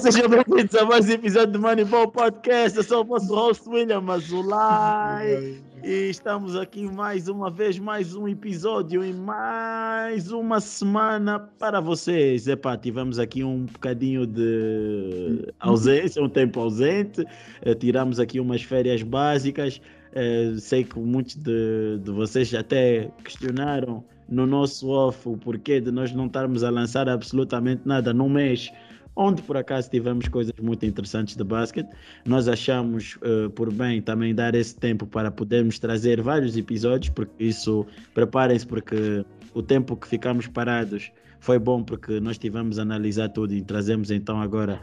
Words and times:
Sejam 0.00 0.28
bem-vindos 0.28 0.74
a 0.76 0.84
mais 0.84 1.08
um 1.08 1.12
episódio 1.12 1.54
do 1.54 1.60
Moneyball 1.60 2.08
Podcast. 2.08 2.78
Eu 2.78 2.84
sou 2.84 3.00
o 3.00 3.04
vosso 3.04 3.34
host 3.34 3.68
William 3.68 4.04
Azulay 4.08 5.60
e 5.82 6.08
estamos 6.08 6.54
aqui 6.54 6.84
mais 6.84 7.26
uma 7.26 7.50
vez, 7.50 7.80
mais 7.80 8.14
um 8.14 8.28
episódio 8.28 9.04
e 9.04 9.12
mais 9.12 10.30
uma 10.30 10.60
semana 10.60 11.40
para 11.40 11.80
vocês. 11.80 12.46
Epá, 12.46 12.76
tivemos 12.76 13.18
aqui 13.18 13.42
um 13.42 13.64
bocadinho 13.66 14.24
de 14.24 15.52
ausência, 15.58 16.22
um 16.22 16.28
tempo 16.28 16.60
ausente, 16.60 17.24
eh, 17.62 17.74
tiramos 17.74 18.20
aqui 18.20 18.38
umas 18.38 18.62
férias 18.62 19.02
básicas. 19.02 19.80
Eh, 20.12 20.52
sei 20.58 20.84
que 20.84 20.98
muitos 20.98 21.34
de, 21.34 21.98
de 21.98 22.10
vocês 22.12 22.54
até 22.54 23.10
questionaram 23.24 24.04
no 24.28 24.46
nosso 24.46 24.88
off 24.90 25.28
o 25.28 25.36
porquê 25.36 25.80
de 25.80 25.90
nós 25.90 26.12
não 26.12 26.26
estarmos 26.26 26.62
a 26.62 26.70
lançar 26.70 27.08
absolutamente 27.08 27.82
nada 27.84 28.12
no 28.12 28.28
mês 28.28 28.70
onde 29.18 29.42
por 29.42 29.56
acaso 29.56 29.90
tivemos 29.90 30.28
coisas 30.28 30.54
muito 30.62 30.86
interessantes 30.86 31.34
de 31.34 31.42
basquete. 31.42 31.90
Nós 32.24 32.46
achamos 32.46 33.16
uh, 33.16 33.50
por 33.50 33.72
bem 33.72 34.00
também 34.00 34.32
dar 34.32 34.54
esse 34.54 34.76
tempo 34.76 35.06
para 35.06 35.28
podermos 35.28 35.78
trazer 35.80 36.22
vários 36.22 36.56
episódios, 36.56 37.12
porque 37.12 37.44
isso, 37.44 37.84
preparem-se, 38.14 38.64
porque 38.64 39.24
o 39.52 39.62
tempo 39.62 39.96
que 39.96 40.06
ficamos 40.06 40.46
parados 40.46 41.10
foi 41.40 41.58
bom, 41.58 41.82
porque 41.82 42.20
nós 42.20 42.38
tivemos 42.38 42.78
a 42.78 42.82
analisar 42.82 43.28
tudo 43.30 43.52
e 43.52 43.60
trazemos 43.60 44.12
então 44.12 44.40
agora 44.40 44.80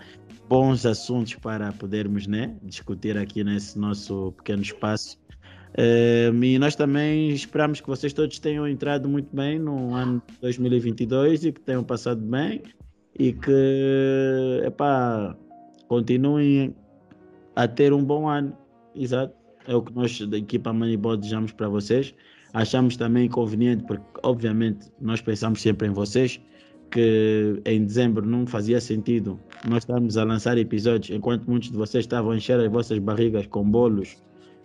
bons 0.49 0.85
assuntos 0.85 1.35
para 1.35 1.71
podermos 1.71 2.27
né, 2.27 2.55
discutir 2.61 3.17
aqui 3.17 3.41
nesse 3.41 3.79
nosso 3.79 4.33
pequeno 4.33 4.61
espaço. 4.61 5.17
Uh, 5.77 6.43
e 6.43 6.59
nós 6.59 6.75
também 6.75 7.29
esperamos 7.29 7.79
que 7.79 7.87
vocês 7.87 8.11
todos 8.11 8.37
tenham 8.39 8.67
entrado 8.67 9.07
muito 9.07 9.33
bem 9.33 9.59
no 9.59 9.93
ano 9.93 10.21
2022 10.41 11.45
e 11.45 11.51
que 11.53 11.59
tenham 11.59 11.83
passado 11.83 12.21
bem 12.21 12.61
e 13.17 13.33
que 13.33 14.61
epá, 14.65 15.35
continuem 15.87 16.75
a 17.55 17.67
ter 17.67 17.93
um 17.93 18.03
bom 18.03 18.27
ano. 18.27 18.55
Exato. 18.93 19.33
É 19.67 19.75
o 19.75 19.81
que 19.81 19.93
nós 19.93 20.19
da 20.27 20.37
equipa 20.37 20.71
Moneyball 20.71 21.17
desejamos 21.17 21.51
para 21.51 21.67
vocês. 21.67 22.13
Achamos 22.53 22.95
também 22.95 23.27
conveniente, 23.27 23.83
porque 23.83 24.05
obviamente 24.23 24.87
nós 25.01 25.21
pensamos 25.21 25.61
sempre 25.61 25.87
em 25.87 25.91
vocês, 25.91 26.39
que 26.91 27.61
em 27.65 27.83
dezembro 27.83 28.25
não 28.25 28.45
fazia 28.45 28.79
sentido 28.79 29.39
nós 29.67 29.79
estarmos 29.79 30.17
a 30.17 30.23
lançar 30.23 30.57
episódios 30.57 31.09
enquanto 31.09 31.45
muitos 31.47 31.71
de 31.71 31.77
vocês 31.77 32.05
estavam 32.05 32.31
a 32.31 32.37
encher 32.37 32.59
as 32.59 32.71
vossas 32.71 32.99
barrigas 32.99 33.47
com 33.47 33.69
bolos 33.69 34.15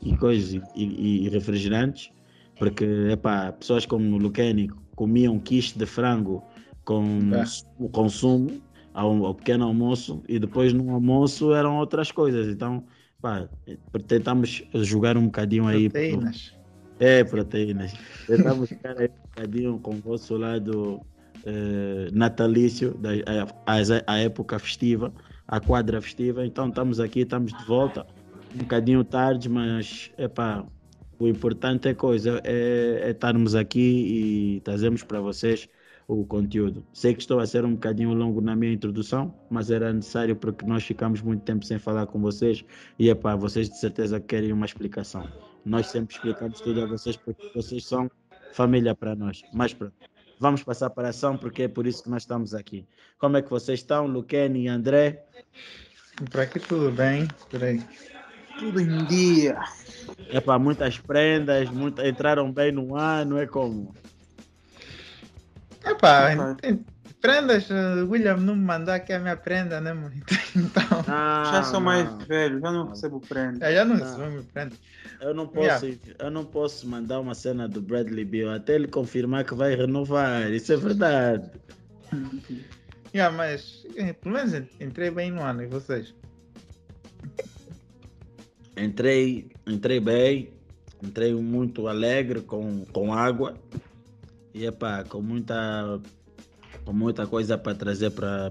e 0.02 0.16
coisas 0.16 0.60
e, 0.76 1.24
e 1.24 1.28
refrigerantes, 1.30 2.12
porque 2.58 2.84
epá, 3.10 3.52
pessoas 3.52 3.86
como 3.86 4.14
o 4.14 4.18
Luqueni 4.18 4.70
comiam 4.94 5.38
quiche 5.38 5.78
de 5.78 5.86
frango 5.86 6.44
com 6.90 7.30
é. 7.36 7.44
o 7.78 7.88
consumo 7.88 8.60
ao, 8.92 9.24
ao, 9.24 9.32
pequeno 9.32 9.64
almoço 9.64 10.24
e 10.28 10.40
depois 10.40 10.72
no 10.72 10.92
almoço 10.92 11.54
eram 11.54 11.76
outras 11.76 12.10
coisas. 12.10 12.48
Então, 12.48 12.82
pá, 13.22 13.48
tentamos 14.08 14.64
jogar 14.74 15.16
um 15.16 15.26
bocadinho 15.26 15.68
aí. 15.68 15.88
Proteínas. 15.88 16.52
É, 16.98 17.22
proteínas. 17.22 17.92
Tentamos 18.26 18.70
jogar 18.70 18.98
aí 18.98 19.06
um 19.06 19.28
bocadinho 19.28 19.78
com 19.78 19.94
o 19.94 20.00
vosso 20.00 20.36
lado 20.36 21.00
eh, 21.46 22.08
natalício, 22.12 22.92
da, 22.98 23.10
a, 23.66 23.78
a, 23.78 24.14
a 24.14 24.18
época 24.18 24.58
festiva, 24.58 25.12
a 25.46 25.60
quadra 25.60 26.02
festiva. 26.02 26.44
Então, 26.44 26.70
estamos 26.70 26.98
aqui, 26.98 27.20
estamos 27.20 27.52
de 27.52 27.64
volta 27.66 28.04
um 28.52 28.58
bocadinho 28.58 29.04
tarde, 29.04 29.48
mas 29.48 30.10
é 30.18 30.26
pá, 30.26 30.66
o 31.20 31.28
importante 31.28 31.88
é 31.88 31.94
coisa, 31.94 32.40
é, 32.42 33.02
é 33.04 33.10
estarmos 33.10 33.54
aqui 33.54 34.56
e 34.56 34.60
trazemos 34.62 35.04
para 35.04 35.20
vocês 35.20 35.68
o 36.18 36.24
conteúdo. 36.24 36.84
Sei 36.92 37.14
que 37.14 37.20
estou 37.20 37.38
a 37.40 37.46
ser 37.46 37.64
um 37.64 37.72
bocadinho 37.72 38.12
longo 38.12 38.40
na 38.40 38.56
minha 38.56 38.72
introdução, 38.72 39.34
mas 39.48 39.70
era 39.70 39.92
necessário 39.92 40.34
porque 40.34 40.64
nós 40.66 40.82
ficamos 40.82 41.20
muito 41.22 41.42
tempo 41.42 41.64
sem 41.64 41.78
falar 41.78 42.06
com 42.06 42.20
vocês 42.20 42.64
e 42.98 43.08
é 43.10 43.14
pá, 43.14 43.36
vocês 43.36 43.68
de 43.68 43.78
certeza 43.78 44.18
querem 44.18 44.52
uma 44.52 44.66
explicação. 44.66 45.28
Nós 45.64 45.86
sempre 45.86 46.14
explicamos 46.14 46.60
tudo 46.60 46.82
a 46.82 46.86
vocês 46.86 47.16
porque 47.16 47.50
vocês 47.54 47.84
são 47.84 48.10
família 48.52 48.94
para 48.94 49.14
nós. 49.14 49.42
Mas 49.52 49.72
pronto, 49.72 49.94
vamos 50.38 50.62
passar 50.62 50.90
para 50.90 51.08
a 51.08 51.10
ação 51.10 51.36
porque 51.36 51.64
é 51.64 51.68
por 51.68 51.86
isso 51.86 52.02
que 52.02 52.10
nós 52.10 52.22
estamos 52.22 52.54
aqui. 52.54 52.86
Como 53.18 53.36
é 53.36 53.42
que 53.42 53.50
vocês 53.50 53.80
estão, 53.80 54.06
Luquene 54.06 54.64
e 54.64 54.68
André? 54.68 55.24
Por 56.30 56.40
aqui 56.40 56.58
tudo 56.58 56.90
bem, 56.90 57.28
por 57.50 57.62
aí 57.62 57.80
tudo 58.60 58.78
em 58.78 59.04
dia. 59.06 59.58
É 60.28 60.38
para 60.38 60.58
muitas 60.58 60.98
prendas, 60.98 61.70
muita, 61.70 62.06
entraram 62.06 62.52
bem 62.52 62.70
no 62.70 62.94
ano, 62.94 63.38
é 63.38 63.46
como? 63.46 63.94
É 65.84 65.94
pá, 65.94 66.30
prendas, 67.20 67.70
eh, 67.70 68.02
William 68.08 68.36
não 68.36 68.56
me 68.56 68.64
mandou 68.64 68.94
aqui 68.94 69.12
a 69.12 69.18
minha 69.18 69.36
prenda, 69.36 69.80
né, 69.80 69.92
mano? 69.92 70.14
Então. 70.56 71.04
Ah, 71.06 71.48
já 71.52 71.62
sou 71.62 71.80
mais 71.80 72.10
velho, 72.26 72.60
já 72.60 72.72
não 72.72 72.88
recebo 72.88 73.20
prenda. 73.20 73.64
É, 73.64 73.74
já 73.74 73.84
não, 73.84 73.96
não. 73.96 74.04
recebo 74.04 74.44
prenda. 74.52 74.76
Eu 75.20 75.34
não, 75.34 75.46
posso, 75.46 75.86
yeah. 75.86 76.00
eu 76.18 76.30
não 76.30 76.44
posso 76.44 76.88
mandar 76.88 77.20
uma 77.20 77.34
cena 77.34 77.68
do 77.68 77.80
Bradley 77.80 78.24
Bill 78.24 78.50
até 78.50 78.74
ele 78.74 78.88
confirmar 78.88 79.44
que 79.44 79.54
vai 79.54 79.74
renovar. 79.74 80.50
Isso 80.50 80.72
é 80.72 80.76
verdade. 80.76 81.50
yeah, 83.14 83.34
mas 83.34 83.86
eh, 83.96 84.12
pelo 84.12 84.34
menos 84.34 84.66
entrei 84.80 85.10
bem 85.10 85.30
no 85.30 85.42
ano, 85.42 85.62
e 85.62 85.66
vocês? 85.66 86.14
Entrei, 88.76 89.50
entrei 89.66 90.00
bem, 90.00 90.52
entrei 91.02 91.34
muito 91.34 91.86
alegre 91.86 92.40
com, 92.40 92.84
com 92.86 93.12
água 93.12 93.54
e 94.54 94.66
epá, 94.66 95.04
com 95.04 95.20
muita 95.20 96.00
com 96.84 96.92
muita 96.92 97.26
coisa 97.26 97.58
para 97.58 97.74
trazer 97.74 98.10
para 98.10 98.50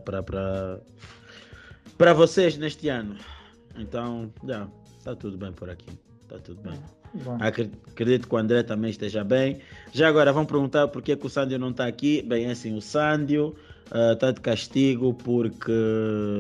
para 1.98 2.14
vocês 2.14 2.58
neste 2.58 2.88
ano. 2.88 3.18
Então, 3.78 4.32
já, 4.46 4.68
está 4.98 5.16
tudo 5.16 5.38
bem 5.38 5.52
por 5.52 5.70
aqui. 5.70 5.90
Está 6.24 6.40
tudo 6.40 6.62
bem. 6.62 6.80
Bom. 7.14 7.38
Acredito 7.42 8.28
que 8.28 8.36
o 8.36 8.38
André 8.38 8.64
também 8.64 8.92
esteja 8.92 9.24
bem. 9.24 9.60
Já 9.92 10.08
agora 10.08 10.32
vão 10.32 10.46
perguntar 10.46 10.88
por 10.88 11.02
que, 11.02 11.16
que 11.16 11.26
o 11.26 11.30
Sândio 11.30 11.58
não 11.58 11.72
está 11.72 11.88
aqui. 11.88 12.22
Bem, 12.22 12.46
é 12.46 12.52
assim, 12.52 12.76
o 12.76 12.82
Sândio 12.82 13.56
está 14.14 14.30
uh, 14.30 14.34
de 14.34 14.42
castigo 14.42 15.14
porque 15.14 15.72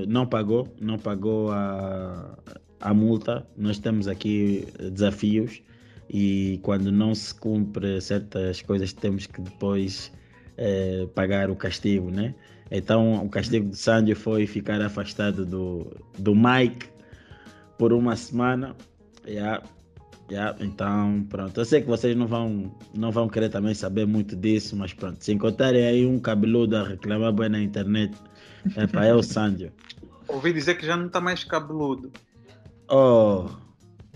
não 0.07 0.27
pagou, 0.27 0.67
não 0.79 0.99
pagou 0.99 1.51
a, 1.51 2.37
a 2.79 2.93
multa, 2.93 3.45
nós 3.57 3.79
temos 3.79 4.07
aqui 4.07 4.67
desafios 4.91 5.61
e 6.09 6.59
quando 6.63 6.91
não 6.91 7.13
se 7.13 7.33
cumpre 7.33 8.01
certas 8.01 8.61
coisas 8.61 8.91
temos 8.91 9.27
que 9.27 9.41
depois 9.41 10.11
eh, 10.57 11.07
pagar 11.13 11.49
o 11.49 11.55
castigo, 11.55 12.09
né? 12.09 12.33
Então 12.71 13.23
o 13.23 13.29
castigo 13.29 13.69
de 13.69 13.77
Sandy 13.77 14.15
foi 14.15 14.47
ficar 14.47 14.81
afastado 14.81 15.45
do, 15.45 15.95
do 16.17 16.35
Mike 16.35 16.87
por 17.77 17.93
uma 17.93 18.15
semana. 18.15 18.75
Yeah, 19.27 19.63
yeah, 20.31 20.57
então 20.59 21.25
pronto, 21.29 21.59
eu 21.59 21.65
sei 21.65 21.81
que 21.81 21.87
vocês 21.87 22.15
não 22.15 22.27
vão, 22.27 22.75
não 22.95 23.11
vão 23.11 23.27
querer 23.27 23.49
também 23.49 23.73
saber 23.73 24.07
muito 24.07 24.35
disso, 24.35 24.75
mas 24.75 24.93
pronto, 24.93 25.23
se 25.23 25.31
encontrarem 25.31 25.85
aí 25.85 26.05
um 26.05 26.19
cabeludo 26.19 26.77
a 26.77 26.83
reclamar 26.83 27.33
bem 27.33 27.49
na 27.49 27.61
internet, 27.61 28.15
é 28.75 28.87
para 28.87 29.05
é 29.05 29.13
o 29.13 29.21
Sandy. 29.21 29.71
Ouvi 30.27 30.53
dizer 30.53 30.75
que 30.75 30.85
já 30.85 30.95
não 30.95 31.07
está 31.07 31.19
mais 31.19 31.43
cabeludo. 31.43 32.11
Oh, 32.87 33.49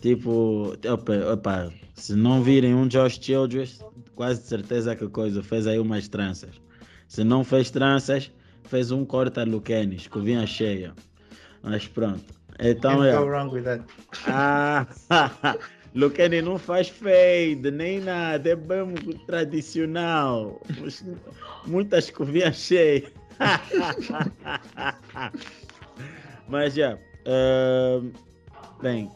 tipo, 0.03 0.75
opa, 0.86 1.14
opa, 1.31 1.72
se 1.96 2.14
não 2.14 2.44
virem 2.44 2.75
um 2.75 2.86
Josh 2.90 3.18
Childress, 3.22 3.80
quase 4.16 4.44
certeza 4.44 4.94
que 4.97 5.08
coisa, 5.08 5.41
fez 5.41 5.66
aí 5.66 5.79
umas 5.79 6.09
tranças. 6.09 6.61
Se 7.08 7.23
não 7.23 7.41
fez 7.46 7.72
tranças, 7.72 8.29
fez 8.66 8.91
um 8.91 9.05
corta 9.05 9.46
Luquene, 9.46 9.96
escovinha 9.96 10.46
cheia. 10.46 10.94
Mas 11.61 11.88
pronto. 11.88 12.26
Então 12.59 13.02
é. 13.02 13.14
Ah, 14.28 14.85
Luquene 15.96 16.41
não 16.41 16.59
faz 16.59 16.90
fade, 16.90 17.72
nem 17.72 18.02
nada, 18.02 18.50
é 18.50 18.58
bem 18.58 18.94
tradicional. 19.26 20.61
Muita 21.66 22.00
escovinha 22.00 22.52
cheia. 22.52 23.09
Mas 26.50 26.73
já. 26.73 26.97
Yeah, 26.97 27.02
uh, 27.26 28.34
Bem, 28.84 29.09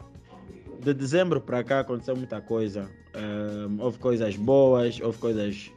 de 0.82 0.94
dezembro 0.94 1.42
para 1.42 1.64
cá 1.64 1.82
aconteceu 1.82 2.16
muita 2.16 2.42
coisa. 2.42 2.90
Houve 3.80 3.98
coisas 3.98 4.36
boas, 4.36 5.00
houve 5.02 5.18
coisas 5.18 5.72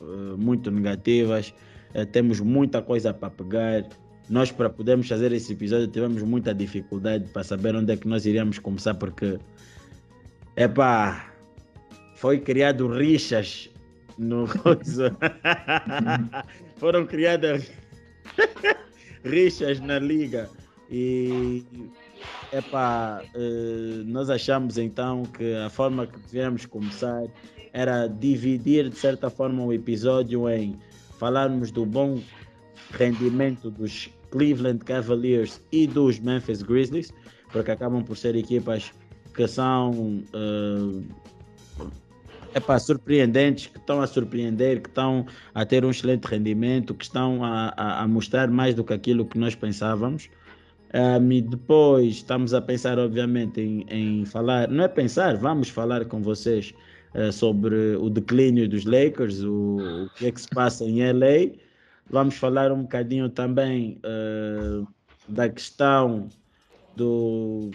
uh, 0.00 0.36
muito 0.38 0.70
negativas. 0.70 1.52
Uh, 1.94 2.06
temos 2.06 2.40
muita 2.40 2.82
coisa 2.82 3.12
para 3.12 3.30
pegar. 3.30 3.88
Nós, 4.28 4.50
para 4.50 4.70
podermos 4.70 5.08
fazer 5.08 5.32
esse 5.32 5.52
episódio, 5.52 5.88
tivemos 5.88 6.22
muita 6.22 6.54
dificuldade 6.54 7.28
para 7.28 7.44
saber 7.44 7.74
onde 7.74 7.92
é 7.92 7.96
que 7.96 8.08
nós 8.08 8.24
iríamos 8.24 8.58
começar, 8.58 8.94
porque, 8.94 9.38
epá, 10.56 11.30
foi 12.14 12.38
criado 12.38 12.88
rixas 12.88 13.68
no 14.16 14.46
Foram 16.76 17.06
criadas 17.06 17.70
rixas 19.24 19.80
na 19.80 19.98
liga. 19.98 20.48
E 20.90 21.64
Epá, 22.52 23.22
uh, 23.34 24.04
nós 24.04 24.30
achamos 24.30 24.78
então 24.78 25.24
que 25.24 25.54
a 25.56 25.68
forma 25.68 26.06
que 26.06 26.18
devíamos 26.20 26.66
começar 26.66 27.24
era 27.72 28.06
dividir 28.06 28.88
de 28.88 28.96
certa 28.96 29.28
forma 29.28 29.64
o 29.64 29.72
episódio 29.72 30.48
em 30.48 30.78
falarmos 31.18 31.72
do 31.72 31.84
bom 31.84 32.20
rendimento 32.92 33.70
dos 33.70 34.08
Cleveland 34.30 34.84
Cavaliers 34.84 35.60
e 35.72 35.86
dos 35.86 36.20
Memphis 36.20 36.62
Grizzlies, 36.62 37.12
porque 37.50 37.72
acabam 37.72 38.04
por 38.04 38.16
ser 38.16 38.36
equipas 38.36 38.92
que 39.34 39.48
são 39.48 40.22
uh, 40.32 41.04
epá, 42.54 42.78
surpreendentes, 42.78 43.66
que 43.66 43.78
estão 43.78 44.00
a 44.00 44.06
surpreender, 44.06 44.80
que 44.80 44.88
estão 44.88 45.26
a 45.52 45.64
ter 45.64 45.84
um 45.84 45.90
excelente 45.90 46.24
rendimento, 46.26 46.94
que 46.94 47.04
estão 47.04 47.44
a, 47.44 47.74
a, 47.76 48.02
a 48.02 48.08
mostrar 48.08 48.48
mais 48.48 48.74
do 48.74 48.84
que 48.84 48.92
aquilo 48.92 49.24
que 49.24 49.38
nós 49.38 49.54
pensávamos. 49.54 50.28
Um, 50.94 51.40
depois 51.40 52.14
estamos 52.14 52.54
a 52.54 52.62
pensar, 52.62 53.00
obviamente, 53.00 53.60
em, 53.60 53.84
em, 53.88 54.24
falar, 54.24 54.68
não 54.68 54.84
é 54.84 54.88
pensar, 54.88 55.36
vamos 55.36 55.68
falar 55.68 56.04
com 56.04 56.22
vocês 56.22 56.72
uh, 57.16 57.32
sobre 57.32 57.96
o 57.96 58.08
declínio 58.08 58.68
dos 58.68 58.84
Lakers, 58.84 59.42
o, 59.42 60.04
o, 60.04 60.10
que 60.16 60.26
é 60.26 60.30
que 60.30 60.40
se 60.40 60.48
passa 60.50 60.84
em 60.84 61.02
LA. 61.02 61.56
Vamos 62.08 62.36
falar 62.36 62.70
um 62.70 62.82
bocadinho 62.82 63.28
também 63.28 64.00
uh, 64.04 64.86
da 65.28 65.48
questão 65.48 66.28
do, 66.94 67.72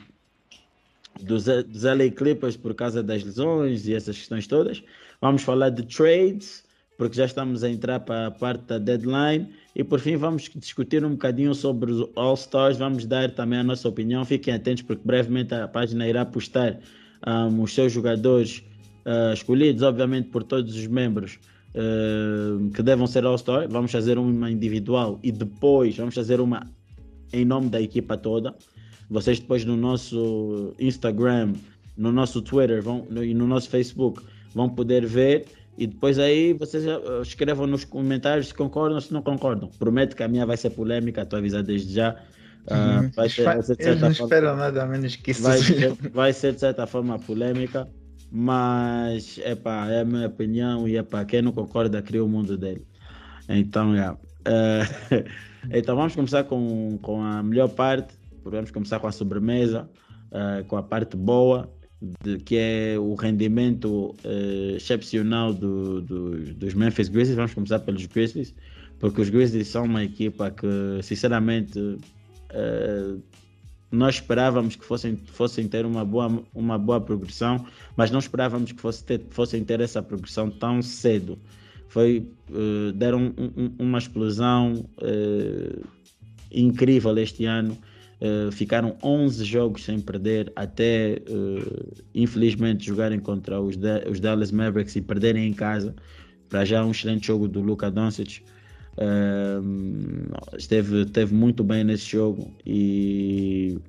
dos, 1.22 1.44
dos 1.44 1.83
LA 1.83 2.10
Clippers 2.15 2.56
por 2.56 2.74
causa 2.74 3.04
das 3.04 3.22
lesões 3.22 3.86
e 3.86 3.94
essas 3.94 4.18
questões 4.18 4.48
todas. 4.48 4.81
Vamos 5.19 5.42
falar 5.42 5.72
de 5.72 5.83
trades, 5.83 6.63
porque 7.00 7.16
já 7.16 7.24
estamos 7.24 7.63
a 7.63 7.69
entrar 7.69 8.01
para 8.01 8.28
a 8.28 8.31
parte 8.31 8.66
da 8.66 8.78
deadline. 8.78 9.48
E 9.74 9.86
por 9.86 10.01
fim, 10.01 10.18
vamos 10.18 10.51
discutir 10.54 11.06
um 11.06 11.12
bocadinho 11.12 11.56
sobre 11.56 11.94
os 11.94 12.06
All-Stars. 12.13 12.75
Vamos 12.78 13.06
dar 13.06 13.31
também 13.31 13.60
a 13.60 13.63
nossa 13.63 13.88
opinião. 13.88 14.25
Fiquem 14.25 14.54
atentos, 14.54 14.84
porque 14.84 15.01
brevemente 15.06 15.56
a 15.56 15.66
página 15.66 16.06
irá 16.06 16.25
postar 16.25 16.78
um, 17.25 17.62
os 17.62 17.74
seus 17.74 17.94
jogadores 17.94 18.62
uh, 19.06 19.31
escolhidos, 19.34 19.81
obviamente, 19.81 20.28
por 20.28 20.44
todos 20.44 20.75
os 20.75 20.88
membros. 20.88 21.40
Uh, 21.69 22.69
que 22.72 22.84
devem 22.84 23.07
ser 23.07 23.25
All-Star, 23.25 23.69
vamos 23.69 23.94
fazer 23.94 24.18
uma 24.18 24.51
individual 24.51 25.19
e 25.24 25.31
depois 25.31 25.96
vamos 25.96 26.16
fazer 26.16 26.42
uma 26.42 26.68
em 27.31 27.46
nome 27.46 27.69
da 27.69 27.80
equipa 27.80 28.18
toda. 28.18 28.54
Vocês 29.10 29.40
depois 29.40 29.63
no 29.63 29.78
nosso 29.78 30.74
Instagram, 30.78 31.54
no 31.96 32.12
nosso 32.12 32.42
Twitter 32.42 32.81
vão, 32.81 33.07
no, 33.10 33.24
e 33.24 33.34
no 33.34 33.48
nosso 33.48 33.69
Facebook 33.69 34.22
vão 34.54 34.68
poder 34.68 35.06
ver 35.06 35.46
e 35.79 35.87
depois 35.87 36.19
aí 36.19 36.53
vocês 36.53 36.85
eh, 36.85 36.99
escrevam 37.21 37.65
nos 37.65 37.85
comentários 37.85 38.49
se 38.49 38.53
concordam 38.53 38.95
ou 38.95 39.01
se 39.01 39.13
não 39.13 39.21
concordam. 39.21 39.69
Prometo 39.79 40.15
que 40.15 40.23
a 40.23 40.27
minha 40.27 40.45
vai 40.45 40.57
ser 40.57 40.71
polêmica, 40.71 41.21
estou 41.21 41.37
a 41.37 41.39
avisar 41.39 41.63
desde 41.63 41.93
já. 41.93 42.15
Uh, 42.65 43.09
vai, 43.15 43.29
ser, 43.29 43.43
vai 43.45 43.63
ser 43.63 43.77
de 43.77 43.83
certa 43.83 44.07
não 44.07 44.13
forma, 44.13 44.35
esperam 44.35 44.57
nada 44.57 44.85
menos 44.85 45.15
que 45.15 45.31
isso. 45.31 45.41
Vai 45.41 45.57
ser, 45.57 45.93
vai 46.11 46.33
ser 46.33 46.53
de 46.53 46.59
certa 46.59 46.85
forma 46.85 47.17
polêmica, 47.17 47.87
mas 48.31 49.39
epá, 49.39 49.89
é 49.89 50.01
a 50.01 50.05
minha 50.05 50.27
opinião 50.27 50.87
e 50.87 50.97
epá, 50.97 51.25
quem 51.25 51.41
não 51.41 51.51
concorda 51.51 52.01
cria 52.01 52.23
o 52.23 52.27
mundo 52.27 52.57
dele. 52.57 52.85
Então, 53.47 53.95
yeah. 53.95 54.13
uh, 54.13 55.25
então 55.71 55.95
vamos 55.95 56.13
começar 56.13 56.43
com, 56.43 56.99
com 57.01 57.23
a 57.23 57.41
melhor 57.41 57.69
parte 57.69 58.19
Vamos 58.43 58.71
começar 58.71 58.99
com 58.99 59.07
a 59.07 59.11
sobremesa, 59.11 59.89
uh, 60.31 60.63
com 60.65 60.77
a 60.77 60.83
parte 60.83 61.15
boa, 61.15 61.71
de, 62.01 62.38
que 62.40 62.56
é 62.57 62.98
o 62.98 63.13
rendimento 63.16 64.16
uh, 64.24 64.75
excepcional 64.75 65.54
do, 65.54 66.01
do, 66.01 66.54
dos 66.54 66.74
Memphis 66.74 67.10
Grizzlies. 67.10 67.36
Vamos 67.36 67.54
começar 67.54 67.80
pelos 67.80 68.06
Grizzlies, 68.06 68.54
porque 69.00 69.22
os 69.22 69.30
Grizzlies 69.30 69.68
são 69.68 69.86
uma 69.86 70.04
equipa 70.04 70.50
que, 70.50 71.01
sinceramente, 71.04 71.78
uh, 71.80 73.22
nós 73.92 74.16
esperávamos 74.16 74.75
que 74.75 74.86
fossem, 74.86 75.18
fossem 75.18 75.68
ter 75.68 75.86
uma 75.86 76.06
boa, 76.06 76.42
uma 76.54 76.78
boa 76.78 77.01
progressão, 77.01 77.66
mas 77.98 78.12
não 78.12 78.19
esperávamos 78.19 78.72
que 78.72 78.80
fosse 78.80 79.04
ter, 79.04 79.22
fossem 79.30 79.63
ter 79.63 79.81
essa 79.81 80.01
progressão 80.01 80.50
tão 80.50 80.81
cedo. 80.81 81.38
Foi, 81.90 82.25
uh, 82.50 82.94
deram 82.94 83.34
um, 83.38 83.63
um, 83.63 83.75
uma 83.80 83.98
explosão 83.98 84.86
incrível 86.51 87.18
este 87.18 87.46
ano 87.46 87.78
Uh, 88.21 88.51
ficaram 88.51 88.98
11 89.01 89.45
jogos 89.45 89.86
sem 89.86 90.01
perder 90.01 90.51
até 90.54 91.21
uh, 91.30 92.04
infelizmente 92.13 92.86
jogarem 92.86 93.18
contra 93.18 93.62
os, 93.62 93.77
os, 94.12 94.19
Dallas 94.19 94.51
Mavericks 94.51 94.94
e 94.98 95.01
perderem 95.01 95.48
em 95.48 95.54
casa. 95.54 95.95
Para 96.50 96.66
já 96.66 96.83
um 96.83 96.92
excelente 96.92 97.27
jogo 97.27 97.48
do 97.48 97.62
Luka 97.62 97.89
Doncic. 97.89 98.42
Uh, 98.98 100.57
esteve, 100.57 101.04
esteve 101.04 101.33
muito 101.33 101.63
bem 101.63 101.86
nesse 101.86 102.10
jogo 102.10 102.54
e 102.66 103.80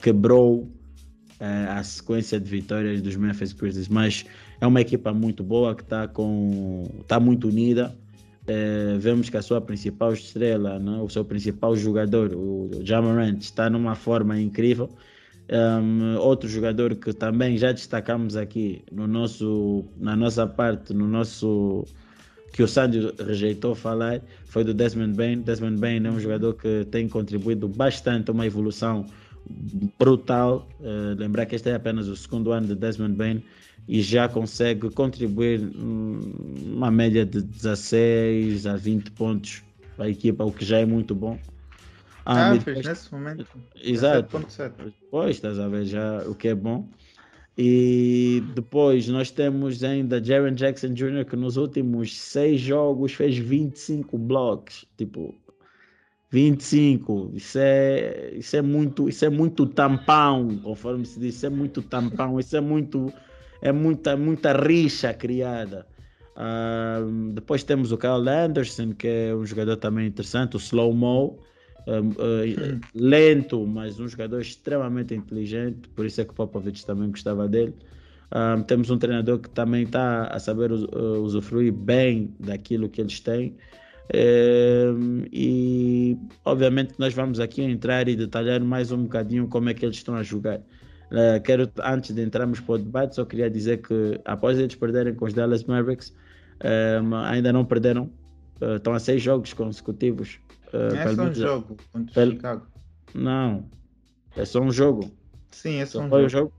quebrou 0.00 0.72
a 1.40 1.82
sequência 1.82 2.38
de 2.38 2.48
vitórias 2.48 3.02
dos 3.02 3.16
Memphis 3.16 3.52
Grizzlies. 3.52 3.88
Mas 3.88 4.24
é 4.60 4.66
uma 4.66 4.80
equipa 4.80 5.12
muito 5.12 5.42
boa 5.42 5.74
que 5.74 5.82
está 5.82 6.04
está 6.04 7.18
muito 7.18 7.48
unida 7.48 7.94
é, 8.46 8.96
vemos 8.98 9.30
que 9.30 9.36
a 9.36 9.42
sua 9.42 9.60
principal 9.60 10.12
estrela, 10.12 10.78
né, 10.78 10.98
o 11.00 11.08
seu 11.08 11.24
principal 11.24 11.76
jogador, 11.76 12.34
o 12.34 12.70
Jamarant, 12.82 13.40
está 13.40 13.70
numa 13.70 13.94
forma 13.94 14.40
incrível. 14.40 14.90
Um, 15.50 16.16
outro 16.16 16.48
jogador 16.48 16.94
que 16.94 17.12
também 17.12 17.58
já 17.58 17.72
destacamos 17.72 18.36
aqui 18.36 18.82
no 18.90 19.06
nosso, 19.06 19.84
na 19.98 20.16
nossa 20.16 20.46
parte, 20.46 20.94
no 20.94 21.06
nosso 21.06 21.84
que 22.52 22.62
o 22.62 22.68
Sandy 22.68 23.12
rejeitou 23.18 23.74
falar, 23.74 24.20
foi 24.44 24.62
do 24.62 24.74
Desmond 24.74 25.16
Bain. 25.16 25.40
Desmond 25.40 25.78
Bain 25.78 26.04
é 26.04 26.10
um 26.10 26.20
jogador 26.20 26.54
que 26.54 26.86
tem 26.90 27.08
contribuído 27.08 27.66
bastante 27.66 28.30
a 28.30 28.34
uma 28.34 28.46
evolução 28.46 29.06
brutal. 29.98 30.68
Uh, 30.80 31.18
lembrar 31.18 31.46
que 31.46 31.54
este 31.54 31.70
é 31.70 31.74
apenas 31.74 32.08
o 32.08 32.16
segundo 32.16 32.52
ano 32.52 32.66
de 32.66 32.74
Desmond 32.74 33.14
Bain 33.14 33.42
e 33.88 34.00
já 34.00 34.28
consegue 34.28 34.90
contribuir 34.90 35.60
uma 35.76 36.90
média 36.90 37.26
de 37.26 37.42
16 37.42 38.66
a 38.66 38.76
20 38.76 39.10
pontos 39.12 39.62
para 39.96 40.06
a 40.06 40.08
equipa, 40.08 40.44
o 40.44 40.52
que 40.52 40.64
já 40.64 40.78
é 40.78 40.86
muito 40.86 41.14
bom. 41.14 41.38
Ah, 42.24 42.50
ah 42.50 42.54
depois, 42.54 42.86
nesse 42.86 43.12
momento. 43.12 43.46
Exato. 43.82 44.46
Pois, 45.10 45.36
estás 45.36 45.58
a 45.58 45.68
ver 45.68 45.84
já 45.84 46.22
o 46.26 46.34
que 46.34 46.48
é 46.48 46.54
bom. 46.54 46.88
E 47.58 48.42
depois 48.54 49.08
nós 49.08 49.30
temos 49.30 49.84
ainda 49.84 50.22
Jaron 50.22 50.54
Jackson 50.54 50.94
Jr., 50.94 51.26
que 51.26 51.36
nos 51.36 51.56
últimos 51.56 52.18
seis 52.18 52.60
jogos 52.60 53.12
fez 53.12 53.36
25 53.36 54.16
blocos. 54.16 54.86
Tipo, 54.96 55.34
25. 56.30 57.32
Isso 57.34 57.58
é, 57.58 58.32
isso 58.34 58.56
é 58.56 58.62
muito, 58.62 59.08
isso 59.08 59.24
é 59.24 59.28
muito 59.28 59.66
tampão, 59.66 60.58
conforme 60.62 61.04
se 61.04 61.20
diz, 61.20 61.34
isso 61.34 61.46
é 61.46 61.50
muito 61.50 61.82
tampão, 61.82 62.40
isso 62.40 62.56
é 62.56 62.60
muito 62.60 63.12
é 63.62 63.72
muita, 63.72 64.16
muita 64.16 64.52
rixa 64.52 65.14
criada. 65.14 65.86
Uh, 66.32 67.30
depois 67.32 67.62
temos 67.62 67.92
o 67.92 67.98
Kyle 67.98 68.28
Anderson, 68.28 68.92
que 68.92 69.06
é 69.06 69.34
um 69.34 69.46
jogador 69.46 69.76
também 69.76 70.06
interessante, 70.06 70.56
o 70.56 70.58
Slow 70.58 70.92
Mo, 70.92 71.38
uh, 71.86 72.00
uh, 72.00 72.80
lento, 72.94 73.64
mas 73.66 74.00
um 74.00 74.08
jogador 74.08 74.40
extremamente 74.40 75.14
inteligente, 75.14 75.88
por 75.90 76.04
isso 76.04 76.20
é 76.20 76.24
que 76.24 76.30
o 76.30 76.34
Popovich 76.34 76.84
também 76.84 77.10
gostava 77.10 77.46
dele. 77.46 77.74
temos 78.66 78.90
um 78.90 78.98
treinador 78.98 79.38
que 79.38 79.50
também 79.50 79.84
está 79.84 80.24
a 80.24 80.38
saber 80.38 80.72
usufruir 80.72 81.72
bem 81.72 82.34
daquilo 82.40 82.88
que 82.88 83.00
eles 83.00 83.20
têm. 83.20 83.54
e 85.30 86.16
obviamente 86.44 86.94
nós 86.98 87.12
vamos 87.12 87.38
aqui 87.38 87.62
entrar 87.62 88.08
e 88.08 88.16
detalhar 88.16 88.60
mais 88.60 88.90
um 88.90 89.02
bocadinho 89.02 89.46
como 89.48 89.68
é 89.68 89.74
que 89.74 89.84
eles 89.84 89.96
estão 89.96 90.16
a 90.16 90.22
jogar. 90.22 90.62
Uh, 91.12 91.42
quero, 91.42 91.70
antes 91.84 92.14
de 92.14 92.22
entrarmos 92.22 92.58
para 92.58 92.76
o 92.76 92.78
debate, 92.78 93.16
só 93.16 93.24
queria 93.26 93.50
dizer 93.50 93.82
que 93.82 94.18
após 94.24 94.58
eles 94.58 94.74
perderem 94.74 95.14
com 95.14 95.26
os 95.26 95.34
Dallas 95.34 95.62
Mavericks, 95.64 96.08
uh, 96.08 97.14
ainda 97.26 97.52
não 97.52 97.66
perderam, 97.66 98.10
uh, 98.62 98.76
estão 98.76 98.94
a 98.94 98.98
seis 98.98 99.22
jogos 99.22 99.52
consecutivos. 99.52 100.40
É 100.72 101.14
só 101.14 101.22
um 101.24 101.34
jogo 101.34 101.76
contra 101.92 102.14
pelo... 102.14 102.32
Chicago. 102.32 102.66
Não, 103.14 103.68
é 104.34 104.44
só 104.46 104.60
um 104.60 104.72
jogo. 104.72 105.12
Sim, 105.50 105.80
é 105.80 105.86
só, 105.86 105.98
só 105.98 106.06
um 106.06 106.08
foi 106.08 106.28
jogo. 106.30 106.52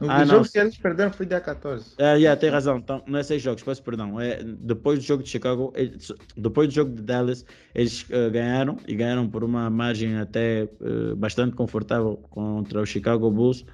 O 0.00 0.10
ah, 0.10 0.24
jogo 0.24 0.48
que 0.48 0.58
eles 0.58 0.76
perderam 0.76 1.12
foi 1.12 1.26
dia 1.26 1.40
14. 1.40 1.94
É, 1.98 2.16
yeah, 2.16 2.40
tem 2.40 2.50
razão. 2.50 2.78
Então, 2.78 3.02
não 3.06 3.18
é 3.18 3.22
seis 3.22 3.42
jogos, 3.42 3.62
peço 3.62 3.82
perdão. 3.82 4.18
É, 4.18 4.42
depois 4.42 4.98
do 4.98 5.04
jogo 5.04 5.22
de 5.22 5.28
Chicago, 5.28 5.70
eles, 5.76 6.10
depois 6.36 6.68
do 6.68 6.74
jogo 6.74 6.92
de 6.92 7.02
Dallas, 7.02 7.44
eles 7.74 8.02
uh, 8.04 8.30
ganharam 8.32 8.78
e 8.88 8.96
ganharam 8.96 9.28
por 9.28 9.44
uma 9.44 9.70
margem 9.70 10.16
até 10.16 10.66
uh, 10.80 11.14
bastante 11.14 11.54
confortável 11.54 12.16
contra 12.30 12.80
o 12.80 12.86
Chicago 12.86 13.30
Bulls. 13.30 13.64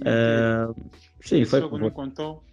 Uh, 0.00 0.74
sim, 1.20 1.44
foi. 1.44 1.60
jogo 1.60 1.78
não 1.78 1.90
contou. 1.90 2.44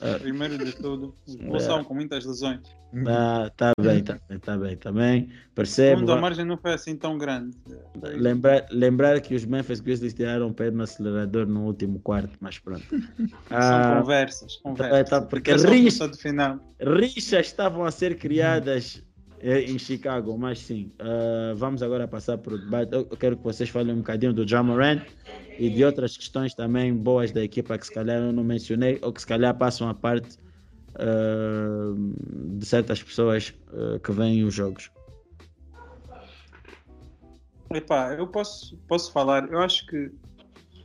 Uh, 0.00 0.18
Primeiro 0.20 0.56
de 0.56 0.72
tudo, 0.72 1.14
expulsão 1.28 1.82
uh, 1.82 1.84
com 1.84 1.94
muitas 1.94 2.24
lesões. 2.24 2.60
Ah, 3.06 3.50
tá 3.56 3.72
bem, 3.80 4.02
tá 4.02 4.18
bem, 4.28 4.38
tá 4.38 4.56
bem. 4.92 5.26
Tá 5.26 5.32
Percebo. 5.54 6.00
Quando 6.00 6.12
a 6.12 6.20
margem 6.20 6.44
não 6.44 6.58
foi 6.58 6.74
assim 6.74 6.94
tão 6.94 7.16
grande. 7.16 7.56
Lembrar, 8.02 8.66
lembrar 8.70 9.20
que 9.20 9.34
os 9.34 9.44
Memphis 9.44 9.80
Grizzlies 9.80 10.12
tiraram 10.12 10.48
o 10.48 10.54
pé 10.54 10.70
no 10.70 10.82
acelerador 10.82 11.46
no 11.46 11.64
último 11.64 11.98
quarto, 12.00 12.36
mas 12.40 12.58
pronto. 12.58 12.84
São 13.48 14.00
conversas, 14.00 14.56
conversas. 14.56 15.08
Tá, 15.08 15.22
porque 15.22 15.52
rixa, 15.52 16.10
rixas 16.80 17.46
estavam 17.46 17.84
a 17.84 17.90
ser 17.90 18.18
criadas 18.18 19.02
eh, 19.42 19.62
em 19.62 19.76
Chicago, 19.76 20.38
mas 20.38 20.60
sim. 20.60 20.92
Uh, 21.00 21.56
vamos 21.56 21.82
agora 21.82 22.06
passar 22.06 22.38
para 22.38 22.54
o 22.54 22.58
debate. 22.58 22.92
Eu 22.92 23.04
quero 23.06 23.36
que 23.36 23.42
vocês 23.42 23.68
falem 23.68 23.92
um 23.92 23.98
bocadinho 23.98 24.32
do 24.32 24.46
Jamoran 24.46 25.02
e 25.58 25.68
de 25.68 25.84
outras 25.84 26.16
questões 26.16 26.54
também 26.54 26.94
boas 26.94 27.32
da 27.32 27.42
equipa 27.42 27.76
que 27.76 27.86
se 27.86 27.92
calhar 27.92 28.22
eu 28.22 28.32
não 28.32 28.44
mencionei 28.44 29.00
ou 29.02 29.12
que 29.12 29.20
se 29.20 29.26
calhar 29.26 29.52
passam 29.58 29.88
a 29.88 29.94
parte 29.94 30.38
uh, 30.94 32.56
de 32.56 32.64
certas 32.64 33.02
pessoas 33.02 33.52
uh, 33.72 33.98
que 33.98 34.12
veem 34.12 34.44
os 34.44 34.54
jogos. 34.54 34.90
Epá, 37.74 38.14
eu 38.14 38.28
posso, 38.28 38.76
posso 38.86 39.10
falar, 39.10 39.50
eu 39.50 39.58
acho 39.58 39.86
que 39.86 40.10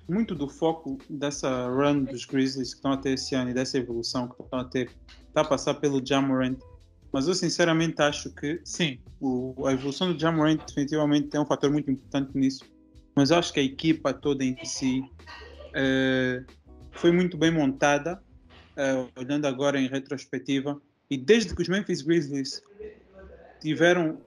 muito 0.10 0.34
do 0.34 0.48
foco 0.48 0.98
dessa 1.10 1.68
run 1.68 2.06
dos 2.06 2.26
Grizzlies 2.26 2.70
que 2.70 2.78
estão 2.78 2.94
a 2.94 2.98
ter 2.98 3.12
esse 3.12 3.36
ano 3.36 3.52
e 3.52 3.54
dessa 3.54 3.78
evolução 3.78 4.28
que 4.28 4.42
estão 4.42 4.60
a 4.60 4.64
ter 4.64 4.90
está 5.28 5.42
a 5.42 5.46
passar 5.46 5.76
pelo 5.76 6.04
Jamorant. 6.04 6.58
Mas 7.17 7.27
eu 7.27 7.33
sinceramente 7.33 8.00
acho 8.00 8.29
que 8.29 8.62
sim, 8.63 9.00
o, 9.19 9.65
a 9.65 9.74
evolução 9.74 10.13
do 10.13 10.19
Jamorant 10.19 10.59
definitivamente 10.67 11.29
tem 11.29 11.41
um 11.41 11.47
fator 11.47 11.71
muito 11.71 11.89
importante 11.89 12.38
nisso. 12.38 12.63
Mas 13.15 13.31
acho 13.31 13.51
que 13.51 13.59
a 13.59 13.63
equipa 13.63 14.13
toda 14.13 14.43
em 14.43 14.55
si 14.63 15.00
uh, 15.00 16.45
foi 16.91 17.12
muito 17.12 17.36
bem 17.36 17.50
montada, 17.50 18.21
uh, 18.77 19.09
olhando 19.19 19.47
agora 19.47 19.79
em 19.79 19.88
retrospectiva. 19.88 20.79
E 21.09 21.17
desde 21.17 21.55
que 21.55 21.62
os 21.63 21.67
Memphis 21.67 22.03
Grizzlies 22.03 22.62
tiveram, 23.62 24.21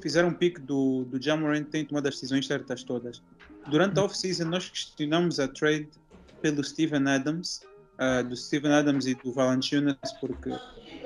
fizeram 0.00 0.28
um 0.28 0.34
pique 0.34 0.60
do, 0.60 1.06
do 1.06 1.20
Jamorant, 1.20 1.64
tem 1.64 1.84
tomado 1.84 2.06
as 2.06 2.14
decisões 2.14 2.46
certas 2.46 2.84
todas. 2.84 3.20
Durante 3.68 3.98
a 3.98 4.04
off-season, 4.04 4.44
nós 4.44 4.70
questionamos 4.70 5.40
a 5.40 5.48
trade 5.48 5.88
pelo 6.40 6.62
Steven 6.62 7.04
Adams, 7.08 7.62
uh, 7.98 8.26
do 8.26 8.36
Steven 8.36 8.72
Adams 8.72 9.06
e 9.06 9.14
do 9.14 9.32
Valanciunas, 9.32 9.96
porque 10.20 10.50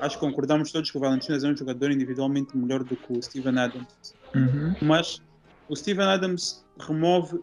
acho 0.00 0.16
que 0.16 0.20
concordamos 0.20 0.70
todos 0.70 0.90
que 0.90 0.96
o 0.96 1.00
Valanciunas 1.00 1.44
é 1.44 1.48
um 1.48 1.56
jogador 1.56 1.90
individualmente 1.90 2.56
melhor 2.56 2.84
do 2.84 2.96
que 2.96 3.12
o 3.12 3.22
Steven 3.22 3.58
Adams. 3.58 4.14
Uhum. 4.34 4.74
Mas 4.82 5.20
o 5.68 5.76
Steven 5.76 6.06
Adams 6.06 6.64
remove 6.78 7.40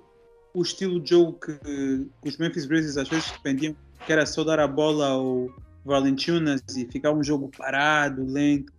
o 0.54 0.62
estilo 0.62 1.00
de 1.00 1.12
jogo 1.12 1.34
que, 1.34 1.54
que 2.22 2.30
os 2.30 2.38
Memphis 2.38 2.66
Grizzlies 2.66 2.98
às 2.98 3.08
vezes 3.08 3.32
dependiam, 3.32 3.76
que 4.06 4.12
era 4.12 4.26
só 4.26 4.44
dar 4.44 4.60
a 4.60 4.68
bola 4.68 5.10
ao 5.10 5.50
Valanciunas 5.86 6.62
e 6.76 6.86
ficar 6.86 7.12
um 7.12 7.24
jogo 7.24 7.50
parado, 7.58 8.26
lento. 8.26 8.74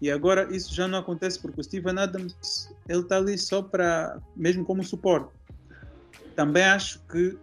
E 0.00 0.10
agora 0.10 0.48
isso 0.54 0.72
já 0.72 0.86
não 0.86 0.98
acontece 0.98 1.40
porque 1.40 1.60
o 1.60 1.64
Steven 1.64 1.98
Adams 1.98 2.72
ele 2.88 3.00
está 3.00 3.16
ali 3.16 3.36
só 3.36 3.62
para 3.62 4.18
mesmo 4.36 4.64
como 4.64 4.82
suporte. 4.84 5.30
Também 6.36 6.62
acho 6.62 7.00
que 7.06 7.36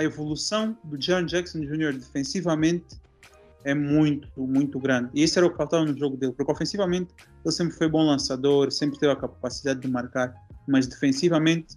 a 0.00 0.04
evolução 0.04 0.76
do 0.84 0.96
John 0.96 1.24
Jackson 1.24 1.60
Jr. 1.60 1.92
defensivamente 1.92 2.98
é 3.64 3.74
muito, 3.74 4.28
muito 4.40 4.78
grande. 4.78 5.10
E 5.12 5.22
isso 5.22 5.38
era 5.38 5.46
o 5.46 5.50
que 5.50 5.56
faltava 5.58 5.84
no 5.84 5.96
jogo 5.96 6.16
dele, 6.16 6.32
porque 6.32 6.50
ofensivamente 6.50 7.10
ele 7.44 7.52
sempre 7.52 7.76
foi 7.76 7.88
bom 7.88 8.06
lançador, 8.06 8.72
sempre 8.72 8.98
teve 8.98 9.12
a 9.12 9.16
capacidade 9.16 9.80
de 9.80 9.88
marcar, 9.88 10.34
mas 10.66 10.86
defensivamente 10.86 11.76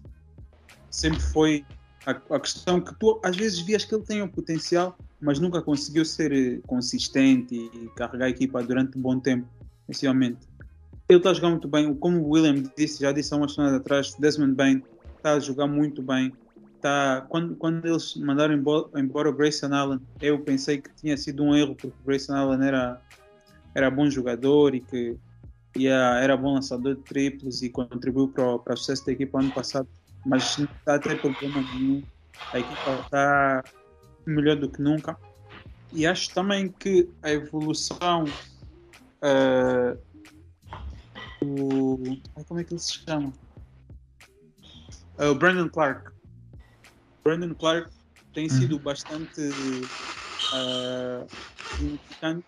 sempre 0.89 1.19
foi 1.19 1.65
a, 2.05 2.11
a 2.11 2.39
questão 2.39 2.79
que 2.79 2.95
tu 2.95 3.19
às 3.23 3.35
vezes 3.35 3.59
vias 3.59 3.83
que 3.83 3.93
ele 3.93 4.03
tem 4.03 4.21
o 4.21 4.25
um 4.25 4.29
potencial, 4.29 4.97
mas 5.19 5.39
nunca 5.39 5.61
conseguiu 5.61 6.05
ser 6.05 6.31
eh, 6.31 6.61
consistente 6.65 7.53
e 7.53 7.89
carregar 7.97 8.27
a 8.27 8.29
equipa 8.29 8.63
durante 8.63 8.97
um 8.97 9.01
bom 9.01 9.19
tempo, 9.19 9.45
defensivamente. 9.81 10.47
Ele 11.09 11.17
está 11.17 11.31
a 11.31 11.33
jogar 11.33 11.49
muito 11.49 11.67
bem, 11.67 11.93
como 11.95 12.21
o 12.21 12.29
William 12.29 12.63
disse, 12.77 13.01
já 13.01 13.11
disse 13.11 13.33
há 13.33 13.37
umas 13.37 13.53
semanas 13.53 13.75
atrás, 13.75 14.13
Desmond 14.17 14.55
Bain 14.55 14.81
está 15.17 15.33
a 15.33 15.39
jogar 15.39 15.67
muito 15.67 16.01
bem. 16.01 16.31
Tá, 16.83 17.25
quando, 17.29 17.55
quando 17.55 17.85
eles 17.85 18.13
mandaram 18.17 18.53
embora, 18.53 18.89
embora 18.99 19.29
o 19.29 19.33
Grayson 19.33 19.73
Allen, 19.73 20.01
eu 20.19 20.43
pensei 20.43 20.81
que 20.81 20.93
tinha 20.93 21.15
sido 21.15 21.41
um 21.41 21.55
erro, 21.55 21.77
porque 21.77 21.95
o 21.97 22.05
Grayson 22.05 22.33
Allen 22.33 22.67
era, 22.67 23.01
era 23.73 23.89
bom 23.89 24.09
jogador 24.09 24.75
e 24.75 24.81
que 24.81 25.17
ia, 25.77 26.19
era 26.19 26.35
bom 26.35 26.55
lançador 26.55 26.95
de 26.95 27.01
triplos 27.03 27.61
e 27.61 27.69
contribuiu 27.69 28.33
para, 28.33 28.59
para 28.59 28.73
o 28.73 28.77
sucesso 28.77 29.05
da 29.05 29.13
equipa 29.13 29.39
ano 29.39 29.53
passado, 29.53 29.87
mas 30.25 30.57
não 30.57 30.65
está 30.65 30.95
a 30.95 30.99
ter 30.99 31.21
problema 31.21 31.61
nenhum. 31.61 32.03
A 32.51 32.59
equipa 32.59 32.99
está 32.99 33.63
melhor 34.25 34.57
do 34.57 34.69
que 34.69 34.81
nunca. 34.81 35.17
E 35.93 36.05
acho 36.05 36.33
também 36.33 36.69
que 36.69 37.09
a 37.21 37.31
evolução 37.31 38.25
uh, 39.23 39.97
o, 41.45 41.97
como 42.45 42.59
é 42.59 42.65
que 42.65 42.73
ele 42.73 42.81
se 42.81 42.95
chama? 43.05 43.31
Uh, 45.17 45.29
o 45.31 45.35
Brandon 45.35 45.69
Clark. 45.69 46.12
Brandon 47.23 47.53
Clark 47.55 47.89
tem 48.33 48.45
uhum. 48.45 48.49
sido 48.49 48.79
bastante 48.79 49.41
uh, 49.41 51.27
significante 51.77 52.45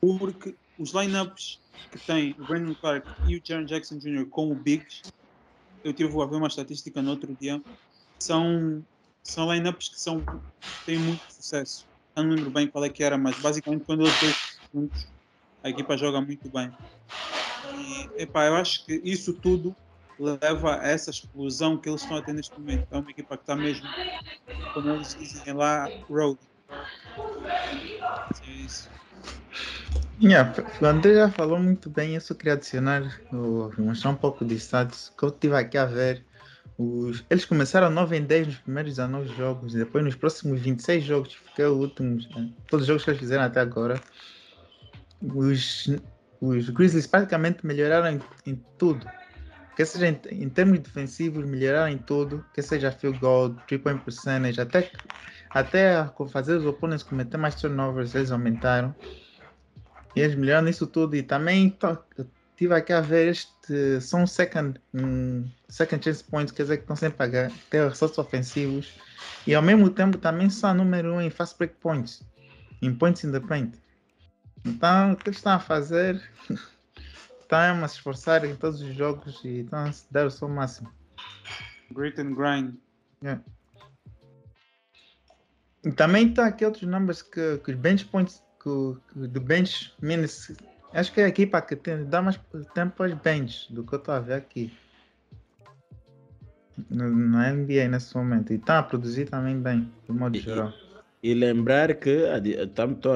porque 0.00 0.54
os 0.78 0.92
lineups 0.92 1.60
que 1.90 1.98
tem 2.06 2.34
o 2.38 2.44
Brandon 2.44 2.74
Clark 2.74 3.08
e 3.28 3.36
o 3.36 3.42
Jaron 3.44 3.64
Jackson 3.64 3.98
Jr. 3.98 4.26
como 4.28 4.54
bigs, 4.54 5.02
eu 5.84 5.92
tive 5.92 6.10
a 6.20 6.26
ver 6.26 6.36
uma 6.36 6.48
estatística 6.48 7.00
no 7.00 7.10
outro 7.10 7.34
dia, 7.36 7.60
são, 8.18 8.84
são 9.22 9.52
lineups 9.52 9.88
que 9.88 10.00
são, 10.00 10.24
têm 10.84 10.98
muito 10.98 11.22
sucesso. 11.32 11.86
Eu 12.16 12.24
não 12.24 12.30
lembro 12.30 12.50
bem 12.50 12.66
qual 12.68 12.84
é 12.84 12.88
que 12.88 13.02
era, 13.02 13.16
mas 13.16 13.38
basicamente 13.40 13.84
quando 13.84 14.02
eles 14.02 14.20
dois 14.20 14.36
juntos, 14.74 15.06
a 15.62 15.70
equipa 15.70 15.96
joga 15.96 16.20
muito 16.20 16.48
bem. 16.50 16.70
E, 17.78 18.22
epá, 18.22 18.46
eu 18.46 18.56
acho 18.56 18.84
que 18.84 19.00
isso 19.04 19.32
tudo 19.34 19.74
leva 20.18 20.80
a 20.80 20.88
essa 20.88 21.10
explosão 21.10 21.76
que 21.76 21.88
eles 21.88 22.02
estão 22.02 22.16
a 22.16 22.22
ter 22.22 22.32
neste 22.32 22.58
momento. 22.58 22.86
É 22.90 22.98
uma 22.98 23.10
equipa 23.10 23.36
que 23.36 23.42
está 23.42 23.54
mesmo, 23.54 23.86
como 24.72 24.90
eles 24.90 25.14
dizem 25.14 25.52
lá, 25.54 25.90
road. 26.08 26.38
É 28.46 28.50
isso. 28.50 28.88
Yeah, 30.20 30.54
o 30.80 30.86
André 30.86 31.14
já 31.14 31.30
falou 31.30 31.58
muito 31.58 31.90
bem, 31.90 32.14
eu 32.14 32.20
só 32.20 32.34
queria 32.34 32.54
adicionar, 32.54 33.20
mostrar 33.78 34.10
um 34.10 34.16
pouco 34.16 34.46
de 34.46 34.54
status 34.54 35.12
que 35.16 35.22
eu 35.22 35.28
estive 35.28 35.54
aqui 35.54 35.76
a 35.76 35.84
ver. 35.84 36.24
Os, 36.78 37.24
eles 37.30 37.44
começaram 37.44 37.90
9 37.90 38.16
em 38.16 38.22
10 38.22 38.46
nos 38.46 38.56
primeiros 38.58 38.92
19 38.92 39.28
jogos, 39.34 39.72
depois 39.74 40.04
nos 40.04 40.14
próximos 40.14 40.60
26 40.60 41.04
jogos, 41.04 41.36
que 41.54 41.62
é 41.62 41.68
o 41.68 41.74
último, 41.74 42.18
eh, 42.36 42.48
todos 42.68 42.84
os 42.84 42.88
jogos 42.88 43.04
que 43.04 43.10
eles 43.10 43.20
fizeram 43.20 43.44
até 43.44 43.60
agora, 43.60 44.00
os, 45.22 45.88
os 46.40 46.68
Grizzlies 46.70 47.06
praticamente 47.06 47.64
melhoraram 47.64 48.16
em, 48.16 48.20
em 48.46 48.56
tudo 48.78 49.06
que 49.76 49.84
seja 49.84 50.08
em, 50.08 50.18
em, 50.30 50.48
termos 50.48 50.78
defensivos, 50.78 51.44
melhorar 51.44 51.90
em 51.90 51.98
tudo, 51.98 52.42
que 52.54 52.62
seja 52.62 52.90
field 52.90 53.18
goal, 53.18 53.54
three 53.66 53.78
point 53.78 54.02
percentage, 54.02 54.58
até, 54.58 54.90
até 55.50 56.10
fazer 56.30 56.56
os 56.56 56.64
oponentes 56.64 57.04
cometer 57.04 57.36
mais 57.36 57.54
turnovers, 57.56 58.14
eles 58.14 58.30
aumentaram. 58.30 58.94
E 60.16 60.20
eles 60.20 60.34
melhoraram 60.34 60.66
isso 60.66 60.86
tudo. 60.86 61.14
E 61.14 61.22
também 61.22 61.76
tive 62.56 62.74
aqui 62.74 62.94
a 62.94 63.02
ver 63.02 63.28
este, 63.28 64.00
são 64.00 64.26
second, 64.26 64.80
um, 64.94 65.46
second 65.68 66.02
chance 66.02 66.24
points, 66.24 66.52
quer 66.52 66.62
dizer 66.62 66.78
que 66.78 66.84
estão 66.84 66.96
sempre 66.96 67.26
a 67.26 67.50
ter 67.68 67.86
ressaltos 67.86 68.16
ofensivos. 68.16 68.94
E 69.46 69.54
ao 69.54 69.60
mesmo 69.60 69.90
tempo 69.90 70.16
também 70.16 70.48
são 70.48 70.72
número 70.72 71.12
um 71.12 71.20
em 71.20 71.28
fast 71.28 71.58
break 71.58 71.74
points, 71.80 72.22
em 72.80 72.94
points 72.94 73.24
in 73.24 73.30
the 73.30 73.40
paint. 73.40 73.74
Então, 74.64 75.12
o 75.12 75.16
que 75.16 75.28
eles 75.28 75.36
estão 75.36 75.52
a 75.52 75.58
fazer 75.58 76.20
estão 77.46 77.84
a 77.84 77.88
se 77.88 77.94
esforçar 77.94 78.44
em 78.44 78.56
todos 78.56 78.82
os 78.82 78.94
jogos 78.94 79.40
e 79.44 79.60
estão 79.60 79.86
a 79.86 79.90
dar 80.10 80.26
o 80.26 80.30
seu 80.30 80.48
máximo. 80.48 80.92
Grit 81.92 82.20
and 82.20 82.34
grind. 82.34 82.74
Yeah. 83.22 83.42
E 85.84 85.92
também 85.92 86.28
está 86.28 86.46
aqui 86.46 86.64
outros 86.64 86.88
números 86.88 87.22
que, 87.22 87.58
que 87.58 87.70
os 87.70 87.76
bench 87.76 88.04
points 88.06 88.42
que, 88.62 88.96
que 89.12 89.28
do 89.28 89.40
bench 89.40 89.94
minus. 90.02 90.52
Acho 90.92 91.12
que 91.12 91.20
é 91.20 91.24
a 91.24 91.28
equipa 91.28 91.62
que 91.62 91.76
tem, 91.76 92.04
dá 92.04 92.20
mais 92.20 92.38
tempo 92.74 93.02
aos 93.02 93.14
bench 93.14 93.72
do 93.72 93.84
que 93.84 93.94
eu 93.94 93.98
estou 93.98 94.14
a 94.14 94.20
ver 94.20 94.34
aqui. 94.34 94.72
Na 96.90 97.52
NBA 97.52 97.88
nesse 97.88 98.14
momento. 98.16 98.52
E 98.52 98.56
está 98.56 98.80
a 98.80 98.82
produzir 98.82 99.30
também 99.30 99.60
bem, 99.60 99.90
de 100.04 100.12
modo 100.12 100.36
geral. 100.36 100.72
E, 101.22 101.30
e 101.30 101.34
lembrar 101.34 101.94
que, 101.94 102.18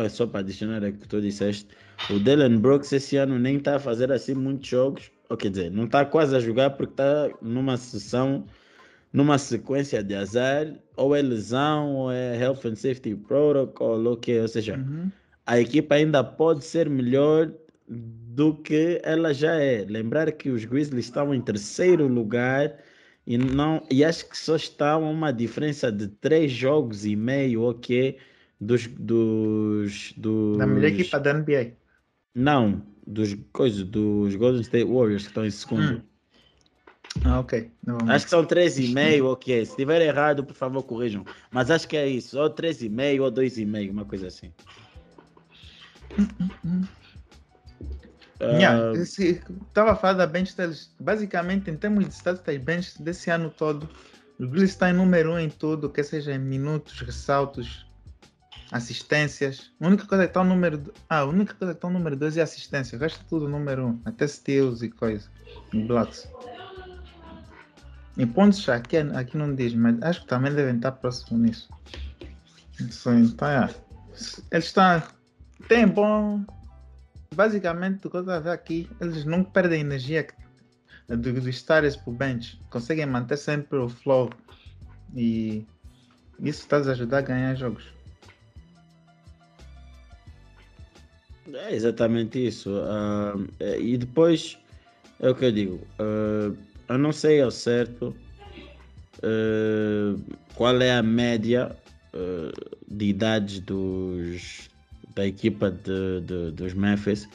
só 0.09 0.27
para 0.27 0.41
adicionar 0.41 0.83
o 0.85 0.93
que 0.93 1.09
tu 1.09 1.21
disseste, 1.21 1.69
o 2.09 2.19
Dylan 2.19 2.59
Brooks 2.59 2.93
esse 2.93 3.17
ano 3.17 3.39
nem 3.39 3.57
está 3.57 3.77
a 3.77 3.81
fazer 3.81 4.11
assim 4.11 4.35
muitos 4.35 4.69
jogos, 4.69 5.11
ou 5.29 5.37
quer 5.37 5.51
dizer, 5.51 5.71
não 5.71 5.85
está 5.85 6.05
quase 6.05 6.35
a 6.35 6.41
jogar 6.41 6.71
porque 6.71 6.93
está 6.93 7.29
numa 7.43 7.77
sessão, 7.77 8.47
numa 9.13 9.39
sequência 9.39 10.03
de 10.03 10.15
azar, 10.15 10.75
ou 10.97 11.15
é 11.15 11.21
lesão, 11.21 11.95
ou 11.95 12.13
é 12.13 12.39
Health 12.39 12.61
and 12.65 12.77
Safety 12.77 13.15
Protocol, 13.15 14.05
ou 14.07 14.17
que, 14.17 14.39
ou 14.39 14.49
seja, 14.49 14.77
uhum. 14.77 15.11
a 15.47 15.61
equipa 15.61 15.97
ainda 15.97 16.25
pode 16.25 16.65
ser 16.65 16.89
melhor 16.89 17.53
do 17.87 18.55
que 18.55 19.01
ela 19.03 19.35
já 19.35 19.55
é. 19.57 19.85
Lembrar 19.85 20.31
que 20.33 20.51
os 20.51 20.65
Grizzlies 20.65 21.07
estão 21.07 21.35
em 21.35 21.41
terceiro 21.41 22.07
lugar 22.07 22.79
e 23.27 23.37
não 23.37 23.83
e 23.91 24.05
acho 24.05 24.29
que 24.29 24.39
só 24.39 24.57
estão 24.57 25.05
a 25.05 25.11
uma 25.11 25.33
diferença 25.33 25.91
de 25.91 26.09
três 26.09 26.53
jogos 26.53 27.05
e 27.05 27.15
meio, 27.17 27.63
ok, 27.63 28.17
dos 28.61 28.87
dos, 28.87 30.13
dos... 30.17 30.57
da 30.57 30.67
melhor 30.67 30.89
equipa 30.89 31.19
da 31.19 31.35
NBA. 31.35 31.80
Não, 32.35 32.83
dos 33.07 33.37
coisas 33.53 33.83
dos 33.83 34.35
Golden 34.37 34.63
State 34.63 34.85
Warriors 34.85 35.23
que 35.23 35.29
estão 35.29 35.45
em 35.45 35.51
segundo. 35.51 35.97
Hum. 35.97 36.03
Ah, 37.25 37.41
ok. 37.41 37.71
Não, 37.85 37.99
acho 38.09 38.27
que 38.27 38.31
são 38.31 38.45
3,5, 38.45 39.25
ok. 39.25 39.65
Se 39.65 39.73
estiver 39.73 40.01
errado, 40.01 40.45
por 40.45 40.55
favor, 40.55 40.83
corrijam. 40.83 41.25
Mas 41.51 41.71
acho 41.71 41.89
que 41.89 41.97
é 41.97 42.07
isso, 42.07 42.39
ou 42.39 42.49
3,5 42.49 43.21
ou 43.23 43.33
2,5, 43.33 43.91
uma 43.91 44.05
coisa 44.05 44.29
assim. 44.29 44.53
Yeah, 48.41 48.93
uh... 48.93 48.95
Estava 48.95 49.93
a 49.93 49.97
falar 49.97 50.15
da 50.15 50.27
bench 50.27 50.57
deles. 50.57 50.95
Basicamente, 50.99 51.71
em 51.71 51.77
termos 51.77 52.07
de 52.07 52.15
status 52.15 52.57
bench 52.59 53.03
desse 53.03 53.31
ano 53.31 53.51
todo, 53.51 53.89
o 54.39 54.47
Grizzlies 54.47 54.71
está 54.71 54.91
em 54.91 54.95
número 54.95 55.33
1 55.33 55.35
um 55.35 55.39
em 55.39 55.51
tudo, 55.51 55.91
quer 55.91 56.05
seja 56.05 56.33
em 56.33 56.39
minutos, 56.39 57.01
ressaltos, 57.01 57.87
assistências. 58.73 59.71
A 59.81 59.87
única 59.87 60.07
coisa 60.07 60.25
que 60.25 60.31
está 60.31 60.41
o 60.41 60.45
número. 60.45 60.93
Ah, 61.09 61.21
a 61.21 61.25
única 61.25 61.55
coisa 61.55 61.75
que 61.75 61.79
está 61.79 61.89
o 61.89 61.93
número 61.93 62.17
2 62.17 62.37
é 62.37 62.43
assistência. 62.43 62.97
O 62.97 63.01
resto 63.01 63.21
é 63.21 63.29
tudo 63.29 63.49
número 63.49 63.87
1. 63.87 63.89
Um. 63.89 64.01
Até 64.05 64.27
steals 64.27 64.83
e 64.83 64.89
coisa. 64.89 65.29
Em 65.73 65.87
blocks. 65.87 66.29
Em 68.17 68.27
pontos 68.27 68.69
aqui, 68.69 68.99
aqui 68.99 69.37
não 69.37 69.55
diz, 69.55 69.73
mas 69.75 70.01
acho 70.03 70.21
que 70.23 70.27
também 70.27 70.53
devem 70.53 70.77
estar 70.77 70.93
próximos 70.93 71.41
nisso. 71.41 71.69
Isso, 72.79 73.11
então, 73.11 73.49
é. 73.49 73.75
Eles 74.51 74.67
estão. 74.67 75.03
Tem 75.69 75.87
bom. 75.87 76.45
Basicamente, 77.35 78.07
o 78.07 78.11
que 78.11 78.17
eu 78.17 78.21
estou 78.21 78.35
a 78.35 78.41
ver 78.41 78.51
aqui, 78.51 78.91
eles 79.01 79.25
não 79.25 79.45
perdem 79.45 79.81
energia 79.81 80.27
do, 81.09 81.17
do 81.17 81.49
stars 81.49 81.99
o 82.07 82.13
bench. 82.13 82.61
Conseguem 82.71 83.07
manter 83.07 83.37
sempre 83.37 83.79
o 83.79 83.89
flow. 83.89 84.31
E 85.15 85.67
isso 86.41 86.63
está 86.63 86.79
a 86.79 86.91
ajudar 86.91 87.19
a 87.19 87.23
ganhar 87.23 87.55
jogos. 87.55 88.00
É 91.55 91.75
exatamente 91.75 92.47
isso. 92.47 92.71
Uh, 92.71 93.49
e 93.79 93.97
depois 93.97 94.59
é 95.21 95.31
o 95.31 95.35
que 95.35 95.45
eu 95.45 95.53
digo. 95.53 95.75
Uh, 95.99 96.57
eu 96.89 96.99
não 96.99 97.13
sei 97.13 97.41
ao 97.41 97.51
certo 97.51 98.15
uh, 99.19 100.21
qual 100.55 100.81
é 100.81 100.97
a 100.97 101.03
média 101.03 101.77
de 102.89 103.05
idades 103.05 103.61
dos, 103.61 104.69
da 105.15 105.25
equipa 105.25 105.71
de, 105.71 106.21
de, 106.23 106.51
dos 106.51 106.75
Memphis. 106.75 107.29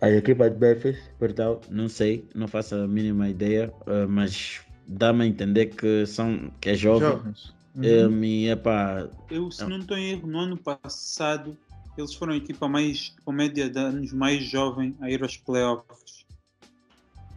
A 0.00 0.10
equipa 0.10 0.48
de 0.48 0.58
Memphis, 0.58 0.96
perdão, 1.18 1.60
não 1.68 1.86
sei, 1.86 2.26
não 2.34 2.48
faço 2.48 2.76
a 2.76 2.88
mínima 2.88 3.28
ideia, 3.28 3.70
mas 4.08 4.62
dá-me 4.86 5.24
a 5.24 5.26
entender 5.26 5.66
que 5.66 6.06
são 6.06 6.50
que 6.62 6.70
é 6.70 6.74
jovem. 6.74 7.10
Jovens. 7.10 7.54
Uhum. 7.74 8.08
Um, 8.08 8.24
e, 8.24 8.48
epá, 8.48 9.06
eu, 9.30 9.50
se 9.50 9.64
não 9.66 9.78
estou 9.78 9.98
em 9.98 10.12
erro, 10.12 10.26
no 10.26 10.38
ano 10.38 10.56
passado 10.56 11.54
eles 12.00 12.14
foram 12.14 12.32
a 12.32 12.36
equipa 12.36 12.68
mais, 12.68 13.14
com 13.24 13.32
média 13.32 13.68
de 13.68 13.78
anos 13.78 14.12
mais 14.12 14.42
jovem 14.44 14.96
a 15.00 15.10
ir 15.10 15.22
aos 15.22 15.36
playoffs. 15.36 16.26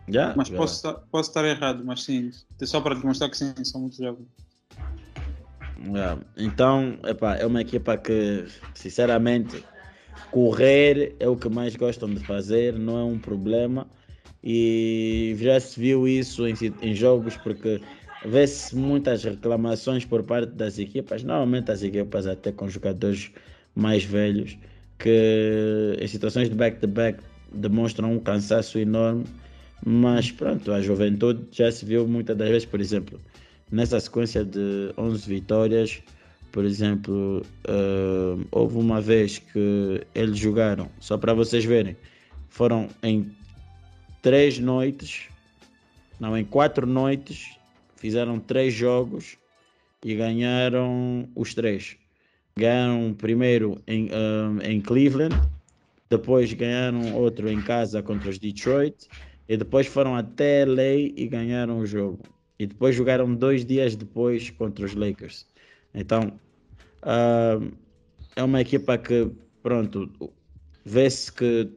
Yeah, 0.10 0.34
mas 0.36 0.50
yeah. 0.50 0.58
Posso, 0.58 0.94
posso 1.12 1.30
estar 1.30 1.46
errado, 1.46 1.84
mas 1.86 2.04
sim, 2.04 2.32
só 2.64 2.82
para 2.82 2.96
demonstrar 2.96 3.30
que 3.30 3.38
sim, 3.38 3.54
são 3.64 3.82
muito 3.82 3.98
jovens. 3.98 4.28
Yeah. 5.84 6.22
Então, 6.38 7.00
epá, 7.06 7.36
é 7.38 7.46
uma 7.46 7.62
equipa 7.62 7.98
que, 7.98 8.46
sinceramente, 8.76 9.64
correr 10.32 11.16
é 11.20 11.28
o 11.28 11.36
que 11.36 11.50
mais 11.50 11.76
gostam 11.76 12.14
de 12.14 12.20
fazer, 12.22 12.78
não 12.78 12.98
é 12.98 13.04
um 13.04 13.18
problema. 13.18 13.88
E 14.44 15.36
já 15.40 15.60
se 15.60 15.80
viu 15.80 16.08
isso 16.08 16.48
em, 16.48 16.56
em 16.82 16.96
jogos, 16.96 17.38
porque 17.38 17.82
vê-se 18.26 18.76
muitas 18.76 19.24
reclamações 19.24 20.04
por 20.06 20.24
parte 20.24 20.52
das 20.52 20.80
equipas. 20.80 21.24
Normalmente, 21.24 21.72
as 21.72 21.84
equipas, 21.84 22.28
até 22.28 22.52
com 22.52 22.68
jogadores 22.68 23.32
mais 23.76 24.04
velhos 24.04 24.58
que 25.02 25.98
em 26.00 26.08
situações 26.08 26.50
de 26.50 26.56
back-to-back 26.56 27.20
-back 27.20 27.24
demonstram 27.52 28.14
um 28.14 28.20
cansaço 28.20 28.78
enorme, 28.78 29.26
mas 29.86 30.32
pronto, 30.32 30.72
a 30.72 30.82
juventude 30.82 31.48
já 31.52 31.72
se 31.72 31.84
viu 31.86 32.08
muitas 32.08 32.38
das 32.38 32.50
vezes, 32.50 32.66
por 32.66 32.80
exemplo, 32.80 33.20
nessa 33.72 34.00
sequência 34.00 34.46
de 34.46 34.94
11 34.98 35.28
vitórias, 35.28 36.02
por 36.52 36.66
exemplo, 36.66 37.44
uh, 37.68 38.46
houve 38.52 38.78
uma 38.78 39.02
vez 39.02 39.40
que 39.40 40.06
eles 40.14 40.38
jogaram, 40.38 40.90
só 41.00 41.18
para 41.18 41.34
vocês 41.34 41.66
verem, 41.66 41.98
foram 42.50 42.90
em 43.02 43.32
três 44.22 44.60
noites, 44.60 45.30
não, 46.20 46.38
em 46.38 46.46
quatro 46.46 46.86
noites, 46.86 47.56
fizeram 47.96 48.40
três 48.40 48.74
jogos 48.74 49.38
e 50.06 50.14
ganharam 50.14 51.28
os 51.36 51.56
três 51.56 51.98
ganharam 52.58 53.14
primeiro 53.14 53.82
em, 53.88 54.10
um, 54.14 54.62
em 54.62 54.82
Cleveland, 54.82 55.36
depois 56.10 56.52
ganharam 56.54 57.14
outro 57.16 57.50
em 57.50 57.62
casa 57.62 58.04
contra 58.04 58.30
os 58.30 58.38
Detroit 58.38 59.08
e 59.48 59.58
depois 59.58 59.88
foram 59.88 60.16
até 60.16 60.66
LA 60.66 61.12
e 61.16 61.28
ganharam 61.28 61.80
o 61.80 61.86
jogo. 61.86 62.20
E 62.60 62.66
depois 62.66 62.96
jogaram 62.96 63.34
dois 63.34 63.66
dias 63.66 63.96
depois 63.96 64.50
contra 64.50 64.86
os 64.86 64.94
Lakers. 64.94 65.48
Então 65.94 66.40
uh, 67.04 67.72
é 68.36 68.44
uma 68.44 68.62
equipa 68.62 68.98
que, 68.98 69.32
pronto, 69.64 70.12
vê-se 70.86 71.32
que 71.32 71.70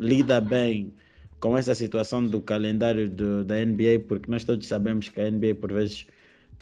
lida 0.00 0.40
bem 0.40 0.92
com 1.40 1.56
essa 1.56 1.74
situação 1.74 2.26
do 2.26 2.40
calendário 2.40 3.08
do, 3.08 3.44
da 3.44 3.64
NBA, 3.64 4.00
porque 4.08 4.30
nós 4.30 4.44
todos 4.44 4.66
sabemos 4.66 5.08
que 5.08 5.20
a 5.20 5.30
NBA 5.30 5.54
por 5.54 5.72
vezes 5.72 6.06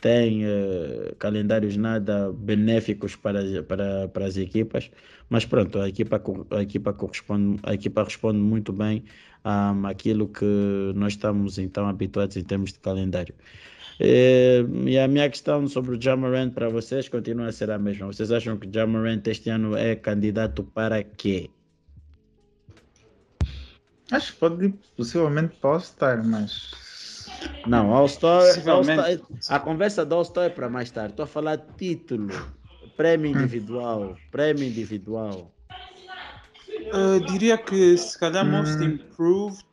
tem 0.05 0.45
uh, 0.45 1.17
calendários 1.19 1.79
nada 1.79 2.31
benéficos 2.31 3.17
para, 3.17 3.41
para, 3.63 4.07
para 4.09 4.27
as 4.27 4.37
equipas, 4.37 4.91
mas 5.31 5.47
pronto, 5.47 5.81
a 5.81 5.89
equipa, 5.89 6.23
a 6.51 6.63
equipa 6.63 6.93
corresponde, 6.93 7.59
a 7.63 7.73
equipa 7.73 8.05
responde 8.05 8.39
muito 8.39 8.71
bem 8.71 9.03
um, 9.47 9.87
àquilo 9.87 10.29
que 10.29 10.45
nós 10.95 11.15
estamos 11.15 11.57
então 11.57 11.89
habituados 11.89 12.37
em 12.37 12.45
termos 12.45 12.75
de 12.75 12.81
calendário. 12.81 13.35
E, 13.99 14.63
eh, 14.63 14.91
e 14.91 14.99
a 14.99 15.09
minha 15.09 15.31
questão 15.31 15.67
sobre 15.69 15.97
o 15.97 16.01
Jamarant 16.01 16.53
para 16.53 16.69
vocês 16.69 17.09
continua 17.09 17.47
a 17.47 17.53
ser 17.53 17.71
a 17.71 17.79
mesma. 17.79 18.07
Vocês 18.07 18.31
acham 18.31 18.59
que 18.59 18.69
o 18.69 18.71
Jamarant 18.71 19.27
este 19.27 19.49
ano 19.49 19.75
é 19.75 19.97
candidato 19.97 20.63
para 20.65 21.03
quê? 21.03 21.49
Acho 24.11 24.35
que 24.35 24.39
pode 24.39 24.75
possivelmente 24.99 25.57
pode 25.63 25.85
estar, 25.85 26.23
mas 26.23 26.84
não, 27.67 27.93
All-Star, 27.93 28.43
All 28.69 28.83
a 29.49 29.59
conversa 29.59 30.05
do 30.05 30.15
All-Star 30.15 30.45
é 30.45 30.49
para 30.51 30.69
mais 30.69 30.91
tarde. 30.91 31.13
Estou 31.13 31.25
a 31.25 31.27
falar 31.27 31.59
título, 31.77 32.33
prêmio 32.97 33.31
hum. 33.31 33.35
individual, 33.35 34.17
prêmio 34.31 34.65
individual. 34.65 35.53
Uh, 36.93 37.21
diria 37.27 37.57
que 37.57 37.97
se 37.97 38.19
calhar 38.19 38.45
Most 38.45 38.77
hum. 38.77 38.85
Improved 38.85 39.65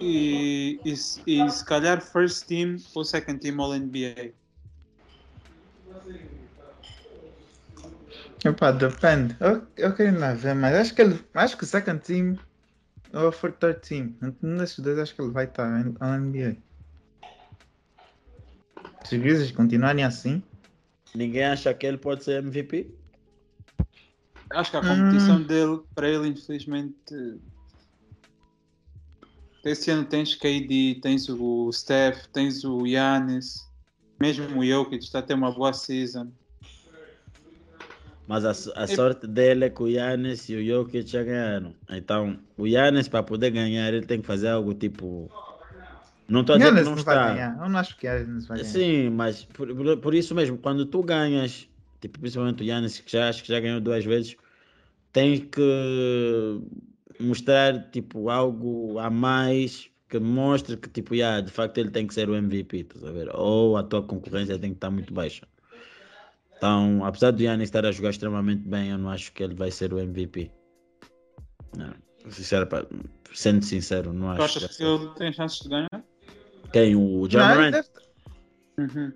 e, 0.00 0.80
e, 0.84 0.92
e, 0.92 1.50
se 1.50 1.64
calhar 1.64 2.00
First 2.00 2.46
Team 2.46 2.76
ou 2.94 3.04
Second 3.04 3.38
Team 3.38 3.60
All 3.60 3.72
NBA. 3.78 4.32
Epá, 8.44 8.72
depende. 8.72 9.36
Eu, 9.38 9.62
eu 9.76 9.94
quero 9.94 10.10
ainda 10.10 10.34
ver, 10.34 10.54
mas 10.54 10.74
acho 10.74 10.94
que, 10.94 11.02
ele, 11.02 11.24
acho 11.34 11.56
que 11.56 11.62
o 11.62 11.66
Second 11.66 12.00
Team 12.00 12.36
ou 13.12 13.32
for 13.32 13.52
third 13.52 13.80
team. 13.80 14.14
Um 14.42 14.56
desses 14.56 14.78
dois 14.78 14.98
acho 14.98 15.14
que 15.14 15.22
ele 15.22 15.30
vai 15.30 15.44
estar 15.44 15.68
na 15.68 16.18
NBA. 16.18 16.56
Se 19.04 19.16
os 19.16 19.22
Grizzlies 19.22 19.52
continuarem 19.52 20.04
assim. 20.04 20.42
Ninguém 21.14 21.44
acha 21.44 21.74
que 21.74 21.86
ele 21.86 21.98
pode 21.98 22.24
ser 22.24 22.42
MVP? 22.42 22.90
Acho 24.50 24.70
que 24.70 24.76
a 24.76 24.80
competição 24.80 25.36
hum. 25.36 25.42
dele, 25.42 25.80
para 25.94 26.08
ele, 26.08 26.28
infelizmente. 26.28 27.40
Esse 29.64 29.90
ano 29.90 30.04
tens 30.04 30.34
KD, 30.34 31.00
tens 31.00 31.28
o 31.28 31.70
Steph, 31.72 32.26
tens 32.32 32.64
o 32.64 32.84
Yannis, 32.84 33.64
mesmo 34.20 34.58
o 34.58 34.64
Jokic 34.64 35.04
está 35.04 35.20
a 35.20 35.22
ter 35.22 35.34
uma 35.34 35.52
boa 35.52 35.72
season. 35.72 36.32
Mas 38.26 38.44
a, 38.44 38.50
a 38.50 38.86
sorte 38.86 39.26
dele 39.26 39.64
é 39.64 39.70
que 39.70 39.82
o 39.82 39.88
Yannis 39.88 40.48
e 40.48 40.54
o 40.54 40.64
Jokic 40.64 41.10
já 41.10 41.22
ganharam. 41.22 41.74
Então, 41.90 42.38
o 42.56 42.66
Yannis, 42.66 43.08
para 43.08 43.22
poder 43.22 43.50
ganhar, 43.50 43.92
ele 43.92 44.06
tem 44.06 44.20
que 44.20 44.26
fazer 44.26 44.48
algo 44.48 44.72
tipo. 44.74 45.30
Não 46.28 46.40
estou 46.40 46.54
a 46.54 46.58
dizer 46.58 46.70
que 46.70 46.82
não, 46.82 46.90
não 46.92 46.98
está. 46.98 47.32
Ganhar. 47.34 47.58
Eu 47.60 47.68
não 47.68 47.78
acho 47.78 47.96
que 47.96 48.06
Yannis 48.06 48.46
vai 48.46 48.58
ganhar. 48.58 48.70
Sim, 48.70 49.10
mas 49.10 49.44
por, 49.44 49.98
por, 49.98 50.14
isso 50.14 50.34
mesmo, 50.34 50.56
quando 50.56 50.86
tu 50.86 51.02
ganhas, 51.02 51.68
tipo, 52.00 52.20
principalmente 52.20 52.62
o 52.62 52.66
Yannis, 52.66 53.00
que 53.00 53.10
já 53.10 53.28
acho 53.28 53.42
que 53.42 53.48
já 53.48 53.58
ganhou 53.58 53.80
duas 53.80 54.04
vezes, 54.04 54.36
tem 55.12 55.40
que 55.40 56.60
mostrar 57.20 57.90
tipo 57.90 58.30
algo 58.30 58.98
a 58.98 59.10
mais 59.10 59.90
que 60.08 60.18
mostre 60.18 60.76
que 60.76 60.88
tipo, 60.90 61.14
yeah, 61.14 61.40
de 61.40 61.50
facto 61.50 61.78
ele 61.78 61.90
tem 61.90 62.06
que 62.06 62.12
ser 62.12 62.28
o 62.28 62.36
MVP, 62.36 62.84
tá 62.84 62.98
ou 63.34 63.76
a 63.76 63.82
tua 63.82 64.02
concorrência 64.02 64.58
tem 64.58 64.70
que 64.70 64.76
estar 64.76 64.90
muito 64.90 65.12
baixa. 65.12 65.46
Então, 66.62 67.04
apesar 67.04 67.32
do 67.32 67.42
Yannis 67.42 67.70
estar 67.70 67.84
a 67.84 67.90
jogar 67.90 68.10
extremamente 68.10 68.62
bem, 68.62 68.90
eu 68.90 68.98
não 68.98 69.10
acho 69.10 69.32
que 69.32 69.42
ele 69.42 69.52
vai 69.52 69.68
ser 69.68 69.92
o 69.92 69.98
MVP. 69.98 70.48
Não, 71.76 71.92
sincero, 72.30 72.68
sendo 73.34 73.64
sincero, 73.64 74.12
não 74.12 74.30
acho. 74.30 74.38
Tu 74.38 74.44
achas 74.44 74.76
que, 74.76 74.76
que 74.76 74.84
ele 74.84 75.08
tem 75.16 75.32
chances 75.32 75.58
de 75.58 75.68
ganhar? 75.68 76.04
Quem? 76.72 76.94
O 76.94 77.28
Jamarant? 77.28 77.84
Uhum. 78.78 79.12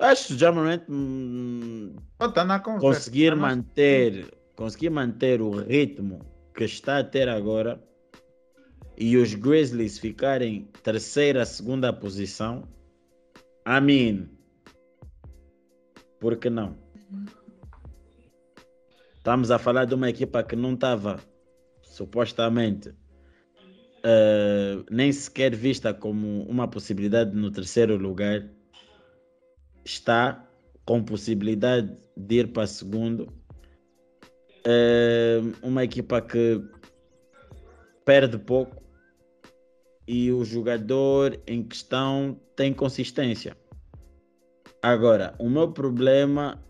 Acho 0.00 0.26
que 0.26 0.32
o 0.32 0.36
Jamarant 0.36 0.82
hum, 0.88 1.94
conseguir 2.80 3.36
manter, 3.36 4.36
conseguir 4.56 4.90
manter 4.90 5.40
o 5.40 5.52
ritmo 5.52 6.18
que 6.56 6.64
está 6.64 6.98
a 6.98 7.04
ter 7.04 7.28
agora 7.28 7.80
e 8.98 9.16
os 9.16 9.32
Grizzlies 9.32 9.96
ficarem 9.96 10.68
terceira, 10.82 11.46
segunda 11.46 11.92
posição, 11.92 12.64
I 13.64 13.80
mean, 13.80 14.33
por 16.24 16.38
que 16.38 16.48
não? 16.48 16.74
Estamos 19.14 19.50
a 19.50 19.58
falar 19.58 19.84
de 19.84 19.94
uma 19.94 20.08
equipa 20.08 20.42
que 20.42 20.56
não 20.56 20.72
estava 20.72 21.20
supostamente 21.82 22.88
uh, 22.88 24.86
nem 24.90 25.12
sequer 25.12 25.54
vista 25.54 25.92
como 25.92 26.44
uma 26.44 26.66
possibilidade 26.66 27.36
no 27.36 27.50
terceiro 27.50 27.98
lugar, 27.98 28.48
está 29.84 30.48
com 30.86 31.04
possibilidade 31.04 31.94
de 32.16 32.36
ir 32.36 32.52
para 32.54 32.66
segundo. 32.66 33.30
Uh, 34.66 35.52
uma 35.62 35.84
equipa 35.84 36.22
que 36.22 36.58
perde 38.02 38.38
pouco, 38.38 38.82
e 40.08 40.32
o 40.32 40.42
jogador 40.42 41.38
em 41.46 41.62
questão 41.62 42.40
tem 42.56 42.72
consistência. 42.72 43.54
Agora, 44.84 45.34
o 45.38 45.48
meu 45.48 45.72
problema, 45.72 46.62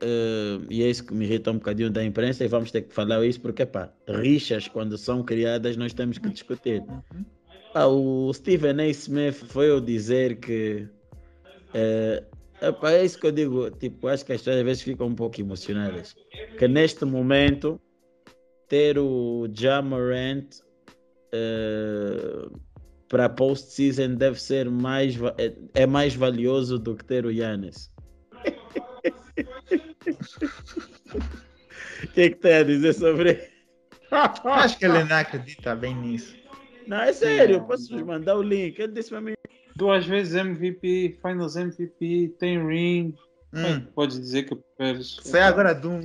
uh, 0.00 0.64
e 0.70 0.80
é 0.80 0.88
isso 0.88 1.04
que 1.04 1.12
me 1.12 1.24
irrita 1.24 1.50
um 1.50 1.54
bocadinho 1.54 1.90
da 1.90 2.04
imprensa, 2.04 2.44
e 2.44 2.46
vamos 2.46 2.70
ter 2.70 2.82
que 2.82 2.94
falar 2.94 3.26
isso 3.26 3.40
porque, 3.40 3.66
pá, 3.66 3.92
rixas 4.08 4.68
quando 4.68 4.96
são 4.96 5.24
criadas 5.24 5.76
nós 5.76 5.92
temos 5.92 6.18
que 6.18 6.28
discutir. 6.30 6.84
Ah, 7.74 7.88
o 7.88 8.32
Stephen 8.32 8.80
A. 8.80 8.86
Smith 8.86 9.34
foi 9.34 9.70
eu 9.70 9.80
dizer 9.80 10.36
que. 10.36 10.86
Uh, 11.74 12.64
epá, 12.64 12.92
é 12.92 13.04
isso 13.04 13.18
que 13.18 13.26
eu 13.26 13.32
digo, 13.32 13.68
tipo, 13.72 14.06
acho 14.06 14.24
que 14.24 14.32
as 14.32 14.38
pessoas 14.38 14.58
às 14.58 14.62
vezes 14.62 14.82
ficam 14.84 15.08
um 15.08 15.16
pouco 15.16 15.40
emocionadas. 15.40 16.14
Que 16.60 16.68
neste 16.68 17.04
momento, 17.04 17.80
ter 18.68 19.00
o 19.00 19.48
Jamarant 19.52 20.60
uh, 21.34 22.56
para 23.08 23.28
post-season 23.28 24.14
deve 24.14 24.40
ser 24.40 24.70
mais 24.70 25.16
é, 25.38 25.54
é, 25.74 25.86
mais 25.86 26.14
valioso 26.14 26.78
do 26.78 26.94
que 26.94 27.04
ter 27.04 27.24
o 27.24 27.30
Yannis. 27.30 27.90
O 28.34 28.40
que 32.14 32.20
é 32.20 32.30
que 32.30 32.36
tem 32.36 32.54
a 32.54 32.62
dizer 32.62 32.94
sobre 32.94 33.50
Acho 34.10 34.78
que 34.78 34.86
ele 34.86 35.04
não 35.04 35.16
acredita 35.16 35.74
bem 35.74 35.94
nisso. 35.94 36.36
Não, 36.86 37.02
é 37.02 37.12
sério, 37.12 37.64
posso 37.66 37.92
vos 37.92 38.02
mandar 38.02 38.36
o 38.36 38.42
link. 38.42 38.78
Ele 38.78 38.92
disse 38.92 39.10
para 39.10 39.20
mim. 39.20 39.34
Duas 39.76 40.06
vezes 40.06 40.34
MVP, 40.34 41.18
Finals 41.22 41.54
MVP, 41.54 42.34
tem 42.38 42.66
ring, 42.66 43.14
Hum. 43.52 43.80
Pode 43.94 44.18
dizer 44.18 44.42
que 44.42 44.54
perdes. 44.76 45.16
Você 45.22 45.38
é 45.38 45.42
agora 45.42 45.74
Doom, 45.74 46.02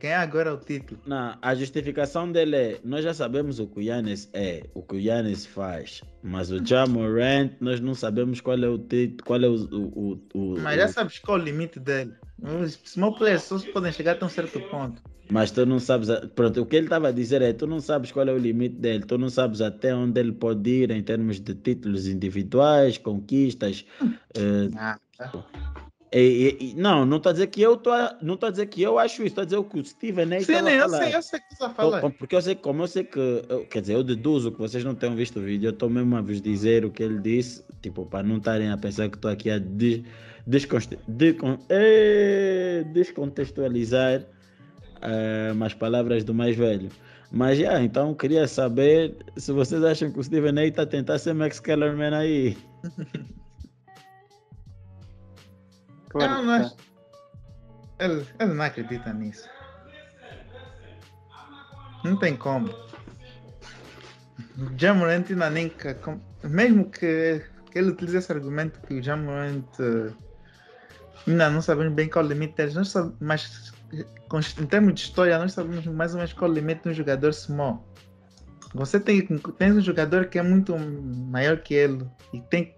quem 0.00 0.10
é 0.10 0.16
agora 0.16 0.54
o 0.54 0.56
título? 0.56 0.98
Não, 1.06 1.36
a 1.42 1.54
justificação 1.54 2.30
dele 2.32 2.56
é: 2.56 2.80
nós 2.82 3.04
já 3.04 3.12
sabemos 3.12 3.58
o 3.58 3.66
que 3.66 3.80
o 3.80 3.82
Yannis 3.82 4.30
é, 4.32 4.62
o 4.72 4.82
que 4.82 4.96
o 4.96 4.98
Yannis 4.98 5.44
faz, 5.44 6.02
mas 6.22 6.50
o 6.50 6.64
Jamorant, 6.64 7.52
nós 7.60 7.80
não 7.80 7.94
sabemos 7.94 8.40
qual 8.40 8.56
é 8.56 8.68
o 8.68 8.78
título, 8.78 9.24
qual 9.24 9.42
é 9.42 9.46
o, 9.48 9.54
o, 9.54 10.20
o, 10.32 10.58
Mas 10.60 10.76
já 10.76 10.88
sabes 10.88 11.18
qual 11.18 11.36
é 11.38 11.42
o 11.42 11.44
limite 11.44 11.78
dele. 11.78 12.14
Os 12.42 12.80
small 12.84 13.14
players 13.14 13.42
só 13.42 13.58
podem 13.72 13.92
chegar 13.92 14.12
até 14.12 14.24
um 14.24 14.30
certo 14.30 14.58
ponto. 14.70 15.02
Mas 15.30 15.50
tu 15.50 15.64
não 15.66 15.78
sabes. 15.78 16.08
Pronto, 16.34 16.62
o 16.62 16.66
que 16.66 16.76
ele 16.76 16.86
estava 16.86 17.08
a 17.08 17.12
dizer 17.12 17.42
é: 17.42 17.52
tu 17.52 17.66
não 17.66 17.80
sabes 17.80 18.10
qual 18.10 18.26
é 18.26 18.32
o 18.32 18.38
limite 18.38 18.76
dele, 18.76 19.04
tu 19.04 19.18
não 19.18 19.28
sabes 19.28 19.60
até 19.60 19.94
onde 19.94 20.18
ele 20.18 20.32
pode 20.32 20.68
ir 20.68 20.90
em 20.90 21.02
termos 21.02 21.40
de 21.40 21.54
títulos 21.54 22.06
individuais, 22.06 22.96
conquistas. 22.96 23.84
uh, 24.02 24.70
ah, 24.76 24.98
tá. 25.16 25.32
E, 26.16 26.56
e, 26.60 26.74
não, 26.74 27.04
não 27.04 27.16
está 27.16 27.30
a 27.30 27.32
dizer 27.32 27.48
que 27.48 27.60
eu 27.60 27.76
tô, 27.76 27.90
não 28.22 28.34
está 28.34 28.46
a 28.46 28.50
dizer 28.50 28.66
que 28.66 28.80
eu 28.80 29.00
acho 29.00 29.22
isso, 29.22 29.32
está 29.32 29.42
a 29.42 29.44
dizer 29.44 29.56
o 29.56 29.64
que 29.64 29.80
o 29.80 29.84
Steven 29.84 30.32
aí 30.32 30.44
Sim, 30.44 30.52
eu 30.52 30.88
sei, 30.88 31.12
eu 31.16 31.22
sei 31.22 31.40
que 31.40 31.46
você 31.48 31.54
está 31.54 31.70
falando. 31.70 32.12
Porque 32.12 32.36
eu 32.36 32.40
sei, 32.40 32.54
como 32.54 32.84
eu 32.84 32.86
sei 32.86 33.02
que, 33.02 33.18
eu, 33.18 33.66
quer 33.66 33.80
dizer, 33.80 33.94
eu 33.94 34.04
deduzo 34.04 34.52
que 34.52 34.58
vocês 34.58 34.84
não 34.84 34.94
tenham 34.94 35.16
visto 35.16 35.40
o 35.40 35.42
vídeo, 35.42 35.66
eu 35.66 35.72
estou 35.72 35.90
mesmo 35.90 36.14
a 36.16 36.20
vos 36.20 36.40
dizer 36.40 36.84
o 36.84 36.90
que 36.92 37.02
ele 37.02 37.18
disse, 37.18 37.64
tipo, 37.82 38.06
para 38.06 38.22
não 38.22 38.36
estarem 38.36 38.70
a 38.70 38.76
pensar 38.76 39.08
que 39.08 39.16
estou 39.16 39.28
aqui 39.28 39.50
a 39.50 39.60
desconte, 40.46 40.96
decon, 41.08 41.58
eh, 41.68 42.84
descontextualizar 42.92 44.20
uh, 44.20 45.64
as 45.64 45.74
palavras 45.74 46.22
do 46.22 46.32
mais 46.32 46.54
velho. 46.54 46.90
Mas 47.32 47.58
já, 47.58 47.82
então 47.82 48.14
queria 48.14 48.46
saber 48.46 49.16
se 49.36 49.50
vocês 49.50 49.82
acham 49.82 50.12
que 50.12 50.20
o 50.20 50.22
Steven 50.22 50.56
aí 50.60 50.68
está 50.68 50.82
a 50.82 50.86
tentar 50.86 51.18
ser 51.18 51.34
Max 51.34 51.58
Kellerman 51.58 52.14
aí. 52.14 52.56
Não, 56.14 56.44
mas 56.44 56.76
ele, 57.98 58.26
ele 58.38 58.54
não 58.54 58.64
acredita 58.64 59.12
nisso. 59.12 59.48
Não 62.04 62.16
tem 62.18 62.36
como. 62.36 62.68
O 64.58 64.78
Jamorant 64.78 65.24
ainda 65.30 65.50
nem. 65.50 65.72
Mesmo 66.44 66.90
que, 66.90 67.42
que 67.70 67.78
ele 67.78 67.90
utilize 67.90 68.18
esse 68.18 68.32
argumento 68.32 68.80
que 68.82 68.94
o 68.94 69.02
Jamorant 69.02 69.64
ainda 71.26 71.50
não 71.50 71.62
sabemos 71.62 71.94
bem 71.94 72.08
qual 72.08 72.24
o 72.24 72.28
limite 72.28 72.54
deles, 72.54 72.74
nós 72.74 72.88
sabemos, 72.88 73.16
mas 73.20 73.72
em 74.60 74.66
termos 74.66 74.94
de 74.94 75.00
história, 75.00 75.38
nós 75.38 75.52
sabemos 75.52 75.86
mais 75.86 76.12
ou 76.12 76.18
menos 76.18 76.32
qual 76.32 76.50
o 76.50 76.54
limite 76.54 76.82
de 76.82 76.90
um 76.90 76.94
jogador 76.94 77.32
small. 77.32 77.86
Você 78.74 78.98
tem, 78.98 79.24
tem 79.24 79.72
um 79.72 79.80
jogador 79.80 80.26
que 80.26 80.38
é 80.38 80.42
muito 80.42 80.76
maior 80.76 81.58
que 81.58 81.74
ele 81.74 82.04
e 82.32 82.40
tem 82.40 82.74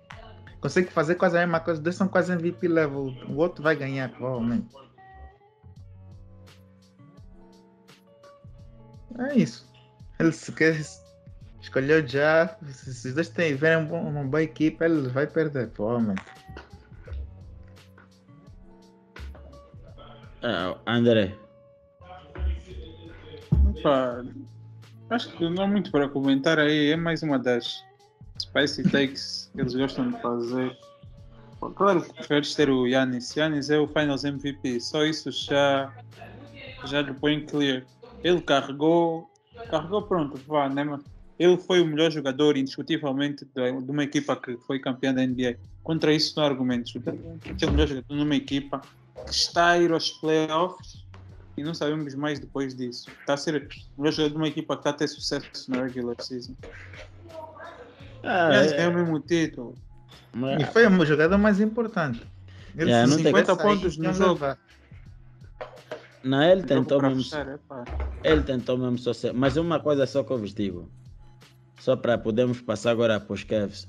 consegue 0.60 0.90
fazer 0.90 1.14
quase 1.14 1.36
a 1.36 1.40
mesma 1.40 1.60
coisa, 1.60 1.80
dois 1.80 1.96
são 1.96 2.08
quase 2.08 2.32
MVP 2.32 2.68
level, 2.68 3.14
o 3.28 3.36
outro 3.36 3.62
vai 3.62 3.76
ganhar 3.76 4.08
provavelmente. 4.10 4.74
É 9.18 9.34
isso. 9.34 9.66
Ele 10.18 10.32
se 10.32 10.52
quer, 10.52 10.78
escolheu 11.60 12.06
já, 12.06 12.56
se 12.68 13.08
os 13.08 13.14
dois 13.14 13.28
tiverem 13.28 13.86
um 13.86 14.08
uma 14.08 14.24
boa 14.24 14.42
equipe, 14.42 14.84
ele 14.84 15.08
vai 15.08 15.26
perder, 15.26 15.68
provavelmente. 15.70 16.22
Uh, 20.42 20.78
André. 20.86 21.34
Opa, 23.68 24.24
acho 25.10 25.32
que 25.32 25.48
não 25.48 25.64
há 25.64 25.66
muito 25.66 25.90
para 25.90 26.08
comentar 26.08 26.58
aí, 26.58 26.92
é 26.92 26.96
mais 26.96 27.22
uma 27.22 27.38
das 27.38 27.85
spicy 28.38 28.82
takes 28.84 29.50
que 29.54 29.60
eles 29.60 29.74
gostam 29.74 30.10
de 30.10 30.20
fazer. 30.20 30.76
Claro 31.74 32.02
que 32.02 32.12
preferes 32.12 32.54
ter 32.54 32.68
o 32.70 32.86
Yannis. 32.86 33.34
Yannis 33.34 33.70
é 33.70 33.78
o 33.78 33.88
Finals 33.88 34.24
MVP. 34.24 34.80
Só 34.80 35.04
isso 35.04 35.30
já, 35.30 35.92
já 36.84 37.02
lhe 37.02 37.14
põe 37.14 37.44
clear. 37.44 37.82
Ele 38.22 38.40
carregou, 38.40 39.28
carregou 39.70 40.02
pronto, 40.02 40.40
vá, 40.46 40.68
né? 40.68 40.98
Ele 41.38 41.56
foi 41.58 41.80
o 41.82 41.86
melhor 41.86 42.10
jogador, 42.10 42.56
indiscutivelmente, 42.56 43.44
de 43.44 43.90
uma 43.90 44.04
equipa 44.04 44.36
que 44.36 44.56
foi 44.66 44.78
campeã 44.78 45.12
da 45.12 45.26
NBA. 45.26 45.56
Contra 45.82 46.12
isso, 46.12 46.34
não 46.36 46.44
há 46.44 46.48
argumentos. 46.48 46.94
Ele 46.94 47.04
é 47.60 47.66
o 47.66 47.70
melhor 47.70 47.88
jogador 47.88 48.14
numa 48.14 48.36
equipa 48.36 48.80
que 49.24 49.32
está 49.32 49.70
a 49.70 49.78
ir 49.78 49.92
aos 49.92 50.10
playoffs 50.10 51.04
e 51.56 51.62
não 51.62 51.74
sabemos 51.74 52.14
mais 52.14 52.38
depois 52.38 52.74
disso. 52.74 53.08
Está 53.20 53.34
a 53.34 53.36
ser 53.36 53.68
o 53.96 54.00
melhor 54.00 54.12
jogador 54.12 54.30
de 54.30 54.36
uma 54.36 54.48
equipa 54.48 54.74
que 54.76 54.80
está 54.80 54.90
a 54.90 54.92
ter 54.92 55.08
sucesso 55.08 55.70
na 55.70 55.84
regular 55.84 56.16
season. 56.20 56.54
Ah, 58.26 58.50
é, 58.54 58.82
é 58.82 58.88
o 58.88 58.94
mesmo 58.94 59.20
título. 59.20 59.74
E 60.58 60.64
foi 60.66 60.84
a 60.84 61.04
jogada 61.04 61.38
mais 61.38 61.60
importante. 61.60 62.22
Ele 62.76 62.92
é, 62.92 63.06
50 63.06 63.56
pontos 63.56 63.96
no 63.96 64.12
jogo. 64.12 64.44
Não, 66.22 66.42
ele 66.42 66.62
tentou 66.64 67.00
mesmo. 67.00 67.22
ele 68.22 68.42
tentou 68.42 68.76
mesmo 68.76 68.98
só 68.98 69.12
ser. 69.12 69.32
Mas 69.32 69.56
uma 69.56 69.80
coisa 69.80 70.06
só 70.06 70.22
que 70.22 70.32
eu 70.32 70.38
vos 70.38 70.52
digo. 70.52 70.90
Só 71.78 71.94
para 71.96 72.18
podermos 72.18 72.60
passar 72.60 72.90
agora 72.90 73.20
para 73.20 73.32
os 73.32 73.44
Cavs. 73.44 73.88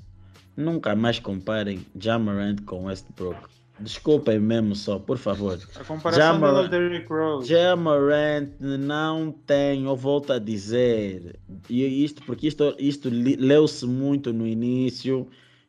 Nunca 0.56 0.96
mais 0.96 1.20
comparem 1.20 1.86
Jamarant 1.96 2.62
com 2.64 2.86
Westbrook. 2.86 3.57
Desculpem 3.80 4.40
mesmo 4.40 4.76
só, 4.76 4.98
por 4.98 5.18
favor. 5.18 5.60
A 5.76 5.84
comparação 5.84 6.40
Jamar 6.40 6.70
Derrick 6.70 7.08
Rose. 7.08 7.48
Jamarant 7.48 8.50
não 8.60 9.32
tem, 9.32 9.86
eu 9.86 9.96
volto 9.96 10.34
a 10.34 10.40
dizer, 10.40 11.40
e 11.70 12.04
isto 12.04 12.24
porque 12.24 12.48
isto, 12.48 12.76
isto 12.80 13.10
leu-se 13.10 13.86
muito 13.86 14.34
no 14.34 14.48
início 14.48 15.28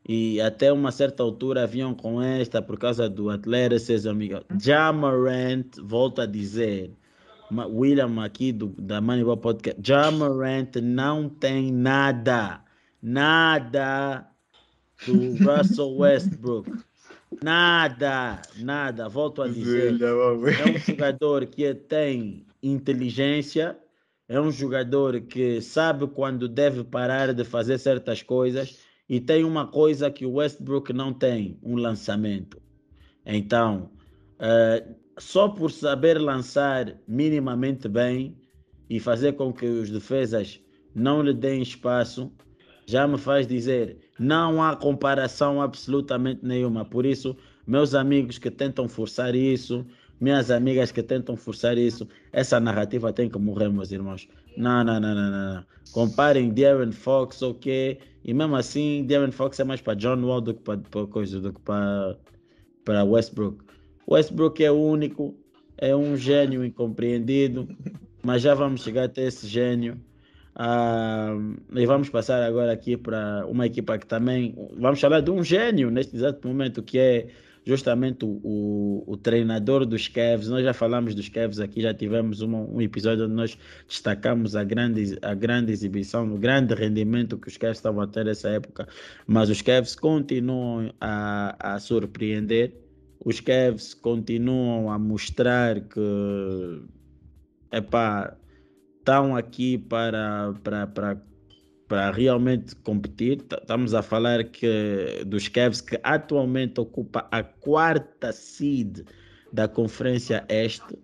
e 0.09 0.41
até 0.41 0.73
uma 0.73 0.91
certa 0.91 1.23
altura 1.23 1.65
haviam 1.65 1.93
com 1.93 2.23
esta 2.23 2.63
por 2.63 2.79
causa 2.79 3.11
do 3.11 3.29
athleticism. 3.29 4.19
Jamarant, 4.59 5.67
volto 5.83 6.23
a 6.23 6.27
dizer, 6.27 6.91
William 7.53 8.25
aqui 8.25 8.53
do, 8.53 8.69
da 8.79 9.03
Moneyball 9.03 9.37
Podcast, 9.37 9.79
Jamarant 9.85 10.77
não 10.83 11.29
tem 11.29 11.71
nada, 11.71 12.63
nada 13.03 14.27
do 15.07 15.37
Russell 15.45 15.95
Westbrook. 15.99 16.88
Nada, 17.43 18.41
nada, 18.57 19.09
volto 19.09 19.43
a 19.43 19.49
dizer. 19.49 20.01
É 20.01 20.71
um 20.71 20.79
jogador 20.79 21.47
que 21.47 21.75
tem 21.75 22.47
inteligência, 22.63 23.79
é 24.29 24.41
um 24.41 24.51
jogador 24.51 25.21
que 25.21 25.61
sabe 25.61 26.07
quando 26.07 26.49
deve 26.49 26.85
parar 26.85 27.33
de 27.33 27.45
fazer 27.45 27.79
certas 27.79 28.23
coisas 28.23 28.79
e 29.09 29.21
tem 29.21 29.45
uma 29.45 29.67
coisa 29.67 30.11
que 30.11 30.27
o 30.27 30.35
Westbrook 30.35 30.93
não 30.93 31.13
tem, 31.13 31.59
um 31.63 31.77
lançamento. 31.77 32.61
Então, 33.25 33.91
uh, 34.35 34.95
só 35.19 35.49
por 35.49 35.71
saber 35.71 36.19
lançar 36.19 36.97
minimamente 37.07 37.89
bem 37.89 38.37
e 38.89 38.99
fazer 38.99 39.33
com 39.35 39.53
que 39.53 39.67
os 39.67 39.91
defesas 39.91 40.61
não 40.95 41.23
lhe 41.23 41.35
deem 41.35 41.63
espaço, 41.63 42.33
já 42.87 43.07
me 43.07 43.19
faz 43.19 43.47
dizer 43.47 43.99
não 44.19 44.63
há 44.63 44.75
comparação 44.77 45.61
absolutamente 45.61 46.45
nenhuma. 46.45 46.85
Por 46.85 47.07
isso, 47.07 47.37
meus 47.67 47.95
amigos 47.95 48.39
que 48.39 48.51
tentam 48.51 48.89
forçar 48.89 49.35
isso, 49.35 49.87
minhas 50.21 50.51
amigas 50.51 50.91
que 50.91 51.03
tentam 51.03 51.37
forçar 51.37 51.79
isso, 51.79 52.09
essa 52.33 52.59
narrativa 52.59 53.13
tem 53.13 53.29
que 53.29 53.39
morrer, 53.39 53.69
meus 53.69 53.93
irmãos. 53.93 54.29
Não, 54.57 54.83
não, 54.83 54.99
não, 54.99 55.15
não, 55.15 55.31
não. 55.31 55.65
Comparem 55.93 56.53
Darren 56.53 56.93
Fox, 56.93 57.41
ok? 57.43 57.99
E 58.25 58.35
mesmo 58.35 58.57
assim, 58.57 59.07
Darren 59.07 59.31
Fox 59.31 59.59
é 59.61 59.65
mais 59.65 59.81
para 59.81 59.95
John 59.95 60.23
Wall 60.25 60.41
do 60.41 60.55
que 60.55 60.63
para 60.63 61.07
coisa, 61.07 61.41
do 61.41 61.53
que 61.53 61.61
para, 61.61 63.05
Westbrook. 63.05 63.65
Westbrook 64.11 64.63
é 64.63 64.71
único, 64.71 65.37
é 65.77 65.95
um 65.95 66.17
gênio 66.17 66.65
incompreendido, 66.65 67.69
mas 68.23 68.43
já 68.43 68.55
vamos 68.55 68.83
chegar 68.83 69.05
até 69.05 69.27
esse 69.27 69.47
gênio. 69.47 70.01
E 70.59 71.87
vamos 71.87 72.09
passar 72.09 72.43
agora 72.43 72.73
aqui 72.73 72.97
para 72.97 73.47
uma 73.47 73.67
equipa 73.67 73.97
que 73.97 74.07
também 74.07 74.57
vamos 74.77 75.01
falar 75.01 75.21
de 75.21 75.31
um 75.31 75.43
gênio 75.45 75.89
neste 75.89 76.17
exato 76.17 76.47
momento 76.49 76.83
que 76.83 76.99
é 76.99 77.29
justamente 77.65 78.25
o, 78.25 78.41
o, 78.43 79.05
o, 79.07 79.17
treinador 79.17 79.87
dos 79.87 80.09
Cavs. 80.09 80.49
Nós 80.49 80.65
já 80.65 80.73
falamos 80.73 81.15
dos 81.15 81.29
Cavs 81.29 81.61
aqui, 81.61 81.83
já 81.83 81.95
tivemos 81.95 82.41
uma, 82.41 82.59
um 82.59 82.81
episódio 82.81 83.27
onde 83.27 83.35
nós 83.35 83.59
destacamos 83.87 84.57
a 84.57 84.65
grande, 84.65 85.19
a 85.23 85.35
grande 85.35 85.71
exibição, 85.71 86.33
o 86.35 86.39
grande 86.39 86.75
rendimento 86.75 87.37
que 87.37 87.47
os 87.47 87.57
Cavs 87.57 87.77
estavam 87.77 88.01
a 88.01 88.07
ter 88.07 88.25
nessa 88.25 88.49
época. 88.49 88.89
Mas 89.27 89.51
os 89.51 89.63
Cavs 89.63 89.95
continuam 89.95 90.93
a, 91.01 91.75
a 91.75 91.79
surpreender. 91.79 92.73
Os 93.25 93.39
Cavs 93.39 93.95
continuam 93.95 94.91
a 94.91 94.99
mostrar 94.99 95.79
que 95.81 96.83
epá, 97.71 98.35
estão 99.09 99.35
aqui 99.35 99.79
para, 99.79 100.53
para, 100.63 100.87
para, 100.87 101.23
para 101.89 102.11
realmente 102.11 102.77
competir. 102.77 103.43
Estamos 103.51 103.95
a 103.95 104.03
falar 104.03 104.45
que 104.45 105.25
dos 105.27 105.49
Cavs 105.49 105.81
que 105.81 105.99
atualmente 106.03 106.79
ocupa 106.79 107.27
a 107.31 107.43
quarta 107.43 108.31
seed 108.33 109.01
da 109.51 109.67
Conferência 109.67 110.45
Este 110.51 110.99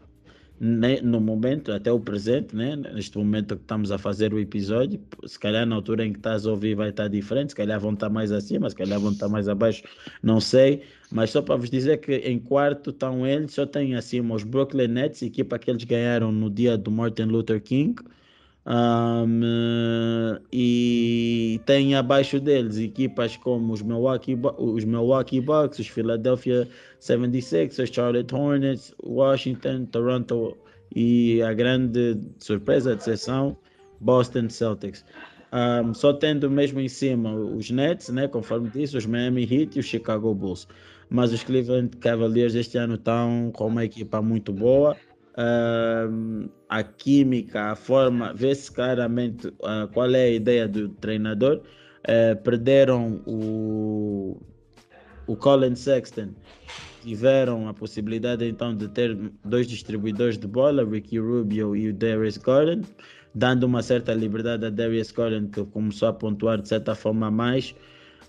no 0.60 1.20
momento, 1.20 1.72
até 1.72 1.90
o 1.90 1.98
presente, 1.98 2.54
né? 2.54 2.76
neste 2.76 3.18
momento 3.18 3.56
que 3.56 3.62
estamos 3.62 3.90
a 3.90 3.98
fazer 3.98 4.32
o 4.32 4.38
episódio, 4.38 5.00
se 5.26 5.38
calhar 5.38 5.66
na 5.66 5.74
altura 5.74 6.06
em 6.06 6.12
que 6.12 6.18
estás 6.18 6.46
a 6.46 6.50
ouvir 6.50 6.76
vai 6.76 6.90
estar 6.90 7.08
diferente, 7.08 7.50
se 7.50 7.56
calhar 7.56 7.80
vão 7.80 7.92
estar 7.92 8.08
mais 8.08 8.30
acima, 8.30 8.70
se 8.70 8.76
calhar 8.76 9.00
vão 9.00 9.12
estar 9.12 9.28
mais 9.28 9.48
abaixo, 9.48 9.82
não 10.22 10.40
sei, 10.40 10.82
mas 11.10 11.30
só 11.30 11.42
para 11.42 11.56
vos 11.56 11.68
dizer 11.68 11.98
que 11.98 12.14
em 12.18 12.38
quarto 12.38 12.90
estão 12.90 13.26
eles, 13.26 13.52
só 13.52 13.66
tem 13.66 13.96
acima 13.96 14.34
os 14.34 14.44
Brooklyn 14.44 14.88
Nets, 14.88 15.22
equipa 15.22 15.58
que 15.58 15.70
eles 15.70 15.84
ganharam 15.84 16.30
no 16.30 16.48
dia 16.48 16.78
do 16.78 16.90
Martin 16.90 17.24
Luther 17.24 17.60
King, 17.60 17.94
um, 18.66 20.38
e 20.50 21.60
tem 21.66 21.94
abaixo 21.94 22.40
deles 22.40 22.78
equipas 22.78 23.36
como 23.36 23.72
os 23.72 23.82
Milwaukee, 23.82 24.38
os 24.56 24.84
Milwaukee 24.84 25.40
Bucks, 25.40 25.78
os 25.80 25.88
Philadelphia 25.88 26.66
76, 26.98 27.78
os 27.78 27.90
Charlotte 27.90 28.34
Hornets, 28.34 28.94
Washington, 29.02 29.84
Toronto 29.86 30.56
e 30.94 31.42
a 31.42 31.52
grande 31.52 32.18
surpresa 32.38 32.96
de 32.96 33.04
sessão, 33.04 33.56
Boston 34.00 34.48
Celtics. 34.48 35.04
Um, 35.52 35.92
só 35.92 36.12
tendo 36.12 36.50
mesmo 36.50 36.80
em 36.80 36.88
cima 36.88 37.34
os 37.34 37.70
Nets, 37.70 38.08
né, 38.08 38.26
conforme 38.26 38.70
disse, 38.70 38.96
os 38.96 39.06
Miami 39.06 39.42
Heat 39.42 39.76
e 39.76 39.80
os 39.80 39.86
Chicago 39.86 40.34
Bulls. 40.34 40.66
Mas 41.10 41.32
os 41.32 41.44
Cleveland 41.44 41.96
Cavaliers 41.98 42.54
este 42.54 42.78
ano 42.78 42.94
estão 42.94 43.52
com 43.54 43.66
uma 43.66 43.84
equipa 43.84 44.22
muito 44.22 44.52
boa 44.52 44.96
uh, 45.34 46.50
a 46.68 46.82
química, 46.82 47.72
a 47.72 47.76
forma, 47.76 48.32
vê-se 48.34 48.70
claramente 48.70 49.48
uh, 49.48 49.88
qual 49.92 50.12
é 50.14 50.24
a 50.24 50.30
ideia 50.30 50.68
do 50.68 50.88
treinador. 50.88 51.60
Uh, 52.06 52.36
perderam 52.42 53.22
o, 53.26 54.40
o 55.26 55.36
Colin 55.36 55.74
Sexton, 55.74 56.30
tiveram 57.02 57.68
a 57.68 57.74
possibilidade 57.74 58.44
então 58.46 58.74
de 58.76 58.88
ter 58.88 59.16
dois 59.44 59.66
distribuidores 59.66 60.38
de 60.38 60.46
bola, 60.46 60.84
Ricky 60.84 61.18
Rubio 61.18 61.74
e 61.74 61.88
o 61.88 61.94
Darius 61.94 62.36
Gordon, 62.36 62.82
dando 63.34 63.64
uma 63.64 63.82
certa 63.82 64.12
liberdade 64.12 64.66
a 64.66 64.70
Darius 64.70 65.10
Gordon, 65.10 65.48
que 65.48 65.64
começou 65.64 66.08
a 66.08 66.12
pontuar 66.12 66.60
de 66.60 66.68
certa 66.68 66.94
forma 66.94 67.30
mais. 67.30 67.74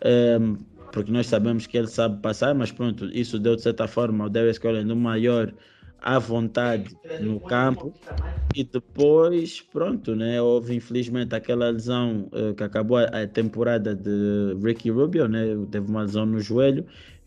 Um, 0.06 0.58
porque 0.92 1.12
nós 1.12 1.28
sabemos 1.28 1.68
que 1.68 1.78
ele 1.78 1.88
sabe 1.88 2.22
passar, 2.22 2.56
mas 2.56 2.72
pronto, 2.72 3.06
isso 3.08 3.38
deu 3.38 3.58
de 3.58 3.62
certa 3.62 3.88
forma 3.88 4.24
ao 4.24 4.30
Darius 4.30 4.58
Gordon 4.58 4.94
um 4.94 4.96
maior 4.96 5.54
à 6.02 6.20
vontade 6.20 6.96
no 7.20 7.40
campo. 7.40 7.94
E 8.54 8.64
depois, 8.64 9.62
pronto, 9.62 10.16
né, 10.16 10.42
houve 10.42 10.76
infelizmente 10.76 11.36
aquela 11.36 11.70
lesão 11.70 12.30
uh, 12.32 12.54
que 12.54 12.64
acabou 12.64 12.98
a, 12.98 13.28
temporada 13.28 13.96
de 13.96 14.56
Ricky 14.64 14.90
Rubio, 14.90 15.28
né, 15.28 15.46
teve 15.72 15.90
uma 15.90 16.04
lesão 16.04 16.26
no 16.26 16.40
joelho 16.40 16.86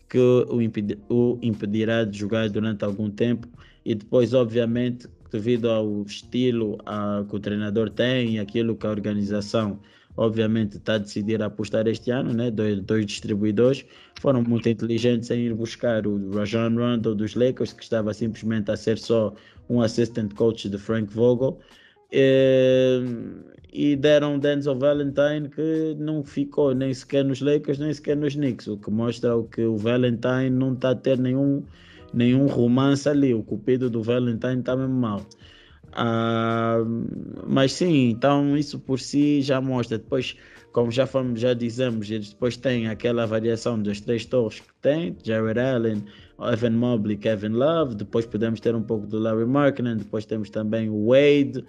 que 0.09 0.17
o, 0.17 0.61
impedi 0.61 0.97
o 1.07 1.37
impedirá 1.41 2.03
de 2.03 2.17
jogar 2.17 2.49
durante 2.49 2.83
algum 2.83 3.09
tempo. 3.09 3.47
E 3.85 3.93
depois, 3.93 4.33
obviamente, 4.33 5.07
devido 5.31 5.69
ao 5.69 6.01
estilo 6.03 6.77
a, 6.85 7.23
que 7.29 7.35
o 7.35 7.39
treinador 7.39 7.89
tem 7.89 8.35
e 8.35 8.39
aquilo 8.39 8.75
que 8.75 8.87
a 8.87 8.89
organização 8.89 9.79
obviamente 10.17 10.77
está 10.77 10.95
a 10.95 10.97
decidir 10.97 11.41
apostar 11.41 11.87
este 11.87 12.11
ano, 12.11 12.33
né? 12.33 12.51
dois, 12.51 12.79
dois 12.81 13.05
distribuidores, 13.05 13.85
foram 14.19 14.43
muito 14.43 14.67
inteligentes 14.67 15.29
em 15.31 15.45
ir 15.45 15.53
buscar 15.53 16.05
o 16.05 16.31
Rajon 16.31 16.75
Rondo 16.75 17.15
dos 17.15 17.35
Lakers, 17.35 17.73
que 17.73 17.83
estava 17.83 18.13
simplesmente 18.13 18.69
a 18.71 18.77
ser 18.77 18.97
só 18.97 19.33
um 19.69 19.81
assistant 19.81 20.33
coach 20.33 20.67
de 20.67 20.77
Frank 20.77 21.13
Vogel, 21.13 21.59
e, 22.11 23.01
e 23.71 23.95
deram 23.95 24.39
Denzel 24.39 24.77
Valentine 24.77 25.47
que 25.47 25.95
não 25.99 26.23
ficou 26.23 26.73
nem 26.73 26.93
sequer 26.93 27.23
nos 27.23 27.39
Lakers, 27.39 27.77
nem 27.77 27.93
sequer 27.93 28.17
nos 28.17 28.35
Knicks, 28.35 28.67
o 28.67 28.77
que 28.77 28.89
mostra 28.89 29.31
que 29.51 29.61
o 29.61 29.77
Valentine 29.77 30.49
não 30.49 30.73
está 30.73 30.91
a 30.91 30.95
ter 30.95 31.17
nenhum, 31.17 31.63
nenhum 32.13 32.47
romance 32.47 33.07
ali, 33.07 33.33
o 33.33 33.43
cupido 33.43 33.89
do 33.89 34.01
Valentine 34.01 34.59
está 34.59 34.75
mesmo 34.75 34.95
mal. 34.95 35.25
Ah, 35.93 36.77
mas 37.47 37.73
sim, 37.73 38.09
então 38.09 38.55
isso 38.57 38.79
por 38.79 38.99
si 38.99 39.41
já 39.41 39.59
mostra. 39.59 39.97
Depois, 39.97 40.35
como 40.71 40.91
já 40.91 41.05
fomos, 41.05 41.39
já 41.39 41.53
dizemos, 41.53 42.09
eles 42.09 42.29
depois 42.29 42.57
têm 42.57 42.87
aquela 42.87 43.25
variação 43.25 43.81
das 43.81 43.99
três 43.99 44.25
torres 44.25 44.59
que 44.59 44.73
tem, 44.81 45.15
Jared 45.23 45.59
Allen, 45.59 46.03
Evan 46.39 46.71
Mobley, 46.71 47.17
Kevin 47.17 47.49
Love. 47.49 47.95
Depois 47.95 48.25
podemos 48.25 48.59
ter 48.59 48.75
um 48.75 48.83
pouco 48.83 49.07
do 49.07 49.19
Larry 49.19 49.45
Markkinen. 49.45 49.97
Depois 49.97 50.25
temos 50.25 50.49
também 50.49 50.89
o 50.89 51.07
Wade. 51.07 51.65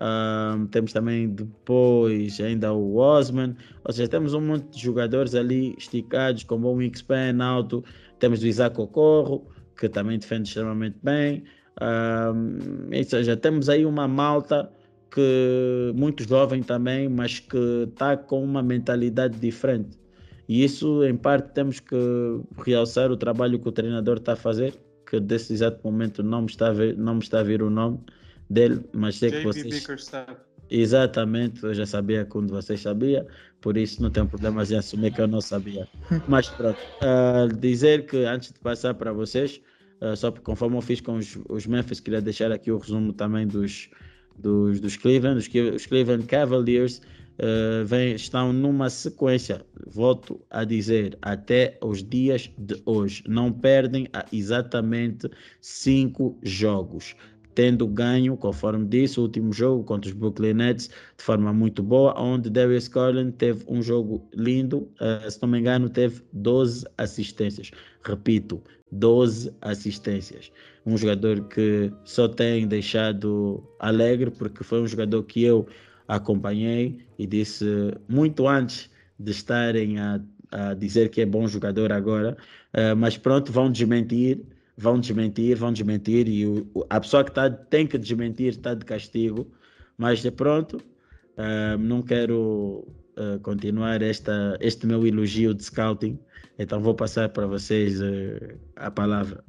Um, 0.00 0.66
temos 0.66 0.92
também 0.92 1.28
depois 1.28 2.40
ainda 2.40 2.72
o 2.72 2.96
Osman, 2.96 3.54
ou 3.84 3.92
seja, 3.92 4.08
temos 4.08 4.32
um 4.32 4.40
monte 4.40 4.74
de 4.74 4.82
jogadores 4.82 5.34
ali 5.34 5.74
esticados 5.76 6.44
com 6.44 6.58
bom 6.58 6.76
wingspan 6.76 7.36
alto. 7.40 7.84
Temos 8.18 8.42
o 8.42 8.46
Isaac 8.46 8.80
Ocorro, 8.80 9.46
que 9.78 9.88
também 9.88 10.18
defende 10.18 10.48
extremamente 10.48 10.96
bem. 11.02 11.44
Um, 11.80 12.96
ou 12.96 13.04
seja, 13.04 13.36
temos 13.36 13.68
aí 13.68 13.84
uma 13.86 14.06
malta 14.06 14.70
que 15.10 15.92
muito 15.94 16.26
jovem 16.26 16.62
também, 16.62 17.08
mas 17.08 17.38
que 17.38 17.86
está 17.88 18.16
com 18.16 18.42
uma 18.42 18.62
mentalidade 18.62 19.38
diferente. 19.38 19.98
E 20.48 20.64
isso, 20.64 21.04
em 21.04 21.16
parte, 21.16 21.52
temos 21.52 21.80
que 21.80 21.96
realçar 22.64 23.10
o 23.10 23.16
trabalho 23.16 23.58
que 23.58 23.68
o 23.68 23.72
treinador 23.72 24.16
está 24.16 24.32
a 24.32 24.36
fazer, 24.36 24.74
que 25.08 25.20
desse 25.20 25.52
exato 25.52 25.80
momento 25.84 26.22
não 26.22 26.42
me 26.42 26.46
está 26.46 26.68
a 26.68 26.72
ver, 26.72 26.96
não 26.96 27.14
me 27.14 27.20
está 27.20 27.40
a 27.40 27.42
ver 27.42 27.62
o 27.62 27.70
nome 27.70 28.00
dele, 28.48 28.80
mas 28.92 29.16
sei 29.16 29.30
que 29.30 29.44
vocês... 29.44 29.86
Exatamente, 30.70 31.62
eu 31.62 31.74
já 31.74 31.84
sabia 31.84 32.24
quando 32.24 32.50
vocês 32.50 32.80
sabiam, 32.80 33.26
por 33.60 33.76
isso 33.76 34.02
não 34.02 34.10
tem 34.10 34.26
problema 34.26 34.64
em 34.64 34.76
assumir 34.76 35.12
que 35.12 35.20
eu 35.20 35.28
não 35.28 35.42
sabia. 35.42 35.86
Mas 36.26 36.48
pronto, 36.48 36.78
uh, 37.02 37.54
dizer 37.58 38.06
que 38.06 38.24
antes 38.24 38.52
de 38.52 38.58
passar 38.58 38.94
para 38.94 39.12
vocês, 39.12 39.60
Uh, 40.02 40.16
só 40.16 40.32
porque 40.32 40.44
conforme 40.44 40.76
eu 40.76 40.82
fiz 40.82 41.00
com 41.00 41.14
os, 41.14 41.38
os, 41.48 41.64
Memphis, 41.64 42.00
queria 42.00 42.20
deixar 42.20 42.50
aqui 42.50 42.72
o 42.72 42.78
resumo 42.78 43.12
também 43.12 43.46
dos, 43.46 43.88
dos, 44.36 44.80
dos 44.80 44.96
Cleveland. 44.96 45.38
Os, 45.38 45.46
os 45.76 45.86
Cleveland 45.86 46.26
Cavaliers 46.26 47.00
uh, 47.38 47.86
vem, 47.86 48.16
estão 48.16 48.52
numa 48.52 48.90
sequência, 48.90 49.64
volto 49.86 50.40
a 50.50 50.64
dizer, 50.64 51.16
até 51.22 51.78
os 51.80 52.02
dias 52.02 52.50
de 52.58 52.82
hoje. 52.84 53.22
Não 53.28 53.52
perdem 53.52 54.08
exatamente 54.32 55.30
cinco 55.60 56.36
jogos 56.42 57.14
tendo 57.54 57.86
ganho, 57.86 58.36
conforme 58.36 58.86
disse, 58.86 59.18
o 59.18 59.24
último 59.24 59.52
jogo 59.52 59.84
contra 59.84 60.10
os 60.10 60.16
Brooklyn 60.16 60.54
Nets 60.54 60.88
de 60.88 61.24
forma 61.24 61.52
muito 61.52 61.82
boa, 61.82 62.18
onde 62.18 62.50
Darius 62.50 62.88
Garland 62.88 63.32
teve 63.32 63.64
um 63.68 63.82
jogo 63.82 64.26
lindo, 64.34 64.88
uh, 65.00 65.30
se 65.30 65.40
não 65.42 65.48
me 65.48 65.58
engano, 65.58 65.88
teve 65.88 66.22
12 66.32 66.86
assistências. 66.96 67.70
Repito, 68.04 68.62
12 68.90 69.52
assistências. 69.60 70.50
Um 70.84 70.96
jogador 70.96 71.48
que 71.48 71.92
só 72.04 72.28
tem 72.28 72.66
deixado 72.66 73.62
alegre, 73.78 74.30
porque 74.30 74.64
foi 74.64 74.82
um 74.82 74.86
jogador 74.86 75.22
que 75.24 75.42
eu 75.42 75.66
acompanhei 76.08 76.98
e 77.18 77.26
disse 77.26 77.64
muito 78.08 78.48
antes 78.48 78.90
de 79.18 79.30
estarem 79.30 79.98
a, 79.98 80.20
a 80.50 80.74
dizer 80.74 81.08
que 81.10 81.20
é 81.20 81.26
bom 81.26 81.46
jogador 81.46 81.92
agora, 81.92 82.36
uh, 82.74 82.96
mas 82.96 83.16
pronto, 83.16 83.52
vão 83.52 83.70
desmentir 83.70 84.42
vão 84.76 84.98
desmentir, 84.98 85.56
vão 85.56 85.72
desmentir, 85.72 86.28
e 86.28 86.46
o, 86.46 86.86
a 86.88 87.00
pessoa 87.00 87.24
que 87.24 87.32
tá, 87.32 87.50
tem 87.50 87.86
que 87.86 87.98
desmentir 87.98 88.48
está 88.48 88.74
de 88.74 88.84
castigo, 88.84 89.50
mas 89.96 90.20
de 90.20 90.30
pronto, 90.30 90.76
uh, 90.76 91.78
não 91.78 92.02
quero 92.02 92.86
uh, 93.16 93.38
continuar 93.42 94.02
esta, 94.02 94.56
este 94.60 94.86
meu 94.86 95.06
elogio 95.06 95.54
de 95.54 95.62
scouting, 95.64 96.18
então 96.58 96.80
vou 96.80 96.94
passar 96.94 97.28
para 97.28 97.46
vocês 97.46 98.00
uh, 98.00 98.58
a 98.76 98.90
palavra. 98.90 99.44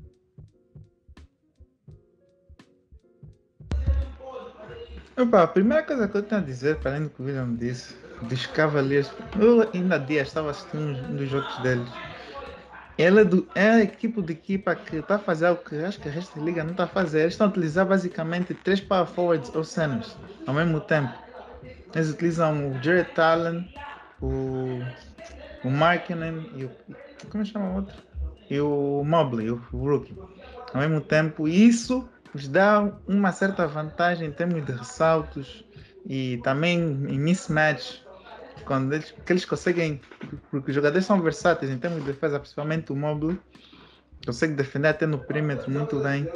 Opa, 5.16 5.44
a 5.44 5.48
primeira 5.48 5.84
coisa 5.84 6.08
que 6.08 6.18
eu 6.18 6.24
tenho 6.24 6.42
a 6.42 6.44
dizer, 6.44 6.78
para 6.78 6.96
além 6.96 7.04
do 7.04 7.10
que 7.12 7.22
o 7.22 7.26
William 7.26 7.54
disse, 7.56 7.96
dos 8.24 8.48
Cavaliers, 8.48 9.12
eu 9.40 9.70
ainda 9.74 10.00
dia 10.00 10.24
estava 10.24 10.50
assistindo 10.50 10.98
um 11.08 11.16
dos 11.16 11.30
jogos 11.30 11.56
deles 11.62 11.88
ela 12.98 13.22
é, 13.22 13.24
do, 13.24 13.48
é 13.56 13.70
a 13.70 13.84
equipe 13.84 14.22
de 14.22 14.34
equipa 14.34 14.76
que 14.76 14.98
está 14.98 15.16
a 15.16 15.20
fazer 15.20 15.50
o 15.50 15.56
que 15.56 15.76
acho 15.78 16.00
que 16.00 16.08
a 16.08 16.12
resto 16.12 16.38
da 16.38 16.46
liga 16.46 16.64
não 16.64 16.72
está 16.72 16.84
a 16.84 16.88
fazer. 16.88 17.22
Eles 17.22 17.34
estão 17.34 17.48
a 17.48 17.50
utilizar 17.50 17.86
basicamente 17.86 18.54
três 18.54 18.80
power 18.80 19.08
forwards 19.08 19.54
ou 19.56 19.64
centers 19.64 20.16
ao 20.46 20.54
mesmo 20.54 20.80
tempo. 20.80 21.14
Eles 21.94 22.10
utilizam 22.10 22.72
o 22.72 22.84
Jared 22.84 23.10
Allen, 23.20 23.74
o, 24.22 24.80
o 25.64 25.70
Markkinen 25.70 26.50
e 26.56 26.66
o. 26.66 26.72
Como 27.30 27.46
chama 27.46 27.70
o 27.70 27.76
outro? 27.76 27.96
E 28.50 28.60
o 28.60 29.04
Mobley, 29.04 29.50
o, 29.50 29.62
o 29.72 29.90
rookie. 29.90 30.16
Ao 30.74 30.82
mesmo 30.82 31.02
tempo, 31.02 31.48
isso 31.48 32.08
nos 32.34 32.48
dá 32.48 32.92
uma 33.08 33.32
certa 33.32 33.68
vantagem 33.68 34.28
em 34.28 34.32
termos 34.32 34.66
de 34.66 34.72
ressaltos 34.72 35.64
e 36.06 36.40
também 36.44 36.80
em 36.80 37.20
mismatch. 37.20 38.03
Quando 38.66 38.94
eles, 38.94 39.12
que 39.12 39.34
eles 39.34 39.46
conseguem, 39.46 40.02
porque 40.50 40.72
os 40.72 40.76
jogadores 40.76 41.06
são 41.06 41.22
versáteis 41.22 41.72
em 41.72 41.78
termos 41.78 42.00
de 42.00 42.12
defesa, 42.12 42.40
principalmente 42.40 42.92
o 42.92 42.96
Mobley, 42.96 43.40
consegue 44.26 44.54
defender 44.54 44.90
até 44.90 45.06
no 45.06 45.20
perímetro 45.20 45.70
muito 45.70 46.00
bem. 46.00 46.28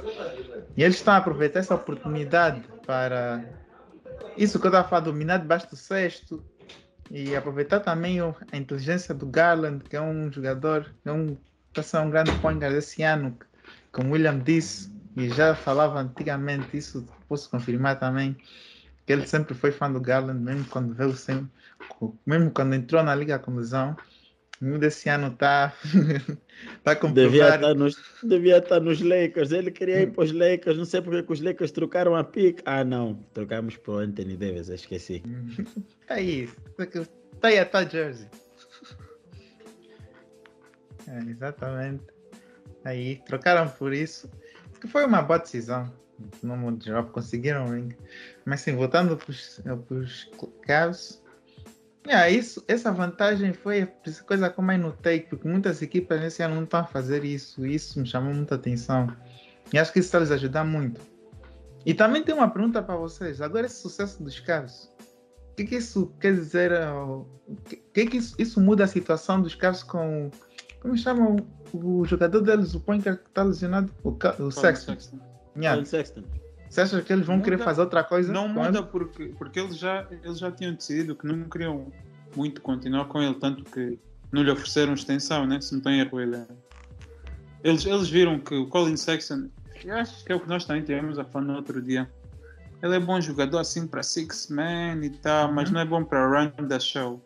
E 0.76 0.84
eles 0.84 0.98
estão 0.98 1.13
a 1.13 1.18
aproveitar 1.18 1.60
essa 1.60 1.76
oportunidade 1.76 2.63
para 2.86 3.44
isso 4.36 4.60
que 4.60 4.68
eu 4.68 4.70
estava 4.70 4.98
a 4.98 5.00
dominar 5.00 5.38
debaixo 5.38 5.70
do 5.70 5.76
sexto 5.76 6.44
e 7.10 7.36
aproveitar 7.36 7.80
também 7.80 8.20
a 8.20 8.58
inteligência 8.58 9.13
do 9.13 9.26
Garland, 9.26 9.84
que 9.84 9.96
é 9.96 10.02
um 10.02 10.32
jogador, 10.32 10.94
é 11.06 11.12
um, 11.12 11.38
está 11.70 11.82
a 11.82 11.84
ser 11.84 11.98
um 12.00 12.10
grande 12.10 12.34
point 12.34 12.60
guard 12.60 12.76
esse 12.76 13.02
ano, 13.04 13.38
como 13.92 14.10
o 14.10 14.12
William 14.13 14.40
disse, 14.40 14.92
e 15.16 15.30
já 15.30 15.56
falava 15.56 16.00
antigamente, 16.00 16.78
isso 16.78 17.08
posso 17.28 17.50
confirmar 17.50 18.00
também, 18.00 18.36
que 19.06 19.13
ele 19.13 19.26
sempre 19.26 19.56
foi 19.56 19.72
fã 19.72 19.92
do 19.92 20.02
Garland, 20.02 20.40
mesmo 20.40 20.66
quando 20.66 20.94
veio 20.94 21.16
sem, 21.16 21.50
mesmo 22.26 22.52
quando 22.52 22.76
entrou 22.76 23.04
na 23.04 23.16
liga 23.16 23.40
com 23.40 23.56
lesão, 23.56 23.96
o 24.62 24.78
desse 24.78 25.08
ano 25.10 25.28
está 25.28 25.74
tá 26.84 26.96
comprovado. 26.96 27.13
Devia 27.13 27.46
estar, 27.46 27.60
tá 27.60 27.74
nos, 27.74 27.96
devia 28.24 28.58
estar 28.58 28.70
tá 28.76 28.80
nos 28.80 29.02
Lakers. 29.02 29.52
Ele 29.52 29.72
queria 29.72 30.02
ir 30.02 30.12
para 30.12 30.24
os 30.24 30.32
Lakers. 30.32 30.78
Não 30.78 30.86
sei 30.86 31.02
porque 31.02 31.24
que 31.24 31.32
os 31.32 31.42
Lakers 31.42 31.72
trocaram 31.72 32.16
a 32.16 32.24
pick. 32.24 32.62
Ah, 32.66 32.84
não. 32.84 33.16
Trocamos 33.34 33.78
para 33.78 33.92
o 33.92 33.98
Anthony 33.98 34.36
Davis. 34.36 34.70
Esqueci. 34.70 35.22
Tá 36.08 36.13
aí. 36.16 36.50
Tá 37.42 37.50
aí 37.50 37.60
a 37.60 37.66
tua 37.66 37.88
jersey. 37.88 38.28
É, 41.10 41.20
exatamente. 41.20 42.04
Aí 42.84 43.22
trocaram 43.26 43.70
por 43.70 43.94
isso. 43.94 44.30
Que 44.82 44.90
foi 44.90 45.06
uma 45.06 45.22
boa 45.22 45.40
decisão. 45.40 45.90
No 46.44 46.58
mundo 46.58 46.84
geral, 46.84 47.06
conseguiram 47.06 47.72
ring. 47.72 47.96
Mas 48.44 48.60
sim, 48.60 48.76
voltando 48.76 49.16
para 49.16 49.32
os 49.96 50.30
Cavs 50.63 51.24
Yeah, 52.08 52.30
isso, 52.30 52.63
essa 52.70 52.89
vantagem 52.89 53.52
foi 53.52 53.82
a 53.82 53.88
coisa 54.26 54.50
que 54.50 54.58
eu 54.58 54.63
mais 54.63 54.80
notei, 54.80 55.20
porque 55.20 55.46
muitas 55.46 55.82
equipas 55.82 56.22
nesse 56.22 56.41
ano 56.41 56.56
não 56.56 56.63
estão 56.63 56.80
a 56.80 56.86
fazer 56.86 57.26
isso, 57.26 57.65
isso 57.65 58.00
me 58.00 58.08
chamou 58.08 58.34
muita 58.34 58.56
atenção. 58.56 59.13
E 59.74 59.78
acho 59.78 59.91
que 59.91 60.00
isso 60.00 60.08
está 60.08 60.20
lhes 60.20 60.32
ajudar 60.32 60.63
muito. 60.63 61.02
E 61.86 61.93
também 61.93 62.24
tem 62.24 62.34
uma 62.34 62.50
pergunta 62.50 62.82
para 62.82 62.96
vocês. 62.96 63.41
Agora, 63.41 63.65
esse 63.65 63.82
sucesso 63.82 64.24
dos 64.24 64.39
Cavs, 64.39 64.89
o 65.52 65.56
que, 65.58 65.65
que 65.65 65.76
isso 65.76 66.13
quer 66.20 66.34
dizer? 66.34 66.72
O 66.72 67.26
que, 67.65 67.76
que, 67.76 68.06
que 68.06 68.17
isso, 68.17 68.36
isso, 68.39 68.62
muda 68.62 68.86
a 68.86 68.88
situação 68.88 69.41
dos 69.41 69.54
Cavs 69.54 69.84
com. 69.84 70.32
Como 70.82 70.98
chama 70.98 71.36
o, 71.74 72.00
o 72.02 72.06
jogador 72.06 72.39
deles, 72.39 72.74
o 72.74 72.80
Pointer 72.80 73.17
que 73.17 73.28
está 73.28 73.43
lesionado? 73.43 73.91
O, 74.02 74.12
o 74.12 74.52
Sexton. 74.52 74.93
Sexton. 74.93 75.20
Yeah. 75.58 75.84
Sexton. 75.84 76.24
Você 76.69 76.82
acha 76.82 77.01
que 77.01 77.13
eles 77.13 77.25
vão 77.25 77.38
muda, 77.38 77.49
querer 77.49 77.63
fazer 77.63 77.82
outra 77.82 78.03
coisa? 78.03 78.32
Não 78.32 78.47
muda 78.47 78.84
porque, 78.84 79.27
porque 79.38 79.60
eles, 79.60 79.77
já, 79.77 80.06
eles 80.23 80.38
já 80.38 80.51
tinham 80.51 80.73
decidido 80.73 81.15
que 81.15 81.25
não 81.25 81.49
queriam 81.49 81.91
muito 82.36 82.62
continuar 82.62 83.06
com 83.06 83.21
ele, 83.21 83.36
tanto 83.36 83.63
que 83.63 83.97
não 84.32 84.43
lhe 84.43 84.51
ofereceram 84.51 84.93
extensão, 84.93 85.47
né? 85.47 85.62
Se 85.62 85.73
não 85.73 85.82
tem 85.82 85.99
erro, 85.99 86.19
ele 86.19 86.36
é- 86.36 86.47
eles, 87.63 87.86
eles 87.86 88.10
viram 88.10 88.39
que 88.39 88.53
o 88.53 88.67
Colin 88.67 88.97
Sexton, 88.97 89.49
acho 89.89 90.23
que 90.23 90.32
é 90.32 90.36
o 90.36 90.39
que 90.39 90.47
nós 90.47 90.65
também 90.65 90.84
tivemos 90.84 91.17
a 91.17 91.25
falar 91.25 91.45
no 91.45 91.56
outro 91.56 91.82
dia. 91.82 92.10
Ele 92.82 92.95
é 92.95 92.99
bom 92.99 93.19
jogador 93.19 93.58
assim 93.58 93.88
para 93.88 94.03
Six 94.03 94.49
Man 94.49 94.99
e 95.03 95.10
tal, 95.10 95.47
uhum. 95.47 95.56
mas 95.56 95.71
não 95.71 95.82
é 95.82 95.86
bom 95.86 96.03
para 96.03 96.27
run 96.27 96.67
da 96.67 96.80
show. 96.80 97.21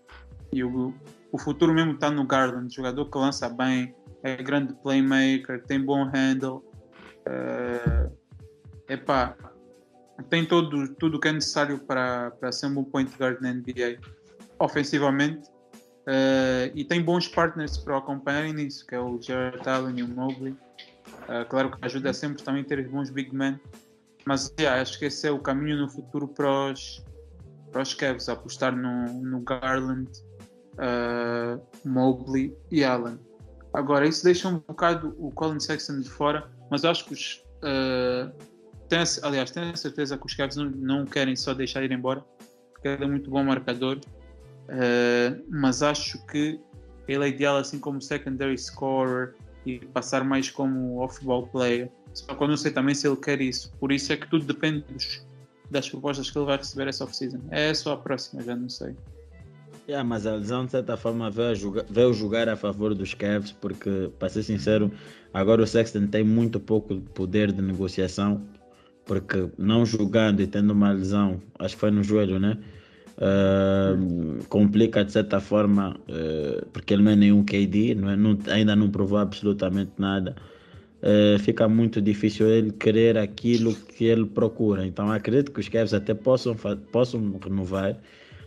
E 0.53 0.63
o, 0.63 0.93
o 1.31 1.37
futuro 1.37 1.73
mesmo 1.73 1.93
está 1.93 2.09
no 2.09 2.25
Garden, 2.25 2.69
jogador 2.69 3.05
que 3.09 3.17
lança 3.17 3.49
bem, 3.49 3.93
é 4.23 4.35
grande 4.37 4.73
playmaker, 4.73 5.63
tem 5.63 5.83
bom 5.83 6.05
handle. 6.05 6.63
Uh, 7.27 8.20
epá, 8.91 9.35
tem 10.29 10.45
todo, 10.45 10.87
tudo 10.95 11.17
o 11.17 11.19
que 11.19 11.27
é 11.29 11.31
necessário 11.31 11.79
para, 11.79 12.31
para 12.31 12.51
ser 12.51 12.67
um 12.67 12.75
bom 12.75 12.83
point 12.83 13.11
guard 13.17 13.41
na 13.41 13.53
NBA, 13.53 13.99
ofensivamente. 14.59 15.49
Uh, 16.01 16.73
e 16.73 16.83
tem 16.83 17.01
bons 17.01 17.27
partners 17.27 17.77
para 17.77 17.93
o 17.93 17.97
acompanharem 17.97 18.53
nisso, 18.53 18.85
que 18.85 18.95
é 18.95 18.99
o 18.99 19.21
Jared 19.21 19.67
Allen 19.67 19.99
e 19.99 20.03
o 20.03 20.07
Mobley. 20.07 20.51
Uh, 20.51 21.45
claro 21.47 21.71
que 21.71 21.77
ajuda 21.85 22.11
sempre 22.11 22.43
também 22.43 22.63
ter 22.63 22.87
bons 22.89 23.09
big 23.09 23.33
men. 23.33 23.59
Mas 24.25 24.53
yeah, 24.59 24.81
acho 24.81 24.99
que 24.99 25.05
esse 25.05 25.27
é 25.27 25.31
o 25.31 25.39
caminho 25.39 25.77
no 25.77 25.89
futuro 25.89 26.27
para 26.27 26.71
os, 26.71 27.03
para 27.71 27.81
os 27.81 27.93
Cavs, 27.93 28.29
apostar 28.29 28.75
no, 28.75 29.13
no 29.21 29.39
Garland, 29.41 30.09
uh, 30.73 31.61
Mobley 31.87 32.55
e 32.69 32.83
Allen. 32.83 33.19
Agora, 33.73 34.05
isso 34.05 34.23
deixa 34.23 34.47
um 34.49 34.59
bocado 34.59 35.15
o 35.17 35.31
Colin 35.31 35.59
Sexton 35.59 36.01
de 36.01 36.09
fora, 36.09 36.51
mas 36.69 36.83
acho 36.83 37.05
que 37.05 37.13
os, 37.13 37.43
uh, 37.63 38.31
tenho, 38.91 39.05
aliás, 39.23 39.49
tenho 39.51 39.75
certeza 39.77 40.17
que 40.17 40.25
os 40.25 40.33
Cavs 40.33 40.57
não, 40.57 40.69
não 40.69 41.05
querem 41.05 41.33
só 41.35 41.53
deixar 41.53 41.81
ir 41.83 41.91
embora, 41.93 42.21
porque 42.73 42.89
ele 42.89 43.05
é 43.05 43.07
muito 43.07 43.29
bom 43.29 43.41
marcador, 43.41 43.97
uh, 43.97 45.43
mas 45.49 45.81
acho 45.81 46.23
que 46.27 46.59
ele 47.07 47.23
é 47.23 47.29
ideal 47.29 47.55
assim 47.55 47.79
como 47.79 48.01
secondary 48.01 48.57
scorer 48.57 49.33
e 49.65 49.79
passar 49.79 50.25
mais 50.25 50.49
como 50.49 50.97
off-ball 50.97 51.47
player. 51.47 51.89
Só 52.13 52.35
que 52.35 52.43
eu 52.43 52.47
não 52.49 52.57
sei 52.57 52.71
também 52.71 52.93
se 52.93 53.07
ele 53.07 53.15
quer 53.15 53.39
isso. 53.39 53.71
Por 53.79 53.93
isso 53.93 54.11
é 54.11 54.17
que 54.17 54.29
tudo 54.29 54.45
depende 54.45 54.83
dos, 54.91 55.25
das 55.69 55.89
propostas 55.89 56.29
que 56.29 56.37
ele 56.37 56.45
vai 56.45 56.57
receber 56.57 56.89
essa 56.89 57.05
off-season. 57.05 57.39
É 57.49 57.73
só 57.73 57.93
a 57.93 57.97
próxima, 57.97 58.41
já 58.43 58.55
não 58.55 58.67
sei. 58.67 58.93
Yeah, 59.87 60.07
mas 60.07 60.27
a 60.27 60.35
lesão, 60.35 60.65
de 60.65 60.71
certa 60.71 60.97
forma, 60.97 61.31
veio, 61.31 61.55
jogar, 61.55 61.85
veio 61.89 62.13
jogar 62.13 62.49
a 62.49 62.57
favor 62.57 62.93
dos 62.93 63.13
Cavs, 63.13 63.53
porque, 63.53 64.11
para 64.19 64.29
ser 64.29 64.43
sincero, 64.43 64.91
agora 65.33 65.63
o 65.63 65.67
Sexton 65.67 66.07
tem 66.07 66.23
muito 66.23 66.59
pouco 66.59 66.99
poder 67.13 67.51
de 67.51 67.61
negociação 67.61 68.45
porque 69.11 69.49
não 69.57 69.85
jogando 69.85 70.39
e 70.39 70.47
tendo 70.47 70.71
uma 70.71 70.93
lesão, 70.93 71.41
acho 71.59 71.75
que 71.75 71.81
foi 71.81 71.91
no 71.91 72.01
joelho, 72.01 72.39
né? 72.39 72.57
Uh, 73.17 74.41
complica 74.47 75.03
de 75.03 75.11
certa 75.11 75.41
forma, 75.41 75.97
uh, 76.07 76.65
porque 76.67 76.93
ele 76.93 77.03
não 77.03 77.11
é 77.11 77.15
nenhum 77.17 77.43
KD, 77.43 77.93
não 77.93 78.09
é, 78.09 78.15
não, 78.15 78.37
ainda 78.47 78.73
não 78.73 78.89
provou 78.89 79.17
absolutamente 79.17 79.91
nada. 79.97 80.33
Uh, 81.03 81.37
fica 81.39 81.67
muito 81.67 82.01
difícil 82.01 82.47
ele 82.47 82.71
querer 82.71 83.17
aquilo 83.17 83.75
que 83.75 84.05
ele 84.05 84.25
procura. 84.25 84.87
Então 84.87 85.11
acredito 85.11 85.51
que 85.51 85.59
os 85.59 85.67
Cavs 85.67 85.93
até 85.93 86.13
possam, 86.13 86.55
possam 86.89 87.37
renovar, 87.43 87.97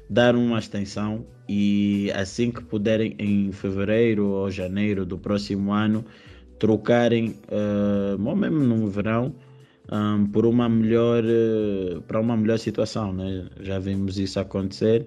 dar 0.08 0.34
uma 0.34 0.58
extensão 0.58 1.26
e 1.46 2.10
assim 2.14 2.50
que 2.50 2.64
puderem 2.64 3.14
em 3.18 3.52
fevereiro 3.52 4.28
ou 4.28 4.50
janeiro 4.50 5.04
do 5.04 5.18
próximo 5.18 5.74
ano 5.74 6.06
trocarem, 6.58 7.36
ou 8.24 8.34
mesmo 8.34 8.60
no 8.60 8.88
verão, 8.88 9.34
um, 9.92 10.26
por 10.26 10.46
uma 10.46 10.68
melhor 10.68 11.24
uh, 11.24 12.00
para 12.02 12.20
uma 12.20 12.36
melhor 12.36 12.58
situação, 12.58 13.12
né? 13.12 13.46
Já 13.60 13.78
vimos 13.78 14.18
isso 14.18 14.40
acontecer. 14.40 15.06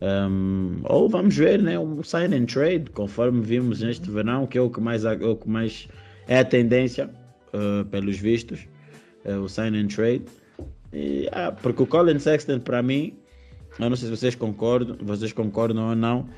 Um, 0.00 0.80
ou 0.84 1.08
vamos 1.08 1.36
ver, 1.36 1.60
né, 1.60 1.76
um 1.76 2.02
sign 2.04 2.34
and 2.36 2.46
trade, 2.46 2.88
conforme 2.92 3.40
vimos 3.40 3.80
neste 3.80 4.08
verão, 4.08 4.46
que 4.46 4.56
é 4.56 4.60
o 4.60 4.70
que 4.70 4.80
mais 4.80 5.04
é 5.04 5.12
o 5.14 5.34
que 5.34 5.48
mais 5.48 5.88
é 6.28 6.38
a 6.38 6.44
tendência 6.44 7.10
uh, 7.52 7.84
pelos 7.86 8.16
vistos, 8.18 8.66
uh, 9.24 9.40
o 9.40 9.48
sign 9.48 9.76
and 9.76 9.88
trade. 9.88 10.24
E, 10.92 11.28
ah, 11.32 11.52
porque 11.52 11.82
o 11.82 11.86
Colin 11.86 12.18
Sexton 12.18 12.60
para 12.60 12.82
mim, 12.82 13.14
eu 13.78 13.90
não 13.90 13.96
sei 13.96 14.08
se 14.08 14.16
vocês 14.16 14.34
concordam, 14.34 14.96
vocês 15.02 15.32
concordam 15.32 15.90
ou 15.90 15.96
não, 15.96 16.28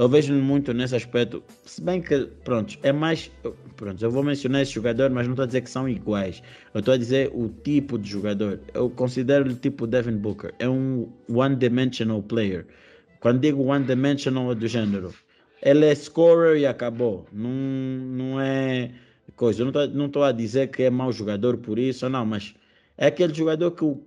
eu 0.00 0.08
vejo 0.08 0.32
muito 0.32 0.72
nesse 0.72 0.96
aspecto, 0.96 1.42
se 1.66 1.82
bem 1.82 2.00
que, 2.00 2.24
pronto, 2.42 2.78
é 2.82 2.90
mais. 2.90 3.30
Pronto, 3.76 4.02
eu 4.02 4.10
vou 4.10 4.22
mencionar 4.22 4.62
esse 4.62 4.72
jogador, 4.72 5.10
mas 5.10 5.26
não 5.26 5.34
estou 5.34 5.42
a 5.42 5.46
dizer 5.46 5.60
que 5.60 5.68
são 5.68 5.86
iguais. 5.86 6.42
Eu 6.72 6.78
estou 6.78 6.94
a 6.94 6.96
dizer 6.96 7.30
o 7.34 7.50
tipo 7.50 7.98
de 7.98 8.08
jogador. 8.08 8.58
Eu 8.72 8.88
considero 8.88 9.50
o 9.50 9.54
tipo 9.54 9.86
Devin 9.86 10.16
Booker. 10.16 10.54
É 10.58 10.66
um 10.66 11.12
one-dimensional 11.28 12.22
player. 12.22 12.66
Quando 13.20 13.40
digo 13.40 13.62
one-dimensional 13.62 14.52
é 14.52 14.54
do 14.54 14.66
gênero. 14.66 15.12
Ele 15.60 15.84
é 15.84 15.94
scorer 15.94 16.56
e 16.56 16.66
acabou. 16.66 17.26
Não, 17.30 17.50
não 17.50 18.40
é 18.40 18.92
coisa. 19.36 19.62
Eu 19.62 19.70
não 19.90 20.06
estou 20.06 20.24
a 20.24 20.32
dizer 20.32 20.70
que 20.70 20.84
é 20.84 20.88
mau 20.88 21.12
jogador 21.12 21.58
por 21.58 21.78
isso, 21.78 22.08
não, 22.08 22.24
mas 22.24 22.54
é 22.96 23.08
aquele 23.08 23.34
jogador 23.34 23.72
que 23.72 23.84
o, 23.84 24.02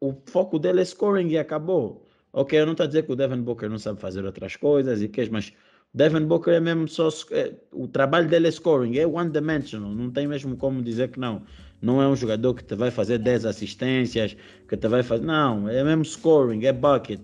o 0.00 0.12
foco 0.26 0.58
dele 0.58 0.80
é 0.80 0.84
scoring 0.84 1.28
e 1.28 1.38
acabou. 1.38 2.05
Ok, 2.36 2.60
eu 2.60 2.66
não 2.66 2.72
estou 2.72 2.84
a 2.84 2.86
dizer 2.86 3.04
que 3.04 3.10
o 3.10 3.16
Devin 3.16 3.40
Booker 3.40 3.66
não 3.70 3.78
sabe 3.78 3.98
fazer 3.98 4.22
outras 4.22 4.56
coisas 4.56 5.00
e 5.00 5.08
que, 5.08 5.26
mas 5.30 5.54
Devin 5.94 6.26
Booker 6.26 6.52
é 6.52 6.60
mesmo 6.60 6.86
só. 6.86 7.08
É, 7.30 7.54
o 7.72 7.88
trabalho 7.88 8.28
dele 8.28 8.46
é 8.48 8.50
scoring, 8.50 8.98
é 8.98 9.06
one 9.06 9.30
dimensional, 9.30 9.90
não 9.94 10.10
tem 10.10 10.26
mesmo 10.28 10.54
como 10.54 10.82
dizer 10.82 11.08
que 11.08 11.18
não. 11.18 11.44
Não 11.80 12.02
é 12.02 12.06
um 12.06 12.14
jogador 12.14 12.52
que 12.52 12.62
te 12.62 12.74
vai 12.74 12.90
fazer 12.90 13.20
10 13.20 13.46
assistências, 13.46 14.36
que 14.68 14.76
te 14.76 14.86
vai 14.86 15.02
fazer. 15.02 15.24
Não, 15.24 15.66
é 15.66 15.82
mesmo 15.82 16.04
scoring, 16.04 16.62
é 16.66 16.74
bucket. 16.74 17.20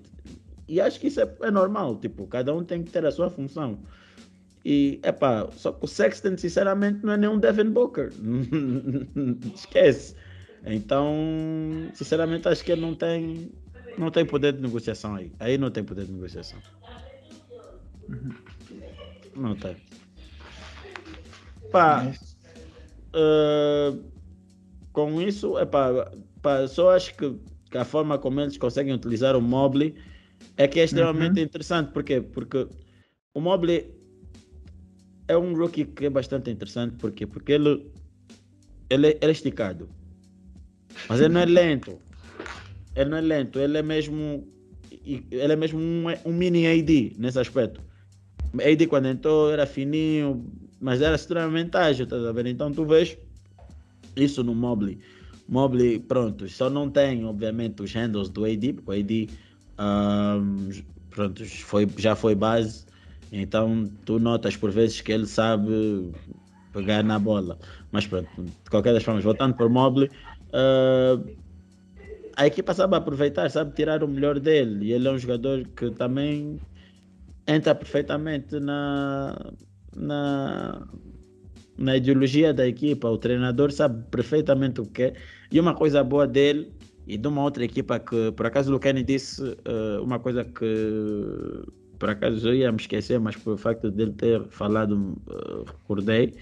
E 0.66 0.80
acho 0.80 0.98
que 0.98 1.08
isso 1.08 1.20
é, 1.20 1.30
é 1.42 1.50
normal, 1.50 1.98
tipo, 1.98 2.26
cada 2.26 2.54
um 2.54 2.64
tem 2.64 2.82
que 2.82 2.90
ter 2.90 3.04
a 3.04 3.10
sua 3.10 3.28
função. 3.28 3.80
E, 4.64 4.98
epá, 5.04 5.46
só 5.52 5.72
que 5.72 5.84
o 5.84 5.86
Sexton, 5.86 6.38
sinceramente, 6.38 7.04
não 7.04 7.12
é 7.12 7.18
nenhum 7.18 7.38
Devin 7.38 7.68
Booker. 7.68 8.10
Esquece. 9.54 10.14
Então, 10.64 11.14
sinceramente, 11.92 12.48
acho 12.48 12.64
que 12.64 12.72
ele 12.72 12.80
não 12.80 12.94
tem 12.94 13.50
não 13.98 14.10
tem 14.10 14.24
poder 14.24 14.52
de 14.52 14.60
negociação 14.60 15.14
aí. 15.14 15.32
Aí 15.38 15.58
não 15.58 15.70
tem 15.70 15.84
poder 15.84 16.06
de 16.06 16.12
negociação. 16.12 16.58
Não 19.34 19.54
tem. 19.56 19.76
Pá, 21.70 22.12
uh, 23.14 24.04
com 24.92 25.20
isso, 25.22 25.58
é 25.58 25.64
pá, 25.64 26.12
pá, 26.42 26.66
só 26.68 26.90
acho 26.90 27.14
que, 27.14 27.34
que, 27.70 27.78
a 27.78 27.84
forma 27.84 28.18
como 28.18 28.40
eles 28.40 28.58
conseguem 28.58 28.92
utilizar 28.92 29.34
o 29.34 29.40
mobile 29.40 29.94
é 30.56 30.68
que 30.68 30.80
é 30.80 30.84
extremamente 30.84 31.38
uhum. 31.38 31.44
interessante. 31.44 31.92
Por 31.92 32.02
quê? 32.02 32.20
Porque 32.20 32.68
o 33.32 33.40
mobile 33.40 33.90
é 35.28 35.36
um 35.36 35.54
rookie 35.54 35.86
que 35.86 36.06
é 36.06 36.10
bastante 36.10 36.50
interessante. 36.50 36.96
Por 36.96 37.12
quê? 37.12 37.26
Porque 37.26 37.52
ele, 37.52 37.90
ele, 38.90 39.08
ele 39.08 39.18
é 39.20 39.30
esticado. 39.30 39.88
Mas 41.08 41.20
ele 41.20 41.32
não 41.32 41.40
é 41.40 41.46
lento. 41.46 41.98
Ele 42.94 43.10
não 43.10 43.16
é 43.16 43.20
lento, 43.20 43.58
ele 43.58 43.78
é 43.78 43.82
mesmo. 43.82 44.46
Ele 45.04 45.52
é 45.52 45.56
mesmo 45.56 45.78
um, 45.78 46.04
um 46.24 46.32
mini 46.32 46.66
AD 46.66 47.14
nesse 47.18 47.38
aspecto. 47.38 47.80
AD 48.54 48.86
quando 48.86 49.06
entrou 49.06 49.50
era 49.50 49.66
fininho, 49.66 50.44
mas 50.80 51.00
era 51.00 51.16
extremamente 51.16 51.76
ágil, 51.76 52.06
tá 52.06 52.16
a 52.16 52.32
ver? 52.32 52.46
Então 52.46 52.70
tu 52.70 52.84
vês 52.84 53.16
isso 54.16 54.44
no 54.44 54.54
Mobley. 54.54 54.98
Mobley, 55.48 55.98
pronto, 55.98 56.48
só 56.48 56.70
não 56.70 56.88
tem, 56.90 57.24
obviamente, 57.24 57.82
os 57.82 57.92
handles 57.92 58.28
do 58.28 58.44
AD, 58.44 58.74
porque 58.74 58.90
o 58.90 58.94
AD 58.94 59.28
um, 59.78 60.68
pronto, 61.10 61.44
foi, 61.44 61.88
já 61.98 62.14
foi 62.14 62.34
base, 62.34 62.84
então 63.30 63.90
tu 64.04 64.18
notas 64.18 64.56
por 64.56 64.70
vezes 64.70 65.00
que 65.00 65.12
ele 65.12 65.26
sabe 65.26 66.12
pegar 66.72 67.02
na 67.02 67.18
bola. 67.18 67.58
Mas 67.90 68.06
pronto, 68.06 68.28
de 68.36 68.70
qualquer 68.70 68.92
das 68.92 69.02
formas, 69.02 69.24
voltando 69.24 69.54
para 69.54 69.66
o 69.66 69.70
Mobley, 69.70 70.10
uh, 70.48 71.41
a 72.36 72.46
equipa 72.46 72.74
sabe 72.74 72.96
aproveitar, 72.96 73.50
sabe 73.50 73.74
tirar 73.74 74.02
o 74.02 74.08
melhor 74.08 74.38
dele. 74.38 74.86
E 74.86 74.92
ele 74.92 75.08
é 75.08 75.10
um 75.10 75.18
jogador 75.18 75.66
que 75.76 75.90
também 75.90 76.58
entra 77.46 77.74
perfeitamente 77.74 78.58
na, 78.60 79.52
na, 79.96 80.86
na 81.76 81.96
ideologia 81.96 82.52
da 82.52 82.66
equipa. 82.66 83.08
O 83.08 83.18
treinador 83.18 83.70
sabe 83.72 84.04
perfeitamente 84.10 84.80
o 84.80 84.86
que 84.86 85.02
é. 85.04 85.14
E 85.50 85.60
uma 85.60 85.74
coisa 85.74 86.02
boa 86.02 86.26
dele 86.26 86.72
e 87.06 87.16
de 87.18 87.28
uma 87.28 87.42
outra 87.42 87.64
equipa 87.64 87.98
que, 87.98 88.32
por 88.32 88.46
acaso, 88.46 88.74
o 88.74 88.78
Kenny 88.78 89.02
disse 89.02 89.42
uh, 89.42 90.02
uma 90.02 90.18
coisa 90.18 90.44
que, 90.44 91.64
por 91.98 92.10
acaso, 92.10 92.48
eu 92.48 92.54
ia 92.54 92.70
me 92.70 92.78
esquecer, 92.78 93.18
mas 93.18 93.36
por 93.36 93.58
facto 93.58 93.90
dele 93.90 94.12
ter 94.12 94.44
falado, 94.48 94.94
uh, 95.26 95.64
recordei. 95.64 96.34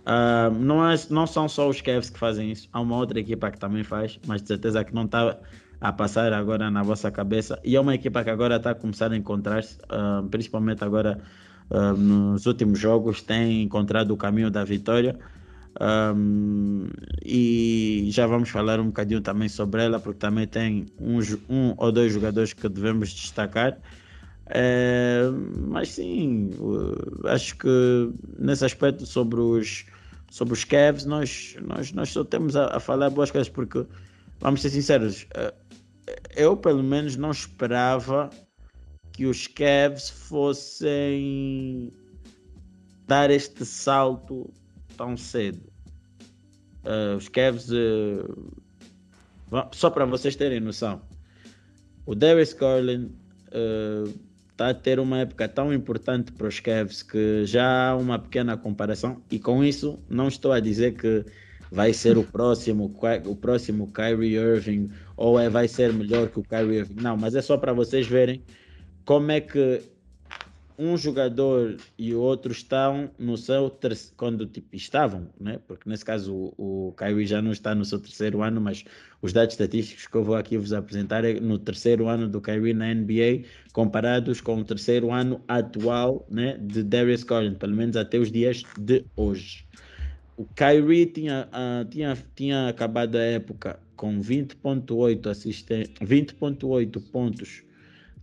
Uh, 0.00 0.52
não, 0.58 0.88
é, 0.88 0.94
não 1.10 1.26
são 1.26 1.48
só 1.48 1.68
os 1.68 1.80
Cavs 1.80 2.10
que 2.10 2.18
fazem 2.18 2.50
isso, 2.50 2.68
há 2.72 2.80
uma 2.80 2.96
outra 2.96 3.20
equipa 3.20 3.50
que 3.50 3.58
também 3.58 3.84
faz, 3.84 4.18
mas 4.26 4.40
de 4.40 4.48
certeza 4.48 4.82
que 4.82 4.94
não 4.94 5.04
está 5.04 5.38
a 5.80 5.92
passar 5.92 6.32
agora 6.32 6.70
na 6.70 6.82
vossa 6.82 7.10
cabeça. 7.10 7.58
E 7.64 7.76
é 7.76 7.80
uma 7.80 7.94
equipa 7.94 8.22
que 8.22 8.30
agora 8.30 8.56
está 8.56 8.70
a 8.70 8.74
começar 8.74 9.10
a 9.12 9.16
encontrar-se, 9.16 9.78
uh, 9.84 10.26
principalmente 10.28 10.84
agora 10.84 11.20
uh, 11.70 11.96
nos 11.96 12.46
últimos 12.46 12.78
jogos, 12.78 13.22
tem 13.22 13.62
encontrado 13.62 14.10
o 14.12 14.16
caminho 14.16 14.50
da 14.50 14.64
vitória. 14.64 15.18
Um, 15.80 16.88
e 17.24 18.08
já 18.10 18.26
vamos 18.26 18.48
falar 18.48 18.80
um 18.80 18.86
bocadinho 18.86 19.20
também 19.20 19.48
sobre 19.48 19.84
ela, 19.84 20.00
porque 20.00 20.18
também 20.18 20.46
tem 20.46 20.86
um, 20.98 21.18
um 21.48 21.74
ou 21.76 21.92
dois 21.92 22.12
jogadores 22.12 22.52
que 22.52 22.68
devemos 22.68 23.10
destacar. 23.10 23.78
É, 24.52 25.22
mas 25.68 25.90
sim, 25.90 26.50
acho 27.24 27.56
que 27.56 28.12
nesse 28.36 28.64
aspecto 28.64 29.06
sobre 29.06 29.40
os, 29.40 29.86
sobre 30.28 30.54
os 30.54 30.64
Cavs, 30.64 31.04
nós, 31.04 31.56
nós, 31.62 31.92
nós 31.92 32.10
só 32.10 32.24
temos 32.24 32.56
a, 32.56 32.76
a 32.76 32.80
falar 32.80 33.10
boas 33.10 33.30
coisas, 33.30 33.48
porque, 33.48 33.86
vamos 34.40 34.60
ser 34.60 34.70
sinceros, 34.70 35.26
eh, 35.34 35.54
eu 36.34 36.56
pelo 36.56 36.82
menos 36.82 37.16
não 37.16 37.30
esperava 37.30 38.28
que 39.12 39.26
os 39.26 39.46
Cavs 39.46 40.10
fossem 40.10 41.92
dar 43.06 43.30
este 43.30 43.64
salto 43.64 44.52
tão 44.96 45.16
cedo. 45.16 45.62
Uh, 46.82 47.16
os 47.16 47.28
Cavs, 47.28 47.70
uh, 47.70 48.50
só 49.70 49.90
para 49.90 50.06
vocês 50.06 50.34
terem 50.34 50.58
noção, 50.58 51.02
o 52.04 52.16
Darius 52.16 52.52
Garland 52.52 53.12
uh, 53.52 54.29
está 54.60 54.68
a 54.68 54.74
ter 54.74 55.00
uma 55.00 55.20
época 55.20 55.48
tão 55.48 55.72
importante 55.72 56.30
para 56.32 56.46
os 56.46 56.60
Cavs 56.60 57.02
que 57.02 57.46
já 57.46 57.88
há 57.88 57.96
uma 57.96 58.18
pequena 58.18 58.58
comparação. 58.58 59.22
E 59.30 59.38
com 59.38 59.64
isso 59.64 59.98
não 60.08 60.28
estou 60.28 60.52
a 60.52 60.60
dizer 60.60 60.92
que 60.96 61.24
vai 61.72 61.94
ser 61.94 62.18
o 62.18 62.24
próximo 62.24 62.94
o 63.24 63.36
próximo 63.36 63.90
Kyrie 63.90 64.36
Irving 64.36 64.90
ou 65.16 65.40
é, 65.40 65.48
vai 65.48 65.66
ser 65.66 65.94
melhor 65.94 66.28
que 66.28 66.40
o 66.40 66.42
Kyrie 66.42 66.80
Irving. 66.80 67.00
Não 67.00 67.16
mas 67.16 67.34
é 67.34 67.40
só 67.40 67.56
para 67.56 67.72
vocês 67.72 68.06
verem 68.06 68.42
como 69.06 69.32
é 69.32 69.40
que 69.40 69.80
um 70.80 70.96
jogador 70.96 71.76
e 71.98 72.14
o 72.14 72.20
outro 72.20 72.50
estão 72.52 73.10
no 73.18 73.36
seu 73.36 73.68
terceiro, 73.68 74.14
quando 74.16 74.46
tipo, 74.46 74.74
estavam, 74.74 75.28
né? 75.38 75.60
porque 75.68 75.86
nesse 75.86 76.02
caso 76.02 76.34
o, 76.34 76.88
o 76.88 76.92
Kyrie 76.92 77.26
já 77.26 77.42
não 77.42 77.52
está 77.52 77.74
no 77.74 77.84
seu 77.84 78.00
terceiro 78.00 78.42
ano, 78.42 78.62
mas 78.62 78.86
os 79.20 79.30
dados 79.30 79.52
estatísticos 79.52 80.06
que 80.06 80.14
eu 80.16 80.24
vou 80.24 80.36
aqui 80.36 80.56
vos 80.56 80.72
apresentar 80.72 81.22
é 81.22 81.38
no 81.38 81.58
terceiro 81.58 82.08
ano 82.08 82.26
do 82.26 82.40
Kyrie 82.40 82.72
na 82.72 82.94
NBA, 82.94 83.44
comparados 83.74 84.40
com 84.40 84.56
o 84.56 84.64
terceiro 84.64 85.12
ano 85.12 85.42
atual 85.46 86.26
né, 86.30 86.56
de 86.58 86.82
Darius 86.82 87.24
Garland, 87.24 87.56
pelo 87.56 87.76
menos 87.76 87.94
até 87.94 88.18
os 88.18 88.32
dias 88.32 88.62
de 88.78 89.04
hoje. 89.14 89.66
O 90.34 90.46
Kyrie 90.46 91.04
tinha, 91.04 91.46
uh, 91.52 91.84
tinha, 91.90 92.16
tinha 92.34 92.68
acabado 92.68 93.16
a 93.16 93.22
época 93.22 93.78
com 93.96 94.18
20.8 94.18 95.26
assistentes, 95.26 95.92
20.8 96.00 97.02
pontos 97.12 97.62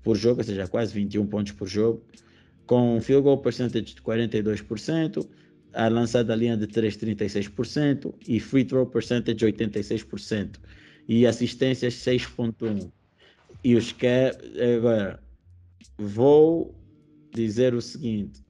por 0.02 0.16
jogo, 0.16 0.40
ou 0.40 0.44
seja, 0.44 0.68
quase 0.68 0.92
21 0.96 1.28
pontos 1.28 1.52
por 1.52 1.68
jogo 1.68 2.02
com 2.68 3.00
field 3.02 3.24
goal 3.24 3.38
percentage 3.38 3.96
de 3.96 4.02
42%, 4.02 5.28
a 5.74 5.88
lançada 5.88 6.36
linha 6.36 6.58
de 6.58 6.68
3, 6.68 6.98
36% 6.98 8.14
e 8.28 8.40
free 8.40 8.66
throw 8.66 8.86
percentage 8.86 9.46
86% 9.46 10.58
e 11.08 11.26
assistências 11.26 11.94
6.1. 11.96 12.92
E 13.64 13.76
os 13.76 13.92
que 13.92 14.32
agora 14.78 15.20
vou 15.98 16.76
dizer 17.34 17.74
o 17.74 17.82
seguinte, 17.82 18.44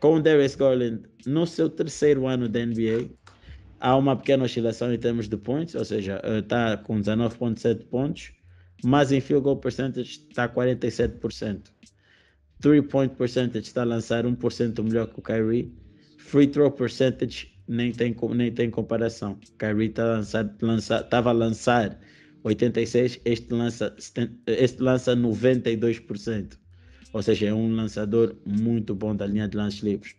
com 0.00 0.14
o 0.14 0.22
Darius 0.22 0.54
Garland 0.54 1.02
no 1.26 1.46
seu 1.46 1.68
terceiro 1.68 2.26
ano 2.26 2.48
da 2.48 2.64
NBA, 2.64 3.10
há 3.80 3.96
uma 3.96 4.16
pequena 4.16 4.44
oscilação 4.44 4.92
em 4.92 4.98
termos 4.98 5.28
de 5.28 5.36
pontos, 5.36 5.74
ou 5.74 5.84
seja, 5.84 6.20
está 6.24 6.76
com 6.76 7.00
19.7 7.00 7.84
pontos, 7.86 8.32
mas 8.84 9.12
em 9.12 9.20
field 9.20 9.44
goal 9.44 9.56
percentage 9.56 10.24
está 10.28 10.48
47%. 10.48 11.70
Three 12.60 12.82
point 12.82 13.14
percentage 13.16 13.66
está 13.66 13.82
a 13.82 13.84
lançar 13.84 14.24
1% 14.24 14.82
melhor 14.82 15.06
que 15.08 15.18
o 15.18 15.22
Kyrie. 15.22 15.72
Free 16.18 16.46
throw 16.46 16.70
percentage 16.70 17.50
nem 17.66 17.92
tem, 17.92 18.14
nem 18.34 18.52
tem 18.52 18.70
comparação. 18.70 19.38
Kyrie 19.58 19.88
tá 19.88 20.04
lançar, 20.04 20.56
lança, 20.60 21.00
estava 21.00 21.30
a 21.30 21.32
lançar 21.32 21.98
86, 22.44 23.20
este 23.24 23.54
lança, 23.54 23.94
este 24.46 24.82
lança 24.82 25.16
92%. 25.16 26.58
Ou 27.12 27.22
seja, 27.22 27.46
é 27.46 27.54
um 27.54 27.74
lançador 27.74 28.36
muito 28.46 28.94
bom 28.94 29.16
da 29.16 29.26
linha 29.26 29.48
de 29.48 29.56
lances 29.56 29.80
livres. 29.80 30.14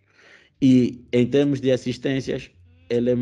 E 0.61 1.03
em 1.11 1.25
termos 1.27 1.61
de 1.61 1.71
assistências, 1.71 2.49
ele, 2.89 3.11
é, 3.11 3.17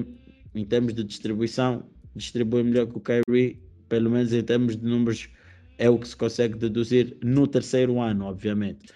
em 0.55 0.65
termos 0.65 0.93
de 0.93 1.03
distribuição, 1.03 1.85
distribui 2.15 2.63
melhor 2.63 2.87
que 2.87 2.97
o 2.97 3.01
Kyrie, 3.01 3.61
pelo 3.87 4.09
menos 4.09 4.33
em 4.33 4.43
termos 4.43 4.75
de 4.75 4.85
números, 4.85 5.29
é 5.77 5.89
o 5.89 5.97
que 5.97 6.07
se 6.07 6.15
consegue 6.15 6.57
deduzir 6.57 7.17
no 7.23 7.47
terceiro 7.47 8.01
ano, 8.01 8.25
obviamente. 8.25 8.91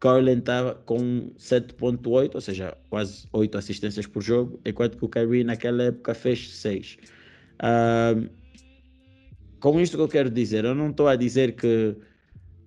Garland 0.00 0.40
estava 0.40 0.74
com 0.74 1.32
7.8, 1.38 2.34
ou 2.34 2.40
seja, 2.40 2.76
quase 2.88 3.26
8 3.32 3.58
assistências 3.58 4.06
por 4.06 4.22
jogo, 4.22 4.60
enquanto 4.64 4.96
que 4.96 5.04
o 5.04 5.08
Kyrie 5.08 5.44
naquela 5.44 5.84
época 5.84 6.14
fez 6.14 6.50
6. 6.56 6.98
Uh, 7.58 8.28
com 9.58 9.80
isto 9.80 9.96
que 9.96 10.02
eu 10.02 10.08
quero 10.08 10.30
dizer, 10.30 10.64
eu 10.64 10.74
não 10.74 10.90
estou 10.90 11.08
a 11.08 11.16
dizer 11.16 11.56
que 11.56 11.96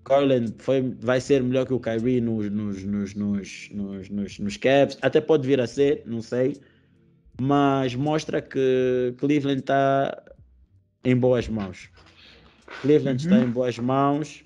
Garland 0.04 0.54
foi, 0.58 0.94
vai 1.00 1.22
ser 1.22 1.42
melhor 1.42 1.66
que 1.66 1.74
o 1.74 1.80
Kyrie 1.80 2.20
nos, 2.20 2.50
nos, 2.50 2.84
nos, 2.84 3.16
nos, 3.16 3.70
nos, 3.72 4.10
nos, 4.10 4.40
nos 4.40 4.58
Cavs, 4.58 4.98
até 5.02 5.22
pode 5.22 5.48
vir 5.48 5.62
a 5.62 5.68
ser, 5.68 6.04
não 6.06 6.22
sei, 6.22 6.58
mas 7.40 7.96
mostra 7.96 8.42
que 8.42 9.14
Cleveland 9.18 9.62
está 9.62 10.22
em 11.06 11.16
boas 11.16 11.48
mãos. 11.48 11.90
Cleveland 12.82 13.26
uhum. 13.26 13.34
está 13.34 13.46
em 13.46 13.50
boas 13.50 13.80
mãos 13.80 14.44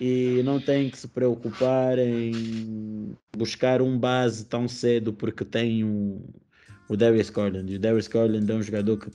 e 0.00 0.42
não 0.44 0.58
tem 0.58 0.88
que 0.88 0.98
se 0.98 1.06
preocupar 1.06 1.98
em 1.98 3.14
buscar 3.36 3.82
um 3.82 3.98
base 3.98 4.46
tão 4.46 4.66
cedo 4.66 5.12
porque 5.12 5.44
tem 5.44 5.84
um, 5.84 6.24
o 6.88 6.96
Darius 6.96 7.28
Garland. 7.28 7.70
E 7.70 7.76
o 7.76 7.78
Darius 7.78 8.08
Garland 8.08 8.50
é 8.50 8.54
um 8.54 8.62
jogador 8.62 8.96
que, 8.96 9.10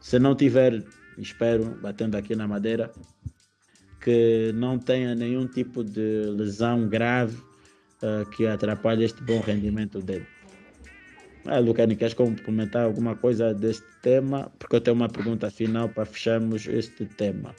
se 0.00 0.18
não 0.18 0.34
tiver, 0.34 0.84
espero, 1.16 1.78
batendo 1.80 2.16
aqui 2.16 2.34
na 2.34 2.48
madeira, 2.48 2.90
que 4.00 4.50
não 4.56 4.76
tenha 4.76 5.14
nenhum 5.14 5.46
tipo 5.46 5.84
de 5.84 6.24
lesão 6.36 6.88
grave 6.88 7.40
uh, 8.02 8.28
que 8.30 8.44
atrapalhe 8.44 9.04
este 9.04 9.22
bom 9.22 9.38
rendimento 9.40 10.00
dele. 10.00 10.26
Ah, 11.46 11.60
Lucani, 11.60 11.94
queres 11.94 12.14
complementar 12.14 12.84
alguma 12.84 13.14
coisa 13.16 13.54
deste 13.54 13.86
tema? 14.00 14.50
Porque 14.58 14.76
eu 14.76 14.80
tenho 14.80 14.96
uma 14.96 15.08
pergunta 15.08 15.50
final 15.50 15.88
para 15.88 16.04
fecharmos 16.04 16.66
este 16.66 17.04
tema. 17.04 17.54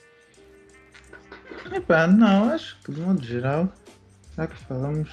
Epá, 1.71 2.07
não, 2.07 2.49
acho 2.49 2.77
que 2.83 2.91
de 2.91 3.01
modo 3.01 3.23
geral, 3.23 3.71
já 4.35 4.47
que 4.47 4.55
falamos 4.55 5.09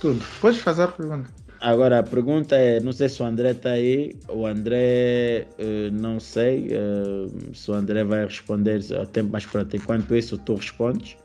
tudo. 0.00 0.24
Podes 0.40 0.60
fazer 0.60 0.84
a 0.84 0.88
pergunta. 0.88 1.30
Agora 1.60 1.98
a 1.98 2.02
pergunta 2.04 2.54
é, 2.54 2.78
não 2.78 2.92
sei 2.92 3.08
se 3.08 3.20
o 3.20 3.26
André 3.26 3.50
está 3.50 3.70
aí, 3.70 4.16
o 4.28 4.46
André 4.46 5.48
uh, 5.58 5.90
não 5.92 6.20
sei 6.20 6.68
uh, 6.68 7.54
se 7.54 7.68
o 7.68 7.74
André 7.74 8.04
vai 8.04 8.24
responder 8.24 8.80
ao 8.96 9.06
tempo 9.06 9.32
mais 9.32 9.44
pronto. 9.44 9.74
Enquanto 9.74 10.14
isso 10.14 10.38
tu 10.38 10.54
respondes. 10.54 11.16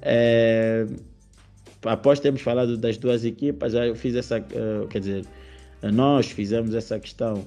É, 0.00 0.86
após 1.84 2.18
termos 2.18 2.40
falado 2.40 2.78
das 2.78 2.96
duas 2.96 3.24
equipas, 3.24 3.74
eu 3.74 3.94
fiz 3.94 4.14
essa, 4.14 4.40
quer 4.88 4.98
dizer, 4.98 5.24
nós 5.82 6.30
fizemos 6.30 6.74
essa 6.74 6.98
questão 6.98 7.46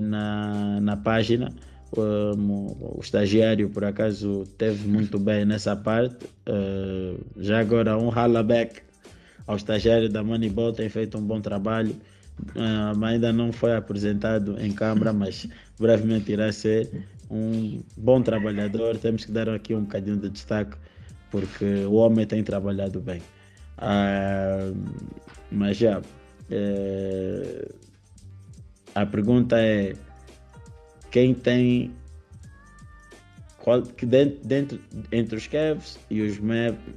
na, 0.00 0.78
na 0.80 0.96
página. 0.96 1.50
O 1.92 3.00
estagiário, 3.00 3.68
por 3.68 3.84
acaso, 3.84 4.44
teve 4.56 4.86
muito 4.88 5.18
bem 5.18 5.44
nessa 5.44 5.74
parte. 5.74 6.26
já 7.36 7.60
agora, 7.60 7.98
um 7.98 8.10
back 8.44 8.82
ao 9.46 9.56
estagiário 9.56 10.08
da 10.08 10.22
Moneyball, 10.22 10.72
tem 10.72 10.88
feito 10.88 11.18
um 11.18 11.22
bom 11.22 11.40
trabalho. 11.40 11.96
Uh, 12.54 13.04
ainda 13.04 13.32
não 13.32 13.52
foi 13.52 13.74
apresentado 13.76 14.56
em 14.60 14.72
Câmara, 14.72 15.12
mas 15.12 15.48
brevemente 15.78 16.32
irá 16.32 16.50
ser 16.52 16.88
um 17.30 17.82
bom 17.96 18.22
trabalhador. 18.22 18.96
Temos 18.96 19.24
que 19.24 19.32
dar 19.32 19.48
aqui 19.48 19.74
um 19.74 19.82
bocadinho 19.82 20.16
de 20.16 20.28
destaque, 20.28 20.76
porque 21.30 21.84
o 21.84 21.94
homem 21.94 22.26
tem 22.26 22.42
trabalhado 22.42 23.00
bem. 23.00 23.20
Uh, 23.78 24.76
mas 25.50 25.76
já, 25.76 26.00
eh, 26.50 27.68
a 28.94 29.04
pergunta 29.04 29.58
é: 29.58 29.94
quem 31.10 31.34
tem 31.34 31.92
que 33.96 34.06
dentro, 34.06 34.38
dentro, 34.42 34.80
entre 35.12 35.36
os 35.36 35.46
Cavs 35.46 35.98
e 36.08 36.22
os 36.22 36.38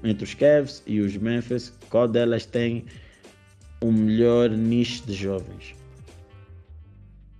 entre 0.03 0.24
os 0.24 0.34
Cavs 0.34 0.82
e 0.88 1.01
os 1.01 1.16
Memphis, 1.18 1.74
qual 1.89 2.07
delas 2.07 2.45
tem 2.45 2.86
o 3.82 3.91
melhor 3.91 4.49
nicho 4.49 5.05
de 5.05 5.14
jovens? 5.14 5.76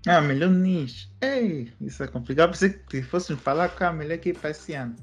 Ah, 0.06 0.20
melhor 0.20 0.50
nicho. 0.50 1.10
Ei, 1.22 1.72
isso 1.80 2.04
é 2.04 2.08
complicado. 2.08 2.52
Pensei 2.52 2.70
que 2.72 3.02
fosse 3.02 3.34
falar 3.38 3.70
com 3.70 3.86
a 3.86 3.94
melhor 3.94 4.16
equipa 4.16 4.50
esse 4.50 4.74
ano. 4.74 4.96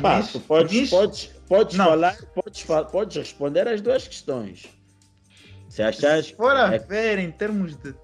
Pá, 0.00 0.18
nicho, 0.18 0.40
podes, 0.40 0.72
nicho? 0.72 0.90
podes, 0.90 1.30
podes 1.48 1.76
falar, 1.76 2.16
podes, 2.34 2.62
podes 2.90 3.16
responder 3.16 3.66
as 3.66 3.80
duas 3.80 4.06
questões. 4.06 4.66
Se 5.70 5.82
achares. 5.82 6.26
Se 6.26 6.34
for 6.34 6.54
a 6.54 6.74
é... 6.74 6.78
ver 6.78 7.18
em 7.18 7.30
termos 7.30 7.74
de 7.76 7.94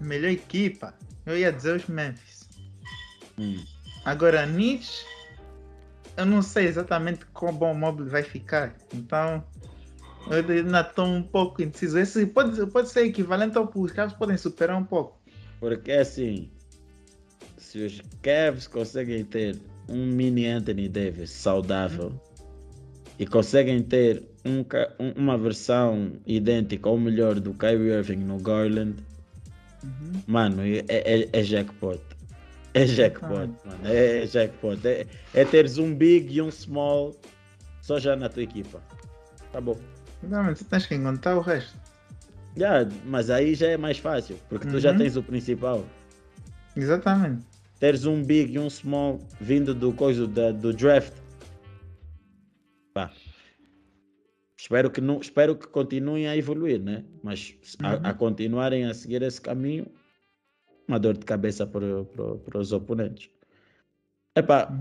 melhor 0.00 0.30
equipa, 0.30 0.94
eu 1.26 1.38
ia 1.38 1.52
dizer 1.52 1.76
os 1.76 1.86
Memphis. 1.86 2.48
Hum. 3.38 3.62
Agora, 4.04 4.44
Nietzsche, 4.46 5.04
eu 6.16 6.26
não 6.26 6.42
sei 6.42 6.66
exatamente 6.66 7.24
como 7.26 7.64
o 7.64 7.74
móvel 7.74 8.06
vai 8.06 8.22
ficar. 8.22 8.74
Então, 8.92 9.44
eu 10.28 10.38
ainda 10.38 10.80
estou 10.80 11.06
um 11.06 11.22
pouco 11.22 11.62
indeciso. 11.62 11.98
Esse 11.98 12.26
pode, 12.26 12.64
pode 12.66 12.88
ser 12.88 13.06
equivalente 13.06 13.56
ao 13.56 13.66
que 13.66 13.78
os 13.78 13.92
Cavs 13.92 14.14
podem 14.14 14.36
superar 14.36 14.76
um 14.76 14.84
pouco. 14.84 15.20
Porque 15.58 15.92
assim, 15.92 16.50
se 17.56 17.78
os 17.84 18.02
Cavs 18.20 18.66
conseguem 18.66 19.24
ter 19.24 19.58
um 19.88 20.06
mini 20.06 20.46
Anthony 20.46 20.88
Davis 20.88 21.30
saudável 21.30 22.06
uhum. 22.06 22.18
e 23.18 23.26
conseguem 23.26 23.82
ter 23.82 24.22
um, 24.44 24.64
uma 25.16 25.38
versão 25.38 26.12
idêntica 26.26 26.88
ou 26.88 26.98
melhor 26.98 27.38
do 27.40 27.54
Kyrie 27.54 27.92
Irving 27.92 28.16
no 28.16 28.38
Garland, 28.38 28.96
uhum. 29.82 30.22
mano, 30.26 30.62
é, 30.62 30.84
é, 30.88 31.28
é 31.32 31.42
jackpot. 31.42 32.00
É 32.74 32.84
jackpot, 32.86 33.50
mano. 33.64 33.80
É 33.84 34.26
jackpot. 34.26 34.86
É, 34.86 35.06
é 35.34 35.44
teres 35.44 35.78
um 35.78 35.94
big 35.94 36.34
e 36.34 36.40
um 36.40 36.50
small 36.50 37.14
só 37.82 37.98
já 37.98 38.16
na 38.16 38.28
tua 38.28 38.42
equipa. 38.42 38.80
Tá 39.52 39.60
bom. 39.60 39.78
Não, 40.22 40.44
mas 40.44 40.58
tu 40.58 40.64
tens 40.64 40.86
que 40.86 40.94
encontrar 40.94 41.36
o 41.36 41.40
resto. 41.40 41.76
Já, 42.56 42.86
mas 43.04 43.30
aí 43.30 43.54
já 43.54 43.68
é 43.68 43.76
mais 43.76 43.98
fácil, 43.98 44.38
porque 44.48 44.66
uhum. 44.66 44.74
tu 44.74 44.80
já 44.80 44.92
uhum. 44.92 44.98
tens 44.98 45.16
o 45.16 45.22
principal. 45.22 45.84
Exatamente. 46.76 47.44
Teres 47.78 48.06
um 48.06 48.22
big 48.22 48.54
e 48.54 48.58
um 48.58 48.70
small 48.70 49.20
vindo 49.40 49.74
do 49.74 49.92
coisa 49.92 50.26
da, 50.26 50.52
do 50.52 50.72
draft. 50.72 51.12
Pá. 52.94 53.10
Espero 54.62 54.92
que, 54.92 55.00
não, 55.00 55.20
espero 55.20 55.56
que 55.56 55.66
continuem 55.66 56.28
a 56.28 56.36
evoluir, 56.36 56.80
né? 56.80 57.04
Mas 57.20 57.56
uhum. 57.80 57.88
a, 57.88 58.10
a 58.10 58.14
continuarem 58.14 58.84
a 58.84 58.94
seguir 58.94 59.20
esse 59.20 59.40
caminho, 59.40 59.92
uma 60.86 61.00
dor 61.00 61.18
de 61.18 61.26
cabeça 61.26 61.66
para, 61.66 62.04
para, 62.04 62.36
para 62.36 62.60
os 62.60 62.72
oponentes. 62.72 63.28
Epá, 64.36 64.72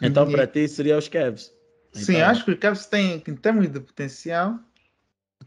então 0.00 0.30
para 0.30 0.46
ti 0.46 0.68
seria 0.68 0.96
os 0.96 1.08
Cavs. 1.08 1.52
Sim, 1.90 2.14
então, 2.14 2.28
acho 2.28 2.44
que 2.44 2.52
os 2.52 2.58
Cavs 2.60 2.86
têm, 2.86 3.16
em 3.26 3.34
termos 3.34 3.68
de 3.68 3.80
potencial, 3.80 4.60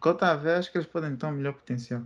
que 0.02 0.08
eu 0.10 0.18
a 0.20 0.36
ver, 0.36 0.56
acho 0.56 0.70
que 0.70 0.78
eles 0.78 0.88
podem 0.88 1.16
ter 1.16 1.26
um 1.26 1.32
melhor 1.32 1.54
potencial. 1.54 2.06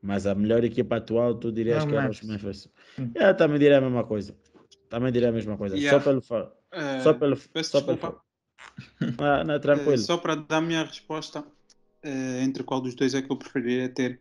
Mas 0.00 0.24
a 0.24 0.36
melhor 0.36 0.62
equipa 0.62 0.98
atual, 0.98 1.34
tu 1.34 1.50
dirias 1.50 1.84
que 1.84 1.96
é 1.96 2.08
os 2.08 2.22
Memphis. 2.22 2.68
Eu 3.12 3.36
também 3.36 3.58
diria 3.58 3.78
a 3.78 3.80
mesma 3.80 4.04
coisa. 4.04 4.36
Também 4.88 5.10
diria 5.10 5.30
a 5.30 5.32
mesma 5.32 5.56
coisa. 5.56 5.76
Yeah. 5.76 5.98
Só 5.98 6.04
pelo. 6.04 6.20
Uh, 6.20 7.02
só 7.02 7.12
pelo. 7.12 7.36
Só 7.64 7.80
pelo 7.80 8.22
não, 9.46 9.60
tranquilo. 9.60 9.94
Uh, 9.94 9.98
só 9.98 10.16
para 10.16 10.34
dar 10.34 10.58
a 10.58 10.60
minha 10.60 10.84
resposta, 10.84 11.40
uh, 11.40 12.42
entre 12.42 12.62
qual 12.62 12.80
dos 12.80 12.94
dois 12.94 13.14
é 13.14 13.22
que 13.22 13.30
eu 13.30 13.36
preferiria 13.36 13.88
ter 13.88 14.20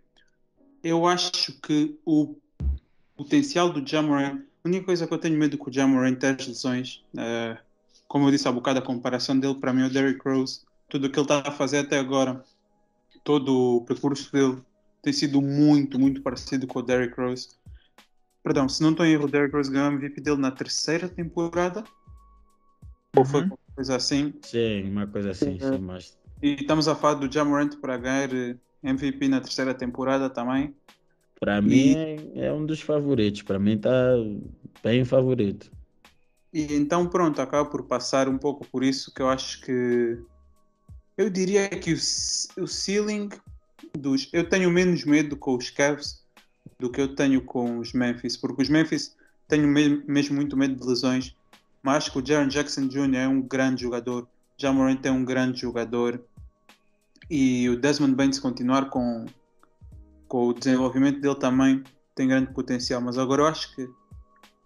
eu 0.84 1.06
acho 1.06 1.54
que 1.62 1.98
o 2.06 2.36
potencial 3.16 3.72
do 3.72 3.88
Jamoran, 3.88 4.42
a 4.64 4.68
única 4.68 4.86
coisa 4.86 5.06
que 5.06 5.14
eu 5.14 5.18
tenho 5.18 5.38
medo 5.38 5.58
com 5.58 5.70
o 5.70 5.74
Jamoran 5.74 6.18
é 6.22 6.30
as 6.30 6.48
lesões. 6.48 7.04
Uh, 7.14 7.58
como 8.08 8.28
eu 8.28 8.32
disse 8.32 8.48
há 8.48 8.52
bocado, 8.52 8.80
a 8.80 8.82
comparação 8.82 9.40
dele 9.40 9.56
para 9.56 9.74
mim 9.74 9.84
é 9.84 9.86
o 9.86 9.90
Derrick 9.90 10.22
Rose. 10.28 10.62
Tudo 10.90 11.08
o 11.08 11.10
que 11.10 11.18
ele 11.18 11.26
está 11.26 11.48
a 11.48 11.52
fazer 11.52 11.80
até 11.80 12.00
agora, 12.00 12.44
todo 13.24 13.78
o 13.78 13.82
percurso 13.82 14.32
dele 14.32 14.58
tem 15.02 15.14
sido 15.14 15.42
muito, 15.42 15.98
muito 16.00 16.22
parecido 16.22 16.68
com 16.68 16.80
o 16.80 16.84
Derrick 16.84 17.20
Rose. 17.20 17.50
Perdão, 18.44 18.68
se 18.68 18.82
não 18.82 18.92
estou 18.92 19.06
em 19.06 19.14
erro, 19.14 19.26
o 19.26 19.30
Derrick 19.30 19.56
Rose 19.56 19.72
ganhou 19.72 19.90
o 19.90 19.94
MVP 19.94 20.20
dele 20.22 20.38
na 20.38 20.52
terceira 20.52 21.08
temporada. 21.08 21.84
Ou 23.16 23.24
foi 23.24 23.44
uhum. 23.44 23.58
Coisa 23.82 23.96
assim? 23.96 24.34
Sim, 24.44 24.90
uma 24.92 25.08
coisa 25.08 25.32
assim, 25.32 25.58
sim, 25.60 25.78
mas... 25.80 26.16
E 26.42 26.54
estamos 26.54 26.88
a 26.88 26.96
falar 26.96 27.16
do 27.16 27.32
Jamorant 27.32 27.76
para 27.78 27.98
ganhar 27.98 28.30
MVP 28.84 29.28
na 29.28 29.42
terceira 29.42 29.74
temporada 29.74 30.30
também. 30.30 30.76
Para 31.40 31.58
e... 31.58 31.62
mim 31.62 31.96
é, 32.36 32.46
é 32.46 32.54
um 32.54 32.64
dos 32.66 32.82
favoritos. 32.82 33.42
Para 33.42 33.58
mim 33.58 33.74
está 33.74 33.92
bem 34.84 35.04
favorito. 35.04 35.72
E 36.54 36.74
então 36.76 37.08
pronto, 37.08 37.42
acaba 37.42 37.68
por 37.68 37.84
passar 37.84 38.30
um 38.30 38.38
pouco 38.38 38.68
por 38.68 38.84
isso 38.84 39.12
que 39.14 39.22
eu 39.22 39.30
acho 39.30 39.62
que 39.62 40.20
eu 41.18 41.30
diria 41.30 41.68
que 41.70 41.94
o, 41.94 42.64
o 42.64 42.68
ceiling 42.68 43.30
dos 43.98 44.30
eu 44.32 44.48
tenho 44.48 44.70
menos 44.70 45.06
medo 45.06 45.36
com 45.36 45.56
os 45.56 45.70
Cavs 45.70 46.24
do 46.80 46.92
que 46.92 47.02
eu 47.02 47.16
tenho 47.16 47.42
com 47.44 47.80
os 47.80 47.94
Memphis, 47.94 48.38
porque 48.38 48.62
os 48.62 48.70
Memphis 48.70 49.16
tenho 49.48 49.68
mesmo, 49.68 50.04
mesmo 50.08 50.36
muito 50.36 50.58
medo 50.58 50.76
de 50.76 50.86
lesões, 50.86 51.36
mas 51.84 51.98
acho 51.98 52.12
que 52.12 52.20
o 52.20 52.26
Jaron 52.26 52.48
Jackson 52.48 52.88
Jr. 52.88 53.16
é 53.16 53.28
um 53.28 53.42
grande 53.42 53.82
jogador, 53.84 54.28
Jamorant 54.58 55.00
é 55.04 55.12
um 55.12 55.26
grande 55.26 55.62
jogador 55.62 56.24
e 57.30 57.70
o 57.70 57.80
Desmond 57.80 58.16
Bain 58.16 58.32
se 58.32 58.42
continuar 58.42 58.90
com, 58.90 59.26
com 60.28 60.48
o 60.48 60.54
desenvolvimento 60.54 61.20
dele 61.22 61.36
também 61.36 61.84
tem 62.14 62.28
grande 62.28 62.54
potencial. 62.54 63.02
Mas 63.02 63.18
agora 63.18 63.44
eu 63.44 63.48
acho 63.48 63.74
que 63.76 63.90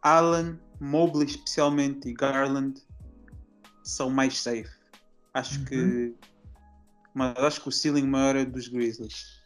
Allen, 0.02 0.60
Mobley 0.80 1.28
especialmente 1.28 2.10
e 2.10 2.14
Garland 2.14 2.82
são 3.84 4.10
mais 4.10 4.40
safe. 4.40 4.70
Acho 5.34 5.60
uhum. 5.60 5.66
que 5.66 6.16
mas 7.14 7.38
acho 7.38 7.62
que 7.62 7.70
o 7.70 7.72
ceiling 7.72 8.06
maior 8.06 8.36
é 8.36 8.44
dos 8.44 8.68
Grizzlies. 8.68 9.42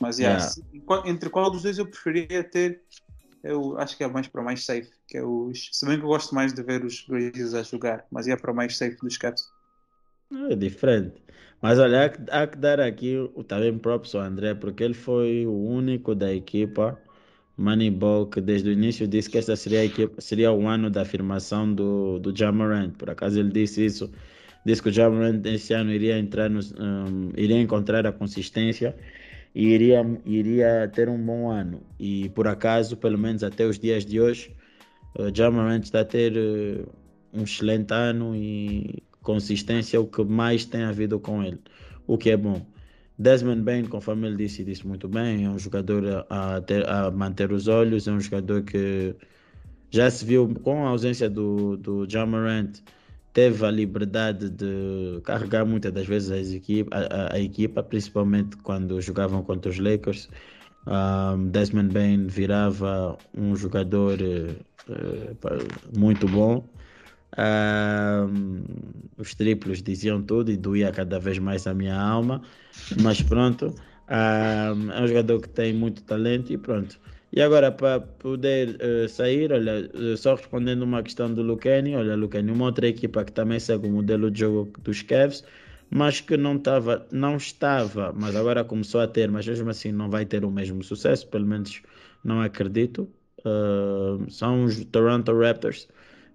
Mas 0.00 0.18
yeah, 0.18 0.40
yeah. 0.40 1.10
entre 1.10 1.28
qual 1.28 1.50
dos 1.50 1.62
dois 1.62 1.78
eu 1.78 1.86
preferia 1.86 2.44
ter, 2.44 2.80
eu 3.42 3.78
acho 3.78 3.96
que 3.96 4.04
é 4.04 4.08
mais 4.08 4.28
para 4.28 4.42
mais 4.42 4.64
safe, 4.64 4.90
que 5.08 5.18
é 5.18 5.22
os. 5.22 5.68
Se 5.72 5.86
bem 5.86 5.98
que 5.98 6.04
eu 6.04 6.08
gosto 6.08 6.34
mais 6.34 6.52
de 6.52 6.62
ver 6.62 6.84
os 6.84 7.04
Grizzlies 7.08 7.54
a 7.54 7.62
jogar, 7.62 8.06
mas 8.10 8.28
é 8.28 8.36
para 8.36 8.52
mais 8.52 8.76
safe 8.76 8.96
dos 8.96 9.16
Cavs. 9.16 9.48
É 10.50 10.54
diferente. 10.54 11.22
Mas 11.60 11.78
olha, 11.78 12.06
há 12.06 12.08
que, 12.08 12.30
há 12.30 12.46
que 12.46 12.58
dar 12.58 12.80
aqui 12.80 13.16
também 13.46 13.78
props 13.78 14.14
ao 14.14 14.22
André, 14.22 14.54
porque 14.54 14.82
ele 14.82 14.94
foi 14.94 15.46
o 15.46 15.52
único 15.54 16.14
da 16.14 16.32
equipa 16.32 16.98
Moneyball 17.56 18.26
que 18.26 18.40
desde 18.40 18.70
o 18.70 18.72
início 18.72 19.06
disse 19.06 19.30
que 19.30 19.38
esta 19.38 19.54
seria, 19.54 19.84
equipa, 19.84 20.20
seria 20.20 20.52
o 20.52 20.66
ano 20.66 20.90
da 20.90 21.02
afirmação 21.02 21.72
do, 21.72 22.18
do 22.18 22.36
Jamarant. 22.36 22.92
Por 22.96 23.10
acaso 23.10 23.38
ele 23.38 23.50
disse 23.50 23.84
isso, 23.84 24.10
disse 24.64 24.82
que 24.82 24.88
o 24.88 24.92
Jamarant 24.92 25.44
esse 25.46 25.72
ano 25.72 25.92
iria 25.92 26.18
entrar 26.18 26.48
nos, 26.50 26.72
um, 26.72 27.30
iria 27.36 27.60
encontrar 27.60 28.06
a 28.06 28.12
consistência 28.12 28.96
e 29.54 29.68
iria, 29.68 30.20
iria 30.24 30.90
ter 30.92 31.08
um 31.08 31.18
bom 31.18 31.50
ano. 31.50 31.82
E 31.98 32.28
por 32.30 32.48
acaso, 32.48 32.96
pelo 32.96 33.18
menos 33.18 33.42
até 33.42 33.66
os 33.66 33.78
dias 33.78 34.04
de 34.04 34.20
hoje, 34.20 34.54
o 35.18 35.34
Jamarant 35.34 35.82
está 35.84 36.00
a 36.00 36.04
ter 36.04 36.32
uh, 36.36 36.88
um 37.32 37.44
excelente 37.44 37.92
ano 37.92 38.34
e 38.34 39.02
consistência 39.22 39.96
é 39.96 40.00
o 40.00 40.06
que 40.06 40.24
mais 40.24 40.64
tem 40.64 40.82
havido 40.82 41.18
com 41.20 41.42
ele, 41.42 41.60
o 42.06 42.18
que 42.18 42.30
é 42.30 42.36
bom. 42.36 42.66
Desmond 43.18 43.62
Bain, 43.62 43.84
conforme 43.84 44.26
ele 44.26 44.36
disse, 44.36 44.64
disse 44.64 44.86
muito 44.86 45.06
bem, 45.06 45.44
é 45.44 45.48
um 45.48 45.58
jogador 45.58 46.26
a, 46.28 46.60
ter, 46.60 46.88
a 46.88 47.10
manter 47.10 47.52
os 47.52 47.68
olhos, 47.68 48.08
é 48.08 48.12
um 48.12 48.20
jogador 48.20 48.62
que 48.62 49.14
já 49.90 50.10
se 50.10 50.24
viu 50.24 50.52
com 50.62 50.84
a 50.84 50.88
ausência 50.88 51.30
do, 51.30 51.76
do 51.76 52.06
John 52.06 52.26
Morant, 52.26 52.80
teve 53.32 53.64
a 53.64 53.70
liberdade 53.70 54.50
de 54.50 55.20
carregar 55.24 55.64
muitas 55.64 55.92
das 55.92 56.06
vezes 56.06 56.52
equipa, 56.52 56.96
a, 56.96 57.34
a, 57.34 57.40
equipa, 57.40 57.82
principalmente 57.82 58.56
quando 58.58 59.00
jogavam 59.00 59.42
contra 59.42 59.70
os 59.70 59.78
Lakers. 59.78 60.28
Um, 60.86 61.48
Desmond 61.48 61.92
Bain 61.92 62.26
virava 62.26 63.16
um 63.36 63.54
jogador 63.54 64.18
uh, 64.20 65.98
muito 65.98 66.26
bom. 66.28 66.64
Um, 67.38 68.64
os 69.16 69.34
triplos 69.34 69.82
diziam 69.82 70.22
tudo 70.22 70.50
e 70.50 70.56
doía 70.56 70.92
cada 70.92 71.18
vez 71.18 71.38
mais 71.38 71.66
a 71.66 71.72
minha 71.72 71.98
alma, 71.98 72.42
mas 73.00 73.22
pronto, 73.22 73.74
um, 74.08 74.92
é 74.92 75.02
um 75.02 75.06
jogador 75.06 75.40
que 75.40 75.48
tem 75.48 75.72
muito 75.72 76.02
talento 76.02 76.52
e 76.52 76.58
pronto. 76.58 77.00
E 77.32 77.40
agora, 77.40 77.72
para 77.72 78.00
poder 78.00 78.76
uh, 78.76 79.08
sair, 79.08 79.50
olha, 79.52 79.90
uh, 79.94 80.16
só 80.18 80.34
respondendo 80.34 80.82
uma 80.82 81.02
questão 81.02 81.32
do 81.32 81.42
Lucani, 81.42 81.96
olha, 81.96 82.14
Lucani, 82.14 82.52
uma 82.52 82.66
outra 82.66 82.86
equipa 82.86 83.24
que 83.24 83.32
também 83.32 83.58
segue 83.58 83.86
o 83.86 83.90
modelo 83.90 84.30
de 84.30 84.40
jogo 84.40 84.78
dos 84.80 85.00
Cavs, 85.00 85.42
mas 85.88 86.20
que 86.20 86.36
não 86.36 86.56
estava, 86.56 87.06
não 87.10 87.36
estava, 87.36 88.12
mas 88.14 88.36
agora 88.36 88.62
começou 88.62 89.00
a 89.00 89.06
ter, 89.06 89.30
mas 89.30 89.46
mesmo 89.46 89.70
assim 89.70 89.92
não 89.92 90.10
vai 90.10 90.26
ter 90.26 90.44
o 90.44 90.50
mesmo 90.50 90.82
sucesso, 90.82 91.26
pelo 91.28 91.46
menos 91.46 91.80
não 92.22 92.42
acredito. 92.42 93.08
Uh, 93.38 94.30
são 94.30 94.64
os 94.64 94.84
Toronto 94.84 95.36
Raptors, 95.38 95.88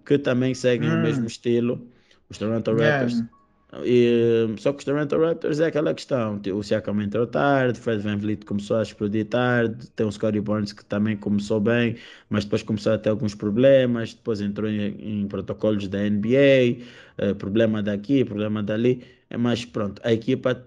que 0.04 0.18
também 0.18 0.52
seguem 0.52 0.90
hum. 0.90 0.96
o 0.96 1.02
mesmo 1.02 1.26
estilo. 1.28 1.88
Os 2.28 2.38
Toronto 2.38 2.72
Raptors. 2.72 3.14
Yeah. 3.14 3.37
E, 3.84 4.46
só 4.58 4.72
que 4.72 4.78
os 4.78 4.84
Toronto 4.84 5.18
Raptors 5.20 5.60
é 5.60 5.66
aquela 5.66 5.92
questão. 5.94 6.40
O 6.54 6.62
Siakam 6.62 7.00
entrou 7.02 7.26
tarde, 7.26 7.78
Fred 7.78 8.02
Van 8.02 8.16
Vliet 8.16 8.44
começou 8.46 8.78
a 8.78 8.82
explodir 8.82 9.26
tarde, 9.28 9.88
tem 9.90 10.06
o 10.06 10.10
Scottie 10.12 10.40
Barnes 10.40 10.72
que 10.72 10.82
também 10.84 11.16
começou 11.18 11.60
bem, 11.60 11.96
mas 12.30 12.44
depois 12.44 12.62
começou 12.62 12.92
a 12.94 12.98
ter 12.98 13.10
alguns 13.10 13.34
problemas, 13.34 14.14
depois 14.14 14.40
entrou 14.40 14.70
em, 14.70 15.22
em 15.22 15.28
protocolos 15.28 15.86
da 15.88 15.98
NBA, 16.06 17.22
eh, 17.24 17.34
problema 17.34 17.82
daqui, 17.82 18.24
problema 18.24 18.62
dali. 18.62 19.04
É, 19.28 19.36
mas 19.36 19.64
pronto, 19.66 20.00
a 20.02 20.12
equipa 20.12 20.64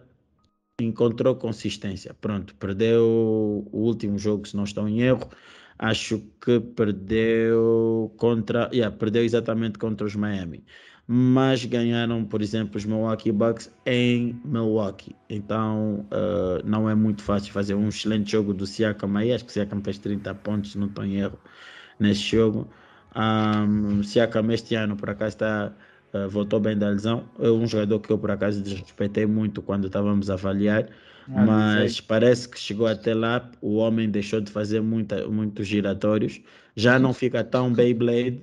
encontrou 0.80 1.36
consistência. 1.36 2.14
Pronto, 2.14 2.56
perdeu 2.56 3.04
o 3.72 3.78
último 3.80 4.18
jogo, 4.18 4.48
se 4.48 4.56
não 4.56 4.64
estou 4.64 4.88
em 4.88 5.02
erro. 5.02 5.30
Acho 5.78 6.20
que 6.44 6.60
perdeu 6.60 8.14
contra. 8.18 8.70
Yeah, 8.74 8.96
perdeu 8.96 9.24
exatamente 9.24 9.80
contra 9.80 10.06
os 10.06 10.16
Miami 10.16 10.64
mas 11.14 11.66
ganharam, 11.66 12.24
por 12.24 12.42
exemplo, 12.42 12.78
os 12.78 12.86
Milwaukee 12.86 13.34
Bucks 13.34 13.70
em 13.86 14.40
Milwaukee. 14.46 15.14
Então 15.30 16.06
uh, 16.10 16.66
não 16.66 16.90
é 16.90 16.96
muito 16.96 17.22
fácil 17.22 17.52
fazer 17.52 17.76
um 17.76 17.90
excelente 17.90 18.32
jogo 18.32 18.54
do 18.54 18.66
Siakam 18.66 19.18
aí. 19.18 19.34
Acho 19.34 19.44
que 19.44 19.50
o 19.50 19.54
Siakam 19.54 19.82
fez 19.84 19.98
30 19.98 20.34
pontos, 20.36 20.74
não 20.76 20.88
estou 20.88 21.04
em 21.04 21.18
erro, 21.18 21.38
nesse 22.00 22.22
jogo. 22.22 22.66
Um, 23.14 24.02
Siakam 24.02 24.54
este 24.54 24.76
ano, 24.76 24.96
por 24.96 25.10
acaso, 25.10 25.36
está, 25.36 25.74
uh, 26.14 26.30
voltou 26.30 26.62
bem 26.62 26.78
da 26.78 26.88
lesão. 26.88 27.26
É 27.40 27.50
um 27.52 27.68
jogador 27.68 28.00
que 28.00 28.10
eu, 28.10 28.18
por 28.18 28.32
acaso, 28.32 28.64
desrespeitei 28.64 29.26
muito 29.26 29.62
quando 29.62 29.88
estávamos 29.88 30.30
a 30.30 30.36
avaliar. 30.36 30.88
Ah, 31.28 31.46
mas 31.46 32.00
parece 32.00 32.48
que 32.48 32.58
chegou 32.58 32.88
até 32.88 33.14
lá, 33.14 33.52
o 33.62 33.76
homem 33.76 34.10
deixou 34.10 34.40
de 34.40 34.50
fazer 34.50 34.80
muita, 34.80 35.28
muitos 35.28 35.68
giratórios, 35.68 36.40
já 36.74 36.98
não 36.98 37.14
fica 37.14 37.44
tão 37.44 37.74
Beyblade, 37.74 38.42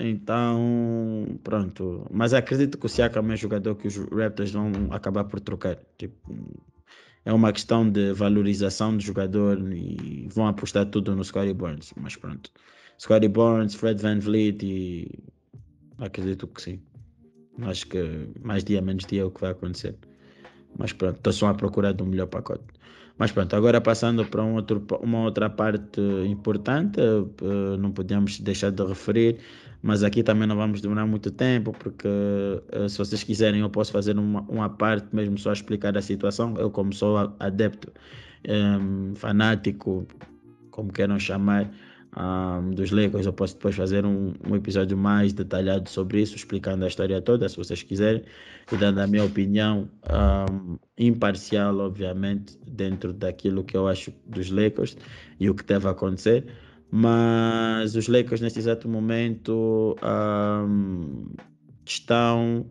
então, 0.00 1.38
pronto. 1.42 2.06
Mas 2.10 2.34
acredito 2.34 2.78
que 2.78 2.86
o 2.86 2.88
Siakam 2.88 3.30
é 3.30 3.34
um 3.34 3.36
jogador 3.36 3.74
que 3.76 3.86
os 3.86 3.96
Raptors 3.96 4.50
vão 4.52 4.72
acabar 4.90 5.24
por 5.24 5.40
trocar. 5.40 5.78
Tipo, 5.98 6.16
é 7.24 7.32
uma 7.32 7.52
questão 7.52 7.88
de 7.88 8.12
valorização 8.12 8.96
do 8.96 9.02
jogador 9.02 9.58
e 9.72 10.28
vão 10.30 10.46
apostar 10.46 10.86
tudo 10.86 11.14
no 11.14 11.24
Scottie 11.24 11.54
Barnes. 11.54 11.92
Mas 11.96 12.16
pronto. 12.16 12.50
Scottie 12.98 13.28
Barnes, 13.28 13.74
Fred 13.74 14.00
Van 14.02 14.18
Vliet 14.18 14.62
e 14.62 15.08
acredito 15.98 16.46
que 16.46 16.60
sim. 16.60 16.80
Acho 17.62 17.86
que 17.86 18.28
mais 18.42 18.64
dia 18.64 18.82
menos 18.82 19.06
dia 19.06 19.22
é 19.22 19.24
o 19.24 19.30
que 19.30 19.40
vai 19.40 19.52
acontecer. 19.52 19.94
Mas 20.76 20.92
pronto, 20.92 21.16
estou 21.16 21.32
só 21.32 21.48
à 21.48 21.54
procura 21.54 21.94
do 21.94 22.04
melhor 22.04 22.26
pacote. 22.26 22.64
Mas 23.16 23.30
pronto, 23.30 23.54
agora 23.54 23.80
passando 23.80 24.24
para 24.26 24.42
um 24.42 24.54
outro, 24.54 24.84
uma 25.00 25.22
outra 25.22 25.48
parte 25.48 26.00
importante, 26.26 27.00
uh, 27.00 27.76
não 27.78 27.92
podemos 27.92 28.40
deixar 28.40 28.72
de 28.72 28.84
referir, 28.84 29.38
mas 29.80 30.02
aqui 30.02 30.22
também 30.22 30.48
não 30.48 30.56
vamos 30.56 30.80
demorar 30.80 31.06
muito 31.06 31.30
tempo, 31.30 31.72
porque 31.78 32.08
uh, 32.08 32.88
se 32.88 32.98
vocês 32.98 33.22
quiserem 33.22 33.60
eu 33.60 33.70
posso 33.70 33.92
fazer 33.92 34.18
uma, 34.18 34.40
uma 34.48 34.68
parte 34.68 35.14
mesmo 35.14 35.38
só 35.38 35.52
explicar 35.52 35.96
a 35.96 36.02
situação. 36.02 36.56
Eu 36.58 36.70
como 36.70 36.92
sou 36.92 37.32
adepto, 37.38 37.92
um, 38.48 39.12
eh, 39.12 39.14
fanático, 39.14 40.06
como 40.70 40.92
queiram 40.92 41.18
chamar, 41.18 41.70
um, 42.16 42.70
dos 42.70 42.90
Lakers. 42.90 43.26
Eu 43.26 43.32
posso 43.32 43.54
depois 43.54 43.74
fazer 43.74 44.04
um, 44.04 44.32
um, 44.48 44.56
episódio 44.56 44.96
mais 44.96 45.32
detalhado 45.32 45.88
sobre 45.88 46.22
isso, 46.22 46.36
explicando 46.36 46.84
a 46.84 46.88
história 46.88 47.20
toda, 47.20 47.48
se 47.48 47.56
vocês 47.56 47.82
quiserem, 47.82 48.22
e 48.72 48.76
dando 48.76 49.00
a 49.00 49.06
minha 49.06 49.24
opinião 49.24 49.88
um, 50.50 50.78
imparcial, 50.98 51.78
obviamente, 51.78 52.58
dentro 52.66 53.12
daquilo 53.12 53.64
que 53.64 53.76
eu 53.76 53.88
acho 53.88 54.12
dos 54.26 54.50
Lakers 54.50 54.96
e 55.38 55.50
o 55.50 55.54
que 55.54 55.64
deve 55.64 55.88
acontecer. 55.88 56.46
Mas 56.90 57.96
os 57.96 58.06
Lakers, 58.06 58.40
nesse 58.40 58.58
exato 58.60 58.88
momento, 58.88 59.96
estão 61.84 62.66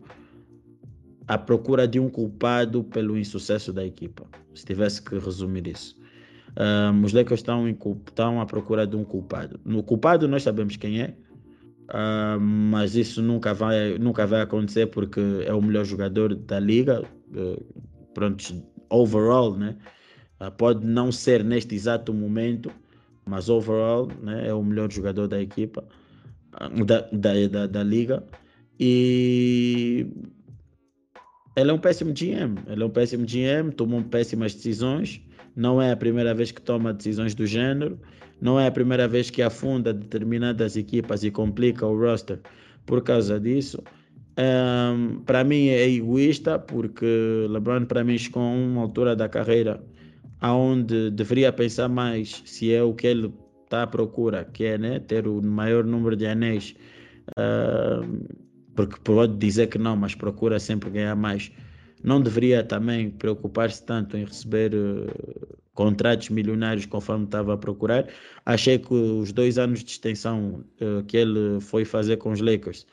à 1.28 1.36
procura 1.36 1.86
de 1.86 2.00
um 2.00 2.08
culpado 2.08 2.84
pelo 2.84 3.18
insucesso 3.18 3.72
da 3.72 3.84
equipa, 3.84 4.24
se 4.54 4.64
tivesse 4.64 5.02
que 5.02 5.18
resumir 5.18 5.66
isso. 5.66 6.03
Um, 6.56 7.02
os 7.04 7.12
Lakers 7.12 7.40
estão, 7.40 7.68
em, 7.68 7.76
estão 8.06 8.40
à 8.40 8.46
procura 8.46 8.86
de 8.86 8.96
um 8.96 9.04
culpado. 9.04 9.60
No 9.64 9.82
culpado 9.82 10.28
nós 10.28 10.42
sabemos 10.42 10.76
quem 10.76 11.00
é, 11.00 11.14
uh, 11.90 12.40
mas 12.40 12.94
isso 12.94 13.20
nunca 13.20 13.52
vai, 13.52 13.98
nunca 13.98 14.26
vai 14.26 14.40
acontecer 14.40 14.86
porque 14.86 15.20
é 15.44 15.52
o 15.52 15.60
melhor 15.60 15.84
jogador 15.84 16.34
da 16.34 16.60
liga. 16.60 17.02
Uh, 17.30 17.64
pronto, 18.14 18.62
overall, 18.88 19.56
né? 19.56 19.76
Uh, 20.40 20.50
pode 20.52 20.86
não 20.86 21.10
ser 21.10 21.42
neste 21.42 21.74
exato 21.74 22.14
momento, 22.14 22.70
mas 23.26 23.48
overall 23.48 24.08
né, 24.22 24.48
é 24.48 24.54
o 24.54 24.62
melhor 24.62 24.92
jogador 24.92 25.26
da 25.26 25.40
equipa, 25.40 25.84
da, 26.86 27.00
da, 27.12 27.48
da, 27.48 27.66
da 27.66 27.82
liga. 27.82 28.22
E 28.78 30.06
ele 31.56 31.70
é 31.70 31.72
um 31.72 31.78
péssimo 31.78 32.12
GM. 32.12 32.58
Ele 32.66 32.82
é 32.82 32.86
um 32.86 32.90
péssimo 32.90 33.24
GM, 33.24 33.72
tomou 33.76 34.02
péssimas 34.02 34.54
decisões. 34.54 35.20
Não 35.56 35.80
é 35.80 35.92
a 35.92 35.96
primeira 35.96 36.34
vez 36.34 36.50
que 36.50 36.60
toma 36.60 36.92
decisões 36.92 37.34
do 37.34 37.46
gênero, 37.46 37.98
não 38.40 38.58
é 38.58 38.66
a 38.66 38.70
primeira 38.70 39.06
vez 39.06 39.30
que 39.30 39.42
afunda 39.42 39.92
determinadas 39.92 40.76
equipas 40.76 41.22
e 41.24 41.30
complica 41.30 41.86
o 41.86 41.98
roster 41.98 42.40
por 42.84 43.02
causa 43.02 43.38
disso. 43.38 43.82
Um, 44.36 45.20
para 45.20 45.44
mim 45.44 45.68
é 45.68 45.88
egoísta 45.88 46.58
porque 46.58 47.06
LeBron 47.48 47.84
para 47.84 48.02
mim 48.02 48.18
chegou 48.18 48.42
a 48.42 48.46
uma 48.46 48.82
altura 48.82 49.14
da 49.14 49.28
carreira 49.28 49.80
aonde 50.40 51.10
deveria 51.12 51.52
pensar 51.52 51.88
mais 51.88 52.42
se 52.44 52.74
é 52.74 52.82
o 52.82 52.92
que 52.92 53.06
ele 53.06 53.32
está 53.62 53.84
à 53.84 53.86
procura, 53.86 54.44
que 54.44 54.64
é 54.64 54.76
né, 54.76 54.98
ter 54.98 55.26
o 55.26 55.40
maior 55.40 55.84
número 55.84 56.16
de 56.16 56.26
anéis, 56.26 56.74
uh, 57.30 58.36
porque 58.74 58.96
pode 59.02 59.36
dizer 59.36 59.68
que 59.68 59.78
não, 59.78 59.96
mas 59.96 60.14
procura 60.14 60.58
sempre 60.58 60.90
ganhar 60.90 61.14
mais 61.14 61.50
não 62.04 62.20
deveria 62.20 62.62
também 62.62 63.10
preocupar-se 63.10 63.82
tanto 63.82 64.16
em 64.16 64.24
receber 64.24 64.74
uh, 64.74 65.56
contratos 65.72 66.28
milionários 66.28 66.84
conforme 66.84 67.24
estava 67.24 67.54
a 67.54 67.56
procurar. 67.56 68.06
Achei 68.44 68.78
que 68.78 68.92
os 68.92 69.32
dois 69.32 69.56
anos 69.56 69.82
de 69.82 69.90
extensão 69.90 70.62
uh, 70.80 71.02
que 71.04 71.16
ele 71.16 71.60
foi 71.62 71.84
fazer 71.86 72.18
com 72.18 72.30
os 72.30 72.40
Lakers, 72.40 72.86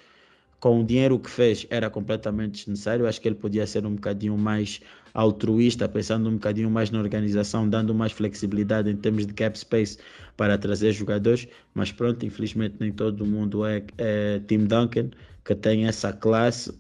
com 0.62 0.80
o 0.80 0.86
dinheiro 0.86 1.20
que 1.20 1.30
fez, 1.30 1.68
era 1.70 1.90
completamente 1.90 2.60
desnecessário. 2.60 3.06
Acho 3.06 3.20
que 3.20 3.28
ele 3.28 3.36
podia 3.36 3.68
ser 3.68 3.86
um 3.86 3.96
bocadinho 3.96 4.38
mais 4.38 4.80
altruísta, 5.14 5.90
pensando 5.90 6.30
um 6.30 6.36
bocadinho 6.36 6.72
mais 6.72 6.90
na 6.90 7.00
organização, 7.00 7.68
dando 7.68 7.94
mais 7.94 8.14
flexibilidade 8.14 8.90
em 8.90 8.96
termos 8.96 9.26
de 9.26 9.34
cap 9.34 9.60
space 9.60 9.98
para 10.38 10.58
trazer 10.58 10.94
jogadores. 10.94 11.50
Mas 11.74 11.92
pronto, 11.92 12.26
infelizmente 12.26 12.76
nem 12.80 12.94
todo 12.94 13.26
mundo 13.26 13.66
é, 13.66 13.84
é 13.98 14.40
Tim 14.48 14.66
Duncan 14.66 15.10
que 15.44 15.56
tem 15.56 15.86
essa 15.86 16.14
classe 16.14 16.72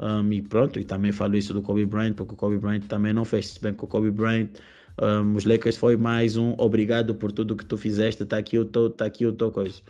um, 0.00 0.32
e 0.32 0.40
pronto, 0.40 0.78
e 0.78 0.84
também 0.84 1.10
falo 1.10 1.36
isso 1.36 1.52
do 1.52 1.60
Kobe 1.60 1.84
Bryant, 1.84 2.14
porque 2.14 2.34
o 2.34 2.36
Kobe 2.36 2.58
Bryant 2.58 2.82
também 2.82 3.12
não 3.12 3.24
fez 3.24 3.58
bem 3.58 3.74
com 3.74 3.86
o 3.86 3.88
Kobe 3.88 4.10
Bryant. 4.10 4.48
Um, 5.00 5.34
os 5.34 5.44
Lakers 5.44 5.76
foi 5.76 5.96
mais 5.96 6.36
um 6.36 6.54
obrigado 6.58 7.14
por 7.14 7.32
tudo 7.32 7.56
que 7.56 7.64
tu 7.64 7.76
fizeste, 7.76 8.22
está 8.22 8.36
aqui 8.38 8.58
o 8.58 8.64
teu, 8.64 8.90
tá 8.90 9.04
aqui 9.04 9.26
o 9.26 9.32
teu 9.32 9.50
coisa. 9.50 9.80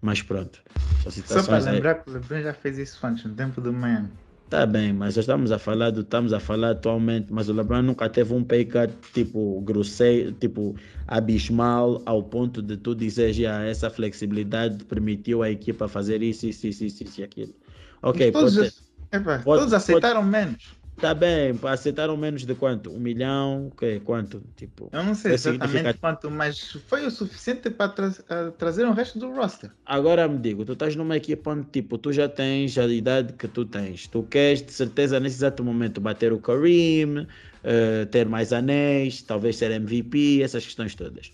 Mas 0.00 0.22
pronto. 0.22 0.62
Só 1.08 1.42
para 1.42 1.58
lembrar 1.58 1.96
que 1.96 2.10
o 2.10 2.12
LeBron 2.14 2.42
já 2.42 2.52
fez 2.54 2.78
isso 2.78 3.06
antes, 3.06 3.24
no 3.24 3.34
tempo 3.34 3.60
do 3.60 3.72
Miami. 3.72 4.08
Tá 4.48 4.64
bem, 4.64 4.94
mas 4.94 5.14
já 5.14 5.20
estamos 5.20 5.52
a 5.52 5.58
falar 5.58 5.90
do, 5.90 6.00
estamos 6.00 6.32
a 6.32 6.40
falar 6.40 6.70
atualmente, 6.70 7.30
mas 7.30 7.50
o 7.50 7.52
LeBron 7.52 7.82
nunca 7.82 8.08
teve 8.08 8.32
um 8.32 8.42
pay 8.42 8.64
cut 8.64 8.94
tipo 9.12 9.60
grosseiro, 9.60 10.32
tipo 10.32 10.74
abismal 11.06 12.00
ao 12.06 12.22
ponto 12.22 12.62
de 12.62 12.78
tu 12.78 12.94
dizer 12.94 13.34
já 13.34 13.62
essa 13.64 13.90
flexibilidade 13.90 14.82
permitiu 14.86 15.42
à 15.42 15.50
equipa 15.50 15.86
fazer 15.86 16.22
isso, 16.22 16.46
isso, 16.46 16.66
isso, 16.66 16.84
isso, 16.84 17.02
isso 17.02 17.20
e 17.20 17.24
aquilo. 17.24 17.54
Ok, 18.00 18.32
pode 18.32 18.52
ser. 18.52 18.87
Epa, 19.10 19.38
pode, 19.38 19.60
todos 19.60 19.72
aceitaram 19.72 20.20
pode, 20.20 20.30
menos. 20.30 20.78
Tá 21.00 21.14
bem, 21.14 21.58
aceitaram 21.62 22.16
menos 22.16 22.44
de 22.44 22.54
quanto? 22.56 22.90
Um 22.90 22.98
milhão? 22.98 23.70
Que, 23.78 24.00
quanto? 24.00 24.42
Tipo, 24.56 24.90
Eu 24.92 25.04
não 25.04 25.14
sei 25.14 25.30
é 25.30 25.34
exatamente 25.34 25.94
quanto, 25.98 26.28
mas 26.28 26.72
foi 26.88 27.06
o 27.06 27.10
suficiente 27.10 27.70
para 27.70 27.88
tra 27.88 28.12
a 28.28 28.50
trazer 28.50 28.84
o 28.84 28.92
resto 28.92 29.18
do 29.18 29.30
roster. 29.32 29.70
Agora 29.86 30.26
me 30.26 30.38
digo, 30.38 30.64
tu 30.64 30.72
estás 30.72 30.96
numa 30.96 31.16
equipa 31.16 31.52
onde 31.52 31.68
tipo, 31.68 31.96
tu 31.98 32.12
já 32.12 32.28
tens 32.28 32.76
a 32.76 32.86
idade 32.86 33.32
que 33.34 33.46
tu 33.46 33.64
tens. 33.64 34.08
Tu 34.08 34.24
queres 34.24 34.60
de 34.60 34.72
certeza 34.72 35.20
nesse 35.20 35.36
exato 35.36 35.62
momento 35.62 36.00
bater 36.00 36.32
o 36.32 36.40
Kareem, 36.40 37.28
eh, 37.62 38.04
ter 38.06 38.28
mais 38.28 38.52
anéis, 38.52 39.22
talvez 39.22 39.56
ser 39.56 39.70
MVP, 39.70 40.42
essas 40.42 40.64
questões 40.64 40.96
todas. 40.96 41.30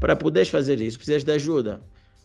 Para 0.00 0.16
poderes 0.16 0.48
fazer 0.48 0.80
isso, 0.80 0.96
precisas 0.96 1.22
de 1.22 1.32
ajuda. 1.32 1.82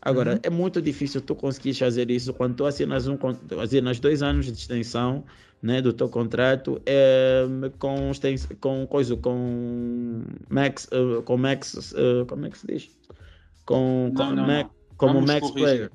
Agora, 0.08 0.36
Uhum. 0.36 0.40
é 0.44 0.50
muito 0.50 0.82
difícil 0.82 1.22
tu 1.22 1.36
conseguires 1.36 1.78
fazer 1.80 2.10
isso 2.10 2.34
quando 2.34 2.56
tu 2.56 2.66
assinas, 2.66 3.08
um, 3.08 3.18
assinas 3.62 4.00
dois 4.00 4.22
anos 4.24 4.46
de 4.46 4.54
extensão 4.54 5.26
né, 5.62 5.82
do 5.82 5.92
teu 5.92 6.08
contrato 6.08 6.82
eh, 6.86 7.44
com, 7.78 8.12
com 8.62 8.88
coisa, 8.88 9.18
com 9.18 10.24
max, 10.50 10.88
eh, 10.92 11.22
com 11.26 11.38
max, 11.38 11.94
eh, 11.94 12.26
como 12.26 12.46
é 12.46 12.50
que 12.50 12.58
se 12.58 12.68
diz? 12.68 12.90
Com, 13.66 14.14
com 14.16 14.24
Não, 14.24 14.36
não, 14.36 14.48
ma- 14.48 14.64
não. 14.64 14.70
como 14.96 15.14
Vamos 15.16 15.30
max 15.30 15.42
corrigir. 15.52 15.90
player. 15.90 15.92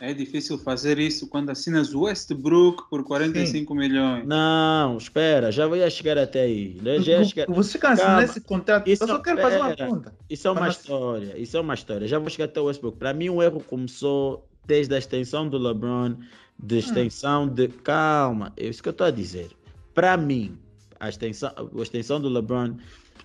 É 0.00 0.12
difícil 0.12 0.58
fazer 0.58 0.98
isso 0.98 1.28
quando 1.28 1.50
assinas 1.50 1.94
o 1.94 2.02
Westbrook 2.02 2.90
por 2.90 3.04
45 3.04 3.74
milhões. 3.74 4.26
Não, 4.26 4.96
espera, 4.98 5.52
já 5.52 5.66
vou 5.66 5.78
chegar 5.88 6.18
até 6.18 6.42
aí. 6.42 6.76
né? 6.82 6.98
Já 7.00 7.22
chegar- 7.24 7.46
Você 7.48 7.78
cancelou 7.78 8.06
Calma. 8.10 8.24
esse 8.24 8.40
contrato. 8.40 8.88
Isso 8.88 9.04
eu 9.04 9.08
só 9.08 9.18
quero 9.20 9.40
fazer 9.40 9.58
uma 9.60 9.76
pergunta. 9.76 10.14
Isso 10.28 10.48
é 10.48 10.50
uma 10.50 10.60
Mas- 10.62 10.76
história, 10.76 11.38
isso 11.38 11.56
é 11.56 11.60
uma 11.60 11.74
história. 11.74 12.08
Já 12.08 12.18
vou 12.18 12.28
chegar 12.28 12.46
até 12.46 12.60
o 12.60 12.64
Westbrook. 12.64 12.98
Para 12.98 13.14
mim, 13.14 13.28
o 13.28 13.42
erro 13.42 13.60
começou 13.60 14.46
desde 14.66 14.94
a 14.94 14.98
extensão 14.98 15.48
do 15.48 15.58
LeBron, 15.58 16.16
de 16.58 16.78
extensão 16.78 17.46
de. 17.46 17.68
Calma, 17.68 18.52
é 18.56 18.66
isso 18.66 18.82
que 18.82 18.88
eu 18.88 18.92
estou 18.92 19.06
a 19.06 19.10
dizer. 19.12 19.48
Para 19.94 20.16
mim, 20.16 20.58
a 20.98 21.08
extensão, 21.08 21.52
a 21.56 21.82
extensão 21.82 22.20
do 22.20 22.28
LeBron, 22.28 22.74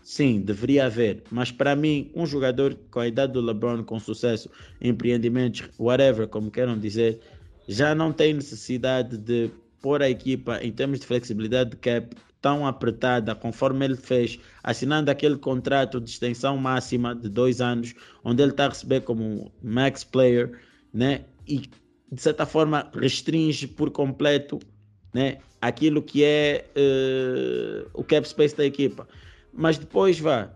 sim, 0.10 0.42
deveria 0.42 0.88
haver. 0.88 1.22
Mas 1.30 1.52
para 1.52 1.76
mim, 1.76 2.10
um 2.16 2.26
jogador 2.26 2.76
com 2.90 3.00
a 3.00 3.08
idade 3.08 3.32
do 3.34 3.42
LeBron, 3.42 3.84
com 3.84 4.00
sucesso, 4.00 4.50
empreendimentos, 4.82 5.70
whatever, 5.78 6.28
como 6.28 6.50
queiram 6.50 6.80
dizer, 6.80 7.20
já 7.68 7.94
não 7.94 8.12
tem 8.12 8.34
necessidade 8.34 9.20
de 9.20 9.52
pôr 9.80 10.02
a 10.02 10.10
equipa 10.10 10.60
em 10.64 10.72
termos 10.72 11.00
de 11.00 11.06
flexibilidade 11.06 11.70
de 11.70 11.76
cap 11.76 12.18
tão 12.42 12.66
apertada 12.66 13.36
conforme 13.36 13.86
ele 13.86 13.98
fez, 13.98 14.40
assinando 14.64 15.12
aquele 15.12 15.38
contrato 15.38 16.02
de 16.02 16.10
extensão 16.10 16.58
máxima 16.58 17.14
de 17.14 17.30
dois 17.30 17.62
anos, 17.62 17.94
onde 18.24 18.42
ele 18.42 18.50
está 18.50 18.66
a 18.66 18.70
receber 18.70 19.02
como 19.02 19.52
max 19.62 20.04
player, 20.04 20.60
né? 20.92 21.26
E 21.48 21.70
de 22.12 22.20
certa 22.20 22.48
forma 22.48 22.90
restringe 22.96 23.68
por 23.68 23.92
completo, 23.92 24.58
né? 25.14 25.38
Aquilo 25.62 26.02
que 26.02 26.24
é 26.24 26.66
eh, 26.76 27.86
o 27.94 28.04
cap 28.04 28.28
space 28.28 28.58
da 28.58 28.66
equipa. 28.66 29.08
Mas 29.54 29.78
depois 29.78 30.20
vá, 30.20 30.50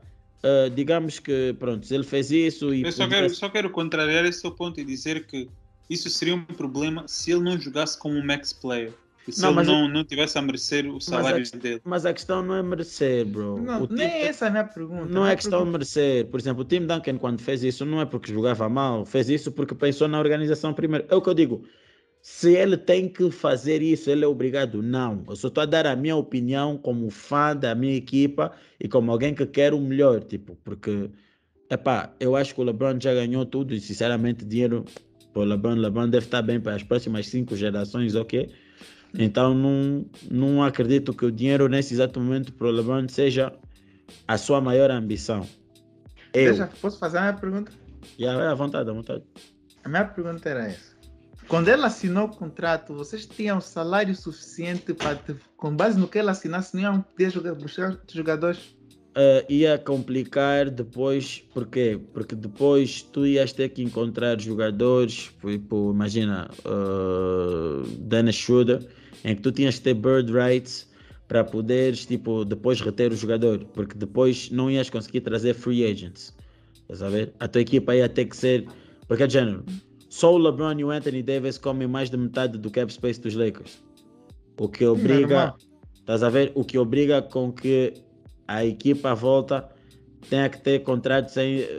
eh, 0.44 0.70
digamos 0.70 1.20
que 1.20 1.56
pronto, 1.60 1.92
ele 1.94 2.04
fez 2.04 2.32
isso 2.32 2.74
e 2.74 2.84
Eu 2.84 2.92
só 2.92 3.08
quero, 3.08 3.30
só 3.34 3.50
quero 3.50 3.70
contrariar 3.70 4.26
esse 4.26 4.42
seu 4.42 4.52
ponto 4.52 4.80
e 4.80 4.84
dizer 4.84 5.26
que 5.26 5.50
isso 5.90 6.10
seria 6.10 6.36
um 6.36 6.44
problema 6.46 7.08
se 7.08 7.32
ele 7.32 7.42
não 7.42 7.60
jogasse 7.60 7.98
como 7.98 8.16
um 8.16 8.26
max 8.26 8.54
player. 8.54 8.94
E 9.26 9.32
se 9.32 9.42
Não, 9.42 9.50
ele 9.50 9.56
mas 9.56 9.68
não, 9.68 9.88
não 9.88 10.04
tivesse 10.04 10.38
a 10.38 10.42
merecer 10.42 10.86
o 10.86 11.00
salário 11.00 11.46
a- 11.54 11.58
dele. 11.58 11.82
Mas 11.86 12.06
a 12.06 12.14
questão 12.14 12.44
não 12.44 12.56
é 12.56 12.62
merecer, 12.64 13.26
bro. 13.26 13.58
Não, 13.62 13.84
O 13.84 13.88
nem 13.90 14.06
essa 14.24 14.46
é 14.46 14.48
a 14.50 14.52
minha 14.52 14.64
pergunta. 14.66 15.06
Não 15.06 15.22
Minha 15.22 15.32
é 15.32 15.36
questão 15.38 15.64
de 15.64 15.72
merecer. 15.72 16.26
Por 16.28 16.40
exemplo, 16.40 16.62
o 16.62 16.66
Tim 16.66 16.86
Duncan, 16.86 17.18
quando 17.18 17.42
fez 17.42 17.64
isso, 17.64 17.86
não 17.86 18.02
é 18.02 18.06
porque 18.06 18.34
jogava 18.34 18.68
mal, 18.68 19.06
fez 19.06 19.30
isso 19.30 19.50
porque 19.52 19.74
pensou 19.74 20.10
na 20.10 20.20
organização 20.20 20.74
primeiro. 20.74 21.06
É 21.10 21.16
o 21.16 21.22
que 21.22 21.30
eu 21.30 21.34
digo. 21.34 21.66
Se 22.24 22.54
ele 22.54 22.78
tem 22.78 23.10
que 23.10 23.30
fazer 23.30 23.82
isso, 23.82 24.10
ele 24.10 24.24
é 24.24 24.28
obrigado. 24.28 24.82
Não. 24.82 25.26
Eu 25.28 25.36
só 25.36 25.50
estou 25.50 25.62
a 25.62 25.66
dar 25.66 25.86
a 25.86 25.94
minha 25.94 26.16
opinião 26.16 26.78
como 26.78 27.10
fã 27.10 27.54
da 27.54 27.76
minha 27.76 27.98
equipa 27.98 28.54
e 28.80 28.88
como 28.88 29.12
alguém 29.12 29.36
que 29.36 29.46
quer 29.46 29.74
o 29.74 29.82
melhor. 29.82 30.24
Tipo, 30.24 30.56
porque, 30.64 31.12
epá, 31.70 32.14
eu 32.22 32.38
acho 32.38 32.56
que 32.56 32.62
o 32.62 32.64
LeBron 32.64 32.98
já 32.98 33.14
ganhou 33.14 33.46
tudo 33.46 33.76
e, 33.76 33.80
sinceramente, 33.82 34.46
dinheiro 34.46 34.86
para 35.34 35.42
o 35.42 35.46
LeBron, 35.46 35.74
LeBron 35.74 36.08
deve 36.08 36.26
estar 36.26 36.42
bem 36.42 36.62
para 36.62 36.76
as 36.76 36.84
próximas 36.84 37.28
cinco 37.28 37.58
gerações, 37.58 38.16
ok? 38.16 38.50
Então, 39.20 39.54
não, 39.54 40.06
não 40.32 40.64
acredito 40.64 41.14
que 41.14 41.26
o 41.26 41.32
dinheiro 41.32 41.68
nesse 41.68 41.94
exato 41.94 42.22
momento 42.22 42.54
para 42.54 42.68
o 42.68 42.72
LeBron 42.72 43.06
seja 43.10 43.52
a 44.26 44.38
sua 44.38 44.62
maior 44.62 44.90
ambição. 44.90 45.46
Eu. 46.34 46.56
Deixa, 46.56 46.70
posso 46.82 46.98
fazer 46.98 47.18
a 47.18 47.22
minha 47.24 47.34
pergunta? 47.34 47.70
Já, 48.18 48.32
é 48.32 48.48
à 48.48 48.54
vontade, 48.54 48.90
à 48.90 48.94
vontade. 48.94 49.24
A 49.84 49.90
minha 49.90 50.06
pergunta 50.06 50.48
era 50.48 50.68
essa. 50.68 50.93
Quando 51.48 51.68
ele 51.68 51.84
assinou 51.84 52.26
o 52.26 52.30
contrato, 52.30 52.94
vocês 52.94 53.26
tinham 53.26 53.60
salário 53.60 54.16
suficiente 54.16 54.94
para, 54.94 55.20
com 55.58 55.76
base 55.76 56.00
no 56.00 56.08
que 56.08 56.18
ele 56.18 56.30
assinasse, 56.30 56.76
não 56.76 56.82
iam 56.82 57.02
poder 57.02 57.32
jogar, 57.32 57.56
buscar 57.56 58.00
jogadores? 58.12 58.76
Uh, 59.16 59.46
ia 59.48 59.78
complicar 59.78 60.72
depois, 60.72 61.44
porquê? 61.54 62.00
Porque 62.14 62.34
depois 62.34 63.04
tu 63.04 63.28
ias 63.28 63.54
ter 63.54 63.70
que 63.70 63.84
encontrar 63.84 64.42
jogadores, 64.42 65.32
tipo, 65.40 65.92
imagina, 65.92 66.50
uh, 66.66 67.88
Dennis 68.00 68.38
Schroeder, 68.38 68.84
em 69.24 69.36
que 69.36 69.42
tu 69.44 69.52
tinhas 69.52 69.76
que 69.76 69.82
ter 69.82 69.94
bird 69.94 70.32
rights 70.32 70.90
para 71.28 71.44
poderes, 71.44 72.08
tipo, 72.08 72.44
depois 72.44 72.82
reter 72.82 73.12
o 73.12 73.16
jogador, 73.16 73.64
porque 73.74 73.96
depois 73.96 74.50
não 74.50 74.72
ias 74.72 74.90
conseguir 74.90 75.22
trazer 75.22 75.54
free 75.54 75.86
agents, 75.86 76.36
estás 76.82 77.04
a 77.04 77.10
ver? 77.10 77.34
A 77.40 77.48
tua 77.48 77.62
equipa 77.62 77.96
ia 77.96 78.10
ter 78.10 78.26
que 78.26 78.36
ser, 78.36 78.66
porque 79.08 79.24
é 79.24 79.28
de 79.28 79.34
género, 79.34 79.64
só 80.14 80.32
o 80.32 80.38
LeBron 80.38 80.78
e 80.78 80.84
o 80.84 80.92
Anthony 80.92 81.24
Davis 81.24 81.58
comem 81.58 81.88
mais 81.88 82.08
de 82.12 82.16
metade 82.16 82.60
do 82.60 82.70
cap 82.70 82.94
space 82.94 83.20
dos 83.20 83.34
Lakers, 83.34 83.84
o 84.60 84.70
que 84.70 84.86
obriga, 84.86 85.38
Normal. 85.38 85.58
estás 85.96 86.22
a 86.22 86.30
ver? 86.30 86.52
O 86.54 86.64
que 86.64 86.78
obriga 86.78 87.20
com 87.20 87.52
que 87.52 87.96
a 88.48 88.64
equipa 88.64 89.10
à 89.10 89.14
volta 89.16 89.68
tenha 90.30 90.48
que 90.50 90.62
ter 90.62 90.84
contratos 90.84 91.34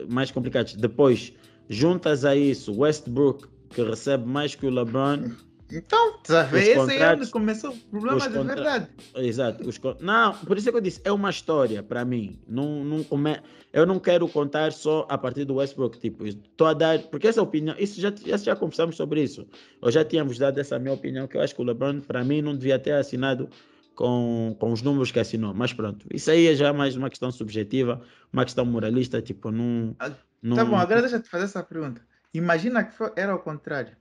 mais 0.09 0.32
complicados. 0.32 0.74
Depois, 0.74 1.32
juntas 1.68 2.24
a 2.24 2.35
isso 2.35 2.76
Westbrook, 2.76 3.47
que 3.70 3.85
recebe 3.85 4.26
mais 4.26 4.57
que 4.57 4.66
o 4.66 4.70
LeBron, 4.70 5.30
Então, 5.77 6.18
tá 6.18 6.45
Esse 6.47 6.57
aí 6.57 6.68
é 6.70 6.75
contratos- 6.77 7.22
onde 7.22 7.31
começou 7.33 7.70
o 7.72 7.77
problema 7.91 8.20
de 8.29 8.37
contra- 8.37 8.55
verdade. 8.55 8.89
Exato. 9.16 9.68
os 9.68 9.81
Não, 10.01 10.33
por 10.35 10.57
isso 10.57 10.68
é 10.68 10.72
que 10.72 10.79
eu 10.79 10.83
disse, 10.83 11.01
é 11.05 11.11
uma 11.12 11.31
história 11.31 11.83
para 11.83 12.05
mim. 12.05 12.39
Não, 12.47 12.85
não 12.85 13.03
come... 13.03 13.37
Eu 13.72 13.85
não 13.85 13.99
quero 13.99 14.29
contar 14.29 14.72
só 14.72 15.05
a 15.09 15.18
partir 15.18 15.45
do 15.45 15.57
Westbrook. 15.57 15.99
Tipo, 15.99 16.25
estou 16.27 16.66
a 16.68 16.72
dar. 16.72 16.99
Porque 17.01 17.27
essa 17.27 17.43
opinião, 17.43 17.75
isso 17.79 18.01
já, 18.01 18.12
já, 18.25 18.37
já 18.37 18.55
conversamos 18.57 18.95
sobre 18.97 19.20
isso. 19.22 19.47
Eu 19.83 19.91
já 19.91 20.05
tínhamos 20.05 20.39
dado 20.39 20.59
essa 20.61 20.79
minha 20.79 20.95
opinião, 20.95 21.27
que 21.27 21.37
eu 21.37 21.41
acho 21.41 21.55
que 21.55 21.61
o 21.61 21.64
LeBron, 21.64 22.01
para 22.01 22.22
mim, 22.22 22.41
não 22.41 22.55
devia 22.57 22.79
ter 22.79 22.93
assinado 22.93 23.49
com, 23.97 24.55
com 24.61 24.72
os 24.72 24.81
números 24.81 25.11
que 25.11 25.18
assinou. 25.18 25.53
Mas 25.53 25.72
pronto, 25.72 26.07
isso 26.12 26.31
aí 26.31 26.47
é 26.47 26.55
já 26.55 26.72
mais 26.72 26.95
uma 26.97 27.11
questão 27.11 27.33
subjetiva, 27.33 28.01
uma 28.33 28.45
questão 28.45 28.64
moralista. 28.64 29.20
Tipo, 29.20 29.51
não. 29.51 29.97
Ah, 29.99 30.12
não 30.41 30.57
Tá 30.57 30.64
bom, 30.64 30.77
agora 30.77 31.01
deixa 31.01 31.16
eu 31.16 31.22
te 31.22 31.29
fazer 31.29 31.45
essa 31.47 31.62
pergunta. 31.62 32.01
Imagina 32.33 32.85
que 32.85 32.95
foi- 32.95 33.12
era 33.16 33.35
o 33.35 33.39
contrário. 33.41 33.97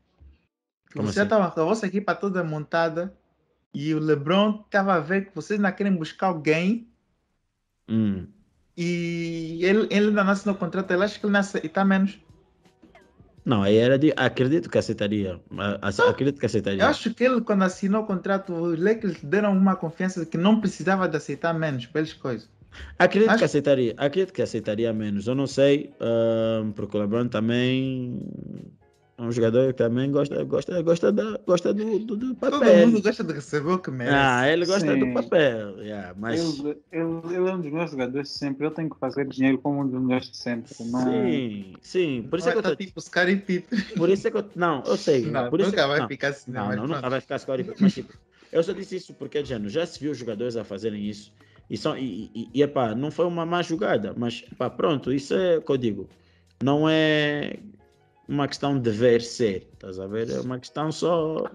Como 0.96 1.08
você 1.12 1.20
assim? 1.20 1.26
estava 1.28 1.50
com 1.52 1.62
a 1.62 1.66
vossa 1.66 1.88
equipa 1.88 2.14
toda 2.16 2.44
montada 2.44 3.14
e 3.74 3.94
o 3.94 4.00
LeBron 4.00 4.62
estava 4.66 4.94
a 4.96 5.00
ver 5.00 5.26
que 5.26 5.36
vocês 5.36 5.60
ainda 5.60 5.72
querem 5.72 5.96
buscar 5.96 6.28
alguém 6.28 6.88
Hum. 7.90 8.28
e 8.78 9.60
ele, 9.62 9.88
ele 9.92 10.08
ainda 10.08 10.24
não 10.24 10.32
assinou 10.32 10.56
o 10.56 10.58
contrato, 10.58 10.90
ele 10.92 11.04
acha 11.04 11.20
que 11.20 11.26
ele 11.26 11.34
não 11.34 11.40
aceita 11.40 11.84
menos. 11.84 12.20
Não, 13.46 13.62
aí 13.62 13.76
era 13.76 14.00
de. 14.00 14.14
Acredito 14.16 14.70
que 14.70 14.78
aceitaria. 14.78 15.38
Acredito 16.08 16.40
que 16.40 16.46
aceitaria. 16.46 16.82
Eu 16.82 16.88
acho 16.88 17.14
que 17.14 17.26
ele, 17.26 17.42
quando 17.42 17.64
assinou 17.64 18.04
o 18.04 18.06
contrato, 18.08 18.54
os 18.54 18.80
Lakers 18.80 19.22
deram 19.22 19.52
uma 19.52 19.76
confiança 19.76 20.22
de 20.22 20.28
que 20.28 20.38
não 20.38 20.62
precisava 20.62 21.10
de 21.10 21.18
aceitar 21.18 21.54
menos 21.54 21.86
pelas 21.86 22.14
coisas. 22.14 22.50
Acredito 22.98 23.30
Acho- 23.32 23.40
que 23.40 23.44
aceitaria, 23.46 23.94
acredito 23.98 24.32
que 24.34 24.42
aceitaria 24.42 24.94
menos. 24.94 25.28
Eu 25.28 25.36
não 25.36 25.46
sei, 25.46 25.94
ahn, 26.00 26.72
porque 26.72 26.96
o 26.96 27.02
LeBron 27.02 27.28
também 27.28 28.18
é 29.16 29.22
um 29.22 29.32
jogador 29.32 29.68
que 29.68 29.78
também 29.78 30.12
gosta, 30.12 30.44
gosta, 30.44 30.82
gosta, 30.82 31.12
da, 31.12 31.38
gosta 31.46 31.74
do, 31.74 32.00
do, 32.00 32.18
do 32.18 32.36
Todo 32.36 32.52
papel. 32.52 32.88
mundo 32.88 33.02
gosta 33.02 33.24
de 33.24 33.34
receber 33.34 33.72
o 33.72 33.80
que 33.80 33.92
merece. 33.92 34.16
Ah, 34.18 34.50
ele 34.50 34.66
gosta 34.66 34.96
do 34.96 35.06
Sim. 35.06 35.14
papel. 35.14 35.80
yeah, 35.82 36.16
mas 36.18 36.60
Ele, 36.60 36.78
ele, 36.92 37.36
ele 37.36 37.50
é 37.50 37.54
um 37.54 37.62
dos 37.62 37.72
meus 37.72 37.92
jogadores 37.92 38.30
sempre. 38.32 38.66
Ele 38.66 38.74
tem 38.74 38.90
que 38.90 38.98
fazer 38.98 39.28
dinheiro 39.28 39.60
como 39.60 39.82
um 39.82 39.88
dos 39.88 40.02
melhores 40.02 40.32
de 40.32 40.38
sempre. 40.38 40.72
Não... 40.80 41.04
sim, 41.04 41.74
sim. 41.82 42.28
Por 42.28 42.40
isso 42.40 42.50
é 42.50 42.52
que 42.54 42.58
eu 42.58 42.64
tá 42.64 42.70
tô, 42.70 42.76
tipo 42.76 43.02
Pippen. 43.46 43.64
por 43.96 44.10
isso 44.10 44.28
é 44.28 44.32
que 44.32 44.38
eu, 44.38 44.50
não, 44.56 44.84
eu 44.84 44.98
sei. 44.98 45.22
Não, 45.30 45.50
por 45.50 45.60
isso 45.60 45.70
nunca 45.70 45.82
é- 45.84 45.88
vai 45.88 46.00
não. 46.00 46.08
ficar 46.08 46.28
assim. 46.30 46.52
Não, 46.52 46.66
mas 46.66 46.76
não, 46.76 46.84
pronto. 46.86 46.96
nunca 46.96 47.10
vai 47.10 47.22
ficar 47.22 47.38
score. 47.38 47.66
Mas 47.80 47.94
tipo, 47.94 48.14
eu 48.52 48.64
só 48.64 48.74
disse 48.74 48.96
isso 48.96 49.14
porque, 49.14 49.46
Jano, 49.46 49.70
já 49.70 49.86
se 49.86 50.00
viu 50.00 50.12
os 50.12 50.18
jogadores 50.18 50.56
a 50.58 50.64
fazerem 50.64 51.08
isso. 51.08 51.32
E, 51.70 51.78
são, 51.78 51.96
e, 51.98 52.32
e, 52.34 52.50
e 52.54 52.62
epá, 52.64 52.96
não 52.96 53.12
foi 53.12 53.26
uma 53.26 53.46
má 53.46 53.62
jogada, 53.62 54.14
mas 54.18 54.44
epá, 54.52 54.70
pronto, 54.70 55.14
isso 55.14 55.36
é 55.36 55.58
o 55.58 55.62
que 55.62 55.72
eu 55.72 55.78
digo. 55.78 56.10
Não 56.64 56.88
é 56.90 57.60
uma 58.34 58.48
questão 58.48 58.76
de 58.76 58.82
dever 58.82 59.22
ser, 59.22 59.70
estás 59.74 60.00
a 60.00 60.08
ver? 60.08 60.30
É 60.30 60.40
uma 60.40 60.60
questão 60.60 60.92
só. 60.92 61.50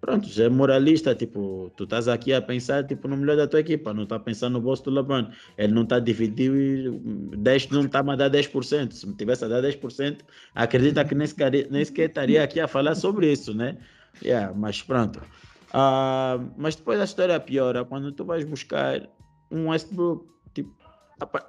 Pronto, 0.00 0.28
já 0.28 0.44
é 0.44 0.48
moralista, 0.48 1.14
tipo, 1.14 1.70
tu 1.76 1.84
estás 1.84 2.08
aqui 2.08 2.32
a 2.32 2.42
pensar 2.42 2.84
tipo, 2.84 3.06
no 3.06 3.16
melhor 3.16 3.36
da 3.36 3.46
tua 3.46 3.60
equipa, 3.60 3.94
não 3.94 4.02
está 4.02 4.18
pensando 4.18 4.54
no 4.54 4.60
bolso 4.60 4.82
do 4.82 4.90
LeBron. 4.90 5.30
Ele 5.56 5.72
não 5.72 5.84
está 5.84 5.96
a 5.96 6.00
dividir, 6.00 6.90
10, 6.90 7.68
não 7.70 7.84
está 7.84 8.00
a 8.00 8.16
dar 8.16 8.28
10%. 8.28 8.92
Se 8.92 9.06
me 9.06 9.14
tivesse 9.14 9.44
a 9.44 9.48
dar 9.48 9.62
10%, 9.62 10.18
acredita 10.56 11.04
que 11.04 11.14
nem 11.14 11.26
sequer, 11.26 11.70
nem 11.70 11.84
sequer 11.84 12.08
estaria 12.08 12.42
aqui 12.42 12.58
a 12.58 12.66
falar 12.66 12.96
sobre 12.96 13.30
isso, 13.30 13.54
né? 13.54 13.78
Yeah, 14.24 14.52
mas 14.56 14.82
pronto. 14.82 15.20
Uh, 15.68 16.50
mas 16.56 16.74
depois 16.74 17.00
a 17.00 17.04
história 17.04 17.38
piora 17.38 17.84
quando 17.84 18.10
tu 18.10 18.24
vais 18.24 18.44
buscar 18.44 19.08
um 19.52 19.68
Westbrook. 19.68 20.26
Tipo, 20.52 20.74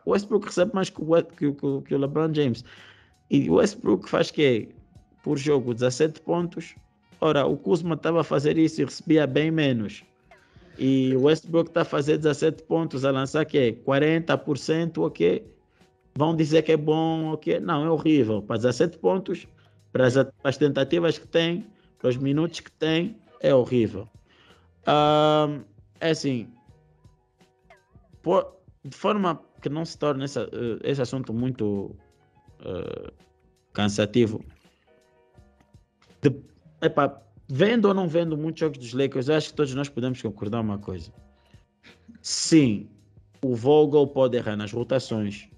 o 0.05 0.11
Westbrook 0.11 0.45
recebe 0.45 0.75
mais 0.75 0.91
que 0.91 1.01
o, 1.01 1.23
que, 1.23 1.51
que, 1.51 1.81
que 1.81 1.95
o 1.95 1.97
LeBron 1.97 2.31
James. 2.33 2.63
E 3.33 3.49
o 3.49 3.55
Westbrook 3.55 4.07
faz 4.07 4.29
que 4.29 4.69
por 5.23 5.39
jogo 5.39 5.73
17 5.73 6.21
pontos. 6.21 6.75
Ora, 7.19 7.47
o 7.47 7.57
Kuzma 7.57 7.95
estava 7.95 8.21
a 8.21 8.23
fazer 8.23 8.59
isso 8.59 8.79
e 8.79 8.85
recebia 8.85 9.25
bem 9.25 9.49
menos. 9.49 10.03
E 10.77 11.15
o 11.15 11.23
Westbrook 11.23 11.71
está 11.71 11.81
a 11.81 11.85
fazer 11.85 12.17
17 12.17 12.61
pontos, 12.63 13.03
a 13.03 13.09
lançar 13.09 13.43
que 13.45 13.73
40%, 13.87 14.99
ok? 14.99 15.51
Vão 16.15 16.35
dizer 16.35 16.61
que 16.61 16.73
é 16.73 16.77
bom, 16.77 17.31
ok? 17.33 17.59
Não, 17.59 17.83
é 17.83 17.89
horrível. 17.89 18.39
Para 18.39 18.57
17 18.57 18.99
pontos, 18.99 19.47
para 19.91 20.05
as, 20.05 20.13
para 20.13 20.31
as 20.43 20.57
tentativas 20.57 21.17
que 21.17 21.27
tem, 21.27 21.65
para 21.97 22.09
os 22.09 22.17
minutos 22.17 22.59
que 22.59 22.71
tem, 22.71 23.17
é 23.39 23.53
horrível. 23.55 24.07
Um, 24.87 25.63
é 25.99 26.11
assim, 26.11 26.47
por, 28.21 28.57
de 28.85 28.95
forma 28.95 29.41
que 29.59 29.69
não 29.69 29.85
se 29.85 29.97
torne 29.97 30.25
uh, 30.25 30.79
esse 30.83 31.01
assunto 31.01 31.33
muito 31.33 31.95
uh, 32.65 33.11
cansativo, 33.73 34.43
de, 36.21 36.33
vendo 37.47 37.85
ou 37.85 37.93
não 37.93 38.07
vendo 38.07 38.37
muitos 38.37 38.59
jogos 38.61 38.77
dos 38.77 38.93
Lakers, 38.93 39.29
acho 39.29 39.49
que 39.49 39.55
todos 39.55 39.73
nós 39.73 39.89
podemos 39.89 40.21
concordar 40.21 40.61
uma 40.61 40.77
coisa. 40.77 41.11
Sim, 42.21 42.87
o 43.43 43.55
Vogel 43.55 44.07
pode 44.07 44.37
errar 44.37 44.55
nas 44.55 44.71
rotações, 44.71 45.49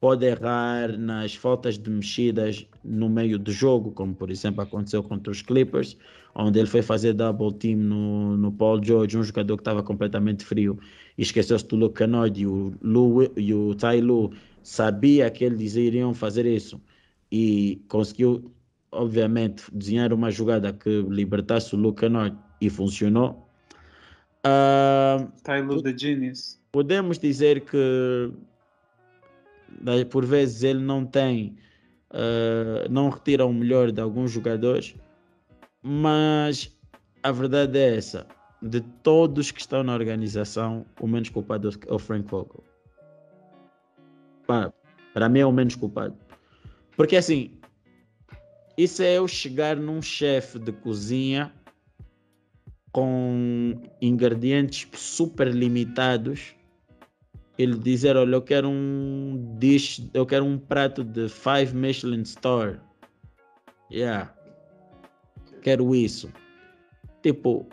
pode 0.00 0.26
errar 0.26 0.98
nas 0.98 1.34
faltas 1.34 1.78
de 1.78 1.88
mexidas 1.88 2.66
no 2.82 3.08
meio 3.08 3.38
do 3.38 3.52
jogo, 3.52 3.92
como 3.92 4.14
por 4.14 4.30
exemplo 4.30 4.60
aconteceu 4.62 5.02
contra 5.02 5.30
os 5.30 5.42
Clippers, 5.42 5.96
onde 6.34 6.58
ele 6.58 6.66
foi 6.66 6.82
fazer 6.82 7.12
double 7.12 7.52
team 7.52 7.76
no, 7.76 8.36
no 8.36 8.50
Paul 8.50 8.82
George, 8.82 9.16
um 9.16 9.22
jogador 9.22 9.56
que 9.56 9.60
estava 9.60 9.82
completamente 9.82 10.44
frio, 10.44 10.78
e 11.16 11.22
esqueceu-se 11.22 11.66
do 11.66 11.76
Luke 11.76 11.98
Kennard 11.98 12.40
e 12.40 12.46
o, 12.46 12.74
Lu, 12.82 13.30
e 13.36 13.54
o 13.54 13.74
Tai 13.74 14.00
Lu 14.00 14.32
sabia 14.62 15.30
que 15.30 15.44
eles 15.44 15.76
iriam 15.76 16.14
fazer 16.14 16.46
isso 16.46 16.80
e 17.30 17.82
conseguiu, 17.88 18.52
obviamente, 18.90 19.64
desenhar 19.72 20.12
uma 20.12 20.30
jogada 20.30 20.72
que 20.72 21.02
libertasse 21.08 21.74
o 21.74 21.78
Luke 21.78 22.00
Kennard 22.00 22.36
e 22.60 22.68
funcionou. 22.68 23.48
Uh, 24.44 25.30
Tai 25.42 25.62
Lu 25.62 25.82
the 25.82 25.96
Genius. 25.96 26.60
Podemos 26.72 27.18
dizer 27.18 27.60
que 27.62 28.32
por 30.10 30.24
vezes 30.24 30.62
ele 30.62 30.80
não 30.80 31.06
tem, 31.06 31.56
uh, 32.10 32.90
não 32.90 33.08
retira 33.08 33.46
o 33.46 33.52
melhor 33.52 33.90
de 33.92 34.00
alguns 34.00 34.30
jogadores, 34.30 34.94
mas 35.82 36.76
a 37.22 37.32
verdade 37.32 37.78
é 37.78 37.96
essa: 37.96 38.26
de 38.60 38.80
todos 39.02 39.50
que 39.50 39.60
estão 39.60 39.82
na 39.82 39.94
organização, 39.94 40.84
o 41.00 41.06
menos 41.06 41.28
culpado 41.28 41.70
é 41.86 41.92
o 41.92 41.98
Frank 41.98 42.28
Vogel. 42.28 42.71
Para, 44.52 44.72
para 45.14 45.28
mim 45.28 45.40
é 45.40 45.46
o 45.46 45.52
menos 45.52 45.74
culpado. 45.74 46.16
Porque 46.96 47.16
assim, 47.16 47.58
isso 48.76 49.02
é 49.02 49.18
eu 49.18 49.26
chegar 49.26 49.76
num 49.76 50.02
chefe 50.02 50.58
de 50.58 50.72
cozinha 50.72 51.52
com 52.92 53.80
ingredientes 54.00 54.86
super 54.94 55.48
limitados 55.48 56.54
ele 57.58 57.78
dizer, 57.78 58.16
olha, 58.16 58.36
eu 58.36 58.42
quero 58.42 58.68
um 58.68 59.56
dish, 59.58 60.08
eu 60.14 60.24
quero 60.24 60.44
um 60.44 60.58
prato 60.58 61.04
de 61.04 61.28
five 61.28 61.74
Michelin 61.74 62.24
Star. 62.24 62.82
Yeah. 63.90 64.34
Quero 65.60 65.94
isso. 65.94 66.32
Tipo, 67.22 67.68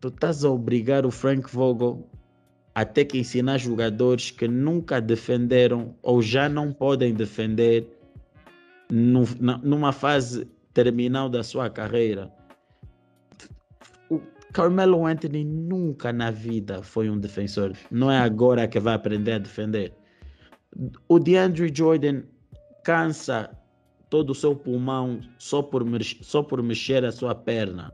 tu 0.00 0.08
estás 0.08 0.44
a 0.44 0.50
obrigar 0.50 1.04
o 1.04 1.10
Frank 1.10 1.50
Vogel 1.52 2.08
a 2.74 2.84
ter 2.84 3.04
que 3.04 3.18
ensinar 3.18 3.58
jogadores 3.58 4.30
que 4.30 4.48
nunca 4.48 5.00
defenderam 5.00 5.94
ou 6.02 6.20
já 6.20 6.48
não 6.48 6.72
podem 6.72 7.14
defender 7.14 7.86
no, 8.90 9.24
na, 9.40 9.58
numa 9.58 9.92
fase 9.92 10.48
terminal 10.72 11.28
da 11.28 11.42
sua 11.42 11.70
carreira 11.70 12.32
Carmelo 14.54 15.04
Anthony 15.04 15.44
nunca 15.44 16.12
na 16.12 16.30
vida 16.30 16.80
foi 16.80 17.10
um 17.10 17.18
defensor. 17.18 17.72
Não 17.90 18.08
é 18.08 18.18
agora 18.18 18.68
que 18.68 18.78
vai 18.78 18.94
aprender 18.94 19.32
a 19.32 19.38
defender. 19.38 19.92
O 21.08 21.18
DeAndre 21.18 21.72
Jordan 21.74 22.22
cansa 22.84 23.50
todo 24.08 24.30
o 24.30 24.34
seu 24.34 24.54
pulmão 24.54 25.20
só 25.40 25.60
por, 25.60 25.84
só 26.22 26.40
por 26.40 26.62
mexer 26.62 27.04
a 27.04 27.10
sua 27.10 27.34
perna. 27.34 27.92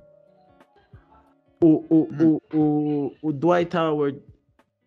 O, 1.63 1.83
o, 1.89 2.09
o, 2.23 2.43
o, 2.55 3.13
o 3.23 3.33
Dwight 3.33 3.75
Howard 3.75 4.21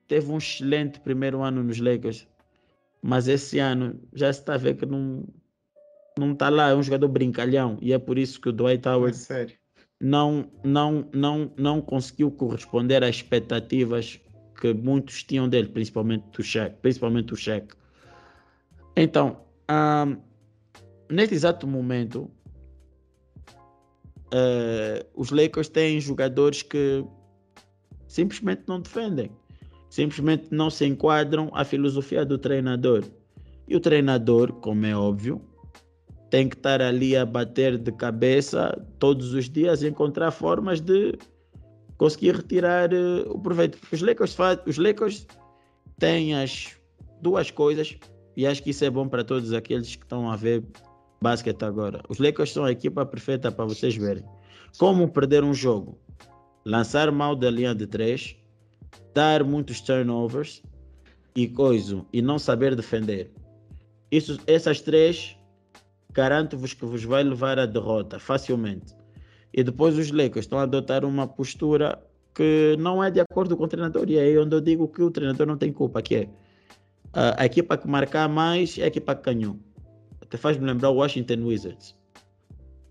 teve 0.07 0.31
um 0.31 0.37
excelente 0.37 0.99
primeiro 0.99 1.41
ano 1.41 1.63
nos 1.63 1.79
Lakers, 1.79 2.27
mas 3.01 3.27
esse 3.27 3.59
ano 3.59 3.99
já 4.13 4.31
se 4.31 4.39
está 4.39 4.55
a 4.55 4.57
ver 4.57 4.75
que 4.75 4.85
não 4.85 5.23
não 6.17 6.33
está 6.33 6.49
lá, 6.49 6.69
é 6.69 6.75
um 6.75 6.83
jogador 6.83 7.07
brincalhão 7.07 7.77
e 7.81 7.91
é 7.91 7.97
por 7.97 8.17
isso 8.17 8.39
que 8.39 8.49
o 8.49 8.51
Dwight 8.51 8.87
Howard 8.87 9.17
é 9.31 9.47
não, 9.99 10.51
não, 10.63 11.09
não, 11.13 11.51
não 11.57 11.81
conseguiu 11.81 12.29
corresponder 12.29 13.03
às 13.03 13.15
expectativas 13.15 14.19
que 14.59 14.73
muitos 14.73 15.23
tinham 15.23 15.47
dele, 15.47 15.69
principalmente 15.69 16.25
do 16.31 16.43
Shaq, 16.43 16.75
principalmente 16.81 17.33
o 17.33 17.37
Shaq. 17.37 17.73
Então, 18.95 19.41
um, 19.69 20.17
neste 21.09 21.33
exato 21.35 21.65
momento, 21.65 22.29
uh, 24.27 25.05
os 25.15 25.31
Lakers 25.31 25.69
têm 25.69 25.99
jogadores 25.99 26.61
que 26.61 27.03
simplesmente 28.07 28.63
não 28.67 28.81
defendem, 28.81 29.31
simplesmente 29.93 30.47
não 30.49 30.71
se 30.71 30.87
enquadram 30.87 31.51
à 31.53 31.63
filosofia 31.63 32.25
do 32.25 32.35
treinador. 32.35 33.03
E 33.67 33.75
o 33.75 33.79
treinador, 33.79 34.51
como 34.53 34.83
é 34.87 34.97
óbvio, 34.97 35.39
tem 36.31 36.49
que 36.49 36.55
estar 36.55 36.81
ali 36.81 37.15
a 37.15 37.23
bater 37.23 37.77
de 37.77 37.91
cabeça 37.91 38.75
todos 38.97 39.35
os 39.35 39.47
dias 39.47 39.83
e 39.83 39.87
encontrar 39.87 40.31
formas 40.31 40.81
de 40.81 41.15
conseguir 41.95 42.37
retirar 42.37 42.91
uh, 42.91 43.29
o 43.29 43.39
proveito. 43.39 43.77
Os 43.91 44.01
Lakers, 44.01 44.35
os 44.65 44.79
Lakers 44.79 45.27
têm 45.99 46.33
as 46.33 46.75
duas 47.21 47.51
coisas 47.51 47.95
e 48.35 48.47
acho 48.47 48.63
que 48.63 48.71
isso 48.71 48.83
é 48.83 48.89
bom 48.89 49.07
para 49.07 49.23
todos 49.23 49.53
aqueles 49.53 49.95
que 49.95 50.03
estão 50.03 50.27
a 50.27 50.35
ver 50.35 50.65
basquete 51.21 51.61
agora. 51.61 52.01
Os 52.09 52.17
Lakers 52.17 52.51
são 52.51 52.65
a 52.65 52.71
equipa 52.71 53.05
perfeita 53.05 53.51
para 53.51 53.65
vocês 53.65 53.95
verem. 53.95 54.23
Como 54.79 55.07
perder 55.07 55.43
um 55.43 55.53
jogo? 55.53 55.99
Lançar 56.65 57.11
mal 57.11 57.35
da 57.35 57.51
linha 57.51 57.75
de 57.75 57.85
três, 57.85 58.35
dar 59.13 59.43
muitos 59.43 59.81
turnovers 59.81 60.61
e 61.35 61.47
coisa, 61.47 62.05
e 62.11 62.21
não 62.21 62.37
saber 62.37 62.75
defender. 62.75 63.31
Isso, 64.11 64.39
essas 64.45 64.81
três 64.81 65.37
garanto-vos 66.11 66.73
que 66.73 66.85
vos 66.85 67.03
vai 67.03 67.23
levar 67.23 67.57
à 67.57 67.65
derrota 67.65 68.19
facilmente. 68.19 68.95
E 69.53 69.63
depois 69.63 69.97
os 69.97 70.11
Lakers 70.11 70.45
estão 70.45 70.59
a 70.59 70.63
adotar 70.63 71.03
uma 71.05 71.27
postura 71.27 71.99
que 72.33 72.75
não 72.79 73.03
é 73.03 73.11
de 73.11 73.19
acordo 73.19 73.55
com 73.55 73.63
o 73.63 73.67
treinador. 73.67 74.09
E 74.09 74.17
é 74.17 74.21
aí 74.21 74.37
onde 74.37 74.55
eu 74.55 74.61
digo 74.61 74.87
que 74.87 75.01
o 75.01 75.11
treinador 75.11 75.45
não 75.45 75.57
tem 75.57 75.71
culpa, 75.71 76.01
que 76.01 76.15
é 76.15 76.29
a, 77.13 77.43
a 77.43 77.45
equipa 77.45 77.77
que 77.77 77.87
marcar 77.87 78.27
mais 78.27 78.77
é 78.77 78.83
a 78.83 78.87
equipa 78.87 79.15
que 79.15 79.23
ganhou. 79.33 79.59
Até 80.21 80.37
faz-me 80.37 80.65
lembrar 80.65 80.89
o 80.89 80.95
Washington 80.95 81.45
Wizards. 81.45 81.95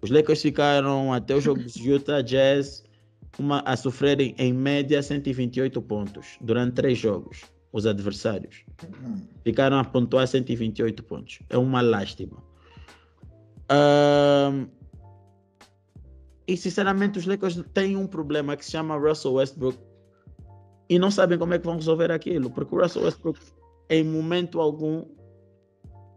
Os 0.01 0.11
Lakers 0.11 0.43
ficaram 0.43 1.13
até 1.13 1.35
o 1.35 1.41
jogo 1.41 1.63
dos 1.63 1.77
Utah 1.85 2.23
Jazz 2.23 2.85
uma, 3.39 3.61
a 3.61 3.77
sofrerem 3.77 4.35
em 4.39 4.53
média 4.53 5.03
128 5.03 5.81
pontos 5.83 6.37
durante 6.41 6.75
três 6.75 6.99
jogos. 6.99 7.43
Os 7.73 7.87
adversários 7.87 8.65
hum. 8.85 9.23
ficaram 9.43 9.79
a 9.79 9.85
pontuar 9.85 10.27
128 10.27 11.03
pontos. 11.05 11.39
É 11.49 11.57
uma 11.57 11.81
lástima. 11.81 12.37
Um, 13.71 14.67
e 16.47 16.57
sinceramente 16.57 17.19
os 17.19 17.25
Lakers 17.25 17.63
têm 17.73 17.97
um 17.97 18.07
problema 18.07 18.57
que 18.57 18.65
se 18.65 18.73
chama 18.73 18.99
Russell 18.99 19.35
Westbrook 19.35 19.79
e 20.89 20.99
não 20.99 21.11
sabem 21.11 21.39
como 21.39 21.55
é 21.55 21.59
que 21.59 21.65
vão 21.65 21.77
resolver 21.77 22.11
aquilo, 22.11 22.51
porque 22.51 22.75
o 22.75 22.83
Russell 22.83 23.05
Westbrook 23.05 23.41
em 23.89 24.05
momento 24.05 24.61
algum 24.61 25.07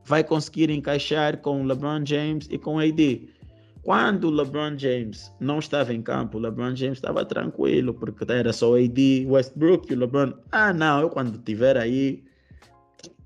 vai 0.04 0.24
conseguir 0.24 0.70
encaixar 0.70 1.38
com 1.38 1.62
o 1.62 1.66
LeBron 1.66 2.06
James 2.06 2.48
e 2.52 2.58
com 2.58 2.80
AD. 2.80 3.30
Quando 3.86 4.30
o 4.30 4.32
LeBron 4.32 4.76
James 4.80 5.32
não 5.40 5.60
estava 5.60 5.94
em 5.94 6.02
campo, 6.02 6.40
o 6.40 6.42
LeBron 6.42 6.76
James 6.76 6.98
estava 6.98 7.24
tranquilo, 7.24 7.94
porque 7.94 8.26
era 8.32 8.52
só 8.52 8.72
o 8.72 8.74
AD, 8.74 9.28
Westbrook 9.30 9.92
e 9.92 9.96
o 9.96 10.00
LeBron. 10.00 10.34
Ah, 10.52 10.74
não, 10.74 11.02
eu 11.02 11.10
quando 11.12 11.38
estiver 11.38 11.78
aí, 11.78 12.24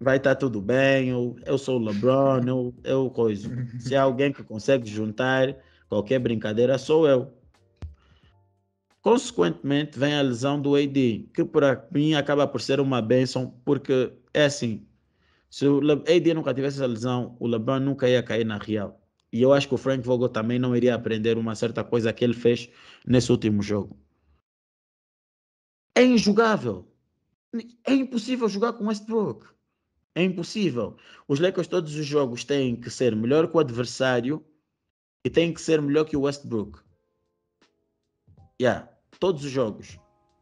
vai 0.02 0.18
estar 0.18 0.32
tá 0.32 0.36
tudo 0.36 0.60
bem, 0.60 1.12
eu, 1.12 1.38
eu 1.46 1.58
sou 1.58 1.80
o 1.80 1.86
LeBron, 1.86 2.42
eu, 2.46 2.74
eu 2.84 3.10
coisa. 3.10 3.50
Se 3.80 3.96
há 3.96 4.02
alguém 4.02 4.34
que 4.34 4.44
consegue 4.44 4.86
juntar 4.86 5.56
qualquer 5.88 6.20
brincadeira, 6.20 6.78
sou 6.78 7.08
eu. 7.08 7.34
Consequentemente, 9.02 9.98
vem 9.98 10.14
a 10.14 10.22
lesão 10.22 10.62
do 10.62 10.76
AD, 10.76 11.30
que 11.34 11.46
para 11.46 11.88
mim 11.90 12.16
acaba 12.16 12.46
por 12.46 12.60
ser 12.60 12.82
uma 12.82 13.02
benção, 13.02 13.54
porque 13.64 14.12
é 14.34 14.44
assim, 14.44 14.86
se 15.50 15.66
o 15.66 15.80
AD 15.80 16.34
nunca 16.34 16.54
tivesse 16.54 16.80
essa 16.80 16.86
lesão, 16.86 17.38
o 17.40 17.48
LeBron 17.48 17.80
nunca 17.80 18.10
ia 18.10 18.22
cair 18.22 18.46
na 18.46 18.58
real. 18.58 18.99
E 19.32 19.42
eu 19.42 19.54
acho 19.54 19.68
que 19.68 19.76
o 19.76 19.78
Frank 19.78 20.04
Vogel 20.06 20.30
também 20.30 20.58
não 20.58 20.76
iria 20.76 20.96
aprender 20.96 21.38
uma 21.38 21.56
certa 21.56 21.84
coisa 21.84 22.12
que 22.12 22.24
ele 22.24 22.34
fez 22.34 22.70
nesse 23.06 23.32
último 23.32 23.62
jogo. 23.62 23.98
é 25.96 26.04
injogável. 26.04 26.88
É 27.86 27.94
impossível 27.94 28.48
jogar 28.48 28.74
com 28.74 28.88
Westbrook. 28.88 29.48
É 30.16 30.24
impossível. 30.24 30.98
Os 31.28 31.40
Lakers, 31.40 31.68
todos 31.68 31.96
os 31.96 32.06
jogos, 32.06 32.44
têm 32.44 32.76
que 32.76 32.90
ser 32.90 33.16
melhor 33.16 33.48
que 33.48 33.58
o 33.58 33.60
adversário 33.60 34.44
e 35.24 35.30
têm 35.30 35.54
que 35.54 35.62
ser 35.62 35.82
melhor 35.82 36.06
que 36.06 36.16
o 36.16 36.22
Westbrook. 36.22 36.80
Yeah, 38.62 38.90
todos 39.20 39.44
os 39.46 39.52
jogos. 39.52 40.00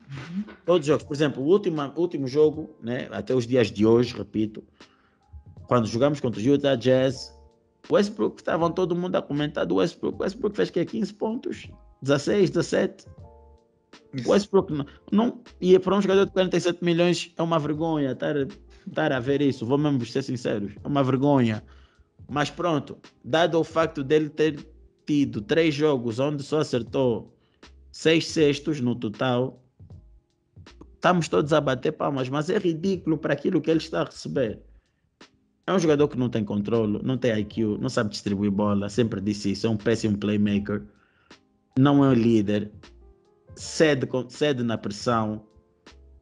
Uhum. 0.10 0.44
Todos 0.66 0.82
os 0.82 0.88
jogos. 0.88 1.04
Por 1.04 1.14
exemplo, 1.14 1.44
o 1.44 1.48
último, 1.48 1.82
último 1.96 2.28
jogo, 2.28 2.76
né, 2.82 3.08
até 3.12 3.34
os 3.36 3.46
dias 3.46 3.72
de 3.72 3.86
hoje, 3.86 4.16
repito, 4.16 4.64
quando 5.68 5.88
jogamos 5.88 6.20
contra 6.20 6.40
o 6.40 6.44
Utah 6.44 6.76
Jazz, 6.76 7.37
Westbrook, 7.90 8.40
estavam 8.40 8.72
todo 8.72 8.96
mundo 8.96 9.16
a 9.16 9.22
comentar 9.22 9.66
do 9.66 9.76
Westbrook. 9.76 10.22
Westbrook 10.22 10.56
fez 10.56 10.70
que 10.70 10.84
15 10.84 11.14
pontos, 11.14 11.70
16, 12.02 12.50
17. 12.52 13.06
Westbrook 14.26 14.74
não, 14.74 14.86
não 15.12 15.42
e 15.62 15.78
para 15.80 15.96
um 15.96 16.02
jogador 16.02 16.26
de 16.26 16.32
47 16.32 16.84
milhões 16.84 17.34
é 17.38 17.42
uma 17.42 17.60
vergonha 17.60 18.12
estar, 18.12 18.36
estar 18.88 19.12
a 19.12 19.20
ver 19.20 19.42
isso. 19.42 19.66
Vou 19.66 19.78
mesmo 19.78 20.06
ser 20.06 20.24
sinceros, 20.24 20.74
é 20.84 20.88
uma 20.88 21.04
vergonha. 21.04 21.64
Mas 22.30 22.50
pronto, 22.50 22.98
dado 23.24 23.60
o 23.60 23.64
facto 23.64 24.04
dele 24.04 24.30
ter 24.30 24.66
tido 25.06 25.42
três 25.42 25.74
jogos 25.74 26.20
onde 26.20 26.44
só 26.44 26.60
acertou 26.60 27.34
seis 27.92 28.28
sextos 28.28 28.82
no 28.82 28.94
total, 28.96 29.64
estamos 30.96 31.30
todos 31.30 31.54
a 31.54 31.62
bater 31.62 31.94
palmas, 31.94 32.28
mas 32.28 32.50
é 32.50 32.58
ridículo 32.58 33.18
para 33.18 33.34
aquilo 33.34 33.62
que 33.62 33.72
ele 33.72 33.80
está 33.80 34.02
a 34.02 34.06
receber. 34.06 34.62
É 35.68 35.74
um 35.74 35.80
jogador 35.80 36.08
que 36.08 36.18
não 36.18 36.30
tem 36.30 36.46
controle, 36.46 37.02
não 37.04 37.18
tem 37.18 37.38
IQ, 37.40 37.78
não 37.82 37.90
sabe 37.90 38.10
distribuir 38.10 38.50
bola, 38.50 38.88
sempre 38.88 39.20
disse 39.20 39.52
isso, 39.52 39.68
é 39.68 39.70
um 39.70 39.76
péssimo 39.76 40.18
playmaker, 40.18 40.82
não 41.78 42.06
é 42.06 42.08
um 42.08 42.14
líder, 42.14 42.72
cede, 43.54 44.08
cede 44.30 44.64
na 44.64 44.78
pressão, 44.78 45.44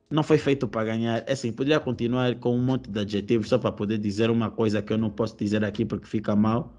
não 0.09 0.23
foi 0.23 0.39
feito 0.39 0.67
para 0.67 0.85
ganhar. 0.85 1.23
É 1.27 1.33
assim, 1.33 1.51
poderia 1.51 1.79
continuar 1.79 2.35
com 2.35 2.55
um 2.55 2.61
monte 2.63 2.89
de 2.89 2.99
adjetivos 2.99 3.49
só 3.49 3.57
para 3.57 3.71
poder 3.71 3.97
dizer 3.99 4.29
uma 4.29 4.49
coisa 4.49 4.81
que 4.81 4.91
eu 4.91 4.97
não 4.97 5.09
posso 5.09 5.37
dizer 5.37 5.63
aqui 5.63 5.85
porque 5.85 6.07
fica 6.07 6.35
mal. 6.35 6.73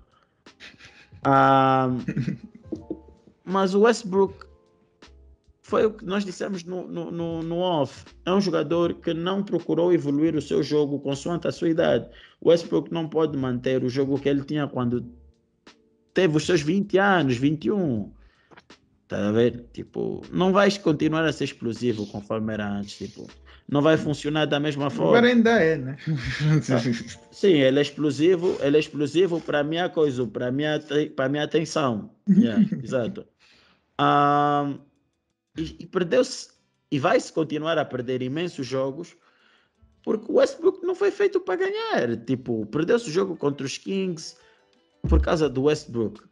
Ah, 1.25 1.89
mas 3.45 3.75
o 3.75 3.83
Westbrook 3.83 4.46
foi 5.67 5.85
o 5.85 5.91
que 5.91 6.05
nós 6.05 6.25
dissemos 6.25 6.63
no, 6.63 6.87
no, 6.87 7.11
no, 7.11 7.43
no, 7.43 7.57
off. 7.57 8.05
É 8.25 8.33
um 8.33 8.41
jogador 8.41 8.95
que 8.95 9.13
não 9.13 9.43
procurou 9.43 9.93
evoluir 9.93 10.37
o 10.37 10.41
seu 10.41 10.63
jogo 10.63 11.01
consoante 11.01 11.49
a 11.49 11.53
sua 11.53 11.69
idade. 11.69 12.09
O 12.41 12.51
Westbrook 12.51 12.93
não 12.93 13.09
pode 13.09 13.37
manter 13.37 13.83
o 13.83 13.89
jogo 13.89 14.17
que 14.17 14.29
ele 14.29 14.45
tinha 14.45 14.69
quando 14.69 15.05
teve 16.15 16.37
os 16.37 16.47
seus 16.47 16.63
20 16.63 16.97
anos, 16.99 17.37
21. 17.37 18.13
Tá 19.09 19.29
a 19.29 19.33
ver? 19.33 19.65
Tipo, 19.73 20.23
não 20.31 20.53
vais 20.53 20.79
continuar 20.79 21.25
a 21.25 21.33
ser 21.33 21.45
explosivo 21.45 22.07
conforme 22.07 22.53
era 22.53 22.71
antes. 22.71 22.97
Tipo, 22.97 23.27
não 23.69 23.83
vai 23.83 23.97
funcionar 23.97 24.47
da 24.47 24.61
mesma 24.61 24.89
forma. 24.89 25.19
Agora 25.19 25.27
ainda 25.27 25.51
é, 25.51 25.77
né? 25.77 25.97
Sim, 27.33 27.55
ele 27.55 27.81
é 27.81 27.83
explosivo, 27.83 28.57
ele 28.61 28.77
é 28.77 28.81
explosivo 28.81 29.41
para 29.41 29.59
a 29.59 29.65
minha 29.65 29.89
coisa, 29.89 30.25
para 30.29 30.47
a 30.47 30.53
minha, 30.53 30.81
minha 31.29 31.43
atenção. 31.43 32.09
Yeah, 32.29 32.65
exato. 32.81 33.27
Um, 34.01 34.79
e, 35.57 35.77
e 35.81 35.87
perdeu-se 35.87 36.49
e 36.91 36.99
vai-se 36.99 37.33
continuar 37.33 37.79
a 37.79 37.85
perder 37.85 38.23
imensos 38.23 38.67
jogos 38.67 39.17
porque 40.07 40.31
o 40.31 40.37
Westbrook 40.37 40.87
não 40.87 40.95
foi 40.95 41.11
feito 41.11 41.41
para 41.41 41.57
ganhar. 41.57 42.17
Tipo, 42.19 42.65
perdeu-se 42.67 43.09
o 43.09 43.13
jogo 43.13 43.37
contra 43.37 43.67
os 43.67 43.77
Kings 43.77 44.37
por 45.09 45.21
causa 45.21 45.49
do 45.49 45.65
Westbrook. 45.65 46.23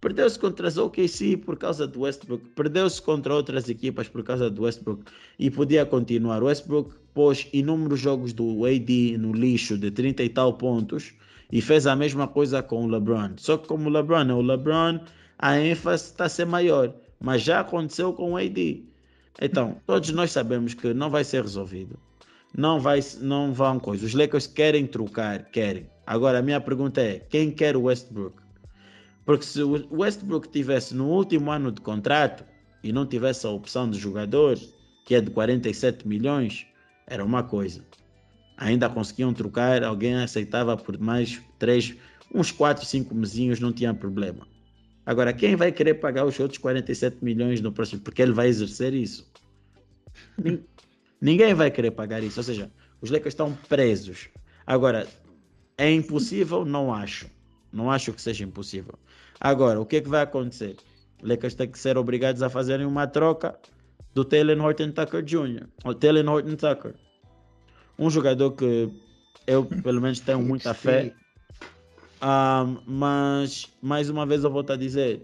Perdeu-se 0.00 0.38
contra 0.38 0.68
as 0.68 0.76
OKC 0.76 1.36
por 1.38 1.56
causa 1.56 1.88
do 1.88 2.02
Westbrook. 2.02 2.48
Perdeu-se 2.50 3.02
contra 3.02 3.34
outras 3.34 3.68
equipas 3.68 4.08
por 4.08 4.22
causa 4.22 4.48
do 4.48 4.62
Westbrook. 4.62 5.02
E 5.40 5.50
podia 5.50 5.84
continuar. 5.84 6.40
O 6.40 6.46
Westbrook 6.46 6.94
pôs 7.12 7.48
inúmeros 7.52 7.98
jogos 7.98 8.32
do 8.32 8.64
AD 8.64 9.18
no 9.18 9.32
lixo 9.32 9.76
de 9.76 9.90
30 9.90 10.22
e 10.22 10.28
tal 10.28 10.52
pontos 10.52 11.12
e 11.50 11.60
fez 11.60 11.84
a 11.84 11.96
mesma 11.96 12.28
coisa 12.28 12.62
com 12.62 12.84
o 12.84 12.88
LeBron. 12.88 13.32
Só 13.38 13.58
que 13.58 13.66
como 13.66 13.88
o 13.88 13.92
LeBron 13.92 14.30
é 14.30 14.34
o 14.34 14.40
LeBron, 14.40 15.00
a 15.36 15.58
ênfase 15.58 16.04
está 16.04 16.26
a 16.26 16.28
ser 16.28 16.46
maior 16.46 16.94
mas 17.20 17.42
já 17.42 17.60
aconteceu 17.60 18.12
com 18.12 18.32
o 18.32 18.36
AD. 18.36 18.84
Então, 19.40 19.80
todos 19.86 20.10
nós 20.10 20.32
sabemos 20.32 20.74
que 20.74 20.94
não 20.94 21.10
vai 21.10 21.24
ser 21.24 21.42
resolvido. 21.42 21.98
Não, 22.56 22.80
vai, 22.80 23.00
não 23.20 23.52
vão 23.52 23.78
coisas. 23.78 24.08
Os 24.08 24.14
Lakers 24.14 24.46
querem 24.46 24.86
trocar, 24.86 25.44
querem. 25.50 25.90
Agora, 26.06 26.38
a 26.38 26.42
minha 26.42 26.60
pergunta 26.60 27.00
é: 27.00 27.18
quem 27.18 27.50
quer 27.50 27.76
o 27.76 27.82
Westbrook? 27.82 28.40
Porque 29.24 29.44
se 29.44 29.62
o 29.62 29.86
Westbrook 29.90 30.48
tivesse 30.48 30.94
no 30.94 31.08
último 31.08 31.50
ano 31.50 31.70
de 31.72 31.80
contrato 31.80 32.44
e 32.82 32.92
não 32.92 33.04
tivesse 33.04 33.46
a 33.46 33.50
opção 33.50 33.90
de 33.90 33.98
jogador, 33.98 34.56
que 35.04 35.14
é 35.14 35.20
de 35.20 35.30
47 35.30 36.06
milhões, 36.06 36.66
era 37.06 37.24
uma 37.24 37.42
coisa. 37.42 37.84
Ainda 38.56 38.88
conseguiam 38.88 39.34
trocar, 39.34 39.84
alguém 39.84 40.14
aceitava 40.14 40.76
por 40.76 40.98
mais 40.98 41.42
três, 41.58 41.94
uns 42.34 42.50
4, 42.50 42.86
5 42.86 43.14
mesinhos, 43.14 43.60
não 43.60 43.72
tinha 43.72 43.92
problema. 43.92 44.46
Agora, 45.06 45.32
quem 45.32 45.54
vai 45.54 45.70
querer 45.70 45.94
pagar 45.94 46.24
os 46.24 46.38
outros 46.40 46.58
47 46.58 47.18
milhões 47.22 47.60
no 47.60 47.70
próximo? 47.70 48.00
Porque 48.02 48.20
ele 48.20 48.32
vai 48.32 48.48
exercer 48.48 48.92
isso. 48.92 49.30
Ninguém 51.20 51.54
vai 51.54 51.70
querer 51.70 51.92
pagar 51.92 52.24
isso. 52.24 52.40
Ou 52.40 52.44
seja, 52.44 52.70
os 53.00 53.08
Lakers 53.08 53.32
estão 53.32 53.56
presos. 53.68 54.28
Agora, 54.66 55.06
é 55.78 55.92
impossível? 55.92 56.64
Não 56.64 56.92
acho. 56.92 57.30
Não 57.72 57.88
acho 57.88 58.12
que 58.12 58.20
seja 58.20 58.42
impossível. 58.42 58.98
Agora, 59.38 59.80
o 59.80 59.86
que, 59.86 59.96
é 59.96 60.00
que 60.00 60.08
vai 60.08 60.22
acontecer? 60.22 60.74
Os 61.22 61.28
Lakers 61.28 61.54
têm 61.54 61.70
que 61.70 61.78
ser 61.78 61.96
obrigados 61.96 62.42
a 62.42 62.50
fazerem 62.50 62.84
uma 62.84 63.06
troca 63.06 63.56
do 64.12 64.24
Taylor 64.24 64.58
Horton 64.60 64.90
Tucker 64.90 65.22
Jr. 65.22 65.68
O 65.84 65.94
Taylor 65.94 66.26
Horton 66.28 66.56
Tucker. 66.56 66.94
Um 67.96 68.10
jogador 68.10 68.50
que 68.52 68.90
eu, 69.46 69.64
pelo 69.64 70.00
menos, 70.00 70.18
tenho 70.18 70.42
muita 70.42 70.74
fé 70.74 71.14
um, 72.22 72.78
mas, 72.86 73.66
mais 73.82 74.08
uma 74.08 74.24
vez, 74.24 74.44
eu 74.44 74.50
vou 74.50 74.64
a 74.68 74.76
dizer: 74.76 75.22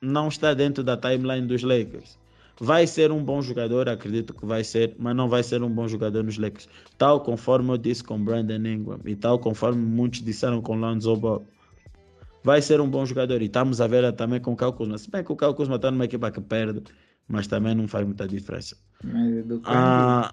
não 0.00 0.28
está 0.28 0.54
dentro 0.54 0.82
da 0.82 0.96
timeline 0.96 1.46
dos 1.46 1.62
Lakers. 1.62 2.18
Vai 2.60 2.88
ser 2.88 3.12
um 3.12 3.22
bom 3.22 3.40
jogador, 3.40 3.88
acredito 3.88 4.34
que 4.34 4.44
vai 4.44 4.64
ser, 4.64 4.96
mas 4.98 5.14
não 5.14 5.28
vai 5.28 5.44
ser 5.44 5.62
um 5.62 5.70
bom 5.70 5.86
jogador 5.86 6.24
nos 6.24 6.38
Lakers. 6.38 6.68
Tal 6.96 7.20
conforme 7.20 7.70
eu 7.70 7.78
disse 7.78 8.02
com 8.02 8.22
Brandon 8.22 8.66
Ingram 8.66 8.98
e 9.04 9.14
tal 9.14 9.38
conforme 9.38 9.80
muitos 9.80 10.22
disseram 10.22 10.60
com 10.60 10.74
Lonzo 10.74 11.14
Ball. 11.14 11.46
Vai 12.42 12.60
ser 12.60 12.80
um 12.80 12.90
bom 12.90 13.06
jogador 13.06 13.42
e 13.42 13.44
estamos 13.44 13.80
a 13.80 13.86
ver 13.86 14.12
também 14.14 14.40
com 14.40 14.52
o 14.52 14.56
Cal 14.56 14.72
Kuzma. 14.72 14.98
Se 14.98 15.08
bem 15.08 15.22
que 15.22 15.30
o 15.30 15.36
Cal 15.36 15.54
Kuzma 15.54 15.76
está 15.76 15.90
numa 15.90 16.04
equipa 16.04 16.32
que 16.32 16.40
perde, 16.40 16.82
mas 17.28 17.46
também 17.46 17.76
não 17.76 17.86
faz 17.86 18.04
muita 18.04 18.26
diferença. 18.26 18.76
Mas 19.04 19.36
é 19.36 19.42
do 19.42 19.62
ah, 19.64 20.32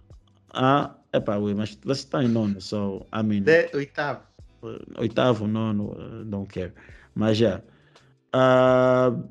ah, 0.51 0.95
epá, 1.13 1.37
mas 1.55 1.77
você 1.83 2.01
está 2.01 2.23
em 2.23 2.27
nono, 2.27 2.59
so, 2.59 3.05
I 3.13 3.21
mean, 3.21 3.43
De, 3.43 3.69
oitavo 3.75 4.21
oitavo, 4.97 5.47
nono, 5.47 5.95
don't 6.25 6.47
care. 6.47 6.73
Mas 7.13 7.37
já. 7.37 7.61
Uh, 8.35 9.23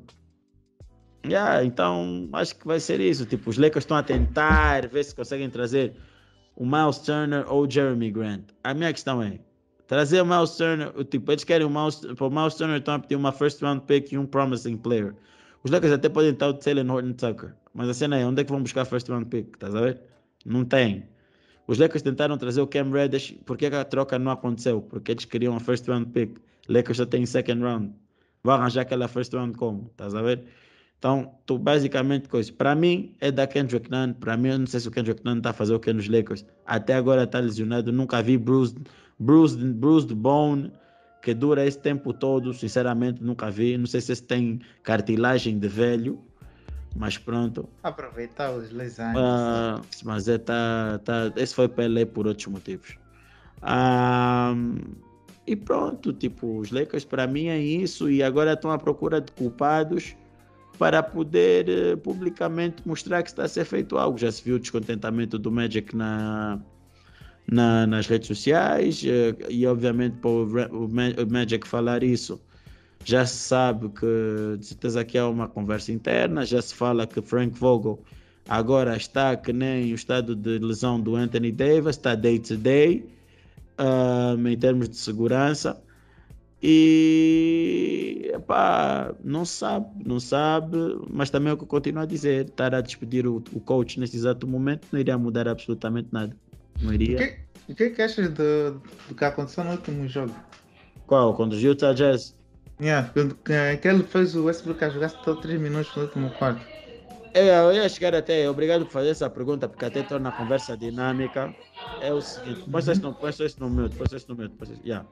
yeah, 1.25 1.63
então 1.63 2.29
acho 2.33 2.55
que 2.55 2.65
vai 2.65 2.79
ser 2.79 2.99
isso. 2.99 3.25
Tipo, 3.25 3.49
os 3.49 3.57
Lakers 3.57 3.83
estão 3.83 3.97
a 3.97 4.03
tentar 4.03 4.87
ver 4.87 5.03
se 5.03 5.15
conseguem 5.15 5.49
trazer 5.49 5.95
o 6.55 6.65
Miles 6.65 6.99
Turner 6.99 7.45
ou 7.51 7.65
o 7.65 7.69
Jeremy 7.69 8.11
Grant. 8.11 8.43
A 8.63 8.73
minha 8.73 8.91
questão 8.91 9.21
é 9.21 9.39
trazer 9.87 10.21
o 10.21 10.25
Miles 10.25 10.51
Turner. 10.57 10.91
Tipo, 11.05 11.31
eles 11.31 11.43
querem 11.43 11.67
o 11.67 11.69
Miles, 11.69 11.97
para 11.97 12.27
o 12.27 12.29
Miles 12.29 12.55
Turner 12.55 12.77
estão 12.77 12.95
a 12.95 12.99
pedir 12.99 13.15
uma 13.15 13.31
first 13.31 13.61
round 13.61 13.83
pick 13.85 14.11
e 14.11 14.17
um 14.17 14.25
promising 14.25 14.77
player. 14.77 15.15
Os 15.63 15.71
Lakers 15.71 15.93
até 15.93 16.09
podem 16.09 16.31
estar 16.31 16.47
o 16.47 16.53
Taylor 16.53 16.85
Horton 16.89 17.13
Tucker. 17.13 17.53
Mas 17.73 17.89
a 17.89 17.93
cena 17.93 18.17
é 18.17 18.25
onde 18.25 18.41
é 18.41 18.43
que 18.43 18.51
vão 18.51 18.61
buscar 18.61 18.85
first 18.85 19.07
round 19.09 19.25
pick? 19.25 19.53
Estás 19.53 19.75
a 19.75 19.81
ver? 19.81 20.01
Não 20.45 20.63
tem. 20.63 21.07
Os 21.67 21.77
Lakers 21.79 22.03
tentaram 22.03 22.37
trazer 22.37 22.61
o 22.61 22.67
Cam 22.67 22.91
Reddish, 22.91 23.31
por 23.45 23.57
que 23.57 23.65
a 23.65 23.83
troca 23.83 24.19
não 24.19 24.31
aconteceu? 24.31 24.81
Porque 24.81 25.11
eles 25.11 25.25
queriam 25.25 25.55
a 25.55 25.59
first 25.59 25.87
round 25.87 26.11
pick. 26.11 26.37
Lakers 26.69 26.97
já 26.97 27.05
tem 27.05 27.25
second 27.25 27.61
round. 27.61 27.93
Vai 28.43 28.57
arranjar 28.57 28.81
aquela 28.81 29.07
first 29.07 29.33
round 29.33 29.57
como? 29.57 29.89
Estás 29.91 30.13
a 30.13 30.21
ver? 30.21 30.43
Então, 30.99 31.35
tu 31.45 31.57
basicamente 31.57 32.29
coisa. 32.29 32.51
Para 32.53 32.73
mim 32.75 33.15
é 33.19 33.31
da 33.31 33.45
Kendrick 33.45 33.89
Nunn. 33.91 34.13
Para 34.13 34.37
mim, 34.37 34.49
eu 34.49 34.59
não 34.59 34.67
sei 34.67 34.79
se 34.79 34.87
o 34.87 34.91
Kendrick 34.91 35.23
Nunn 35.25 35.37
está 35.37 35.49
a 35.49 35.53
fazer 35.53 35.73
o 35.73 35.79
que 35.79 35.91
nos 35.93 36.07
Lakers. 36.07 36.45
Até 36.65 36.93
agora 36.93 37.23
está 37.23 37.39
lesionado. 37.39 37.91
Nunca 37.91 38.21
vi 38.21 38.37
bruised, 38.37 38.77
bruised, 39.19 39.63
bruised 39.73 40.13
bone 40.15 40.71
que 41.21 41.33
dura 41.33 41.65
esse 41.65 41.79
tempo 41.79 42.13
todo. 42.13 42.53
Sinceramente, 42.53 43.23
nunca 43.23 43.51
vi. 43.51 43.77
Não 43.77 43.85
sei 43.85 44.01
se 44.01 44.13
esse 44.13 44.23
tem 44.23 44.59
cartilagem 44.83 45.59
de 45.59 45.67
velho. 45.67 46.19
Mas 46.95 47.17
pronto. 47.17 47.67
Aproveitar 47.83 48.51
os 48.51 48.71
lesões. 48.71 49.15
Uh, 49.17 49.81
mas 50.03 50.27
é, 50.27 50.37
tá, 50.37 50.99
tá, 51.03 51.31
esse 51.35 51.53
foi 51.53 51.67
Pelé 51.67 52.05
por 52.05 52.25
outros 52.25 52.47
motivos. 52.47 52.97
Uh, 53.61 54.95
e 55.45 55.55
pronto, 55.55 56.13
tipo, 56.13 56.59
os 56.59 56.71
Lakers 56.71 57.03
para 57.03 57.27
mim 57.27 57.47
é 57.47 57.59
isso. 57.59 58.09
E 58.09 58.23
agora 58.23 58.53
estão 58.53 58.71
à 58.71 58.77
procura 58.77 59.19
de 59.19 59.31
culpados 59.33 60.15
para 60.79 61.03
poder 61.03 61.67
uh, 61.69 61.97
publicamente 61.97 62.87
mostrar 62.87 63.23
que 63.23 63.29
está 63.29 63.43
a 63.43 63.47
ser 63.47 63.65
feito 63.65 63.97
algo. 63.97 64.17
Já 64.17 64.31
se 64.31 64.41
viu 64.43 64.55
o 64.55 64.59
descontentamento 64.59 65.37
do 65.37 65.51
Magic 65.51 65.93
na, 65.93 66.61
na, 67.51 67.85
nas 67.85 68.07
redes 68.07 68.27
sociais 68.29 69.03
uh, 69.03 69.51
e 69.51 69.67
obviamente 69.67 70.15
para 70.17 70.29
o, 70.29 70.85
o 70.85 71.29
Magic 71.29 71.67
falar 71.67 72.03
isso 72.03 72.39
já 73.05 73.25
se 73.25 73.37
sabe 73.37 73.87
que, 73.89 74.57
de 74.59 74.65
certeza 74.65 75.05
que 75.05 75.17
há 75.17 75.27
uma 75.29 75.47
conversa 75.47 75.91
interna, 75.93 76.45
já 76.45 76.61
se 76.61 76.75
fala 76.75 77.07
que 77.07 77.21
Frank 77.21 77.57
Vogel 77.57 77.99
Agora 78.47 78.95
está 78.95 79.35
que 79.35 79.51
nem 79.51 79.91
o 79.91 79.95
estado 79.95 80.35
de 80.35 80.59
lesão 80.59 81.01
do 81.01 81.15
Anthony 81.15 81.51
Davis, 81.51 81.95
está 81.95 82.13
day 82.13 82.37
to 82.37 82.55
day 82.55 83.03
um, 83.79 84.47
em 84.47 84.57
termos 84.57 84.87
de 84.87 84.97
segurança. 84.97 85.81
E 86.61 88.31
epá, 88.33 89.13
não 89.23 89.45
sabe, 89.45 89.87
não 90.05 90.19
sabe, 90.19 90.77
mas 91.09 91.29
também 91.29 91.49
é 91.49 91.53
o 91.53 91.57
que 91.57 91.63
eu 91.63 91.67
continuo 91.67 92.03
a 92.03 92.05
dizer: 92.05 92.45
estar 92.45 92.73
a 92.75 92.81
despedir 92.81 93.25
o, 93.25 93.37
o 93.51 93.59
coach 93.59 93.99
neste 93.99 94.15
exato 94.15 94.47
momento 94.47 94.87
não 94.91 94.99
iria 94.99 95.17
mudar 95.17 95.47
absolutamente 95.47 96.09
nada. 96.11 96.35
Não 96.81 96.93
iria. 96.93 97.15
O 97.15 97.19
que, 97.19 97.71
o 97.71 97.75
que 97.75 97.83
é 97.83 97.89
que 97.89 98.01
achas 98.01 98.29
do, 98.29 98.81
do 99.09 99.15
que 99.15 99.25
aconteceu 99.25 99.63
no 99.63 99.71
último 99.71 100.07
jogo? 100.07 100.35
Qual? 101.07 101.33
Contra 101.33 101.57
os 101.57 101.63
Utah 101.63 101.93
Jazz? 101.93 102.35
Yeah, 102.79 103.09
que, 103.13 103.77
que 103.77 103.87
ele 103.87 104.03
fez 104.03 104.35
o 104.35 104.45
Westbrook 104.45 104.83
a 104.83 104.89
jogar 104.89 105.09
só 105.09 105.35
3 105.35 105.59
minutos 105.59 105.95
no 105.95 106.03
último 106.03 106.29
quarto. 106.31 106.61
Eu, 107.33 107.43
eu 107.45 107.73
ia 107.73 107.87
chegar 107.89 108.13
até, 108.15 108.49
obrigado 108.49 108.85
por 108.85 108.91
fazer 108.91 109.09
essa 109.09 109.29
pergunta, 109.29 109.67
porque 109.67 109.85
até 109.85 110.03
torna 110.03 110.29
a 110.29 110.31
conversa 110.31 110.75
dinâmica. 110.75 111.53
É 112.01 112.13
o 112.13 112.21
seguinte, 112.21 112.63
põe 112.69 112.81
isso 112.81 113.01
no, 113.01 113.13
põe 113.13 113.29
isso 113.29 113.57
no 113.59 113.69
mute, 113.69 113.95
põe 113.95 114.07
isso 114.17 114.25
no 114.29 114.35
mute, 114.35 114.55
põe 114.55 114.73
isso, 114.73 114.81
yeah. 114.85 115.07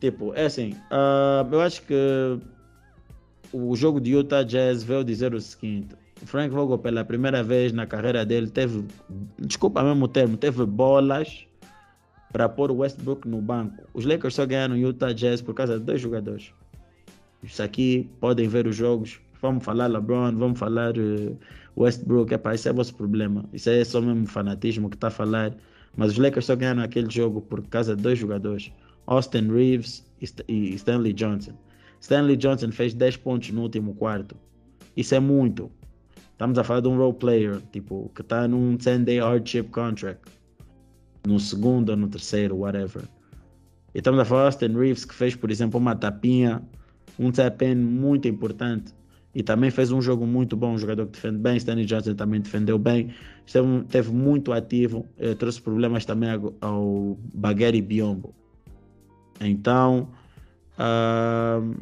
Tipo, 0.00 0.34
é 0.34 0.46
assim, 0.46 0.72
uh, 0.90 1.48
eu 1.52 1.60
acho 1.60 1.82
que 1.82 2.38
o 3.52 3.76
jogo 3.76 4.00
de 4.00 4.12
Utah 4.12 4.42
Jazz 4.42 4.82
veio 4.82 5.04
dizer 5.04 5.34
o 5.34 5.40
seguinte, 5.40 5.94
Frank 6.24 6.52
Vogel 6.52 6.78
pela 6.78 7.04
primeira 7.04 7.42
vez 7.42 7.72
na 7.72 7.86
carreira 7.86 8.24
dele 8.24 8.48
teve, 8.48 8.84
desculpa 9.38 9.82
mesmo 9.82 10.04
o 10.04 10.08
termo, 10.08 10.36
teve 10.36 10.64
bolas 10.64 11.46
para 12.32 12.48
pôr 12.48 12.70
o 12.70 12.78
Westbrook 12.78 13.28
no 13.28 13.40
banco. 13.40 13.84
Os 13.92 14.04
Lakers 14.04 14.34
só 14.34 14.46
ganharam 14.46 14.76
Utah 14.76 15.12
Jazz 15.12 15.42
por 15.42 15.54
causa 15.54 15.78
de 15.78 15.84
dois 15.84 16.00
jogadores. 16.00 16.52
Isso 17.42 17.62
aqui, 17.62 18.08
podem 18.20 18.48
ver 18.48 18.66
os 18.66 18.76
jogos, 18.76 19.20
vamos 19.40 19.64
falar 19.64 19.88
LeBron, 19.88 20.36
vamos 20.36 20.58
falar 20.58 20.96
uh, 20.96 21.36
Westbrook, 21.76 22.32
epá, 22.32 22.54
isso 22.54 22.68
é 22.68 22.72
vosso 22.72 22.94
problema. 22.94 23.44
Isso 23.52 23.68
é 23.68 23.84
só 23.84 24.00
mesmo 24.00 24.26
fanatismo 24.26 24.88
que 24.88 24.96
está 24.96 25.08
a 25.08 25.10
falar. 25.10 25.54
Mas 25.96 26.12
os 26.12 26.18
Lakers 26.18 26.46
só 26.46 26.56
ganharam 26.56 26.82
aquele 26.82 27.10
jogo 27.10 27.42
por 27.42 27.62
causa 27.66 27.94
de 27.96 28.02
dois 28.02 28.18
jogadores, 28.18 28.72
Austin 29.06 29.50
Reeves 29.50 30.04
e 30.48 30.74
Stanley 30.74 31.12
Johnson. 31.12 31.52
Stanley 32.00 32.36
Johnson 32.36 32.72
fez 32.72 32.94
10 32.94 33.18
pontos 33.18 33.50
no 33.50 33.62
último 33.62 33.94
quarto. 33.94 34.36
Isso 34.96 35.14
é 35.14 35.20
muito. 35.20 35.70
Estamos 36.32 36.58
a 36.58 36.64
falar 36.64 36.80
de 36.80 36.88
um 36.88 36.96
role 36.96 37.14
player, 37.14 37.60
tipo, 37.72 38.10
que 38.14 38.22
está 38.22 38.48
num 38.48 38.76
10-day 38.76 39.20
hardship 39.20 39.64
contract. 39.64 40.30
No 41.26 41.38
segundo 41.38 41.90
ou 41.90 41.96
no 41.96 42.08
terceiro, 42.08 42.56
whatever. 42.56 43.04
E 43.94 43.98
estamos 43.98 44.18
a 44.18 44.24
falar 44.24 44.42
de 44.42 44.46
Austin 44.46 44.76
Reeves, 44.76 45.04
que 45.04 45.14
fez, 45.14 45.36
por 45.36 45.50
exemplo, 45.50 45.78
uma 45.78 45.94
tapinha, 45.94 46.62
um 47.18 47.30
tap-in 47.30 47.74
muito 47.74 48.28
importante 48.28 48.92
e 49.34 49.42
também 49.42 49.70
fez 49.70 49.90
um 49.90 50.02
jogo 50.02 50.26
muito 50.26 50.56
bom, 50.56 50.74
um 50.74 50.78
jogador 50.78 51.06
que 51.06 51.12
defende 51.12 51.38
bem, 51.38 51.56
Stanley 51.56 51.86
Johnson 51.86 52.14
também 52.14 52.40
defendeu 52.40 52.78
bem, 52.78 53.14
esteve, 53.46 53.84
teve 53.88 54.12
muito 54.12 54.52
ativo, 54.52 55.06
eh, 55.18 55.34
trouxe 55.34 55.60
problemas 55.60 56.04
também 56.04 56.30
ao, 56.30 56.54
ao 56.60 57.18
Bagueri 57.34 57.80
Biombo. 57.80 58.34
Então, 59.40 60.08
uh, 60.78 61.74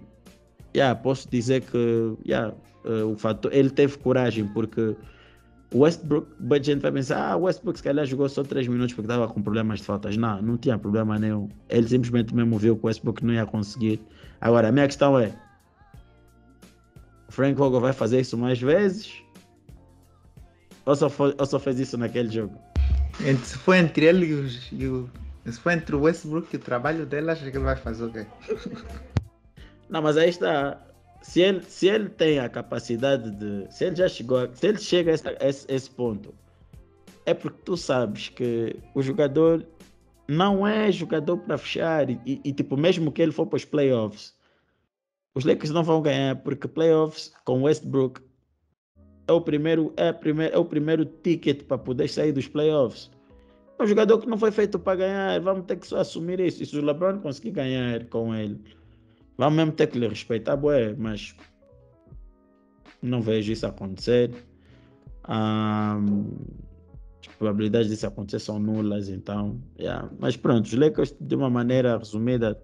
yeah, 0.74 0.94
posso 0.94 1.28
dizer 1.28 1.62
que 1.62 2.14
yeah, 2.26 2.54
uh, 2.84 3.12
o 3.12 3.16
fator, 3.16 3.52
ele 3.52 3.70
teve 3.70 3.98
coragem, 3.98 4.46
porque 4.46 4.94
o 5.72 5.80
Westbrook, 5.80 6.28
a 6.50 6.62
gente 6.62 6.80
vai 6.80 6.90
pensar, 6.90 7.32
ah, 7.32 7.36
o 7.36 7.42
Westbrook 7.42 7.78
se 7.78 7.82
calhar 7.82 8.04
jogou 8.04 8.28
só 8.28 8.42
3 8.42 8.66
minutos 8.68 8.94
porque 8.94 9.06
estava 9.06 9.28
com 9.28 9.40
problemas 9.40 9.78
de 9.80 9.86
faltas. 9.86 10.16
Não, 10.16 10.42
não 10.42 10.56
tinha 10.56 10.76
problema 10.76 11.18
nenhum. 11.18 11.48
Ele 11.68 11.86
simplesmente 11.86 12.34
mesmo 12.34 12.58
viu 12.58 12.76
que 12.76 12.84
o 12.84 12.86
Westbrook 12.86 13.24
não 13.24 13.34
ia 13.34 13.46
conseguir. 13.46 14.00
Agora, 14.40 14.68
a 14.68 14.72
minha 14.72 14.86
questão 14.86 15.18
é, 15.18 15.32
Frank 17.28 17.54
Vogel 17.54 17.80
vai 17.80 17.92
fazer 17.92 18.20
isso 18.20 18.36
mais 18.36 18.60
vezes? 18.60 19.22
Ou 20.84 20.96
só, 20.96 21.08
foi, 21.08 21.34
ou 21.38 21.46
só 21.46 21.58
fez 21.58 21.78
isso 21.78 21.96
naquele 21.96 22.30
jogo? 22.30 22.58
Se 23.44 23.58
foi 23.58 23.78
entre 23.78 24.06
ele 24.06 24.26
e, 24.26 24.34
os, 24.34 24.68
e 24.72 24.86
o. 24.86 25.08
Se 25.44 25.58
foi 25.58 25.74
entre 25.74 25.94
o 25.94 26.02
Westbrook 26.02 26.48
e 26.52 26.56
o 26.56 26.60
trabalho 26.60 27.06
dele, 27.06 27.30
acho 27.30 27.42
que 27.42 27.48
ele 27.48 27.64
vai 27.64 27.76
fazer 27.76 28.04
o 28.04 28.10
quê? 28.10 28.26
Não, 29.88 30.00
mas 30.02 30.16
aí 30.16 30.30
está. 30.30 30.80
Se 31.22 31.40
ele, 31.40 31.62
se 31.62 31.86
ele 31.86 32.08
tem 32.08 32.38
a 32.38 32.48
capacidade 32.48 33.30
de. 33.30 33.66
Se 33.70 33.84
ele 33.84 33.96
já 33.96 34.08
chegou. 34.08 34.38
A, 34.38 34.48
se 34.52 34.66
ele 34.66 34.78
chega 34.78 35.10
a 35.10 35.14
esse, 35.14 35.28
a 35.70 35.74
esse 35.74 35.90
ponto, 35.90 36.34
é 37.26 37.34
porque 37.34 37.60
tu 37.64 37.76
sabes 37.76 38.28
que 38.30 38.76
o 38.94 39.02
jogador 39.02 39.66
não 40.30 40.64
é 40.64 40.92
jogador 40.92 41.38
para 41.38 41.58
fechar. 41.58 42.08
E, 42.08 42.20
e, 42.24 42.52
tipo, 42.52 42.76
mesmo 42.76 43.10
que 43.10 43.20
ele 43.20 43.32
for 43.32 43.46
para 43.46 43.56
os 43.56 43.64
playoffs, 43.64 44.32
os 45.34 45.44
Lakers 45.44 45.70
não 45.70 45.82
vão 45.82 46.00
ganhar 46.00 46.36
porque 46.36 46.68
playoffs 46.68 47.32
com 47.44 47.62
Westbrook 47.62 48.20
é 49.26 49.32
o 49.32 49.40
primeiro, 49.40 49.92
é, 49.96 50.12
primeiro, 50.12 50.54
é 50.54 50.58
o 50.58 50.64
primeiro 50.64 51.04
ticket 51.04 51.64
para 51.64 51.78
poder 51.78 52.08
sair 52.08 52.32
dos 52.32 52.46
playoffs. 52.46 53.10
É 53.78 53.82
um 53.82 53.86
jogador 53.86 54.18
que 54.18 54.28
não 54.28 54.38
foi 54.38 54.52
feito 54.52 54.78
para 54.78 54.98
ganhar, 54.98 55.40
vamos 55.40 55.66
ter 55.66 55.76
que 55.76 55.86
só 55.86 55.98
assumir 55.98 56.38
isso. 56.38 56.62
E 56.62 56.66
se 56.66 56.78
o 56.78 56.84
LeBron 56.84 57.18
conseguir 57.18 57.50
ganhar 57.50 58.04
com 58.06 58.34
ele, 58.34 58.60
vamos 59.36 59.56
mesmo 59.56 59.72
ter 59.72 59.88
que 59.88 59.98
lhe 59.98 60.06
respeitar, 60.06 60.56
bué, 60.56 60.94
mas 60.96 61.34
não 63.02 63.20
vejo 63.20 63.52
isso 63.52 63.66
acontecer. 63.66 64.30
Um, 65.28 66.36
as 67.20 67.34
probabilidades 67.36 67.88
disso 67.88 68.06
acontecer 68.06 68.38
são 68.38 68.58
nulas, 68.58 69.08
então, 69.08 69.60
yeah. 69.78 70.08
mas 70.18 70.36
pronto, 70.36 70.64
os 70.64 70.72
Lakers, 70.72 71.14
de 71.20 71.34
uma 71.34 71.50
maneira 71.50 71.98
resumida, 71.98 72.60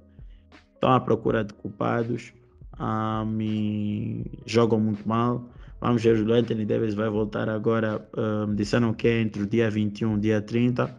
estão 0.74 0.92
à 0.92 1.00
procura 1.00 1.44
de 1.44 1.52
culpados 1.54 2.32
um, 2.80 4.24
jogam 4.44 4.80
muito 4.80 5.06
mal. 5.08 5.44
Vamos 5.80 6.02
ver, 6.02 6.26
o 6.26 6.32
Anthony 6.32 6.64
Davis 6.64 6.94
vai 6.94 7.08
voltar 7.08 7.48
agora. 7.48 8.06
Um, 8.16 8.54
disseram 8.54 8.92
que 8.94 9.08
é 9.08 9.20
entre 9.20 9.42
o 9.42 9.46
dia 9.46 9.70
21 9.70 10.16
e 10.16 10.20
dia 10.20 10.40
30, 10.40 10.94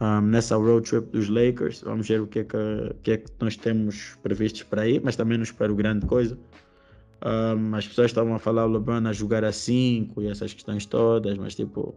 um, 0.00 0.20
nessa 0.22 0.56
road 0.56 0.88
trip 0.88 1.10
dos 1.10 1.28
Lakers. 1.28 1.82
Vamos 1.82 2.08
ver 2.08 2.20
o 2.20 2.26
que 2.26 2.40
é 2.40 2.44
que, 2.44 2.58
que, 3.02 3.10
é 3.12 3.16
que 3.18 3.30
nós 3.40 3.56
temos 3.56 4.16
previstos 4.22 4.62
para 4.64 4.88
ir, 4.88 5.00
mas 5.04 5.16
também 5.16 5.38
não 5.38 5.44
espero 5.44 5.74
grande 5.74 6.06
coisa. 6.06 6.36
Um, 7.24 7.74
as 7.74 7.86
pessoas 7.86 8.10
estavam 8.10 8.34
a 8.34 8.38
falar 8.38 8.66
o 8.66 8.70
LeBron 8.70 9.06
a 9.06 9.12
jogar 9.12 9.44
a 9.44 9.52
5 9.52 10.22
e 10.22 10.26
essas 10.26 10.54
questões 10.54 10.86
todas, 10.86 11.36
mas 11.36 11.54
tipo, 11.54 11.94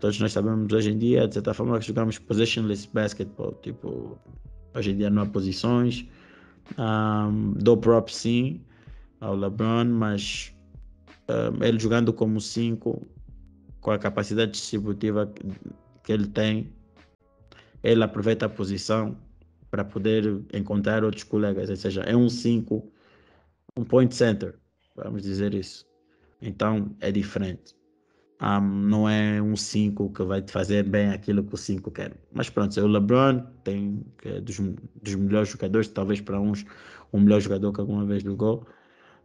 todos 0.00 0.18
nós 0.20 0.32
sabemos 0.32 0.72
hoje 0.72 0.90
em 0.90 0.98
dia, 0.98 1.26
de 1.26 1.34
certa 1.34 1.52
forma, 1.54 1.78
que 1.78 1.86
jogamos 1.86 2.18
positionless 2.18 2.88
basketball. 2.92 3.52
Tipo, 3.62 4.18
hoje 4.74 4.92
em 4.92 4.96
dia 4.96 5.10
não 5.10 5.22
há 5.22 5.26
posições. 5.26 6.06
Um, 6.78 7.52
dou 7.54 7.76
props 7.76 8.16
sim 8.16 8.60
ao 9.20 9.34
LeBron, 9.34 9.86
mas 9.86 10.52
um, 11.28 11.64
ele 11.64 11.78
jogando 11.78 12.12
como 12.12 12.40
5, 12.40 13.06
com 13.80 13.90
a 13.90 13.98
capacidade 13.98 14.52
distributiva 14.52 15.32
que 16.04 16.12
ele 16.12 16.26
tem, 16.26 16.72
ele 17.82 18.02
aproveita 18.02 18.46
a 18.46 18.48
posição 18.48 19.16
para 19.70 19.84
poder 19.84 20.42
encontrar 20.52 21.04
outros 21.04 21.24
colegas, 21.24 21.68
ou 21.68 21.76
seja, 21.76 22.02
é 22.02 22.16
um 22.16 22.28
5, 22.28 22.90
um 23.76 23.84
point 23.84 24.14
center, 24.14 24.58
vamos 24.96 25.22
dizer 25.22 25.54
isso. 25.54 25.86
Então 26.40 26.94
é 27.00 27.12
diferente. 27.12 27.77
Um, 28.40 28.60
não 28.60 29.08
é 29.08 29.42
um 29.42 29.56
5 29.56 30.12
que 30.12 30.22
vai 30.22 30.40
te 30.40 30.52
fazer 30.52 30.84
bem 30.84 31.10
aquilo 31.10 31.42
que 31.42 31.54
o 31.54 31.56
5 31.56 31.90
quer. 31.90 32.12
Mas 32.32 32.48
pronto, 32.48 32.78
é 32.78 32.82
o 32.82 32.86
LeBron, 32.86 33.40
tem 33.64 34.04
é 34.24 34.40
dos, 34.40 34.60
dos 35.02 35.14
melhores 35.16 35.48
jogadores, 35.48 35.88
talvez 35.88 36.20
para 36.20 36.40
uns 36.40 36.64
o 37.10 37.18
melhor 37.18 37.40
jogador 37.40 37.72
que 37.72 37.80
alguma 37.80 38.04
vez 38.04 38.22
jogou. 38.22 38.66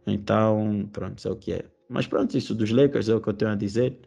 Então, 0.06 0.88
pronto, 0.92 1.26
é 1.26 1.30
o 1.30 1.36
que 1.36 1.52
é. 1.52 1.64
Mas 1.88 2.06
pronto, 2.06 2.36
isso 2.36 2.54
dos 2.54 2.70
Lakers 2.70 3.08
é 3.08 3.14
o 3.14 3.20
que 3.20 3.28
eu 3.28 3.34
tenho 3.34 3.52
a 3.52 3.54
dizer. 3.54 3.98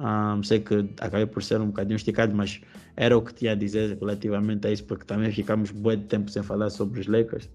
Um, 0.00 0.42
sei 0.42 0.60
que 0.60 0.74
acabei 1.00 1.26
por 1.26 1.42
ser 1.42 1.60
um 1.60 1.68
bocadinho 1.68 1.96
esticado, 1.96 2.34
mas 2.34 2.60
era 2.96 3.16
o 3.16 3.22
que 3.22 3.34
tinha 3.34 3.52
a 3.52 3.54
dizer 3.54 3.98
relativamente 3.98 4.66
a 4.66 4.72
isso, 4.72 4.84
porque 4.84 5.04
também 5.04 5.30
ficamos 5.32 5.70
um 5.72 5.80
bom 5.80 5.96
tempo 5.96 6.30
sem 6.30 6.42
falar 6.42 6.70
sobre 6.70 7.00
os 7.00 7.06
Lakers. 7.06 7.48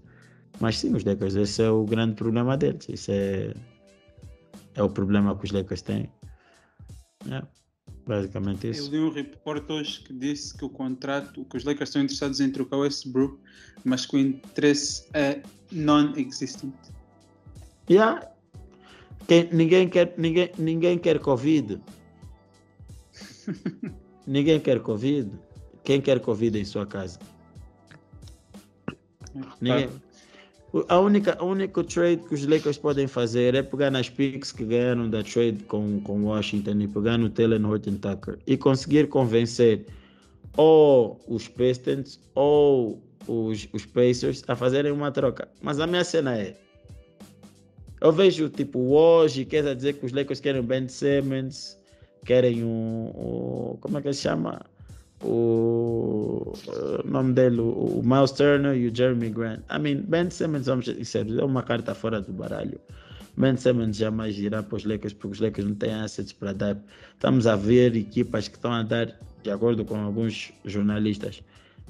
Mas 0.60 0.78
sim, 0.78 0.94
os 0.94 1.04
Lakers, 1.04 1.36
esse 1.36 1.62
é 1.62 1.70
o 1.70 1.84
grande 1.84 2.14
problema 2.14 2.56
deles. 2.56 2.88
Isso 2.88 3.10
é, 3.10 3.54
é 4.74 4.82
o 4.82 4.88
problema 4.88 5.36
que 5.36 5.44
os 5.44 5.52
Lakers 5.52 5.82
têm. 5.82 6.08
É, 7.30 7.42
basicamente 8.06 8.70
isso. 8.70 8.88
Eu 8.88 8.90
li 8.90 8.98
um 8.98 9.10
report 9.10 9.68
hoje 9.70 10.00
que 10.00 10.12
disse 10.12 10.56
que 10.56 10.64
o 10.64 10.68
contrato, 10.68 11.44
que 11.44 11.56
os 11.56 11.64
Lakers 11.64 11.88
estão 11.88 12.02
interessados 12.02 12.40
em 12.40 12.50
trocar 12.50 12.78
o 12.78 12.80
Westbrook, 12.80 13.38
mas 13.84 14.06
que 14.06 14.16
o 14.16 14.18
interesse 14.18 15.06
é 15.12 15.42
non-existent. 15.72 16.74
Yeah. 17.88 18.28
Quem, 19.26 19.48
ninguém, 19.52 19.88
quer, 19.88 20.14
ninguém, 20.18 20.50
ninguém 20.58 20.98
quer 20.98 21.18
Covid. 21.18 21.80
ninguém 24.26 24.60
quer 24.60 24.80
Covid. 24.80 25.30
Quem 25.82 26.00
quer 26.00 26.20
Covid 26.20 26.58
em 26.58 26.64
sua 26.64 26.86
casa? 26.86 27.18
É, 29.34 29.40
ninguém, 29.60 29.90
a 30.88 30.98
única, 30.98 31.36
a 31.38 31.44
única 31.44 31.84
trade 31.84 32.22
que 32.28 32.34
os 32.34 32.44
Lakers 32.46 32.78
podem 32.78 33.06
fazer 33.06 33.54
é 33.54 33.62
pegar 33.62 33.90
nas 33.90 34.08
picks 34.08 34.50
que 34.50 34.64
ganharam 34.64 35.08
da 35.08 35.22
trade 35.22 35.62
com, 35.68 36.00
com 36.00 36.24
Washington 36.24 36.80
e 36.80 36.88
pegar 36.88 37.16
no 37.16 37.30
Taylor 37.30 37.64
Horton 37.64 37.96
Tucker 37.96 38.38
e 38.46 38.56
conseguir 38.56 39.08
convencer 39.08 39.86
ou 40.56 41.20
os 41.28 41.46
Pistons 41.46 42.18
ou 42.34 43.00
os, 43.28 43.68
os 43.72 43.86
Pacers 43.86 44.42
a 44.48 44.56
fazerem 44.56 44.90
uma 44.90 45.12
troca. 45.12 45.48
Mas 45.62 45.78
a 45.78 45.86
minha 45.86 46.04
cena 46.04 46.36
é. 46.36 46.56
Eu 48.00 48.12
vejo 48.12 48.48
tipo 48.48 48.78
hoje, 48.94 49.44
quer 49.44 49.74
dizer 49.74 49.94
que 49.94 50.04
os 50.04 50.12
Lakers 50.12 50.40
querem 50.40 50.62
Ben 50.62 50.88
Simmons, 50.88 51.78
querem 52.24 52.64
um, 52.64 53.12
um 53.14 53.78
como 53.80 53.98
é 53.98 54.02
que 54.02 54.12
se 54.12 54.22
chama? 54.22 54.60
O, 55.24 56.52
nome 57.04 57.32
dele, 57.32 57.60
o, 57.60 58.02
Miles 58.04 58.32
Turner 58.32 58.76
e 58.76 58.88
o 58.88 58.94
Jeremy 58.94 59.30
Grant. 59.30 59.60
I 59.70 59.78
mean, 59.78 60.02
Ben 60.06 60.30
Simmons, 60.30 60.66
vamos 60.66 60.84
dizer, 60.84 61.26
é 61.28 61.44
uma 61.44 61.62
carta 61.62 61.94
fora 61.94 62.20
do 62.20 62.32
baralho. 62.32 62.78
Ben 63.36 63.56
Simmons 63.56 63.96
jamais 63.96 64.38
irá 64.38 64.62
para 64.62 64.76
os 64.76 64.84
Lakers 64.84 65.12
porque 65.14 65.34
os 65.34 65.40
Lakers 65.40 65.66
não 65.66 65.74
têm 65.74 65.94
assets 65.94 66.32
para 66.32 66.52
dar. 66.52 66.76
Estamos 67.14 67.46
a 67.46 67.56
ver 67.56 67.96
equipas 67.96 68.48
que 68.48 68.56
estão 68.56 68.72
a 68.72 68.82
dar, 68.82 69.18
de 69.42 69.50
acordo 69.50 69.84
com 69.84 69.96
alguns 69.96 70.52
jornalistas, 70.64 71.42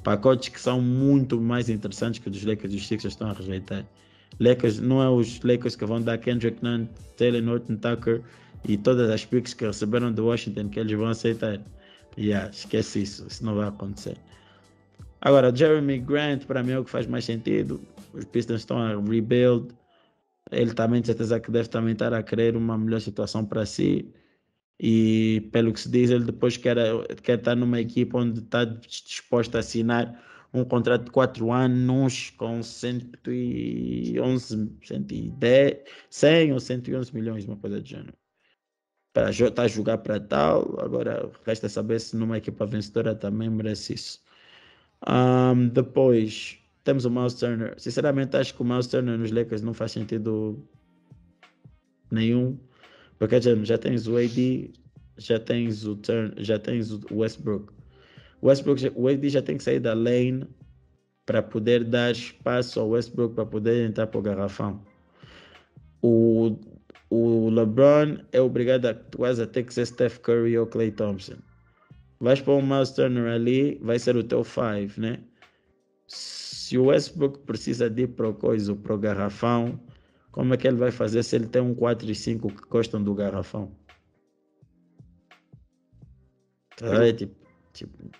pacotes 0.02 0.48
que 0.48 0.61
são 0.61 0.81
muito 0.81 1.40
mais 1.40 1.69
interessantes 1.69 2.20
que 2.20 2.28
os 2.28 2.44
Lakers 2.44 2.73
e 2.73 2.77
os 2.77 2.86
Sixers 2.86 3.15
estão 3.15 3.28
a 3.31 3.32
rejeitar. 3.32 3.85
Lakers 4.40 4.81
não 4.81 5.02
é 5.02 5.09
os 5.09 5.40
Lakers 5.43 5.77
que 5.77 5.85
vão 5.85 6.01
dar 6.01 6.19
Kendrick 6.19 6.62
Nunn, 6.62 6.86
Taylor 7.16 7.43
Norton 7.43 7.77
Tucker 7.77 8.23
e 8.66 8.77
todas 8.77 9.11
as 9.11 9.24
picks 9.24 9.55
que 9.55 9.66
receberam 9.66 10.12
do 10.12 10.27
Washington 10.27 10.69
que 10.69 10.81
eles 10.81 10.97
vão 10.97 11.09
aceitar. 11.09 11.61
Yeah, 12.16 12.51
esquece 12.51 13.03
isso, 13.03 13.27
isso 13.27 13.45
não 13.45 13.57
vai 13.57 13.69
acontecer. 13.69 14.16
Agora, 15.20 15.55
Jeremy 15.55 15.99
Grant, 15.99 16.45
para 16.45 16.62
mim, 16.62 16.73
é 16.73 16.78
o 16.78 16.85
que 16.85 16.91
faz 16.91 17.07
mais 17.07 17.24
sentido. 17.24 17.81
Os 18.12 18.24
Pistons 18.24 18.61
estão 18.61 18.78
a 18.78 19.01
rebuild 19.01 19.74
ele 20.51 20.74
também, 20.74 21.01
de 21.01 21.07
certeza, 21.09 21.41
que 21.41 21.51
deve 21.51 21.69
também 21.69 21.93
estar 21.93 22.12
a 22.12 22.23
querer 22.23 22.57
uma 22.57 22.77
melhor 22.78 23.01
situação 23.01 23.45
para 23.45 23.66
si. 23.66 24.12
E 24.81 25.49
pelo 25.53 25.73
que 25.73 25.81
se 25.81 25.91
diz, 25.91 26.11
ele 26.11 26.24
depois 26.24 26.57
quer, 26.57 26.77
quer 27.23 27.39
estar 27.39 27.55
numa 27.57 27.81
equipe 27.81 28.16
onde 28.16 28.41
está 28.41 28.65
disposto 28.65 29.57
a 29.57 29.61
assinar 29.61 30.23
um 30.53 30.65
contrato 30.65 31.05
de 31.07 31.11
4 31.11 31.53
anos 31.53 32.31
com 32.31 32.62
111, 32.62 34.78
110, 34.82 35.77
100 36.11 36.53
ou 36.53 36.61
111 36.61 37.15
milhões, 37.15 37.45
uma 37.45 37.57
coisa 37.57 37.81
do 37.81 37.89
gênero. 37.89 38.15
Para 39.15 39.31
estar 39.31 39.51
tá 39.53 39.66
jogar 39.66 39.99
para 39.99 40.20
tal, 40.20 40.78
agora 40.81 41.31
resta 41.47 41.69
saber 41.69 42.01
se 42.01 42.16
numa 42.16 42.36
equipa 42.36 42.66
vencedora 42.66 43.15
também 43.15 43.49
merece 43.49 43.95
isso. 43.95 44.20
Um, 45.09 45.69
depois, 45.69 46.59
temos 46.82 47.05
o 47.07 47.11
Miles 47.11 47.35
Turner. 47.35 47.74
Sinceramente, 47.78 48.36
acho 48.36 48.55
que 48.55 48.61
o 48.61 48.65
Miles 48.65 48.89
Turner 48.89 49.16
nos 49.16 49.31
Lakers 49.31 49.62
não 49.62 49.73
faz 49.73 49.93
sentido 49.93 50.62
nenhum. 52.11 52.59
Porque 53.19 53.41
já, 53.41 53.78
tens 53.78 54.07
o 54.09 54.16
AD, 54.16 54.73
já 55.16 55.39
tens 55.39 55.86
o 55.86 55.97
Turn, 55.97 56.35
já 56.39 56.59
tens 56.59 56.91
o 56.91 57.01
Westbrook. 57.12 57.73
O 58.41 58.49
Westbrook, 58.49 58.93
o 58.95 59.09
AD 59.09 59.28
já 59.28 59.41
tem 59.41 59.57
que 59.57 59.62
sair 59.62 59.81
da 59.81 59.95
lane 59.95 60.47
para 61.24 61.43
poder 61.43 61.85
dar 61.85 62.11
espaço 62.11 62.81
ao 62.81 62.91
Westbrook 62.91 63.35
para 63.35 63.47
poder 63.47 63.89
entrar 63.89 64.09
para 64.09 64.19
o 64.19 64.23
garrafão. 64.23 64.85
O, 66.03 66.59
o 67.10 67.51
LeBron 67.51 68.18
é 68.32 68.40
obrigado 68.40 68.86
a 68.86 68.94
quase 68.94 69.43
a 69.43 69.47
ter 69.47 69.64
que 69.64 69.74
ser 69.74 69.86
Steph 69.86 70.18
Curry 70.18 70.59
ou 70.59 70.66
Clay 70.66 70.90
Thompson. 70.90 71.36
Vais 72.20 72.40
para 72.40 72.55
o 72.55 72.62
Miles 72.62 72.90
Turner 72.90 73.32
ali, 73.32 73.78
vai 73.82 73.98
ser 73.98 74.16
o 74.16 74.24
teu 74.24 74.43
5, 74.44 75.01
né? 75.01 75.20
se 76.06 76.78
o 76.78 76.86
Westbrook 76.86 77.40
precisa 77.40 77.90
de 77.90 78.02
ir 78.02 78.09
para 78.09 78.28
o 78.28 78.35
coisa, 78.35 78.74
para 78.74 78.94
o 78.94 78.98
garrafão, 78.98 79.78
como 80.32 80.55
é 80.55 80.56
que 80.56 80.66
ele 80.66 80.78
vai 80.78 80.90
fazer 80.90 81.22
se 81.22 81.36
ele 81.36 81.47
tem 81.47 81.60
um 81.60 81.74
4 81.74 82.10
e 82.10 82.14
5 82.14 82.48
que 82.48 82.68
gostam 82.68 83.02
do 83.02 83.14
garrafão? 83.14 83.70
É, 86.82 87.12
tipo, 87.12 87.35
tipo, 87.72 88.10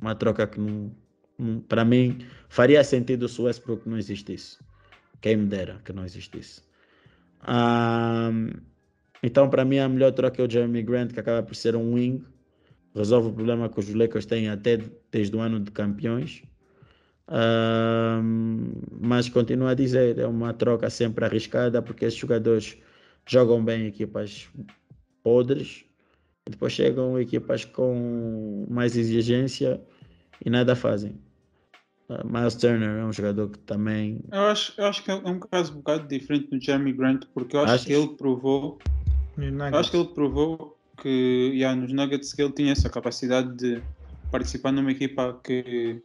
uma 0.00 0.14
troca 0.14 0.46
que 0.46 0.60
não, 0.60 0.94
não 1.38 1.60
para 1.60 1.84
mim 1.84 2.18
faria 2.48 2.82
sentido 2.82 3.28
se 3.28 3.40
o 3.40 3.44
Westbrook 3.44 3.88
não 3.88 3.96
existisse. 3.96 4.58
Quem 5.20 5.36
me 5.36 5.46
dera 5.46 5.80
que 5.84 5.92
não 5.92 6.04
existisse. 6.04 6.60
Um, 7.46 8.50
então, 9.22 9.48
para 9.50 9.64
mim, 9.64 9.78
a 9.78 9.88
melhor 9.88 10.12
troca 10.12 10.40
é 10.42 10.46
o 10.46 10.50
Jeremy 10.50 10.82
Grant, 10.82 11.12
que 11.12 11.20
acaba 11.20 11.42
por 11.42 11.54
ser 11.54 11.76
um 11.76 11.94
wing. 11.94 12.24
Resolve 12.94 13.28
o 13.28 13.32
problema 13.32 13.68
que 13.68 13.78
os 13.78 13.92
Lakers 13.92 14.26
têm 14.26 14.48
até 14.48 14.78
desde 15.10 15.36
o 15.36 15.40
ano 15.40 15.60
de 15.60 15.70
campeões 15.70 16.42
mas 19.00 19.28
continuo 19.28 19.68
a 19.68 19.74
dizer, 19.74 20.18
é 20.18 20.26
uma 20.26 20.54
troca 20.54 20.88
sempre 20.88 21.24
arriscada 21.24 21.82
porque 21.82 22.04
esses 22.04 22.18
jogadores 22.18 22.76
jogam 23.26 23.62
bem 23.62 23.86
equipas 23.86 24.48
podres 25.22 25.84
e 26.46 26.50
depois 26.50 26.72
chegam 26.72 27.20
equipas 27.20 27.64
com 27.64 28.66
mais 28.70 28.96
exigência 28.96 29.80
e 30.44 30.48
nada 30.48 30.74
fazem. 30.74 31.20
Uh, 32.08 32.26
Miles 32.26 32.54
Turner 32.54 33.00
é 33.00 33.04
um 33.04 33.12
jogador 33.12 33.50
que 33.50 33.58
também. 33.60 34.20
Eu 34.32 34.42
acho, 34.42 34.72
eu 34.78 34.86
acho 34.86 35.04
que 35.04 35.10
é 35.10 35.14
um 35.14 35.38
caso 35.38 35.72
um 35.72 35.76
bocado 35.76 36.08
diferente 36.08 36.48
do 36.48 36.60
Jeremy 36.60 36.92
Grant, 36.92 37.24
porque 37.34 37.54
eu 37.54 37.60
acho 37.60 37.74
Achas? 37.74 37.86
que 37.86 37.92
ele 37.92 38.08
provou. 38.08 38.78
Eu 39.36 39.78
acho 39.78 39.90
que 39.90 39.96
ele 39.96 40.08
provou 40.08 40.76
que 41.00 41.52
yeah, 41.54 41.80
nos 41.80 41.92
Nuggets 41.92 42.32
que 42.32 42.42
ele 42.42 42.52
tinha 42.52 42.72
essa 42.72 42.88
capacidade 42.88 43.54
de 43.56 43.82
participar 44.32 44.72
numa 44.72 44.90
equipa 44.90 45.38
que 45.44 46.02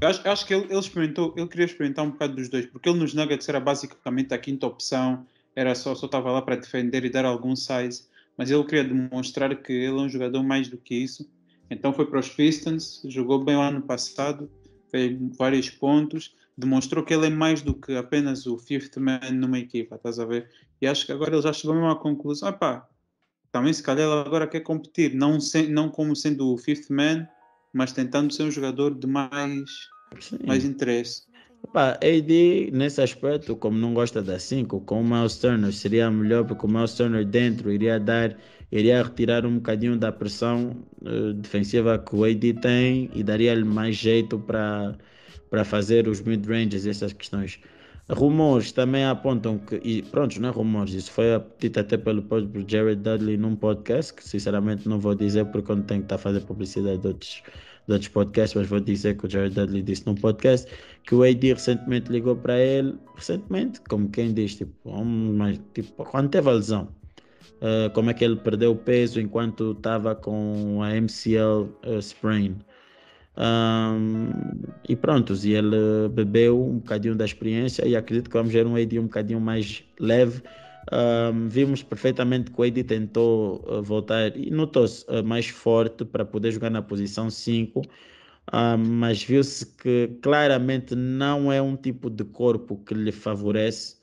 eu 0.00 0.08
acho, 0.08 0.28
acho 0.28 0.46
que 0.46 0.54
ele, 0.54 0.64
ele, 0.64 0.78
experimentou, 0.78 1.32
ele 1.36 1.46
queria 1.46 1.66
experimentar 1.66 2.04
um 2.04 2.10
bocado 2.10 2.34
dos 2.34 2.48
dois, 2.48 2.66
porque 2.66 2.88
ele 2.88 2.98
nos 2.98 3.14
Nuggets 3.14 3.48
era 3.48 3.60
basicamente 3.60 4.34
a 4.34 4.38
quinta 4.38 4.66
opção, 4.66 5.26
era 5.54 5.74
só 5.74 5.94
só 5.94 6.06
estava 6.06 6.32
lá 6.32 6.42
para 6.42 6.56
defender 6.56 7.04
e 7.04 7.10
dar 7.10 7.24
algum 7.24 7.54
size, 7.54 8.04
mas 8.36 8.50
ele 8.50 8.64
queria 8.64 8.84
demonstrar 8.84 9.54
que 9.62 9.72
ele 9.72 9.98
é 9.98 10.02
um 10.02 10.08
jogador 10.08 10.42
mais 10.42 10.68
do 10.68 10.76
que 10.76 10.94
isso. 10.94 11.28
Então 11.70 11.92
foi 11.92 12.06
para 12.06 12.18
os 12.18 12.28
Pistons, 12.28 13.02
jogou 13.06 13.42
bem 13.42 13.56
o 13.56 13.60
ano 13.60 13.82
passado, 13.82 14.50
fez 14.94 15.18
vários 15.36 15.68
pontos, 15.68 16.36
demonstrou 16.56 17.04
que 17.04 17.12
ele 17.12 17.26
é 17.26 17.30
mais 17.30 17.60
do 17.60 17.74
que 17.74 17.96
apenas 17.96 18.46
o 18.46 18.56
fifth 18.56 18.96
man 18.96 19.18
numa 19.32 19.58
equipa, 19.58 19.96
estás 19.96 20.20
a 20.20 20.24
ver? 20.24 20.48
E 20.80 20.86
acho 20.86 21.04
que 21.04 21.10
agora 21.10 21.34
ele 21.34 21.42
já 21.42 21.52
chegou 21.52 21.74
mesmo 21.74 21.90
à 21.90 21.96
conclusão, 21.96 22.52
pá, 22.52 22.88
também 23.50 23.72
se 23.72 23.82
calhar 23.82 24.08
ele 24.08 24.20
agora 24.20 24.46
quer 24.46 24.60
competir, 24.60 25.12
não, 25.12 25.40
sem, 25.40 25.68
não 25.68 25.88
como 25.88 26.14
sendo 26.14 26.52
o 26.52 26.56
fifth 26.56 26.90
man, 26.90 27.26
mas 27.72 27.90
tentando 27.90 28.32
ser 28.32 28.44
um 28.44 28.52
jogador 28.52 28.94
de 28.94 29.08
mais 29.08 29.68
Sim. 30.20 30.38
mais 30.46 30.64
interesse. 30.64 31.24
Opa, 31.64 31.98
AD, 32.00 32.70
nesse 32.72 33.02
aspecto, 33.02 33.56
como 33.56 33.76
não 33.76 33.92
gosta 33.92 34.22
da 34.22 34.38
5, 34.38 34.80
com 34.82 35.00
o 35.00 35.04
Miles 35.04 35.38
Turner 35.38 35.72
seria 35.72 36.08
melhor, 36.08 36.44
porque 36.44 36.66
o 36.66 36.68
Miles 36.68 36.94
Turner 36.94 37.24
dentro 37.24 37.72
iria 37.72 37.98
dar, 37.98 38.36
iria 38.70 39.02
retirar 39.02 39.46
um 39.46 39.56
bocadinho 39.56 39.96
da 39.96 40.10
pressão 40.12 40.76
uh, 41.02 41.32
defensiva 41.34 41.98
que 41.98 42.14
o 42.16 42.24
AD 42.24 42.54
tem 42.54 43.10
e 43.14 43.22
daria-lhe 43.22 43.64
mais 43.64 43.96
jeito 43.96 44.38
para 44.38 44.96
para 45.50 45.64
fazer 45.64 46.08
os 46.08 46.20
mid-ranges 46.20 46.84
e 46.84 46.90
essas 46.90 47.12
questões. 47.12 47.60
Rumores 48.10 48.72
também 48.72 49.04
apontam 49.04 49.56
que, 49.56 49.76
e 49.76 50.02
pronto, 50.02 50.40
não 50.40 50.48
é 50.48 50.52
rumores, 50.52 50.92
isso 50.92 51.12
foi 51.12 51.26
dito 51.60 51.78
até 51.78 51.96
pelo 51.96 52.22
próprio 52.22 52.64
Jared 52.68 53.00
Dudley 53.00 53.36
num 53.36 53.54
podcast, 53.56 54.12
que 54.12 54.22
sinceramente 54.22 54.88
não 54.88 54.98
vou 54.98 55.14
dizer 55.14 55.44
porque 55.46 55.70
eu 55.70 55.76
não 55.76 55.84
tenho 55.84 56.00
que 56.00 56.06
estar 56.06 56.16
a 56.16 56.18
fazer 56.18 56.40
publicidade 56.40 56.98
de 56.98 57.06
outros 57.06 57.42
de 57.86 57.92
outros 57.92 58.08
podcasts, 58.08 58.54
mas 58.54 58.68
vou 58.68 58.80
dizer 58.80 59.16
que 59.16 59.26
o 59.26 59.30
Jared 59.30 59.54
Dudley 59.54 59.82
disse 59.82 60.06
num 60.06 60.14
podcast 60.14 60.70
que 61.04 61.14
o 61.14 61.22
AD 61.22 61.52
recentemente 61.52 62.10
ligou 62.10 62.34
para 62.34 62.58
ele, 62.58 62.98
recentemente, 63.14 63.80
como 63.88 64.08
quem 64.08 64.32
diz, 64.32 64.56
tipo, 64.56 64.72
um, 64.90 65.36
mas, 65.36 65.60
tipo 65.74 66.04
quando 66.04 66.30
teve 66.30 66.48
a 66.48 66.52
lesão, 66.52 66.88
uh, 67.60 67.90
como 67.92 68.10
é 68.10 68.14
que 68.14 68.24
ele 68.24 68.36
perdeu 68.36 68.74
peso 68.74 69.20
enquanto 69.20 69.72
estava 69.72 70.14
com 70.14 70.82
a 70.82 70.90
MCL 70.94 71.68
uh, 71.86 71.98
sprain. 72.00 72.56
Um, 73.36 74.30
e 74.88 74.94
pronto, 74.94 75.34
e 75.42 75.54
ele 75.54 76.08
bebeu 76.12 76.64
um 76.64 76.78
bocadinho 76.78 77.16
da 77.16 77.24
experiência 77.24 77.86
e 77.86 77.96
acredito 77.96 78.30
que 78.30 78.36
vamos 78.36 78.52
ver 78.52 78.64
um 78.64 78.76
AD 78.76 78.98
um 78.98 79.04
bocadinho 79.04 79.40
mais 79.40 79.82
leve 79.98 80.40
um, 80.92 81.48
vimos 81.48 81.82
perfeitamente 81.82 82.50
que 82.50 82.60
o 82.60 82.64
AD 82.64 82.84
tentou 82.84 83.64
uh, 83.66 83.82
voltar 83.82 84.36
e 84.36 84.50
notou-se 84.50 85.04
uh, 85.08 85.24
mais 85.24 85.46
forte 85.46 86.04
para 86.04 86.24
poder 86.24 86.52
jogar 86.52 86.70
na 86.70 86.82
posição 86.82 87.30
5, 87.30 87.80
uh, 87.80 87.84
mas 88.78 89.22
viu-se 89.22 89.64
que 89.64 90.08
claramente 90.20 90.94
não 90.94 91.50
é 91.50 91.62
um 91.62 91.74
tipo 91.76 92.10
de 92.10 92.24
corpo 92.24 92.76
que 92.84 92.92
lhe 92.94 93.12
favorece. 93.12 93.96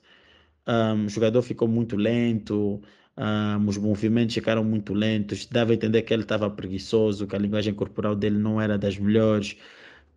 Um, 0.66 1.06
o 1.06 1.08
jogador 1.08 1.42
ficou 1.42 1.68
muito 1.68 1.96
lento, 1.96 2.80
um, 3.16 3.68
os 3.68 3.76
movimentos 3.78 4.34
ficaram 4.34 4.64
muito 4.64 4.94
lentos, 4.94 5.46
dava 5.46 5.72
a 5.72 5.74
entender 5.74 6.02
que 6.02 6.12
ele 6.14 6.22
estava 6.22 6.50
preguiçoso, 6.50 7.26
que 7.26 7.36
a 7.36 7.38
linguagem 7.38 7.74
corporal 7.74 8.14
dele 8.16 8.38
não 8.38 8.60
era 8.60 8.78
das 8.78 8.98
melhores, 8.98 9.56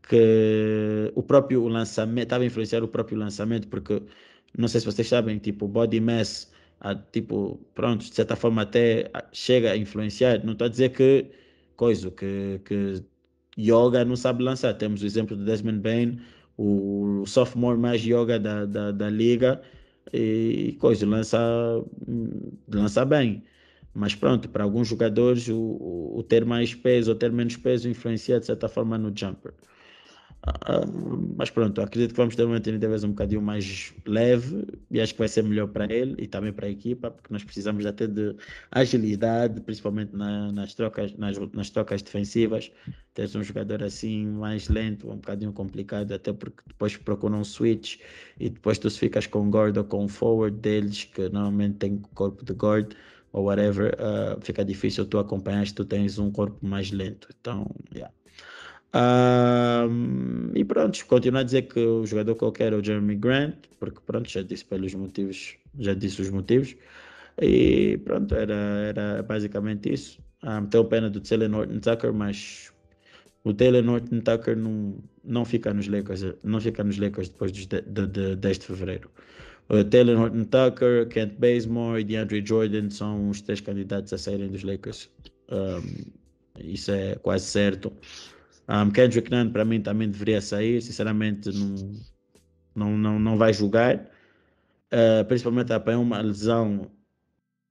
que 0.07 1.11
o 1.15 1.23
próprio 1.23 1.67
lançamento 1.67 2.23
estava 2.25 2.43
a 2.43 2.47
influenciar 2.47 2.83
o 2.83 2.87
próprio 2.87 3.17
lançamento, 3.17 3.67
porque 3.67 4.01
não 4.57 4.67
sei 4.67 4.79
se 4.81 4.85
vocês 4.85 5.07
sabem, 5.07 5.37
tipo, 5.39 5.67
body 5.67 5.99
mass 5.99 6.51
a, 6.79 6.95
tipo, 6.95 7.59
pronto, 7.73 8.05
de 8.05 8.13
certa 8.15 8.35
forma 8.35 8.61
até 8.61 9.09
chega 9.31 9.71
a 9.71 9.77
influenciar. 9.77 10.43
Não 10.43 10.53
estou 10.53 10.65
a 10.67 10.69
dizer 10.69 10.89
que 10.89 11.25
coisa, 11.75 12.11
que, 12.11 12.61
que 12.65 13.03
yoga 13.57 14.05
não 14.05 14.15
sabe 14.15 14.43
lançar. 14.43 14.73
Temos 14.75 15.01
o 15.01 15.05
exemplo 15.05 15.35
do 15.35 15.45
Desmond 15.45 15.79
Bain, 15.79 16.19
o 16.57 17.25
sophomore 17.25 17.77
mais 17.77 18.01
yoga 18.05 18.39
da, 18.39 18.65
da, 18.65 18.91
da 18.91 19.09
liga, 19.09 19.61
e 20.13 20.73
coisa, 20.79 21.05
lança, 21.05 21.37
lança 22.67 23.05
bem. 23.05 23.43
Mas 23.93 24.13
pronto, 24.15 24.49
para 24.49 24.63
alguns 24.63 24.87
jogadores 24.89 25.47
o, 25.47 26.13
o 26.17 26.23
ter 26.23 26.45
mais 26.45 26.75
peso 26.75 27.11
ou 27.11 27.17
ter 27.17 27.31
menos 27.31 27.55
peso 27.57 27.87
influencia 27.89 28.39
de 28.39 28.45
certa 28.45 28.67
forma 28.67 28.97
no 28.97 29.15
jumper. 29.15 29.53
Uh, 30.45 31.33
mas 31.35 31.49
pronto, 31.49 31.81
acredito 31.81 32.11
que 32.11 32.17
vamos 32.17 32.35
ter 32.35 32.43
uma 32.43 32.57
Anthony 32.57 32.77
um 33.03 33.09
bocadinho 33.09 33.41
mais 33.41 33.93
leve 34.05 34.63
e 34.91 35.01
acho 35.01 35.13
que 35.13 35.19
vai 35.19 35.27
ser 35.27 35.43
melhor 35.43 35.67
para 35.67 35.91
ele 35.91 36.15
e 36.19 36.27
também 36.27 36.53
para 36.53 36.67
a 36.67 36.69
equipa, 36.69 37.09
porque 37.09 37.33
nós 37.33 37.43
precisamos 37.43 37.83
até 37.83 38.05
de 38.05 38.35
agilidade, 38.71 39.59
principalmente 39.61 40.15
na, 40.15 40.51
nas, 40.51 40.75
trocas, 40.75 41.13
nas, 41.17 41.37
nas 41.51 41.71
trocas 41.71 42.03
defensivas. 42.03 42.71
Ter 43.15 43.29
um 43.35 43.43
jogador 43.43 43.81
assim 43.81 44.27
mais 44.27 44.67
lento, 44.67 45.09
um 45.09 45.15
bocadinho 45.15 45.51
complicado, 45.51 46.11
até 46.11 46.31
porque 46.31 46.61
depois 46.67 46.95
procuram 46.95 47.39
um 47.39 47.43
switch 47.43 47.99
e 48.39 48.49
depois 48.49 48.77
tu 48.77 48.89
ficas 48.91 49.25
com 49.25 49.49
guard 49.49 49.75
ou 49.77 49.83
com 49.83 50.07
forward 50.07 50.55
deles, 50.59 51.05
que 51.05 51.27
normalmente 51.29 51.77
tem 51.77 51.97
corpo 52.13 52.45
de 52.45 52.53
guard 52.53 52.93
ou 53.31 53.45
whatever, 53.45 53.95
uh, 53.95 54.39
fica 54.41 54.63
difícil 54.63 55.05
tu 55.05 55.17
acompanhar 55.17 55.65
se 55.65 55.73
tu 55.73 55.83
tens 55.83 56.19
um 56.19 56.31
corpo 56.31 56.65
mais 56.65 56.91
lento. 56.91 57.27
Então, 57.39 57.69
yeah. 57.93 58.13
E 60.55 60.63
pronto, 60.63 61.05
continuo 61.07 61.41
a 61.41 61.43
dizer 61.43 61.63
que 61.63 61.79
o 61.79 62.05
jogador 62.05 62.35
qualquer 62.35 62.71
é 62.73 62.75
o 62.75 62.83
Jeremy 62.83 63.15
Grant, 63.15 63.55
porque 63.79 63.99
pronto, 64.05 64.29
já 64.29 64.41
disse 64.41 64.63
pelos 64.65 64.93
motivos, 64.93 65.57
já 65.77 65.93
disse 65.93 66.21
os 66.21 66.29
motivos. 66.29 66.75
E 67.41 67.97
pronto, 68.05 68.33
era, 68.33 68.53
era 68.53 69.23
basicamente 69.23 69.91
isso. 69.91 70.19
Um, 70.43 70.65
tenho 70.67 70.85
pena 70.85 71.09
do 71.09 71.19
Taylor 71.19 71.49
Norton 71.49 71.79
Tucker, 71.79 72.13
mas 72.13 72.71
o 73.43 73.53
Taylor 73.53 73.83
Norton 73.83 74.21
Tucker 74.21 74.55
não, 74.55 74.97
não 75.23 75.43
fica 75.43 75.73
nos 75.73 75.87
Lakers, 75.87 76.21
não 76.43 76.61
fica 76.61 76.83
nos 76.83 76.97
Lakers 76.97 77.29
depois 77.29 77.51
de, 77.51 77.67
de, 77.67 78.07
de 78.07 78.35
10 78.35 78.59
de 78.59 78.65
fevereiro. 78.65 79.09
O 79.67 79.83
Taylor 79.83 80.17
Norton 80.17 80.43
Tucker, 80.45 81.07
Kent 81.09 81.33
Bazemore 81.37 82.01
e 82.01 82.03
DeAndre 82.03 82.45
Jordan 82.45 82.89
são 82.89 83.29
os 83.29 83.41
três 83.41 83.59
candidatos 83.59 84.13
a 84.13 84.17
saírem 84.17 84.49
dos 84.49 84.63
Lakers. 84.63 85.09
Um, 85.51 86.11
isso 86.59 86.91
é 86.91 87.15
quase 87.15 87.45
certo. 87.45 87.91
Um, 88.67 88.89
Kendrick 88.89 89.29
Nunn 89.29 89.51
para 89.51 89.63
mim 89.63 89.81
também 89.81 90.09
deveria 90.09 90.41
sair, 90.41 90.81
sinceramente 90.81 91.51
não, 91.51 91.93
não, 92.75 92.97
não, 92.97 93.19
não 93.19 93.37
vai 93.37 93.53
jogar, 93.53 94.09
uh, 94.91 95.23
principalmente 95.27 95.71
apanhou 95.71 96.01
uma 96.01 96.19
lesão, 96.19 96.89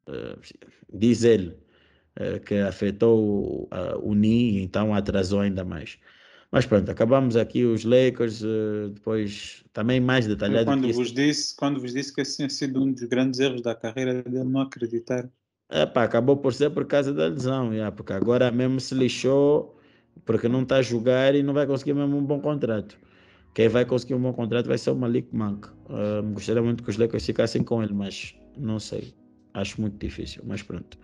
uh, 0.09 0.41
diz 0.93 1.25
ele, 1.25 1.57
uh, 2.19 2.39
que 2.45 2.55
afetou 2.55 3.69
o 4.03 4.15
knee, 4.15 4.63
então 4.63 4.95
atrasou 4.95 5.41
ainda 5.41 5.65
mais. 5.65 5.99
Mas 6.53 6.65
pronto, 6.65 6.89
acabamos 6.89 7.35
aqui 7.35 7.65
os 7.65 7.85
Lakers, 7.85 8.43
depois 8.95 9.65
também 9.73 10.01
mais 10.01 10.25
detalhado. 10.25 10.67
Quando 10.67 10.93
vos, 10.93 11.13
disse, 11.13 11.57
quando 11.57 11.81
vos 11.81 11.93
disse 11.93 12.15
que 12.15 12.21
esse 12.21 12.37
tinha 12.37 12.49
sido 12.49 12.81
um 12.81 12.93
dos 12.93 13.03
grandes 13.03 13.41
erros 13.41 13.61
da 13.61 13.75
carreira 13.75 14.23
dele, 14.23 14.45
não 14.45 14.61
acreditar. 14.61 15.29
Epá, 15.69 16.05
acabou 16.05 16.37
por 16.37 16.55
ser 16.55 16.71
por 16.71 16.87
causa 16.87 17.13
da 17.13 17.27
lesão, 17.27 17.73
yeah, 17.73 17.91
porque 17.91 18.13
agora 18.13 18.53
mesmo 18.53 18.79
se 18.79 18.95
lixou 18.95 19.77
porque 20.25 20.49
não 20.49 20.63
está 20.63 20.77
a 20.77 20.83
jogar 20.83 21.35
e 21.35 21.43
não 21.43 21.55
vai 21.55 21.67
conseguir 21.67 21.95
mesmo 21.95 22.17
um 22.17 22.25
bom 22.25 22.41
contrato. 22.41 22.99
Quem 23.55 23.69
vai 23.69 23.85
conseguir 23.85 24.15
um 24.15 24.21
bom 24.21 24.33
contrato 24.33 24.67
vai 24.67 24.79
ser 24.79 24.91
o 24.91 24.97
Malik 24.97 25.29
Monk. 25.33 25.69
Uh, 25.69 26.23
gostaria 26.33 26.63
muito 26.63 26.83
que 26.83 26.91
os 26.91 26.97
Lakers 26.97 27.25
ficassem 27.25 27.63
com 27.63 27.83
ele, 27.83 27.95
mas 27.95 28.35
não 28.57 28.81
sei. 28.81 29.15
Acho 29.53 29.81
muito 29.81 29.97
difícil, 29.97 30.43
mas 30.45 30.63
pronto. 30.63 30.99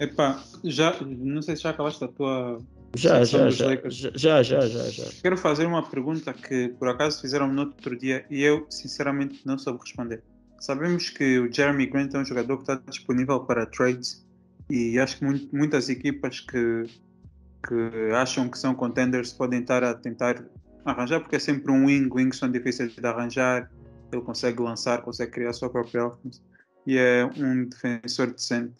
Epá, 0.00 0.42
já, 0.64 0.94
não 1.00 1.40
sei 1.40 1.56
se 1.56 1.62
já 1.62 1.70
acabaste 1.70 2.04
a 2.04 2.08
tua. 2.08 2.58
Já, 2.96 3.24
já, 3.24 3.50
já, 3.50 3.80
já, 3.88 4.42
já, 4.42 4.42
já, 4.42 4.90
já. 4.90 5.04
Quero 5.22 5.36
fazer 5.36 5.66
uma 5.66 5.82
pergunta 5.82 6.32
que 6.32 6.68
por 6.78 6.88
acaso 6.88 7.20
fizeram 7.20 7.52
no 7.52 7.62
outro 7.62 7.96
dia 7.96 8.24
e 8.28 8.42
eu 8.42 8.66
sinceramente 8.68 9.40
não 9.44 9.56
soube 9.56 9.80
responder. 9.80 10.22
Sabemos 10.58 11.10
que 11.10 11.38
o 11.38 11.52
Jeremy 11.52 11.86
Grant 11.86 12.14
é 12.14 12.18
um 12.18 12.24
jogador 12.24 12.56
que 12.56 12.62
está 12.62 12.82
disponível 12.90 13.40
para 13.40 13.66
trades 13.66 14.26
e 14.68 14.98
acho 14.98 15.18
que 15.18 15.24
muito, 15.24 15.54
muitas 15.54 15.88
equipas 15.88 16.40
que 16.40 16.84
que 17.66 18.12
acham 18.14 18.48
que 18.48 18.58
são 18.58 18.74
contenders 18.74 19.32
podem 19.32 19.60
estar 19.60 19.82
a 19.82 19.94
tentar 19.94 20.44
arranjar, 20.84 21.20
porque 21.20 21.36
é 21.36 21.38
sempre 21.38 21.72
um 21.72 21.86
wing, 21.86 22.08
wings 22.12 22.38
são 22.38 22.50
difíceis 22.50 22.94
de 22.94 23.06
arranjar, 23.06 23.70
ele 24.12 24.22
consegue 24.22 24.62
lançar, 24.62 25.02
consegue 25.02 25.32
criar 25.32 25.50
a 25.50 25.52
sua 25.52 25.68
própria 25.68 26.06
offense 26.06 26.40
e 26.86 26.96
é 26.96 27.24
um 27.24 27.64
defensor 27.64 28.28
decente. 28.28 28.74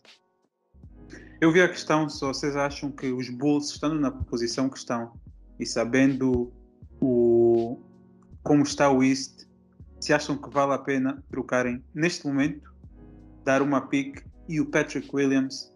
Eu 1.40 1.52
vi 1.52 1.60
a 1.60 1.68
questão 1.68 2.08
se 2.08 2.20
vocês 2.20 2.56
acham 2.56 2.90
que 2.90 3.12
os 3.12 3.28
Bulls, 3.28 3.70
estando 3.70 4.00
na 4.00 4.10
posição 4.10 4.68
que 4.68 4.78
estão 4.78 5.12
e 5.58 5.66
sabendo 5.66 6.52
o, 7.00 7.78
como 8.42 8.62
está 8.62 8.90
o 8.90 9.02
East, 9.02 9.46
se 10.00 10.12
acham 10.12 10.36
que 10.36 10.48
vale 10.48 10.72
a 10.72 10.78
pena 10.78 11.22
trocarem 11.30 11.82
neste 11.94 12.26
momento, 12.26 12.72
dar 13.44 13.60
uma 13.60 13.80
pick 13.80 14.24
e 14.48 14.60
o 14.60 14.66
Patrick 14.66 15.10
Williams 15.12 15.72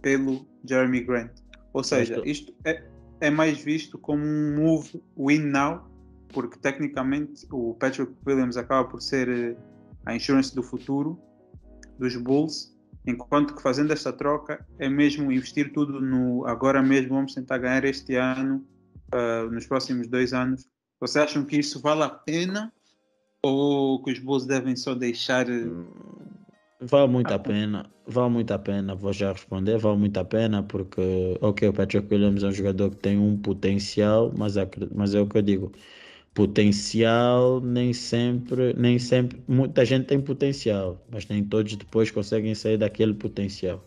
pelo 0.00 0.46
Jeremy 0.64 1.02
Grant. 1.02 1.43
Ou 1.74 1.82
seja, 1.82 2.22
isto 2.24 2.54
é, 2.64 2.84
é 3.20 3.30
mais 3.30 3.58
visto 3.58 3.98
como 3.98 4.24
um 4.24 4.56
move 4.56 5.02
win 5.18 5.40
now, 5.40 5.84
porque 6.28 6.56
tecnicamente 6.58 7.46
o 7.50 7.74
Patrick 7.74 8.12
Williams 8.24 8.56
acaba 8.56 8.88
por 8.88 9.02
ser 9.02 9.28
eh, 9.28 9.56
a 10.06 10.14
insurance 10.14 10.54
do 10.54 10.62
futuro 10.62 11.18
dos 11.98 12.16
Bulls, 12.16 12.72
enquanto 13.04 13.54
que 13.54 13.60
fazendo 13.60 13.92
esta 13.92 14.12
troca 14.12 14.64
é 14.78 14.88
mesmo 14.88 15.32
investir 15.32 15.72
tudo 15.72 16.00
no 16.00 16.46
agora 16.46 16.80
mesmo, 16.80 17.16
vamos 17.16 17.34
tentar 17.34 17.58
ganhar 17.58 17.84
este 17.84 18.14
ano, 18.14 18.64
uh, 19.12 19.50
nos 19.50 19.66
próximos 19.66 20.06
dois 20.06 20.32
anos. 20.32 20.68
Vocês 21.00 21.24
acham 21.24 21.44
que 21.44 21.58
isso 21.58 21.80
vale 21.80 22.04
a 22.04 22.08
pena 22.08 22.72
ou 23.42 24.02
que 24.02 24.12
os 24.12 24.18
Bulls 24.20 24.46
devem 24.46 24.76
só 24.76 24.94
deixar 24.94 25.48
eh, 25.50 25.64
hum. 25.64 25.86
Vale 26.86 27.08
muito 27.10 27.32
a 27.32 27.38
pena, 27.38 27.90
vale 28.06 28.30
muito 28.30 28.50
a 28.52 28.58
pena, 28.58 28.94
vou 28.94 29.12
já 29.12 29.32
responder, 29.32 29.78
vale 29.78 29.96
muito 29.96 30.18
a 30.18 30.24
pena 30.24 30.62
porque, 30.62 31.00
ok, 31.40 31.68
o 31.68 31.72
Patrick 31.72 32.12
Williams 32.12 32.42
é 32.42 32.48
um 32.48 32.52
jogador 32.52 32.90
que 32.90 32.96
tem 32.96 33.16
um 33.18 33.36
potencial, 33.38 34.30
mas 34.36 34.56
é, 34.58 34.68
mas 34.94 35.14
é 35.14 35.20
o 35.20 35.26
que 35.26 35.38
eu 35.38 35.42
digo, 35.42 35.72
potencial 36.34 37.60
nem 37.60 37.92
sempre, 37.94 38.74
nem 38.74 38.98
sempre, 38.98 39.42
muita 39.48 39.84
gente 39.84 40.06
tem 40.06 40.20
potencial, 40.20 41.02
mas 41.10 41.26
nem 41.28 41.44
todos 41.44 41.76
depois 41.76 42.10
conseguem 42.10 42.54
sair 42.54 42.76
daquele 42.78 43.14
potencial. 43.14 43.82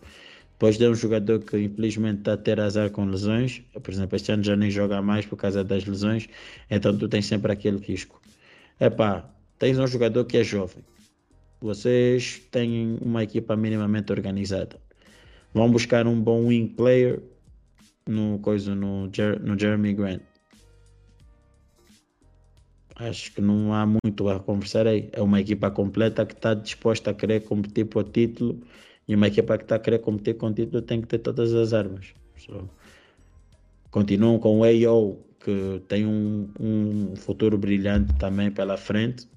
Depois 0.52 0.78
de 0.78 0.88
um 0.88 0.94
jogador 0.94 1.40
que 1.40 1.58
infelizmente 1.58 2.20
está 2.20 2.34
a 2.34 2.36
ter 2.36 2.60
azar 2.60 2.90
com 2.90 3.04
lesões, 3.06 3.62
por 3.82 3.92
exemplo, 3.92 4.16
este 4.16 4.32
ano 4.32 4.42
já 4.42 4.56
nem 4.56 4.70
joga 4.70 5.00
mais 5.02 5.26
por 5.26 5.36
causa 5.36 5.62
das 5.64 5.84
lesões, 5.86 6.28
então 6.70 6.96
tu 6.96 7.08
tens 7.08 7.26
sempre 7.26 7.52
aquele 7.52 7.78
risco. 7.78 8.20
Epá, 8.80 9.30
tens 9.58 9.78
um 9.78 9.86
jogador 9.86 10.24
que 10.24 10.38
é 10.38 10.44
jovem, 10.44 10.84
vocês 11.60 12.40
têm 12.50 12.98
uma 13.00 13.22
equipa 13.22 13.56
minimamente 13.56 14.12
organizada. 14.12 14.78
Vão 15.52 15.70
buscar 15.70 16.06
um 16.06 16.20
bom 16.20 16.46
wing 16.46 16.68
player 16.68 17.20
no 18.06 18.38
coisa 18.38 18.74
no, 18.74 19.06
no 19.06 19.58
Jeremy 19.58 19.94
Grant. 19.94 20.22
Acho 22.96 23.32
que 23.32 23.40
não 23.40 23.72
há 23.72 23.86
muito 23.86 24.28
a 24.28 24.40
conversar 24.40 24.86
aí. 24.86 25.08
É 25.12 25.22
uma 25.22 25.40
equipa 25.40 25.70
completa 25.70 26.26
que 26.26 26.34
está 26.34 26.54
disposta 26.54 27.10
a 27.10 27.14
querer 27.14 27.40
competir 27.44 27.86
por 27.86 28.04
título 28.04 28.60
e 29.06 29.14
uma 29.14 29.28
equipa 29.28 29.56
que 29.56 29.64
está 29.64 29.76
a 29.76 29.78
querer 29.78 30.00
competir 30.00 30.36
com 30.36 30.52
título 30.52 30.82
tem 30.82 31.00
que 31.00 31.06
ter 31.06 31.18
todas 31.18 31.54
as 31.54 31.72
armas. 31.72 32.12
So, 32.36 32.68
continuam 33.90 34.38
com 34.38 34.60
o 34.60 34.64
AO, 34.64 35.18
que 35.40 35.80
tem 35.88 36.06
um, 36.06 36.48
um 36.58 37.16
futuro 37.16 37.56
brilhante 37.56 38.12
também 38.18 38.50
pela 38.50 38.76
frente 38.76 39.28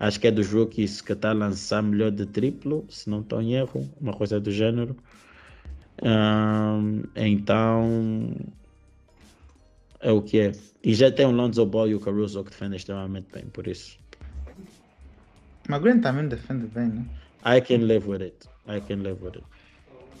Acho 0.00 0.18
que 0.18 0.28
é 0.28 0.30
dos 0.30 0.50
rookies 0.50 1.02
que 1.02 1.12
está 1.12 1.30
a 1.30 1.34
lançar 1.34 1.82
melhor 1.82 2.10
de 2.10 2.24
triplo, 2.24 2.86
se 2.88 3.10
não 3.10 3.20
estou 3.20 3.42
em 3.42 3.52
erro, 3.52 3.86
uma 4.00 4.14
coisa 4.14 4.40
do 4.40 4.50
gênero. 4.50 4.96
Um, 6.02 7.02
então 7.14 8.34
é 10.00 10.10
o 10.10 10.22
que 10.22 10.40
é. 10.40 10.52
E 10.82 10.94
já 10.94 11.12
tem 11.12 11.26
o 11.26 11.30
Lonzo 11.30 11.66
Ball 11.66 11.88
e 11.88 11.94
o 11.94 12.00
Caruso 12.00 12.42
que 12.42 12.50
defendem 12.50 12.78
extremamente 12.78 13.26
bem, 13.30 13.44
por 13.52 13.66
isso. 13.68 13.98
Mas 15.68 15.82
Green 15.82 16.00
também 16.00 16.26
defende 16.26 16.66
bem, 16.68 16.88
né? 16.88 17.04
I 17.44 17.60
can 17.60 17.84
live 17.86 18.08
with 18.08 18.22
it. 18.22 18.48
I 18.66 18.80
can 18.80 19.02
live 19.02 19.22
with 19.22 19.34
it. 19.34 19.44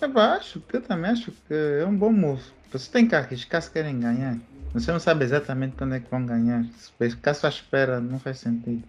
Eu 0.02 0.18
acho, 0.18 0.62
eu 0.72 0.82
também 0.82 1.10
acho 1.10 1.32
que 1.32 1.54
é 1.54 1.86
um 1.86 1.96
bom 1.96 2.12
move. 2.12 2.42
Você 2.70 2.90
tem 2.90 3.08
que 3.08 3.14
arriscar 3.14 3.62
se 3.62 3.70
querem 3.70 3.98
ganhar. 3.98 4.38
Você 4.74 4.92
não 4.92 5.00
sabe 5.00 5.24
exatamente 5.24 5.74
quando 5.76 5.94
é 5.94 6.00
que 6.00 6.10
vão 6.10 6.24
ganhar. 6.24 6.64
Se 6.76 6.92
ficar 7.10 7.34
só 7.34 7.46
à 7.46 7.50
espera, 7.50 7.98
não 7.98 8.18
faz 8.18 8.38
sentido. 8.38 8.82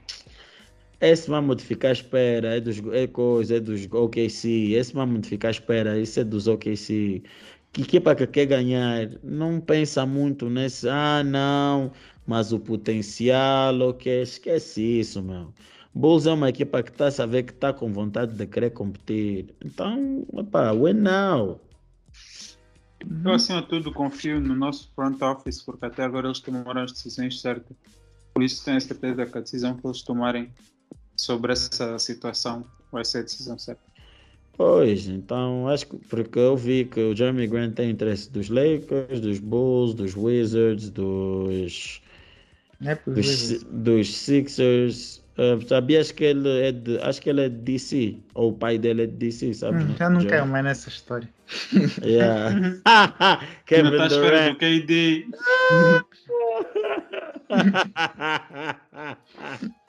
Esse 1.01 1.29
vai 1.29 1.41
modificar 1.41 1.89
a 1.89 1.93
espera, 1.93 2.57
é 2.57 2.61
dos 2.61 2.77
é 2.93 3.07
coisa, 3.07 3.57
é 3.57 3.59
dos 3.59 3.87
OKC, 3.91 4.73
esse 4.73 4.93
vai 4.93 5.07
modificar 5.07 5.49
a 5.49 5.51
espera, 5.51 5.99
isso 5.99 6.19
é 6.19 6.23
dos 6.23 6.47
OKC. 6.47 7.23
Que 7.73 7.81
equipa 7.81 8.13
que 8.13 8.27
quer 8.27 8.45
ganhar 8.45 9.09
não 9.23 9.59
pensa 9.59 10.05
muito 10.05 10.47
nesse, 10.47 10.87
ah 10.87 11.23
não, 11.23 11.91
mas 12.27 12.53
o 12.53 12.59
potencial, 12.59 13.79
ok, 13.81 14.21
esquece 14.21 14.99
isso, 14.99 15.23
meu. 15.23 15.51
Bulls 15.93 16.27
é 16.27 16.33
uma 16.33 16.49
equipa 16.49 16.83
que 16.83 16.91
está 16.91 17.07
a 17.07 17.11
saber 17.11 17.43
que 17.43 17.51
está 17.51 17.73
com 17.73 17.91
vontade 17.91 18.33
de 18.33 18.45
querer 18.45 18.69
competir. 18.69 19.55
Então, 19.65 20.23
opa, 20.31 20.71
win 20.71 20.93
now. 20.93 21.59
Eu, 23.25 23.31
acima 23.31 23.61
de 23.61 23.67
tudo, 23.67 23.91
confio 23.91 24.39
no 24.39 24.55
nosso 24.55 24.91
front 24.95 25.19
office, 25.21 25.63
porque 25.63 25.85
até 25.85 26.03
agora 26.03 26.27
eles 26.27 26.39
tomaram 26.39 26.83
as 26.83 26.91
decisões 26.91 27.41
certas. 27.41 27.75
Por 28.33 28.43
isso, 28.43 28.63
tenho 28.63 28.77
a 28.77 28.81
certeza 28.81 29.25
que 29.25 29.37
a 29.37 29.41
decisão 29.41 29.75
que 29.75 29.85
eles 29.85 30.01
tomarem 30.03 30.49
sobre 31.21 31.53
essa 31.53 31.99
situação 31.99 32.65
vai 32.91 33.05
ser 33.05 33.19
a 33.19 33.21
decisão 33.21 33.57
certa. 33.59 33.81
Pois, 34.53 35.07
então 35.07 35.67
acho 35.67 35.85
que 35.87 35.97
porque 36.09 36.39
eu 36.39 36.57
vi 36.57 36.85
que 36.85 36.99
o 36.99 37.15
Jeremy 37.15 37.47
Grant 37.47 37.75
tem 37.75 37.91
interesse 37.91 38.29
dos 38.31 38.49
Lakers, 38.49 39.19
dos 39.21 39.39
Bulls, 39.39 39.93
dos 39.93 40.15
Wizards, 40.15 40.89
dos 40.89 42.01
É 42.83 42.95
Dos, 43.07 43.63
dos 43.63 44.15
Sixers. 44.15 45.23
ah, 45.37 45.57
sabias 45.67 46.11
que 46.11 46.23
ele 46.23 46.49
é 46.49 46.71
de. 46.71 46.97
Acho 46.99 47.21
que 47.21 47.29
ele 47.29 47.41
é 47.41 47.49
de 47.49 47.57
DC. 47.57 48.17
Ou 48.33 48.49
o 48.49 48.53
pai 48.53 48.77
dele 48.77 49.03
é 49.03 49.07
de 49.07 49.13
DC, 49.13 49.53
sabes? 49.53 49.83
Hum, 49.83 49.87
né? 49.89 49.95
já 49.97 50.09
não 50.09 50.25
quero 50.25 50.47
mais 50.47 50.63
nessa 50.65 50.89
história. 50.89 51.29
Yeah. 52.03 52.55
Kevin 53.67 53.91
não 53.91 54.07
Durant. 54.07 54.53
do 54.53 54.57
KD. 54.57 55.27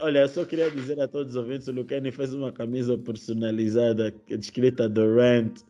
Olha, 0.00 0.20
eu 0.20 0.28
só 0.28 0.44
queria 0.44 0.70
dizer 0.70 1.00
a 1.00 1.06
todos 1.06 1.34
os 1.34 1.36
ouvintes, 1.36 1.68
o 1.68 1.72
Lucani 1.72 2.10
fez 2.10 2.34
uma 2.34 2.52
camisa 2.52 2.98
personalizada 2.98 4.12
escrita 4.28 4.88
Durant, 4.88 5.60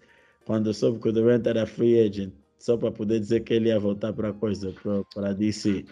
quando 0.44 0.72
soube 0.72 1.01
que 1.01 1.09
o 1.09 1.12
Durant 1.12 1.47
era 1.47 1.66
free 1.66 2.01
agent, 2.01 2.32
só 2.59 2.77
para 2.77 2.90
poder 2.90 3.20
dizer 3.20 3.40
que 3.40 3.52
ele 3.55 3.68
ia 3.68 3.78
voltar 3.78 4.12
para 4.12 4.32
coisa, 4.32 4.72
para 5.14 5.35
DC. 5.35 5.85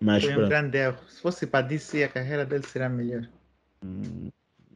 Mas 0.00 0.22
Foi 0.24 0.32
um 0.32 0.34
pronto. 0.36 0.48
grande 0.48 0.78
erro. 0.78 0.98
Se 1.08 1.20
fosse 1.20 1.46
para 1.46 1.66
DC, 1.66 2.02
a 2.02 2.08
carreira 2.08 2.44
dele 2.44 2.64
será 2.66 2.88
melhor. 2.88 3.28
Hum, 3.84 4.30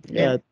ia- 0.08 0.42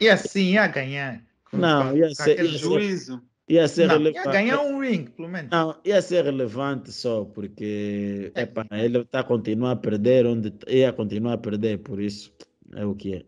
E 0.00 0.08
assim 0.08 0.52
ia 0.54 0.66
ganhar. 0.66 1.22
Com- 1.50 1.58
Não, 1.58 1.90
com- 1.90 1.96
ia 1.96 2.08
com 2.08 2.14
ser- 2.14 2.38
ia 2.44 2.50
ser-. 2.52 2.58
Juízo. 2.58 3.22
Ia 3.48 3.66
ser 3.68 3.86
Não, 3.86 3.94
ia 3.94 3.98
relevante. 3.98 4.28
ganhar 4.32 4.60
um 4.60 4.78
ring, 4.80 5.04
pelo 5.06 5.28
menos. 5.28 5.50
Não, 5.50 5.76
ia 5.84 6.00
ser 6.02 6.24
relevante 6.24 6.92
só, 6.92 7.24
porque 7.24 8.30
epa, 8.34 8.66
ele 8.72 8.98
está 8.98 9.20
a 9.20 9.24
continuar 9.24 9.72
a 9.72 9.76
perder 9.76 10.26
onde 10.26 10.52
ia 10.66 10.92
continuar 10.92 11.34
a 11.34 11.38
perder, 11.38 11.78
por 11.78 12.00
isso 12.00 12.32
é 12.74 12.84
o 12.84 12.94
que 12.94 13.14
é. 13.16 13.22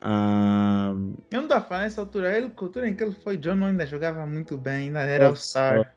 Ah, 0.00 0.92
Eu 1.30 1.38
não 1.38 1.42
estou 1.42 1.56
a 1.56 1.60
falar 1.60 1.82
nessa 1.82 2.00
altura. 2.00 2.36
Ele, 2.36 2.46
a 2.54 2.60
altura 2.62 2.88
em 2.88 2.94
que 2.94 3.02
ele 3.02 3.14
foi, 3.24 3.36
John 3.36 3.64
ainda 3.64 3.86
jogava 3.86 4.26
muito 4.26 4.56
bem, 4.56 4.88
ainda 4.88 5.00
era 5.00 5.30
o 5.30 5.36
star. 5.36 5.96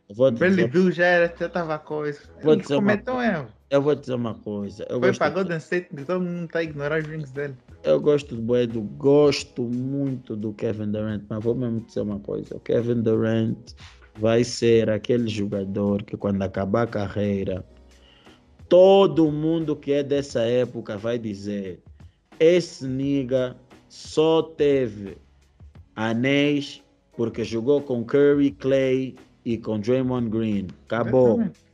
dizer- 0.63 0.71
Bill 0.71 0.91
já 0.91 1.25
estava 1.25 1.77
coisa. 1.77 2.19
Vou 2.41 2.53
Ele 2.53 2.63
cometeu 2.63 3.15
um 3.15 3.21
erro. 3.21 3.47
Eu 3.69 3.81
vou 3.81 3.93
dizer 3.93 4.15
uma 4.15 4.33
coisa. 4.33 4.85
Eu 4.89 4.99
Foi 4.99 5.13
para 5.13 5.29
Golden 5.29 5.57
State, 5.57 5.89
todo 6.05 6.21
mundo 6.21 6.45
está 6.45 6.59
a 6.59 6.63
ignorar 6.63 7.01
os 7.01 7.07
rings 7.07 7.31
dele. 7.31 7.55
eu 7.83 7.99
gosto 8.01 8.35
do 8.35 8.41
Boedo, 8.41 8.81
gosto 8.81 9.63
muito 9.63 10.35
do 10.35 10.53
Kevin 10.53 10.91
Durant, 10.91 11.23
mas 11.29 11.43
vou 11.43 11.53
mesmo 11.53 11.81
dizer 11.81 12.01
uma 12.01 12.19
coisa. 12.19 12.55
O 12.55 12.59
Kevin 12.59 13.01
Durant 13.01 13.73
vai 14.15 14.43
ser 14.43 14.89
aquele 14.89 15.27
jogador 15.27 16.03
que 16.03 16.17
quando 16.17 16.41
acabar 16.41 16.83
a 16.83 16.87
carreira, 16.87 17.63
todo 18.67 19.31
mundo 19.31 19.75
que 19.75 19.91
é 19.91 20.03
dessa 20.03 20.41
época 20.41 20.97
vai 20.97 21.19
dizer 21.19 21.79
esse 22.39 22.87
nigga 22.87 23.55
só 23.87 24.41
teve 24.41 25.17
anéis 25.95 26.81
porque 27.15 27.43
jogou 27.43 27.81
com 27.81 28.03
Curry, 28.03 28.51
Clay 28.51 29.15
e 29.43 29.57
com 29.57 29.79
Draymond 29.79 30.29
Green. 30.29 30.67
Acabou. 30.85 31.33
Exatamente. 31.33 31.68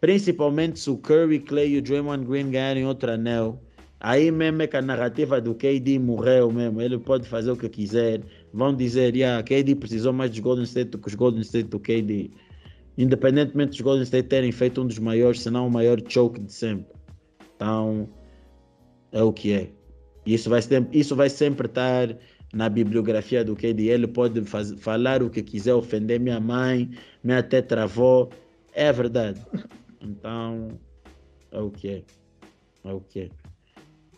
Principalmente 0.00 0.80
se 0.80 0.90
o 0.90 0.96
Curry, 0.96 1.40
Clay 1.40 1.74
e 1.74 1.78
o 1.78 1.82
Draymond 1.82 2.24
Green 2.24 2.50
ganharem 2.50 2.86
outro 2.86 3.12
anel. 3.12 3.62
Aí 4.00 4.30
mesmo 4.30 4.62
é 4.62 4.66
que 4.66 4.76
a 4.76 4.82
narrativa 4.82 5.40
do 5.40 5.54
KD 5.54 5.98
morreu 5.98 6.50
mesmo. 6.50 6.80
Ele 6.80 6.98
pode 6.98 7.28
fazer 7.28 7.50
o 7.50 7.56
que 7.56 7.68
quiser. 7.68 8.22
Vão 8.52 8.74
dizer, 8.74 9.14
yeah, 9.14 9.42
KD 9.42 9.74
precisou 9.74 10.12
mais 10.12 10.30
dos 10.30 10.40
Golden 10.40 10.64
State 10.64 10.90
do 10.90 10.98
que 10.98 11.08
os 11.08 11.14
Golden 11.14 11.42
State 11.42 11.68
do 11.68 11.78
KD. 11.78 12.30
Independentemente 12.96 13.72
dos 13.72 13.80
Golden 13.82 14.02
State 14.04 14.28
terem 14.28 14.50
feito 14.50 14.80
um 14.80 14.86
dos 14.86 14.98
maiores, 14.98 15.42
se 15.42 15.50
não 15.50 15.66
o 15.66 15.70
maior 15.70 16.00
choke 16.08 16.40
de 16.40 16.52
sempre. 16.52 16.86
Então, 17.54 18.08
é 19.12 19.22
o 19.22 19.32
que 19.32 19.52
é. 19.52 19.70
Isso 20.24 20.48
vai, 20.48 20.62
sempre, 20.62 20.98
isso 20.98 21.14
vai 21.14 21.28
sempre 21.28 21.66
estar 21.66 22.16
na 22.54 22.70
bibliografia 22.70 23.44
do 23.44 23.54
KD. 23.54 23.88
Ele 23.88 24.06
pode 24.06 24.40
faz, 24.46 24.72
falar 24.80 25.22
o 25.22 25.28
que 25.28 25.42
quiser, 25.42 25.74
ofender 25.74 26.18
minha 26.18 26.40
mãe, 26.40 26.90
minha 27.22 27.42
tetravó. 27.42 28.30
É 28.72 28.90
verdade. 28.90 29.40
Então, 30.00 30.68
é 31.50 31.60
o 31.60 31.70
que 31.70 31.88
é. 31.88 32.02
É 32.84 32.92
o 32.92 33.00
que 33.00 33.20
é. 33.20 33.30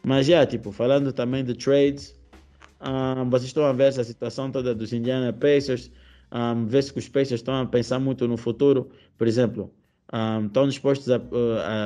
Mas 0.05 0.27
já, 0.27 0.45
tipo, 0.47 0.73
falando 0.73 1.13
também 1.13 1.45
de 1.45 1.55
trades, 1.55 2.19
ah, 2.81 3.25
vocês 3.25 3.45
estão 3.45 3.65
a 3.65 3.73
ver 3.73 3.85
essa 3.85 4.03
situação 4.03 4.51
toda 4.51 4.75
dos 4.75 4.93
Indiana 4.93 5.33
Pacers, 5.33 5.91
um, 6.33 6.67
vê-se 6.67 6.93
que 6.93 6.99
os 6.99 7.09
Pacers 7.09 7.41
estão 7.41 7.55
a 7.61 7.67
pensar 7.67 7.99
muito 7.99 8.27
no 8.27 8.37
futuro. 8.37 8.91
Por 9.19 9.29
exemplo, 9.29 9.71
um, 10.13 10.47
estão 10.47 10.67
dispostos 10.67 11.11
a, 11.11 11.21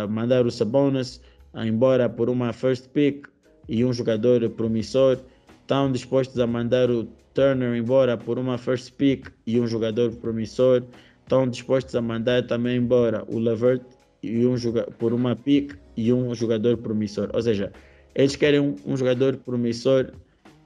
a 0.02 0.06
mandar 0.06 0.46
o 0.46 0.50
Sabonis 0.50 1.20
embora 1.54 2.08
por 2.08 2.30
uma 2.30 2.52
first 2.52 2.88
pick 2.90 3.26
e 3.68 3.84
um 3.84 3.92
jogador 3.92 4.48
promissor. 4.50 5.18
Estão 5.62 5.90
dispostos 5.90 6.38
a 6.38 6.46
mandar 6.46 6.90
o 6.90 7.04
Turner 7.34 7.74
embora 7.76 8.16
por 8.16 8.38
uma 8.38 8.56
first 8.56 8.92
pick 8.92 9.28
e 9.46 9.60
um 9.60 9.66
jogador 9.66 10.14
promissor. 10.16 10.84
Estão 11.26 11.48
dispostos 11.48 11.92
a 11.96 12.00
mandar 12.00 12.46
também 12.46 12.76
embora 12.76 13.24
o 13.26 13.40
Levert 13.40 13.82
e 14.22 14.46
um 14.46 14.54
por 14.96 15.12
uma 15.12 15.34
pick 15.34 15.74
e 15.96 16.12
um 16.12 16.32
jogador 16.32 16.76
promissor. 16.76 17.28
Ou 17.34 17.42
seja, 17.42 17.72
eles 18.14 18.36
querem 18.36 18.60
um, 18.60 18.76
um 18.86 18.96
jogador 18.96 19.36
promissor 19.38 20.12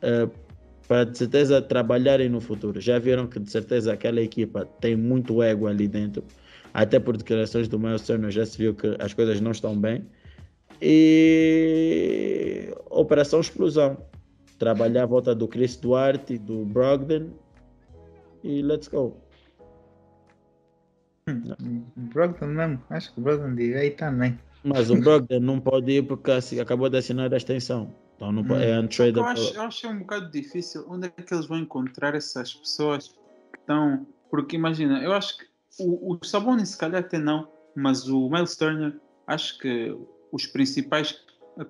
uh, 0.03 0.31
para 0.87 1.05
de 1.05 1.17
certeza 1.17 1.63
trabalharem 1.63 2.29
no 2.29 2.43
futuro. 2.43 2.79
Já 2.79 2.99
viram 2.99 3.27
que 3.27 3.41
de 3.41 3.51
certeza 3.51 3.95
aquela 3.95 4.21
equipa 4.21 4.67
tem 4.83 4.95
muito 4.95 5.43
ego 5.43 5.67
ali 5.67 5.89
dentro. 5.89 6.23
Até 6.75 7.01
por 7.01 7.17
declarações 7.17 7.67
do 7.67 7.79
Miles 7.79 8.03
Turner 8.03 8.31
já 8.31 8.45
se 8.45 8.59
viu 8.59 8.75
que 8.75 8.95
as 8.99 9.15
coisas 9.15 9.41
não 9.41 9.53
estão 9.53 9.75
bem. 9.75 10.05
E 10.83 12.69
Operação 12.91 13.41
Explosão. 13.41 13.97
Trabalhar 14.59 15.05
à 15.05 15.07
volta 15.07 15.35
do 15.35 15.49
Chris 15.49 15.75
Duarte, 15.77 16.37
do 16.37 16.67
Brogdon 16.67 17.31
e 18.45 18.61
let's 18.61 18.89
go. 18.89 19.17
Brogdon 21.97 22.47
mesmo. 22.47 22.83
Acho 22.91 23.13
que 23.13 23.21
o 23.21 23.23
Brogdon 23.23 23.55
devia 23.55 23.85
ir 23.85 23.97
também. 23.97 24.39
Mas 24.63 24.91
o 24.91 24.97
Brogdon 24.97 25.41
não 25.41 25.61
pode 25.61 25.91
ir 25.93 26.03
porque 26.07 26.31
assim, 26.31 26.61
acabou 26.61 26.89
de 26.89 26.99
assinar 26.99 27.33
a 27.33 27.37
extensão. 27.37 27.95
Então 28.17 28.31
não 28.33 28.45
pode, 28.45 28.65
é 28.65 28.77
Eu 28.77 28.83
untradeable. 28.83 29.21
acho, 29.23 29.55
eu 29.55 29.63
acho 29.63 29.81
que 29.81 29.87
é 29.87 29.91
um 29.91 29.99
bocado 30.01 30.31
difícil. 30.31 30.85
Onde 30.89 31.07
é 31.07 31.11
que 31.11 31.33
eles 31.33 31.47
vão 31.47 31.59
encontrar 31.59 32.15
essas 32.15 32.55
pessoas 32.55 33.09
que 33.53 33.59
estão. 33.59 34.07
Porque 34.31 34.57
imagina, 34.57 35.03
eu 35.03 35.13
acho 35.13 35.39
que 35.39 35.45
o, 35.79 36.15
o 36.15 36.25
Sabonis 36.25 36.71
se 36.71 36.79
calhar 36.79 37.01
até 37.01 37.19
não, 37.19 37.49
mas 37.75 38.09
o 38.09 38.29
Miles 38.29 38.57
Turner, 38.57 38.95
acho 39.27 39.59
que 39.59 39.97
os 40.31 40.47
principais, 40.47 41.19
eh, 41.59 41.65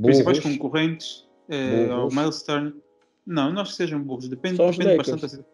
principais 0.00 0.38
concorrentes 0.40 1.28
eh, 1.48 1.90
ao. 1.90 2.08
Miles 2.08 2.42
Turner, 2.42 2.74
não, 3.26 3.52
não 3.52 3.62
acho 3.62 3.72
que 3.72 3.76
sejam 3.76 4.00
burros, 4.00 4.28
depende, 4.28 4.56
depende 4.56 4.96
bastante 4.96 5.36
da, 5.36 5.44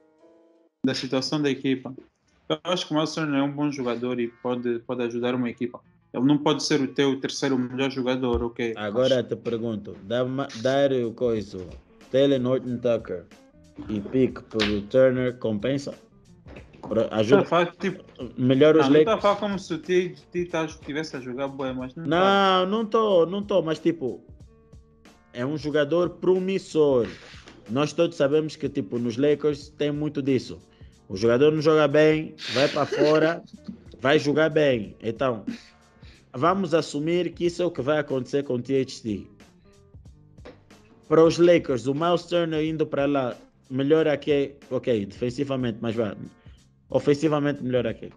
da 0.87 0.95
situação 0.95 1.41
da 1.41 1.51
equipa. 1.51 1.95
Eu 2.49 2.59
acho 2.65 2.89
que 2.89 2.95
o 2.95 3.07
Turner 3.07 3.41
é 3.41 3.43
um 3.43 3.53
bom 3.53 3.71
jogador 3.71 4.19
e 4.19 4.29
pode, 4.29 4.79
pode 4.81 5.03
ajudar 5.03 5.35
uma 5.35 5.51
equipa. 5.51 5.81
Ele 6.15 6.25
não 6.25 6.39
pode 6.39 6.63
ser 6.63 6.81
o 6.81 6.89
teu 6.89 7.21
terceiro 7.21 7.59
melhor 7.59 7.91
jogador, 7.91 8.43
ok? 8.43 8.73
Agora 8.77 9.23
te 9.23 9.37
pergunto, 9.37 9.95
dar, 10.05 10.25
o 10.25 11.13
coisa, 11.13 11.59
Taylor 12.11 12.41
Norton 12.41 12.79
Tucker 12.79 13.27
e 13.89 14.01
pick 14.01 14.41
por 14.45 14.63
Turner 14.89 15.37
compensa? 15.39 15.95
Estou 16.75 17.07
Ajuda 17.11 17.45
falar, 17.45 17.77
tipo, 17.77 18.03
melhor 18.39 18.77
os 18.77 18.89
Não, 18.89 18.91
não 18.91 18.99
estou 18.99 19.13
a 19.13 19.17
Lakers? 19.17 19.23
falar 19.23 19.37
como 19.37 19.59
se 19.59 19.75
estivesse 19.75 21.17
a 21.17 21.21
jogar 21.21 21.49
boa, 21.49 21.75
mas 21.75 21.95
não. 21.95 22.05
tá. 22.05 22.09
Não, 22.09 22.67
não 22.67 22.87
tô, 22.87 23.27
não 23.27 23.43
tô, 23.43 23.61
mas 23.61 23.79
tipo, 23.79 24.25
é 25.35 25.45
um 25.45 25.59
jogador 25.59 26.11
promissor. 26.11 27.07
Nós 27.69 27.93
todos 27.93 28.17
sabemos 28.17 28.57
que 28.57 28.71
tipo 28.71 28.99
nos 28.99 29.19
Lakers 29.19 29.69
tem 29.69 29.93
muito 29.93 30.23
disso. 30.23 30.59
O 31.09 31.17
jogador 31.17 31.53
não 31.53 31.63
joga 31.63 31.89
bem, 31.89 32.35
vai 32.53 32.69
para 32.69 32.85
fora, 32.85 33.43
vai 34.01 34.19
jogar 34.19 34.51
bem. 34.51 34.95
Então, 35.03 35.45
vamos 36.33 36.75
assumir 36.75 37.33
que 37.33 37.47
isso 37.47 37.63
é 37.63 37.65
o 37.65 37.71
que 37.71 37.81
vai 37.81 37.99
acontecer 37.99 38.43
com 38.45 38.55
o 38.55 38.63
THT. 38.63 39.27
Para 41.09 41.25
os 41.25 41.39
Lakers, 41.39 41.87
o 41.87 41.95
Miles 41.95 42.25
Turner 42.25 42.63
indo 42.63 42.87
para 42.87 43.07
lá, 43.07 43.37
melhor 43.71 44.07
aqui, 44.07 44.55
ok, 44.71 45.07
defensivamente, 45.07 45.79
mas 45.81 45.95
vai. 45.95 46.15
Ofensivamente, 46.91 47.63
melhor 47.63 47.87
aqui. 47.87 48.13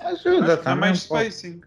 Ajuda 0.00 0.56
também. 0.56 0.80
mais 0.80 0.98
um 1.02 1.16
spacing. 1.16 1.60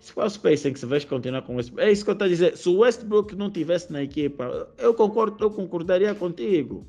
Se 0.00 0.12
o 0.16 0.30
spacing 0.30 0.72
que 0.72 0.78
se 0.78 0.86
vais 0.86 1.04
continuar 1.04 1.42
com 1.42 1.54
o 1.54 1.56
Westbrook. 1.56 1.86
É 1.86 1.92
isso 1.92 2.04
que 2.04 2.10
eu 2.10 2.12
estou 2.12 2.26
a 2.26 2.28
dizer. 2.28 2.56
Se 2.56 2.68
o 2.68 2.78
Westbrook 2.78 3.34
não 3.34 3.50
tivesse 3.50 3.92
na 3.92 4.02
equipa, 4.02 4.68
eu 4.78 4.94
concordo, 4.94 5.36
eu 5.44 5.50
concordaria 5.50 6.14
contigo. 6.14 6.86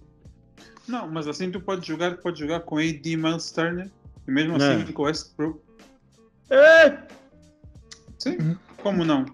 Não, 0.90 1.08
mas 1.10 1.28
assim 1.28 1.52
tu 1.52 1.62
podes 1.62 1.86
jogar, 1.86 2.18
podes 2.18 2.40
jogar 2.40 2.62
com 2.62 2.78
AD 2.78 3.16
Miles 3.16 3.52
Turner 3.52 3.90
e 4.28 4.32
mesmo 4.32 4.58
Não. 4.58 4.66
assim 4.82 4.92
com 4.92 5.04
Westbrook. 5.04 5.60
É! 6.50 6.98
Sim, 8.18 8.58
como 8.82 9.06
não? 9.06 9.26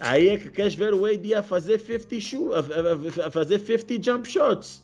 Aí 0.00 0.28
é 0.30 0.38
que 0.38 0.50
queres 0.50 0.74
ver 0.74 0.92
o 0.92 1.06
AD 1.06 1.34
a 1.34 1.42
fazer 1.42 1.78
50 1.80 2.20
shoot, 2.20 2.52
a, 2.54 2.58
a- 2.58 3.24
a- 3.24 3.28
a 3.28 3.30
fazer 3.30 3.60
50 3.60 4.02
jump 4.02 4.28
shots. 4.28 4.82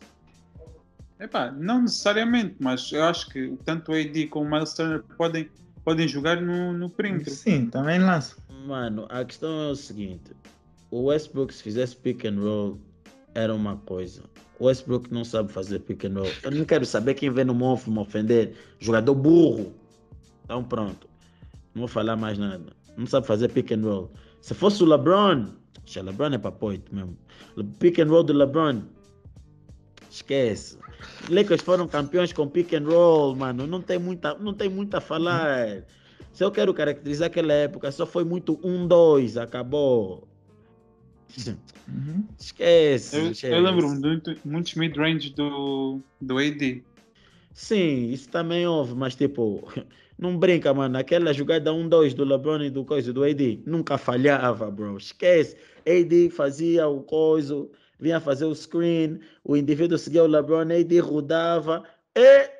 Epá, 1.18 1.50
não 1.50 1.82
necessariamente, 1.82 2.54
mas 2.60 2.92
eu 2.92 3.02
acho 3.02 3.28
que 3.30 3.56
tanto 3.64 3.90
o 3.90 3.94
AD 3.96 4.28
como 4.28 4.46
o 4.46 4.50
Miles 4.50 4.72
Turner 4.74 5.02
podem, 5.16 5.50
podem 5.84 6.06
jogar 6.06 6.40
no, 6.40 6.72
no 6.72 6.88
perímetro. 6.88 7.34
Sim, 7.34 7.66
também 7.66 7.98
lança. 7.98 8.36
Mano, 8.66 9.06
a 9.10 9.24
questão 9.24 9.50
é 9.64 9.70
o 9.72 9.74
seguinte: 9.74 10.30
o 10.92 11.06
Westbrook, 11.06 11.52
se 11.52 11.62
fizesse 11.64 11.96
pick 11.96 12.24
and 12.24 12.38
roll, 12.40 12.78
era 13.34 13.55
uma 13.55 13.76
coisa. 13.76 14.22
O 14.59 14.66
Westbrook 14.66 15.12
não 15.12 15.24
sabe 15.24 15.52
fazer 15.52 15.78
pick 15.80 16.05
and 16.05 16.14
roll. 16.14 16.32
Eu 16.42 16.50
não 16.50 16.64
quero 16.64 16.84
saber 16.84 17.14
quem 17.14 17.30
vem 17.30 17.44
no 17.44 17.55
Monfo 17.55 17.90
me 17.90 17.98
ofender. 17.98 18.55
Jogador 18.80 19.14
burro. 19.14 19.72
Então 20.44 20.64
pronto. 20.64 21.09
Não 21.74 21.82
vou 21.82 21.88
falar 21.88 22.16
mais 22.16 22.38
nada. 22.38 22.72
não 22.96 23.06
sabe 23.06 23.26
fazer 23.26 23.48
pick 23.48 23.70
and 23.72 23.82
roll. 23.82 24.10
Se 24.40 24.55
fosse 24.55 24.82
o 24.82 24.86
LeBron, 24.86 25.46
o 25.96 26.02
LeBron 26.02 26.34
é 26.34 26.38
para 26.38 26.52
poito 26.52 26.94
mesmo. 26.94 27.16
Pick 27.78 27.98
and 27.98 28.09
roll 28.09 28.24
do 28.24 28.32
LeBron, 28.32 28.82
esquece. 30.10 30.78
Lakers 31.28 31.62
foram 31.62 31.86
campeões 31.86 32.32
com 32.32 32.48
pick 32.48 32.74
and 32.74 32.86
roll, 32.86 33.34
mano. 33.36 33.66
Não 33.66 33.80
tem 33.80 33.98
muita, 33.98 34.34
não 34.34 34.52
tem 34.52 34.68
muito 34.68 34.94
a 34.96 35.00
falar. 35.00 35.84
Se 36.32 36.44
eu 36.44 36.50
quero 36.50 36.72
caracterizar 36.74 37.26
aquela 37.26 37.52
época, 37.52 37.90
só 37.90 38.06
foi 38.06 38.24
muito 38.24 38.60
um, 38.62 38.86
dois, 38.86 39.36
acabou. 39.36 40.27
Uhum. 41.88 42.24
Esquece. 42.38 43.16
Eu, 43.16 43.30
esquece. 43.30 43.55
eu 43.55 43.60
lembro 43.60 43.88
muito, 43.88 44.36
muitos 44.44 44.74
mid-range 44.74 45.30
do, 45.30 46.00
do 46.20 46.38
AD. 46.38 46.82
Sim, 47.52 48.10
isso 48.10 48.28
também 48.28 48.66
houve, 48.66 48.94
mas 48.94 49.14
tipo, 49.16 49.66
não 50.18 50.38
brinca, 50.38 50.72
mano. 50.72 50.98
Aquela 50.98 51.32
jogada 51.32 51.72
1-2 51.72 52.14
do 52.14 52.24
LeBron 52.24 52.62
e 52.62 52.70
do 52.70 52.84
coisa 52.84 53.12
do 53.12 53.24
AD 53.24 53.62
nunca 53.66 53.98
falhava, 53.98 54.70
bro. 54.70 54.96
Esquece. 54.96 55.56
AD 55.86 56.30
fazia 56.30 56.86
o 56.86 57.02
coisa, 57.02 57.66
vinha 57.98 58.20
fazer 58.20 58.44
o 58.44 58.55
screen, 58.55 59.20
o 59.42 59.56
indivíduo 59.56 59.98
seguia 59.98 60.22
o 60.22 60.26
LeBron, 60.26 60.72
AD 60.72 60.98
rodava 61.00 61.82
e 62.14 62.59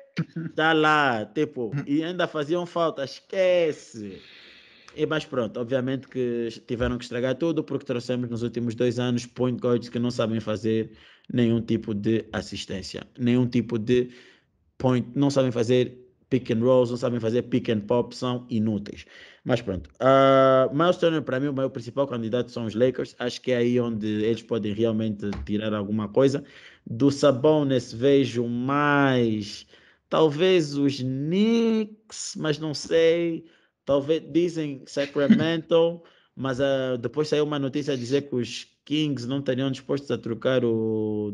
tá 0.55 0.73
lá, 0.73 1.25
tipo, 1.25 1.71
e 1.85 2.03
ainda 2.03 2.27
faziam 2.27 2.65
falta, 2.65 3.03
esquece. 3.03 4.21
E 4.95 5.05
mais 5.05 5.23
pronto, 5.23 5.59
obviamente 5.59 6.07
que 6.07 6.49
tiveram 6.67 6.97
que 6.97 7.03
estragar 7.03 7.35
tudo 7.35 7.63
porque 7.63 7.85
trouxemos 7.85 8.29
nos 8.29 8.41
últimos 8.41 8.73
dois 8.73 8.97
anos 8.97 9.25
point 9.25 9.59
guards 9.59 9.87
que 9.89 9.99
não 9.99 10.09
sabem 10.09 10.39
fazer 10.39 10.91
nenhum 11.31 11.61
tipo 11.61 11.93
de 11.93 12.25
assistência, 12.33 13.05
nenhum 13.17 13.47
tipo 13.47 13.77
de 13.77 14.09
point, 14.77 15.07
não 15.15 15.29
sabem 15.29 15.51
fazer 15.51 16.09
pick 16.29 16.51
and 16.51 16.59
rolls, 16.59 16.89
não 16.89 16.97
sabem 16.97 17.19
fazer 17.19 17.43
pick 17.43 17.69
and 17.69 17.81
pop, 17.81 18.15
são 18.15 18.45
inúteis. 18.49 19.05
Mas 19.43 19.61
pronto, 19.61 19.89
uh, 19.99 20.75
Miles 20.75 20.97
Turner 20.97 21.21
para 21.21 21.39
mim 21.39 21.47
o 21.47 21.53
meu 21.53 21.69
principal 21.69 22.07
candidato 22.07 22.51
são 22.51 22.65
os 22.65 22.75
Lakers, 22.75 23.15
acho 23.19 23.41
que 23.41 23.51
é 23.51 23.57
aí 23.57 23.79
onde 23.79 24.07
eles 24.07 24.41
podem 24.41 24.73
realmente 24.73 25.29
tirar 25.45 25.73
alguma 25.73 26.07
coisa. 26.07 26.43
Do 26.85 27.11
Sabonis 27.11 27.93
vejo 27.93 28.47
mais 28.47 29.67
talvez 30.09 30.75
os 30.75 30.99
Knicks, 30.99 32.35
mas 32.37 32.57
não 32.59 32.73
sei. 32.73 33.45
Talvez 33.89 34.21
dizem 34.31 34.83
Sacramento, 34.85 36.03
mas 36.37 36.59
uh, 36.59 36.95
depois 36.99 37.27
saiu 37.27 37.43
uma 37.43 37.57
notícia 37.57 37.95
a 37.95 37.97
dizer 37.97 38.29
que 38.29 38.35
os 38.35 38.67
Kings 38.85 39.27
não 39.27 39.39
estariam 39.39 39.71
dispostos 39.71 40.11
a 40.11 40.17
trocar 40.19 40.63
o, 40.63 41.33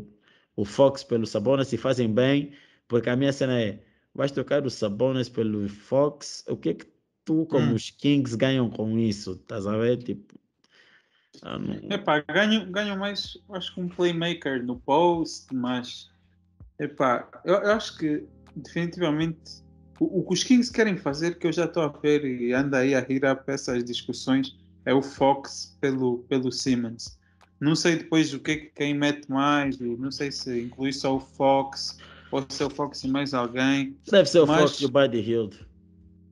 o 0.56 0.64
Fox 0.64 1.04
pelo 1.04 1.26
Sabonis 1.26 1.70
e 1.74 1.76
fazem 1.76 2.10
bem, 2.10 2.54
porque 2.88 3.10
a 3.10 3.16
minha 3.16 3.30
cena 3.30 3.60
é: 3.60 3.84
vais 4.14 4.32
trocar 4.32 4.64
o 4.64 4.70
Sabonis 4.70 5.28
pelo 5.28 5.68
Fox? 5.68 6.46
O 6.48 6.56
que 6.56 6.70
é 6.70 6.74
que 6.74 6.86
tu, 7.26 7.44
como 7.44 7.72
hum. 7.72 7.74
os 7.74 7.90
Kings, 7.90 8.34
ganham 8.34 8.70
com 8.70 8.98
isso? 8.98 9.32
Estás 9.32 9.66
a 9.66 9.76
ver? 9.76 9.98
Tipo. 9.98 10.34
Não... 11.42 11.94
Epá, 11.94 12.20
ganho, 12.20 12.64
ganho 12.70 12.98
mais, 12.98 13.36
acho 13.50 13.74
que 13.74 13.80
um 13.82 13.88
playmaker 13.90 14.64
no 14.64 14.80
post, 14.80 15.54
mas 15.54 16.10
epá, 16.80 17.28
eu, 17.44 17.56
eu 17.56 17.72
acho 17.72 17.98
que 17.98 18.24
definitivamente 18.56 19.65
o, 19.98 20.20
o, 20.20 20.26
que 20.26 20.34
os 20.34 20.44
Kings 20.44 20.72
querem 20.72 20.96
fazer, 20.96 21.38
que 21.38 21.46
eu 21.46 21.52
já 21.52 21.64
estou 21.64 21.82
a 21.82 21.88
ver 21.88 22.24
e 22.24 22.52
anda 22.52 22.78
aí 22.78 22.94
a 22.94 23.00
rir 23.00 23.24
a 23.24 23.38
essas 23.46 23.84
discussões, 23.84 24.56
é 24.84 24.92
o 24.92 25.02
Fox 25.02 25.76
pelo, 25.80 26.18
pelo 26.28 26.52
Simmons. 26.52 27.18
Não 27.60 27.74
sei 27.74 27.96
depois 27.96 28.34
o 28.34 28.38
que 28.38 28.56
que 28.56 28.66
quem 28.74 28.94
mete 28.94 29.30
mais, 29.30 29.78
não 29.78 30.10
sei 30.10 30.30
se 30.30 30.62
inclui 30.62 30.92
só 30.92 31.16
o 31.16 31.20
Fox 31.20 31.98
ou 32.30 32.44
se 32.48 32.62
é 32.62 32.66
o 32.66 32.70
Fox 32.70 33.02
e 33.02 33.08
mais 33.08 33.32
alguém. 33.32 33.96
Deve 34.10 34.28
ser 34.28 34.40
o 34.40 34.46
mas, 34.46 34.60
Fox 34.60 34.80
e 34.80 34.84
o 34.84 34.90
Buddy 34.90 35.18
Hield. 35.18 35.66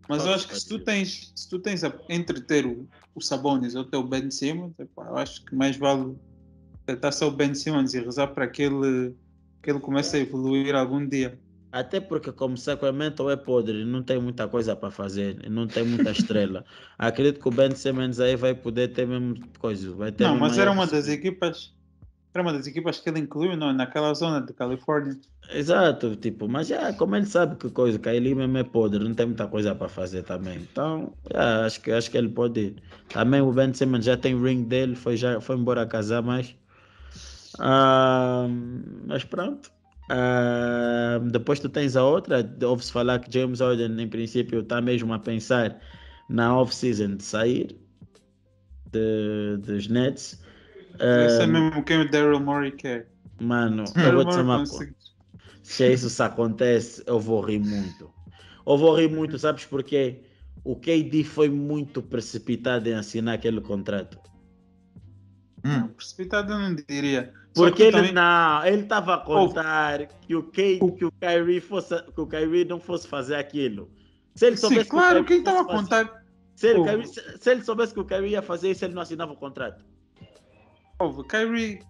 Mas 0.08 0.18
Fox 0.18 0.26
eu 0.26 0.34
acho 0.34 0.48
que 0.48 0.60
se 0.60 0.68
tu 0.68 0.78
tens, 0.78 1.32
se 1.34 1.48
tu 1.48 1.58
tens 1.58 1.82
a, 1.82 1.92
entre 2.10 2.40
ter 2.42 2.66
o, 2.66 2.86
o 3.14 3.20
Sabonis 3.20 3.74
ou 3.74 3.84
ter 3.84 3.96
o 3.96 4.02
Ben 4.02 4.30
Simmons, 4.30 4.74
eu 4.78 5.16
acho 5.16 5.44
que 5.46 5.54
mais 5.54 5.76
vale 5.76 6.14
tentar 6.84 7.12
só 7.12 7.28
o 7.28 7.30
Ben 7.30 7.54
Simmons 7.54 7.94
e 7.94 8.00
rezar 8.00 8.28
para 8.28 8.46
que 8.46 8.62
ele, 8.62 9.14
que 9.62 9.70
ele 9.70 9.80
comece 9.80 10.16
a 10.18 10.20
evoluir 10.20 10.74
algum 10.74 11.06
dia. 11.06 11.38
Até 11.74 11.98
porque, 11.98 12.30
como 12.30 12.56
Sacramento 12.56 13.28
é 13.28 13.34
podre, 13.34 13.84
não 13.84 14.00
tem 14.00 14.16
muita 14.20 14.46
coisa 14.46 14.76
para 14.76 14.92
fazer, 14.92 15.50
não 15.50 15.66
tem 15.66 15.82
muita 15.82 16.12
estrela. 16.12 16.64
Acredito 16.96 17.40
que 17.40 17.48
o 17.48 17.50
Ben 17.50 17.74
Simmons 17.74 18.20
aí 18.20 18.36
vai 18.36 18.54
poder 18.54 18.92
ter 18.92 19.08
mesmo 19.08 19.34
coisa. 19.58 19.90
Vai 19.92 20.12
ter 20.12 20.22
não, 20.22 20.38
mas 20.38 20.56
era 20.56 20.70
uma 20.70 20.86
das 20.86 21.08
equipas. 21.08 21.74
Era 22.32 22.42
uma 22.42 22.52
das 22.52 22.68
equipas 22.68 23.00
que 23.00 23.08
ele 23.08 23.18
incluiu 23.18 23.56
não, 23.56 23.72
naquela 23.72 24.14
zona 24.14 24.40
de 24.40 24.52
Califórnia. 24.52 25.18
Exato, 25.50 26.14
tipo, 26.14 26.48
mas 26.48 26.68
já, 26.68 26.92
como 26.92 27.16
ele 27.16 27.26
sabe 27.26 27.56
que 27.56 27.68
coisa, 27.68 27.98
que 27.98 28.08
ele 28.08 28.36
mesmo 28.36 28.56
é 28.56 28.62
podre, 28.62 29.02
não 29.02 29.12
tem 29.12 29.26
muita 29.26 29.48
coisa 29.48 29.74
para 29.74 29.88
fazer 29.88 30.22
também. 30.22 30.58
Então, 30.58 31.12
já, 31.32 31.66
acho, 31.66 31.80
que, 31.80 31.90
acho 31.90 32.08
que 32.08 32.16
ele 32.16 32.28
pode 32.28 32.60
ir. 32.60 32.76
Também 33.08 33.40
o 33.40 33.52
Ben 33.52 33.74
Simmons 33.74 34.04
já 34.04 34.16
tem 34.16 34.40
ring 34.40 34.62
dele, 34.62 34.94
foi, 34.94 35.16
já, 35.16 35.40
foi 35.40 35.56
embora 35.56 35.84
casar, 35.84 36.22
mas. 36.22 36.54
Ah, 37.58 38.46
mas 39.08 39.24
pronto. 39.24 39.74
Uh, 40.10 41.30
depois 41.30 41.58
tu 41.60 41.68
tens 41.68 41.96
a 41.96 42.04
outra, 42.04 42.46
ouve-se 42.62 42.92
falar 42.92 43.18
que 43.20 43.32
James 43.32 43.60
Harden, 43.60 44.00
em 44.00 44.08
princípio, 44.08 44.60
está 44.60 44.80
mesmo 44.80 45.12
a 45.14 45.18
pensar 45.18 45.80
na 46.28 46.56
off-season 46.56 47.16
de 47.16 47.24
sair 47.24 47.78
de, 48.90 49.56
dos 49.58 49.88
Nets. 49.88 50.40
Uh, 50.94 51.26
Esse 51.26 51.42
é 51.42 51.46
mesmo 51.46 51.82
quem 51.82 52.00
o 52.00 52.10
Daryl 52.10 52.40
Morey 52.40 52.72
quer. 52.72 53.08
Mano, 53.40 53.84
eu 53.96 54.12
vou 54.12 54.24
te 54.24 54.34
chamar. 54.34 54.64
Se 55.62 55.92
isso 55.92 56.10
se 56.10 56.22
acontece, 56.22 57.02
eu 57.06 57.18
vou 57.18 57.40
rir 57.40 57.58
muito. 57.58 58.12
Eu 58.66 58.76
vou 58.76 58.94
rir 58.94 59.08
muito, 59.08 59.38
sabes 59.38 59.64
porquê? 59.64 60.22
O 60.62 60.76
KD 60.76 61.24
foi 61.24 61.48
muito 61.48 62.02
precipitado 62.02 62.88
em 62.88 62.94
assinar 62.94 63.34
aquele 63.34 63.60
contrato. 63.60 64.18
Hum. 65.64 65.88
Precipitado 65.88 66.52
eu 66.52 66.58
não 66.58 66.74
diria. 66.74 67.32
Porque 67.54 67.84
ele 67.84 67.92
também... 67.92 68.12
não, 68.12 68.66
ele 68.66 68.82
estava 68.82 69.14
a 69.14 69.18
contar 69.18 70.06
que 70.06 70.34
o 70.34 70.42
Kay, 70.42 70.80
que 70.98 71.04
o 71.04 71.12
Kyrie 71.12 71.60
fosse, 71.60 72.02
que 72.12 72.20
o 72.20 72.26
Kyrie 72.26 72.64
não 72.64 72.80
fosse 72.80 73.06
fazer 73.06 73.36
aquilo. 73.36 73.88
Se 74.34 74.46
ele 74.46 74.56
soubesse 74.56 74.84
Sim, 74.84 74.90
claro, 74.90 75.20
que 75.22 75.28
quem 75.28 75.38
estava 75.38 75.60
a 75.60 75.64
contar. 75.64 76.24
Se 76.56 76.68
ele, 76.68 76.82
Kyrie, 76.82 77.06
se, 77.06 77.38
se 77.38 77.50
ele, 77.50 77.62
soubesse 77.62 77.94
que 77.94 78.00
o 78.00 78.04
Kyrie 78.04 78.32
ia 78.32 78.42
fazer 78.42 78.72
isso, 78.72 78.84
ele 78.84 78.94
não 78.94 79.02
assinava 79.02 79.32
o 79.32 79.36
contrato. 79.36 79.84
Oh, 80.98 81.22
Kyrie, 81.22 81.80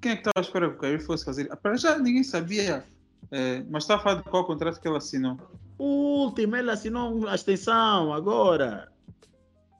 quem 0.00 0.12
é 0.12 0.16
que 0.16 0.28
estava 0.28 0.38
à 0.38 0.40
espera 0.40 0.68
que 0.68 0.76
o 0.76 0.78
Kyrie 0.78 0.98
fosse 0.98 1.24
fazer? 1.24 1.48
Para 1.56 1.76
já 1.76 1.96
ninguém 1.98 2.24
sabia. 2.24 2.84
É, 3.30 3.62
mas 3.70 3.84
está 3.84 3.96
a 3.96 3.98
falar 4.00 4.22
de 4.22 4.24
qual 4.24 4.44
contrato 4.44 4.80
que 4.80 4.88
ele 4.88 4.96
assinou? 4.96 5.38
O 5.78 6.24
último, 6.24 6.56
ele 6.56 6.70
assinou 6.70 7.28
a 7.28 7.34
extensão 7.36 8.12
agora. 8.12 8.90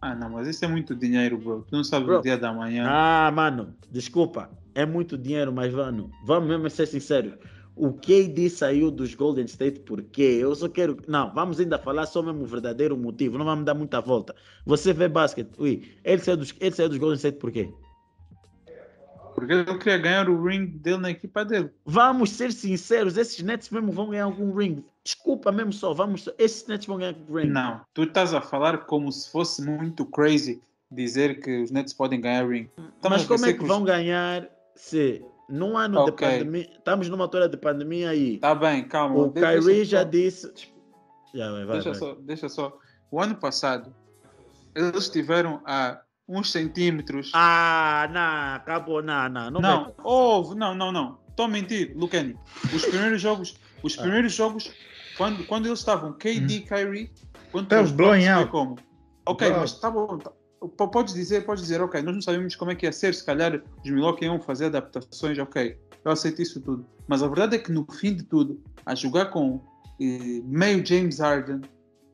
Ah, 0.00 0.14
não, 0.14 0.30
mas 0.30 0.46
isso 0.46 0.64
é 0.64 0.68
muito 0.68 0.94
dinheiro, 0.94 1.38
bro. 1.38 1.64
Tu 1.68 1.74
não 1.74 1.82
sabe 1.82 2.06
bro. 2.06 2.18
o 2.18 2.22
dia 2.22 2.36
da 2.36 2.52
manhã. 2.52 2.86
Ah, 2.88 3.30
mano, 3.32 3.74
desculpa 3.90 4.48
é 4.77 4.85
muito 4.85 5.16
dinheiro, 5.16 5.51
mas 5.51 5.73
mano, 5.73 6.11
vamos 6.23 6.48
mesmo 6.51 6.69
ser 6.69 6.86
sinceros. 6.86 7.32
O 7.74 7.93
KD 7.94 8.48
saiu 8.51 8.90
dos 8.90 9.15
Golden 9.15 9.47
State 9.47 9.81
por 9.81 10.03
quê? 10.03 10.39
Eu 10.40 10.55
só 10.55 10.69
quero. 10.69 10.98
Não, 11.09 11.32
vamos 11.35 11.59
ainda 11.59 11.78
falar 11.78 12.07
só 12.07 12.23
mesmo 12.23 12.43
o 12.43 12.47
verdadeiro 12.47 12.97
motivo, 12.97 13.39
não 13.39 13.44
vamos 13.47 13.65
dar 13.65 13.74
muita 13.74 14.01
volta. 14.01 14.35
Você 14.66 14.93
vê 14.93 15.09
basquete, 15.09 15.51
ui, 15.59 15.97
ele 16.05 16.23
saiu 16.23 16.36
dos, 16.36 16.55
ele 16.61 16.74
saiu 16.74 16.90
dos 16.90 16.98
Golden 16.98 17.16
State 17.16 17.39
por 17.39 17.51
quê? 17.51 17.73
Porque 19.35 19.53
ele 19.53 19.65
queria 19.78 19.98
ganhar 19.98 20.28
o 20.28 20.43
ring 20.43 20.66
dele 20.66 20.98
na 20.98 21.11
equipa 21.11 21.44
dele. 21.44 21.70
Vamos 21.85 22.31
ser 22.31 22.53
sinceros, 22.53 23.16
esses 23.16 23.43
Nets 23.43 23.70
mesmo 23.70 23.93
vão 23.93 24.11
ganhar 24.11 24.24
algum 24.24 24.55
ring. 24.55 24.85
Desculpa 25.03 25.51
mesmo 25.51 25.73
só, 25.73 25.94
vamos, 25.94 26.28
esses 26.39 26.66
Nets 26.66 26.86
vão 26.86 26.98
ganhar 26.98 27.15
algum 27.15 27.35
ring. 27.35 27.48
Não, 27.48 27.81
tu 27.94 28.03
estás 28.03 28.35
a 28.35 28.43
falar 28.43 28.85
como 28.85 29.11
se 29.11 29.31
fosse 29.31 29.62
muito 29.62 30.05
crazy 30.05 30.61
dizer 30.90 31.40
que 31.40 31.62
os 31.62 31.70
Nets 31.70 31.93
podem 31.93 32.20
ganhar 32.20 32.48
ring. 32.48 32.70
Estamos 32.78 33.19
Mas 33.19 33.27
como 33.27 33.44
é 33.47 33.53
que, 33.53 33.59
que 33.59 33.65
vão 33.65 33.85
ganhar 33.85 34.48
se 34.77 35.24
num 35.48 35.77
ano 35.77 36.03
okay. 36.03 36.12
de 36.12 36.44
pandemia, 36.44 36.70
estamos 36.78 37.09
numa 37.09 37.24
altura 37.24 37.48
de 37.48 37.57
pandemia 37.57 38.11
aí. 38.11 38.39
Tá 38.39 38.55
bem, 38.55 38.86
calma. 38.86 39.16
O 39.16 39.28
deixa, 39.31 39.61
Kyrie 39.61 39.85
já 39.85 40.05
disse. 40.05 40.53
Já, 41.35 41.51
vai, 41.51 41.66
deixa, 41.66 41.90
vai. 41.90 41.98
Só, 41.98 42.15
deixa 42.20 42.48
só. 42.48 42.78
O 43.11 43.20
ano 43.20 43.35
passado, 43.36 43.94
eles 44.74 44.94
estiveram 44.94 45.61
a 45.65 46.01
uns 46.28 46.51
centímetros. 46.51 47.31
Ah, 47.35 48.09
não, 48.12 48.57
acabou, 48.57 49.03
não, 49.03 49.28
não. 49.28 49.51
Não, 49.51 49.61
não 49.61 49.94
houve, 50.03 50.55
não, 50.55 50.74
não, 50.74 50.93
não. 50.93 51.19
Estou 51.28 51.47
a 51.47 51.48
mentir, 51.48 51.93
Lucani. 51.97 52.36
Os 52.74 52.85
primeiros 52.85 53.20
jogos, 53.20 53.57
os 53.82 53.98
ah. 53.98 54.03
primeiros 54.03 54.32
ah. 54.35 54.36
jogos, 54.36 54.73
quando, 55.16 55.47
quando 55.47 55.66
eles 55.66 55.78
estavam 55.78 56.12
KD, 56.12 56.59
hum. 56.59 56.66
Kyrie, 56.66 57.12
quando 57.53 57.73
os 57.81 57.93
blowing 57.93 58.27
out. 58.28 58.51
como? 58.51 58.77
Ok, 59.27 59.48
Bro. 59.48 59.61
mas 59.61 59.78
tá 59.78 59.90
bom, 59.90 60.19
tá, 60.19 60.32
Pode 60.60 61.12
dizer, 61.12 61.44
pode 61.44 61.60
dizer, 61.60 61.80
ok, 61.80 62.00
nós 62.02 62.14
não 62.14 62.22
sabíamos 62.22 62.56
como 62.56 62.70
é 62.70 62.74
que 62.74 62.86
ia 62.86 62.92
ser, 62.92 63.14
se 63.14 63.24
calhar 63.24 63.62
os 63.84 63.90
Milwaukee 63.90 64.24
iam 64.24 64.40
fazer 64.40 64.66
adaptações, 64.66 65.38
ok, 65.38 65.78
eu 66.04 66.10
aceito 66.10 66.40
isso 66.40 66.60
tudo. 66.60 66.86
Mas 67.06 67.22
a 67.22 67.28
verdade 67.28 67.56
é 67.56 67.58
que 67.58 67.70
no 67.70 67.86
fim 67.92 68.14
de 68.14 68.22
tudo, 68.22 68.60
a 68.84 68.94
jogar 68.94 69.26
com 69.26 69.60
eh, 70.00 70.40
meio 70.44 70.84
James 70.84 71.18
Harden, 71.18 71.60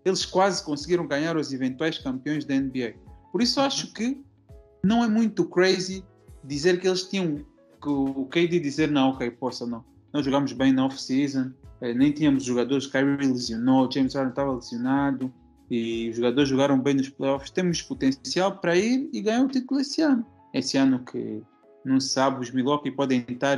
eles 0.05 0.25
quase 0.27 0.65
conseguiram 0.65 1.07
ganhar 1.07 1.37
os 1.37 1.53
eventuais 1.53 1.99
campeões 1.99 2.45
da 2.45 2.55
NBA. 2.55 2.95
Por 3.31 3.41
isso 3.41 3.61
acho 3.61 3.93
que 3.93 4.21
não 4.83 5.05
é 5.05 5.09
muito 5.09 5.45
crazy 5.45 6.05
dizer 6.45 6.81
que 6.81 6.89
eles 6.89 7.05
tinham 7.05 7.45
que 7.81 7.89
o 7.89 8.27
KD 8.27 8.61
dizer 8.61 8.91
não, 8.91 9.11
ok, 9.11 9.31
poxa, 9.31 9.67
não. 9.67 9.85
Nós 10.13 10.25
jogamos 10.25 10.53
bem 10.53 10.73
na 10.73 10.87
off-season, 10.87 11.53
eh, 11.81 11.95
nem 11.95 12.13
tínhamos 12.13 12.45
jogadores, 12.45 12.87
Kyrie 12.87 13.27
lesionou, 13.27 13.91
James 13.91 14.15
Harden 14.15 14.31
estava 14.31 14.53
lesionado, 14.53 15.33
e 15.73 16.11
os 16.11 16.17
jogadores 16.17 16.51
jogaram 16.51 16.79
bem 16.79 16.93
nos 16.93 17.09
playoffs. 17.09 17.51
Temos 17.51 17.81
potencial 17.81 18.59
para 18.59 18.77
ir 18.77 19.09
e 19.11 19.23
ganhar 19.23 19.43
o 19.43 19.49
título 19.49 19.81
esse 19.81 20.03
ano. 20.03 20.27
Esse 20.53 20.77
ano 20.77 20.99
que 20.99 21.43
não 21.83 21.99
se 21.99 22.11
sabe, 22.11 22.43
os 22.43 22.51
Milwaukee 22.51 22.91
podem 22.91 23.25
estar 23.27 23.57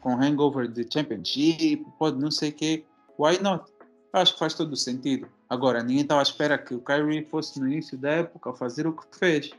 com 0.00 0.20
hangover 0.20 0.66
de 0.66 0.84
Championship, 0.92 1.86
pode 2.00 2.18
não 2.18 2.32
sei 2.32 2.50
o 2.50 2.52
quê. 2.52 2.84
Why 3.16 3.40
not? 3.40 3.64
Acho 4.12 4.32
que 4.32 4.40
faz 4.40 4.54
todo 4.54 4.72
o 4.72 4.76
sentido. 4.76 5.28
Agora, 5.48 5.84
ninguém 5.84 6.02
estava 6.02 6.20
à 6.20 6.24
espera 6.24 6.58
que 6.58 6.74
o 6.74 6.80
Kyrie 6.80 7.24
fosse 7.24 7.60
no 7.60 7.68
início 7.68 7.96
da 7.96 8.10
época 8.10 8.52
fazer 8.52 8.88
o 8.88 8.92
que 8.92 9.04
fez. 9.16 9.52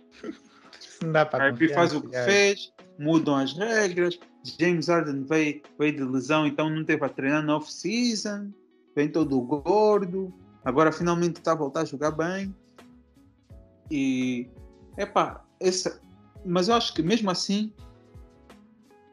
Não 1.02 1.14
dá 1.14 1.26
para 1.26 1.54
Kyrie 1.54 1.74
faz 1.74 1.96
o 1.96 2.02
que 2.02 2.10
fez, 2.10 2.74
mudam 3.00 3.38
as 3.38 3.54
regras. 3.54 4.20
James 4.60 4.90
Harden 4.90 5.24
veio, 5.24 5.62
veio 5.80 5.96
de 5.96 6.04
lesão, 6.04 6.46
então 6.46 6.70
não 6.70 6.84
teve 6.84 7.06
a 7.06 7.10
treinar 7.10 7.44
no 7.44 7.54
off-season. 7.56 8.52
Vem 8.94 9.08
todo 9.08 9.40
gordo. 9.40 10.34
Agora 10.68 10.92
finalmente 10.92 11.38
está 11.38 11.54
a 11.54 11.56
voltar 11.56 11.84
a 11.84 11.86
jogar 11.86 12.12
bem. 12.12 12.54
E, 13.90 14.50
epá, 14.98 15.42
essa, 15.62 16.02
mas 16.46 16.68
eu 16.68 16.76
acho 16.76 16.94
que 16.94 17.02
mesmo 17.02 17.32
assim, 17.32 17.72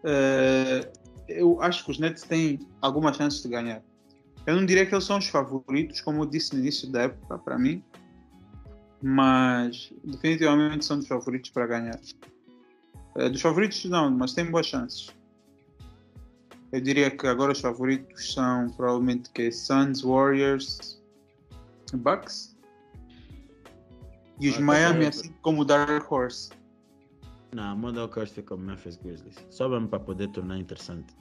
uh, 0.02 0.92
eu 1.28 1.62
acho 1.62 1.84
que 1.84 1.92
os 1.92 2.00
Nets 2.00 2.24
têm 2.24 2.58
algumas 2.80 3.16
chances 3.16 3.40
de 3.40 3.48
ganhar. 3.48 3.84
Eu 4.44 4.56
não 4.56 4.66
diria 4.66 4.84
que 4.84 4.92
eles 4.92 5.04
são 5.04 5.16
os 5.16 5.28
favoritos, 5.28 6.00
como 6.00 6.24
eu 6.24 6.26
disse 6.26 6.52
no 6.54 6.60
início 6.60 6.90
da 6.90 7.02
época, 7.02 7.38
para 7.38 7.56
mim, 7.56 7.84
mas 9.00 9.92
definitivamente 10.02 10.84
são 10.84 10.98
os 10.98 11.06
favoritos 11.06 11.50
para 11.50 11.68
ganhar. 11.68 12.00
Uh, 13.14 13.30
dos 13.30 13.40
favoritos, 13.40 13.84
não, 13.84 14.10
mas 14.10 14.34
têm 14.34 14.50
boas 14.50 14.66
chances. 14.66 15.14
Eu 16.72 16.80
diria 16.80 17.12
que 17.12 17.28
agora 17.28 17.52
os 17.52 17.60
favoritos 17.60 18.34
são 18.34 18.70
provavelmente 18.70 19.30
que 19.30 19.52
Suns, 19.52 20.02
Warriors, 20.02 21.03
Bucks 21.96 22.54
e 24.40 24.48
os 24.48 24.56
ah, 24.56 24.60
Miami, 24.60 25.06
assim 25.06 25.32
como 25.42 25.62
o 25.62 25.64
Dark 25.64 26.10
Horse. 26.10 26.50
Não, 27.54 27.80
o 27.80 27.92
Dark 27.92 28.16
Horse 28.16 28.34
fica 28.34 28.54
com 28.54 28.60
Memphis 28.60 28.96
Grizzlies. 28.96 29.36
Só 29.50 29.68
mesmo 29.68 29.88
para 29.88 30.00
poder 30.00 30.28
tornar 30.28 30.58
interessante. 30.58 31.14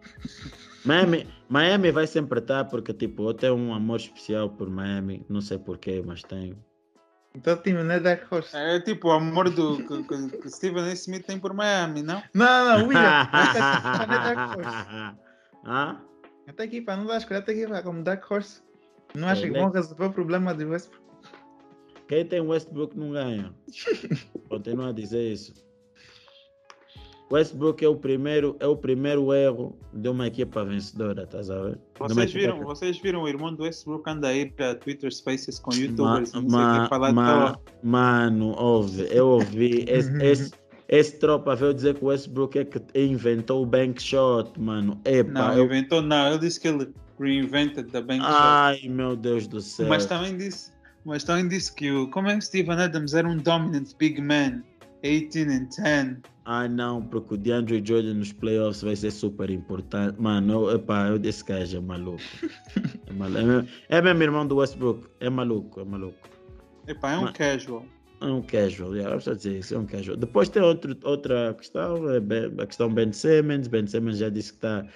Miami, 0.84 1.26
Miami 1.48 1.90
vai 1.90 2.06
sempre 2.06 2.38
estar 2.38 2.64
porque 2.64 2.92
tipo, 2.92 3.28
eu 3.28 3.34
tenho 3.34 3.54
um 3.54 3.72
amor 3.72 3.96
especial 3.96 4.50
por 4.50 4.68
Miami, 4.68 5.24
não 5.28 5.40
sei 5.40 5.58
porquê, 5.58 6.02
mas 6.04 6.22
tenho. 6.22 6.58
Então 7.34 7.54
o 7.54 7.56
time 7.56 7.82
não 7.82 7.94
é 7.94 8.00
Dark 8.00 8.30
Horse. 8.30 8.56
É 8.56 8.80
tipo 8.80 9.08
o 9.08 9.12
amor 9.12 9.50
do 9.50 9.78
que, 9.78 10.02
que, 10.04 10.38
que 10.38 10.50
Steven 10.50 10.92
Smith 10.92 11.26
tem 11.26 11.38
por 11.38 11.52
Miami, 11.52 12.02
não? 12.02 12.22
Não, 12.32 12.64
não, 12.64 12.86
William. 12.86 13.28
não 14.06 14.14
é 14.14 14.34
Dark 14.34 14.58
Horse. 14.58 15.18
Ah? 15.64 16.00
Esta 16.46 16.64
equipa 16.64 16.94
não 16.96 17.06
dá 17.06 17.16
escolha, 17.16 17.38
esta 17.38 17.52
equipa 17.52 17.82
como 17.82 18.02
Dark 18.02 18.30
Horse. 18.30 18.62
Não 19.16 19.28
acha 19.28 19.46
é, 19.46 19.50
que 19.50 19.58
vão 19.58 19.70
resolver 19.70 20.06
o 20.06 20.12
problema 20.12 20.54
de 20.54 20.64
Westbrook? 20.64 21.04
Quem 22.08 22.24
tem 22.26 22.40
Westbrook 22.40 22.98
não 22.98 23.12
ganha. 23.12 23.54
Continua 24.48 24.88
a 24.88 24.92
dizer 24.92 25.32
isso. 25.32 25.54
Westbrook 27.32 27.82
é 27.82 27.88
o 27.88 27.96
primeiro, 27.96 28.54
é 28.60 28.66
o 28.66 28.76
primeiro 28.76 29.32
erro 29.32 29.78
de 29.92 30.08
uma 30.08 30.26
equipa 30.26 30.64
vencedora, 30.64 31.22
estás 31.24 31.50
a 31.50 31.62
ver? 31.62 31.80
Vocês 31.98 32.32
viram, 32.32 32.58
que... 32.58 32.64
vocês 32.64 32.98
viram 32.98 33.22
o 33.22 33.28
irmão 33.28 33.54
do 33.54 33.62
Westbrook 33.62 34.08
anda 34.08 34.28
aí 34.28 34.50
para 34.50 34.74
Twitter 34.74 35.12
Spaces 35.12 35.58
com 35.58 35.72
youtubers, 35.72 36.32
ma, 36.32 36.40
não 36.42 36.50
sei 36.50 36.58
ma, 36.58 36.88
falar 36.88 37.12
ma, 37.12 37.58
Mano, 37.82 38.54
ouve, 38.58 39.08
eu 39.10 39.26
ouvi 39.28 39.84
esse, 39.88 40.14
esse, 40.22 40.52
esse 40.98 41.18
tropa 41.18 41.54
veio 41.56 41.74
dizer 41.74 41.94
que 41.94 42.04
o 42.04 42.08
Westbrook 42.08 42.58
é 42.58 42.64
que 42.64 42.80
inventou 42.94 43.62
o 43.62 43.66
bank 43.66 44.00
shot, 44.00 44.58
mano. 44.60 45.00
Epa, 45.04 45.30
não, 45.30 45.52
eu... 45.54 45.64
inventou 45.64 46.00
não, 46.02 46.28
ele 46.28 46.38
disse 46.38 46.60
que 46.60 46.68
ele 46.68 46.92
reinvented 47.18 47.90
the 47.90 48.00
bank 48.00 48.22
Ai, 48.24 48.76
shot. 48.76 48.86
Ai, 48.86 48.94
meu 48.94 49.16
Deus 49.16 49.46
do 49.46 49.60
céu. 49.60 49.88
Mas 49.88 50.06
também 50.06 50.36
disse, 50.36 50.72
mas 51.04 51.24
também 51.24 51.48
disse 51.48 51.74
que 51.74 51.90
o, 51.90 52.08
como 52.08 52.28
é 52.28 52.36
que 52.36 52.44
Steven 52.44 52.80
Adams 52.80 53.14
era 53.14 53.28
um 53.28 53.36
dominant 53.36 53.90
big 53.98 54.20
man 54.20 54.62
18 55.02 55.50
and 55.50 55.68
10. 55.68 56.16
Ah, 56.46 56.68
não, 56.68 57.02
porque 57.02 57.34
o 57.34 57.36
DeAndre 57.36 57.82
Jordan 57.84 58.14
nos 58.14 58.32
playoffs 58.32 58.82
vai 58.82 58.96
ser 58.96 59.10
super 59.10 59.50
importante. 59.50 60.20
Mano, 60.20 60.68
eu, 60.68 60.76
epá, 60.76 61.08
eu, 61.08 61.20
esse 61.22 61.44
gajo 61.44 61.76
é 61.76 61.80
maluco. 61.80 62.22
é, 63.06 63.12
maluco. 63.12 63.38
É, 63.38 63.44
meu, 63.44 63.66
é 63.88 64.02
mesmo 64.02 64.22
irmão 64.22 64.46
do 64.46 64.56
Westbrook. 64.56 65.06
É 65.20 65.30
maluco, 65.30 65.80
é 65.80 65.84
maluco. 65.84 66.18
Epá, 66.86 67.12
é 67.12 67.18
um 67.18 67.22
Mas, 67.22 67.32
casual. 67.32 67.86
É 68.24 68.32
um 68.32 68.42
casual, 68.42 68.96
yeah, 68.96 69.14
eu 69.14 69.34
dizer 69.34 69.58
isso, 69.58 69.74
é 69.74 69.78
um 69.78 69.84
casual. 69.84 70.16
Depois 70.16 70.48
tem 70.48 70.62
outro, 70.62 70.96
outra 71.02 71.54
questão, 71.54 71.96
é 72.10 72.62
a 72.62 72.66
questão 72.66 72.92
Ben 72.92 73.12
Simmons. 73.12 73.68
Ben 73.68 73.86
Simmons 73.86 74.16
já 74.16 74.30
disse 74.30 74.52
que 74.52 74.56
está 74.58 74.86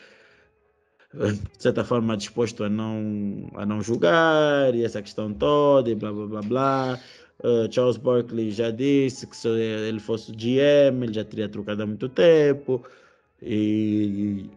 de 1.15 1.63
certa 1.63 1.85
forma 1.85 2.17
disposto 2.17 2.65
a 2.65 2.69
não, 2.69 3.51
a 3.55 3.65
não 3.67 3.83
julgar 3.83 4.75
e 4.75 4.85
essa 4.85 5.01
questão 5.03 5.33
toda 5.33 5.91
e 5.91 5.95
blá 5.95 6.13
blá 6.13 6.27
blá 6.27 6.43
blá. 6.43 7.01
Uh, 7.41 7.73
Charles 7.73 7.97
Barkley 7.99 8.51
já 8.51 8.71
disse 8.71 9.27
que 9.27 9.37
se 9.37 9.49
ele 9.49 10.01
fosse 10.01 10.33
GM, 10.33 11.05
ele 11.05 11.13
já 11.13 11.25
teria 11.25 11.49
trocado 11.49 11.83
há 11.83 11.87
muito 11.87 12.09
tempo 12.09 12.83
e, 13.43 14.51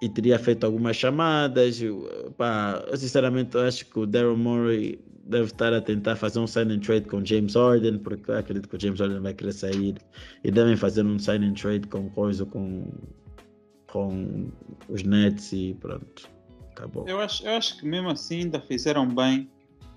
e 0.00 0.08
teria 0.08 0.38
feito 0.38 0.64
algumas 0.64 0.96
chamadas. 0.96 1.80
Pá, 2.36 2.84
eu 2.88 2.96
sinceramente 2.96 3.56
acho 3.58 3.86
que 3.86 3.98
o 3.98 4.06
Daryl 4.06 4.36
Morey 4.36 4.98
deve 5.26 5.46
estar 5.46 5.72
a 5.72 5.80
tentar 5.80 6.16
fazer 6.16 6.38
um 6.38 6.46
sign 6.46 6.74
and 6.74 6.80
trade 6.80 7.06
com 7.06 7.24
James 7.24 7.54
Harden, 7.54 7.98
porque 7.98 8.30
acredito 8.32 8.68
que 8.68 8.76
o 8.76 8.80
James 8.80 9.00
Harden 9.00 9.20
vai 9.20 9.34
querer 9.34 9.52
sair 9.52 9.96
e 10.42 10.50
devem 10.50 10.76
fazer 10.76 11.04
um 11.04 11.18
sign 11.18 11.46
and 11.46 11.54
trade 11.54 11.86
com 11.88 12.08
coisa 12.10 12.44
com, 12.44 12.92
com 13.86 14.50
os 14.88 15.02
Nets 15.02 15.52
e 15.52 15.74
pronto. 15.80 16.28
Acabou. 16.72 17.06
Eu 17.08 17.20
acho, 17.20 17.46
eu 17.46 17.52
acho 17.52 17.78
que 17.78 17.86
mesmo 17.86 18.10
assim 18.10 18.40
ainda 18.42 18.60
fizeram 18.60 19.08
bem 19.08 19.48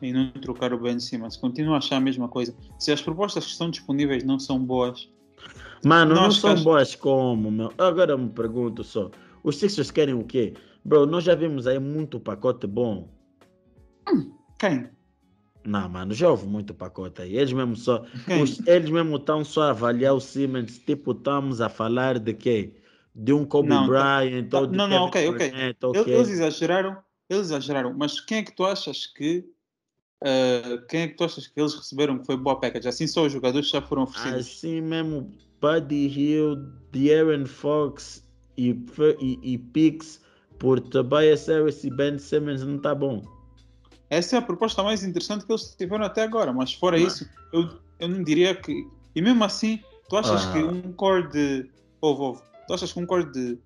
e 0.01 0.13
não 0.13 0.29
trocar 0.31 0.73
o 0.73 0.79
Ben 0.79 0.99
Simmons. 0.99 1.35
Continuo 1.35 1.73
a 1.73 1.77
achar 1.77 1.97
a 1.97 1.99
mesma 1.99 2.27
coisa. 2.27 2.55
Se 2.77 2.91
as 2.91 3.01
propostas 3.01 3.45
que 3.45 3.51
estão 3.51 3.69
disponíveis 3.69 4.23
não 4.23 4.39
são 4.39 4.63
boas. 4.63 5.09
Mano, 5.83 6.13
não, 6.13 6.23
não 6.23 6.31
são 6.31 6.51
acho... 6.51 6.63
boas 6.63 6.95
como, 6.95 7.51
meu. 7.51 7.73
Agora 7.77 8.11
eu 8.11 8.17
me 8.17 8.29
pergunto 8.29 8.83
só. 8.83 9.09
Os 9.43 9.57
Sixers 9.57 9.91
querem 9.91 10.13
o 10.13 10.23
quê? 10.23 10.53
Bro, 10.85 11.05
nós 11.07 11.23
já 11.23 11.35
vimos 11.35 11.67
aí 11.67 11.79
muito 11.79 12.19
pacote 12.19 12.67
bom. 12.67 13.09
Hum, 14.07 14.31
quem? 14.59 14.89
Não, 15.67 15.89
mano, 15.89 16.13
já 16.13 16.29
houve 16.29 16.47
muito 16.47 16.73
pacote 16.73 17.21
aí. 17.21 17.35
Eles 17.35 17.51
mesmo 17.51 17.75
só. 17.75 18.05
Os, 18.41 18.65
eles 18.65 18.89
mesmo 18.89 19.17
estão 19.17 19.43
só 19.43 19.63
a 19.63 19.69
avaliar 19.71 20.13
o 20.13 20.19
Simmons. 20.21 20.79
Tipo, 20.79 21.11
estamos 21.11 21.59
a 21.59 21.67
falar 21.67 22.19
de 22.19 22.33
quê? 22.33 22.73
De 23.13 23.33
um 23.33 23.43
Kobe 23.43 23.67
não, 23.67 23.85
tá- 23.85 23.87
Bryant. 24.21 24.47
Tá, 24.47 24.61
não, 24.61 24.87
não, 24.87 25.03
ok, 25.07 25.27
ok. 25.27 25.51
Eles 25.93 26.29
exageraram, 26.29 26.97
eles 27.29 27.47
exageraram. 27.47 27.93
Mas 27.93 28.21
quem 28.21 28.37
é 28.37 28.43
que 28.43 28.55
tu 28.55 28.63
achas 28.63 29.05
que 29.05 29.45
Uh, 30.19 30.83
quem 30.87 31.01
é 31.01 31.07
que 31.09 31.13
tu 31.15 31.23
achas 31.25 31.45
que 31.45 31.59
eles 31.59 31.75
receberam 31.75 32.17
que 32.17 32.25
foi 32.25 32.35
boa 32.35 32.59
package? 32.59 32.87
Assim 32.87 33.05
só 33.05 33.27
os 33.27 33.31
jogadores 33.31 33.69
já 33.69 33.79
foram 33.79 34.01
oferecidos. 34.01 34.47
Assim 34.47 34.81
mesmo, 34.81 35.31
Buddy 35.61 36.07
Hill, 36.07 36.55
De'Aaron 36.91 37.45
Fox 37.45 38.27
e, 38.57 38.69
e, 39.19 39.39
e 39.53 39.57
Pix 39.59 40.19
por 40.57 40.79
Tobias 40.79 41.45
Harris 41.45 41.83
e 41.83 41.91
Ben 41.91 42.17
Simmons 42.17 42.63
não 42.63 42.77
está 42.77 42.95
bom. 42.95 43.36
Essa 44.09 44.37
é 44.37 44.39
a 44.39 44.41
proposta 44.41 44.81
mais 44.83 45.03
interessante 45.03 45.45
que 45.45 45.51
eles 45.51 45.75
tiveram 45.77 46.05
até 46.05 46.23
agora, 46.23 46.53
mas 46.53 46.73
fora 46.73 46.97
isso, 46.97 47.29
eu, 47.51 47.69
eu 47.99 48.07
não 48.07 48.23
diria 48.23 48.55
que. 48.55 48.87
E 49.13 49.21
mesmo 49.21 49.43
assim, 49.43 49.81
tu 50.09 50.17
achas 50.17 50.45
ah. 50.45 50.53
que 50.53 50.59
um 50.59 50.93
core 50.93 51.27
de. 51.29 51.69
Ouve, 51.99 52.21
ouve. 52.21 52.41
Tu 52.67 52.73
achas 52.73 52.93
que 52.93 52.99
um 52.99 53.05
core 53.05 53.31
de 53.31 53.57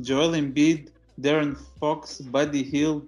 Joel 0.00 0.36
Embiid, 0.36 0.92
Darren 1.16 1.56
Fox, 1.80 2.20
Buddy 2.20 2.70
Hill 2.72 3.06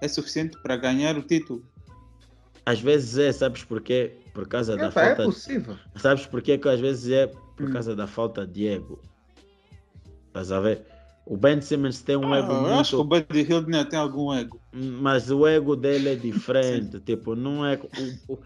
é 0.00 0.08
suficiente 0.08 0.58
para 0.62 0.76
ganhar 0.76 1.16
o 1.16 1.22
título? 1.22 1.64
Às 2.66 2.80
vezes 2.80 3.18
é, 3.18 3.32
sabes 3.32 3.62
porquê? 3.62 4.16
Por 4.32 4.48
causa 4.48 4.76
da 4.76 4.86
é 4.86 4.90
falta. 4.90 5.22
É 5.22 5.24
possível. 5.24 5.76
Sabes 5.96 6.26
porquê 6.26 6.58
que 6.58 6.68
às 6.68 6.80
vezes 6.80 7.10
é 7.12 7.26
por 7.26 7.68
hum. 7.68 7.72
causa 7.72 7.94
da 7.94 8.06
falta 8.06 8.46
de 8.46 8.66
ego. 8.66 9.00
Estás 10.28 10.50
a 10.50 10.58
ver? 10.58 10.84
O 11.26 11.36
Ben 11.36 11.60
Simmons 11.60 12.02
tem 12.02 12.16
um 12.16 12.32
ah, 12.32 12.38
ego 12.38 12.54
muito. 12.54 12.74
Acho 12.74 12.90
que 12.90 12.96
o 12.96 13.04
Buddy 13.04 13.40
Hill 13.40 13.86
tem 13.88 13.98
algum 13.98 14.32
ego. 14.32 14.60
Mas 14.72 15.30
o 15.30 15.46
ego 15.46 15.74
dele 15.74 16.10
é 16.10 16.16
diferente. 16.16 17.00
tipo, 17.00 17.34
não 17.34 17.64
é. 17.64 17.80
O, 18.28 18.34
o, 18.34 18.38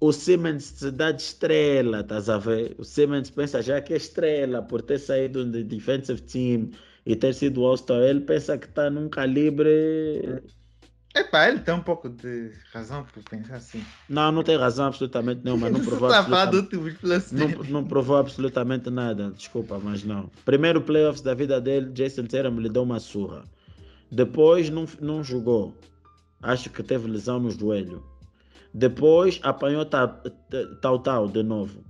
o 0.00 0.12
Simmons 0.12 0.64
se 0.64 0.90
dá 0.90 1.12
de 1.12 1.22
estrela, 1.22 2.00
estás 2.00 2.30
a 2.30 2.38
ver? 2.38 2.74
O 2.78 2.84
Simmons 2.84 3.30
pensa 3.30 3.62
já 3.62 3.80
que 3.80 3.92
é 3.92 3.96
estrela 3.96 4.62
por 4.62 4.80
ter 4.80 4.98
saído 4.98 5.44
do 5.44 5.64
defensive 5.64 6.20
team 6.22 6.70
e 7.04 7.14
ter 7.14 7.34
sido 7.34 7.64
All-Star. 7.64 8.00
Ele 8.02 8.20
pensa 8.20 8.56
que 8.56 8.66
está 8.66 8.88
num 8.88 9.08
calibre 9.08 10.42
Epá, 11.14 11.48
ele 11.48 11.60
tem 11.60 11.72
um 11.72 11.80
pouco 11.80 12.08
de 12.08 12.50
razão 12.72 13.04
por 13.04 13.22
pensar 13.22 13.56
assim. 13.56 13.84
Não, 14.08 14.32
não 14.32 14.42
tem 14.42 14.56
razão 14.56 14.86
absolutamente 14.86 15.42
nenhuma. 15.44 15.70
Não 15.70 15.78
provou, 15.84 16.12
absolutamente, 16.12 17.32
não, 17.32 17.48
não 17.68 17.84
provou 17.84 18.16
absolutamente 18.16 18.90
nada. 18.90 19.30
Desculpa, 19.30 19.78
mas 19.78 20.02
não. 20.02 20.28
Primeiro 20.44 20.80
playoffs 20.80 21.20
da 21.22 21.32
vida 21.32 21.60
dele, 21.60 21.92
Jason 21.92 22.24
Tatum 22.24 22.58
lhe 22.58 22.68
deu 22.68 22.82
uma 22.82 22.98
surra. 22.98 23.44
Depois 24.10 24.68
não, 24.70 24.86
não 25.00 25.22
jogou. 25.22 25.72
Acho 26.42 26.68
que 26.68 26.82
teve 26.82 27.08
lesão 27.08 27.38
no 27.38 27.50
joelho. 27.50 28.04
Depois 28.72 29.38
apanhou 29.44 29.84
tal 29.84 30.98
tal 30.98 31.28
de 31.28 31.44
novo. 31.44 31.84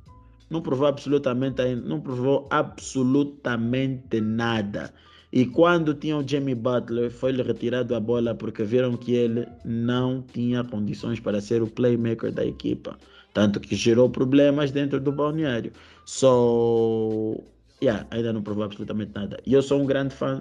Não 0.50 0.60
provou 0.60 0.86
absolutamente 0.86 1.74
não 1.76 1.98
provou 1.98 2.46
absolutamente 2.50 4.20
nada. 4.20 4.92
E 5.36 5.44
quando 5.44 5.94
tinha 5.94 6.16
o 6.16 6.22
Jamie 6.24 6.54
Butler, 6.54 7.10
foi-lhe 7.10 7.42
retirado 7.42 7.92
a 7.96 7.98
bola 7.98 8.36
porque 8.36 8.62
viram 8.62 8.96
que 8.96 9.16
ele 9.16 9.48
não 9.64 10.22
tinha 10.22 10.62
condições 10.62 11.18
para 11.18 11.40
ser 11.40 11.60
o 11.60 11.66
playmaker 11.66 12.30
da 12.30 12.46
equipa. 12.46 12.96
Tanto 13.32 13.58
que 13.58 13.74
gerou 13.74 14.08
problemas 14.08 14.70
dentro 14.70 15.00
do 15.00 15.10
balneário. 15.10 15.72
So, 16.06 17.42
yeah, 17.82 18.06
ainda 18.12 18.32
não 18.32 18.44
provou 18.44 18.62
absolutamente 18.62 19.10
nada. 19.12 19.40
E 19.44 19.52
eu 19.52 19.60
sou 19.60 19.82
um 19.82 19.86
grande 19.86 20.14
fã 20.14 20.40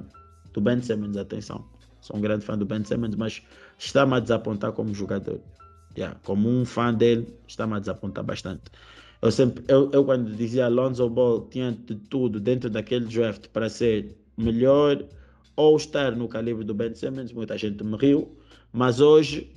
do 0.53 0.61
Ben 0.61 0.80
Simmons, 0.80 1.18
atenção. 1.18 1.65
Sou 1.99 2.15
um 2.18 2.22
grande 2.22 2.45
fã 2.45 2.56
do 2.56 2.64
Ben 2.64 2.84
Simmons, 2.84 3.15
mas 3.15 3.41
está-me 3.80 4.14
a 4.14 4.20
desapontar 4.20 4.74
como 4.74 4.94
jogador. 4.94 5.40
Yeah, 5.98 6.20
como 6.24 6.48
um 6.48 6.65
fã 6.65 6.94
dele, 6.94 7.34
está-me 7.48 7.74
a 7.74 7.80
desapontar 7.80 8.24
bastante. 8.24 8.61
Eu 9.24 9.32
sempre, 9.32 9.64
eu, 9.68 9.90
eu 9.91 10.06
quando 10.06 10.36
dizia 10.36 10.68
Alonso 10.68 11.10
Ball 11.10 11.48
tinha 11.49 11.72
de 11.72 11.95
tudo 11.95 12.40
dentro 12.40 12.70
daquele 12.70 13.06
draft 13.06 13.48
para 13.48 13.70
ser 13.70 14.22
melhor 14.38 15.03
ou 15.55 15.77
estar 15.77 16.15
no 16.15 16.27
calibre 16.27 16.64
do 16.64 16.73
Ben 16.73 16.93
Simmons, 16.93 17.31
muita 17.31 17.57
gente 17.57 17.84
me 17.84 17.95
riu, 17.97 18.38
mas 18.72 18.99
hoje 18.99 19.51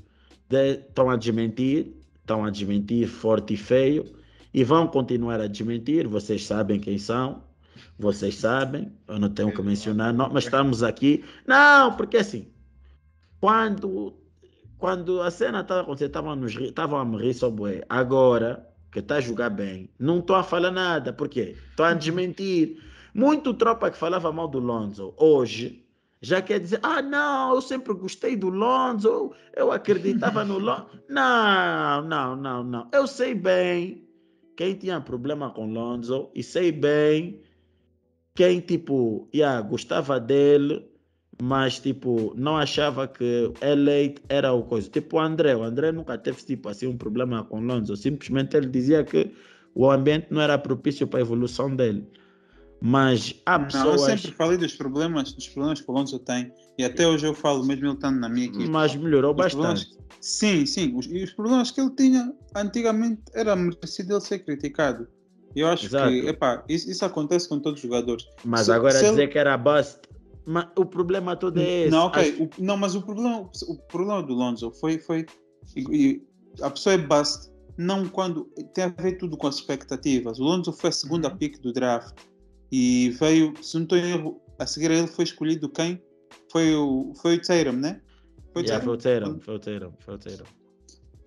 estão 0.50 1.10
a 1.10 1.16
desmentir, 1.16 1.94
estão 2.20 2.44
a 2.44 2.50
desmentir 2.50 3.08
forte 3.08 3.54
e 3.54 3.56
feio 3.56 4.04
e 4.52 4.62
vão 4.64 4.86
continuar 4.86 5.40
a 5.40 5.46
desmentir, 5.46 6.06
vocês 6.06 6.44
sabem 6.44 6.80
quem 6.80 6.98
são, 6.98 7.42
vocês 7.98 8.36
sabem, 8.36 8.92
eu 9.08 9.18
não 9.18 9.30
tenho 9.30 9.52
que 9.52 9.62
mencionar, 9.62 10.12
não, 10.12 10.30
mas 10.30 10.44
estamos 10.44 10.82
aqui. 10.82 11.24
Não, 11.46 11.94
porque 11.96 12.18
assim, 12.18 12.46
quando, 13.40 14.14
quando 14.78 15.20
a 15.22 15.30
cena 15.30 15.60
estava 15.60 15.82
acontecendo, 15.82 16.08
estavam 16.60 16.98
a 16.98 17.04
me 17.04 17.16
rir 17.16 17.34
sobre 17.34 17.84
agora 17.88 18.66
que 18.90 19.00
está 19.00 19.16
a 19.16 19.20
jogar 19.20 19.50
bem, 19.50 19.90
não 19.98 20.20
estou 20.20 20.36
a 20.36 20.42
falar 20.42 20.70
nada, 20.70 21.12
porque 21.12 21.54
estou 21.70 21.84
a 21.84 21.94
desmentir. 21.94 22.82
Muito 23.16 23.54
tropa 23.54 23.90
que 23.90 23.96
falava 23.96 24.30
mal 24.32 24.48
do 24.48 24.58
Lonzo 24.58 25.14
hoje 25.16 25.86
já 26.20 26.40
quer 26.40 26.60
dizer, 26.60 26.80
ah, 26.82 27.02
não, 27.02 27.54
eu 27.54 27.60
sempre 27.60 27.92
gostei 27.94 28.36
do 28.36 28.48
Lonzo, 28.48 29.32
eu 29.54 29.70
acreditava 29.70 30.44
no 30.44 30.58
Lonzo. 30.58 30.86
Não, 31.08 32.02
não, 32.02 32.34
não, 32.34 32.64
não. 32.64 32.88
Eu 32.92 33.06
sei 33.06 33.32
bem 33.32 34.04
quem 34.56 34.74
tinha 34.74 35.00
problema 35.00 35.50
com 35.50 35.72
Lonzo 35.72 36.30
e 36.34 36.42
sei 36.42 36.72
bem 36.72 37.40
quem, 38.34 38.58
tipo, 38.60 39.28
yeah, 39.32 39.60
gostava 39.62 40.18
dele, 40.18 40.84
mas, 41.40 41.78
tipo, 41.78 42.34
não 42.36 42.56
achava 42.56 43.06
que 43.06 43.52
ele 43.62 44.16
era 44.28 44.52
o 44.52 44.64
coisa. 44.64 44.90
Tipo, 44.90 45.16
o 45.16 45.20
André, 45.20 45.54
o 45.54 45.62
André 45.62 45.92
nunca 45.92 46.18
teve, 46.18 46.44
tipo, 46.44 46.68
assim, 46.68 46.86
um 46.86 46.96
problema 46.96 47.44
com 47.44 47.60
Lonzo. 47.60 47.96
Simplesmente 47.96 48.56
ele 48.56 48.66
dizia 48.66 49.04
que 49.04 49.32
o 49.74 49.90
ambiente 49.90 50.26
não 50.30 50.40
era 50.40 50.58
propício 50.58 51.06
para 51.06 51.20
a 51.20 51.22
evolução 51.22 51.74
dele. 51.74 52.06
Mas 52.88 53.34
há 53.44 53.58
pessoas. 53.58 53.84
Não, 53.84 53.92
eu 53.94 53.98
sempre 53.98 54.30
falei 54.36 54.56
dos 54.56 54.76
problemas, 54.76 55.32
dos 55.32 55.48
problemas 55.48 55.80
que 55.80 55.90
o 55.90 55.94
Alonso 55.96 56.20
tem, 56.20 56.52
e 56.78 56.84
até 56.84 57.04
hoje 57.04 57.26
eu 57.26 57.34
falo, 57.34 57.64
mesmo 57.64 57.84
ele 57.84 57.94
estando 57.94 58.20
na 58.20 58.28
minha 58.28 58.46
equipe. 58.46 58.68
Mas 58.68 58.94
melhorou 58.94 59.34
bastante. 59.34 59.90
Sim, 60.20 60.64
sim. 60.64 60.96
Os, 60.96 61.06
e 61.06 61.24
os 61.24 61.32
problemas 61.32 61.72
que 61.72 61.80
ele 61.80 61.90
tinha 61.96 62.32
antigamente 62.54 63.22
era 63.34 63.56
merecido 63.56 64.14
ele 64.14 64.20
ser 64.20 64.38
criticado. 64.38 65.08
Eu 65.56 65.66
acho 65.66 65.86
Exato. 65.86 66.10
que, 66.10 66.28
epá, 66.28 66.64
isso, 66.68 66.88
isso, 66.88 67.04
acontece 67.04 67.48
com 67.48 67.58
todos 67.58 67.80
os 67.80 67.82
jogadores. 67.82 68.24
Mas 68.44 68.66
se, 68.66 68.72
agora 68.72 68.92
se 68.92 69.10
dizer 69.10 69.22
ele... 69.22 69.32
que 69.32 69.38
era 69.38 69.58
bust, 69.58 69.98
mas 70.44 70.68
o 70.78 70.86
problema 70.86 71.34
todo 71.34 71.58
é 71.58 71.80
esse. 71.82 71.90
Não, 71.90 72.06
ok. 72.06 72.22
Acho... 72.22 72.42
O, 72.44 72.50
não, 72.60 72.76
mas 72.76 72.94
o 72.94 73.02
problema, 73.02 73.50
o 73.66 73.76
problema 73.88 74.22
do 74.22 74.32
Lonzo 74.32 74.70
foi, 74.70 75.00
foi 75.00 75.26
e, 75.74 75.82
e 75.90 76.22
a 76.62 76.70
pessoa 76.70 76.94
é 76.94 76.98
bust 76.98 77.50
não 77.76 78.06
quando 78.06 78.44
tem 78.72 78.84
a 78.84 78.88
ver 78.88 79.18
tudo 79.18 79.36
com 79.36 79.48
as 79.48 79.56
expectativas. 79.56 80.38
O 80.38 80.44
Lonzo 80.44 80.72
foi 80.72 80.90
a 80.90 80.92
segunda 80.92 81.28
uhum. 81.28 81.36
pick 81.36 81.60
do 81.60 81.72
draft 81.72 82.14
e 82.70 83.10
veio, 83.20 83.54
se 83.62 83.76
não 83.76 83.84
estou 83.84 83.98
em 83.98 84.10
erro, 84.10 84.40
a 84.58 84.66
seguir 84.66 84.90
a 84.90 84.94
ele 84.94 85.06
foi 85.06 85.24
escolhido 85.24 85.68
quem? 85.68 86.02
Foi 86.50 86.74
o, 86.74 87.12
foi 87.20 87.36
o 87.36 87.40
Tatum, 87.42 87.72
né? 87.72 88.00
Foi 88.52 88.62
o 88.62 88.64
yeah, 88.64 88.84
Tatum? 88.84 88.86
Foi 88.86 88.94
o 88.94 88.98
Tatum, 88.98 89.40
foi 89.40 89.54
o 89.54 89.58
Tatum, 89.58 89.92
foi 89.98 90.14
o 90.14 90.18
Tatum. 90.18 90.44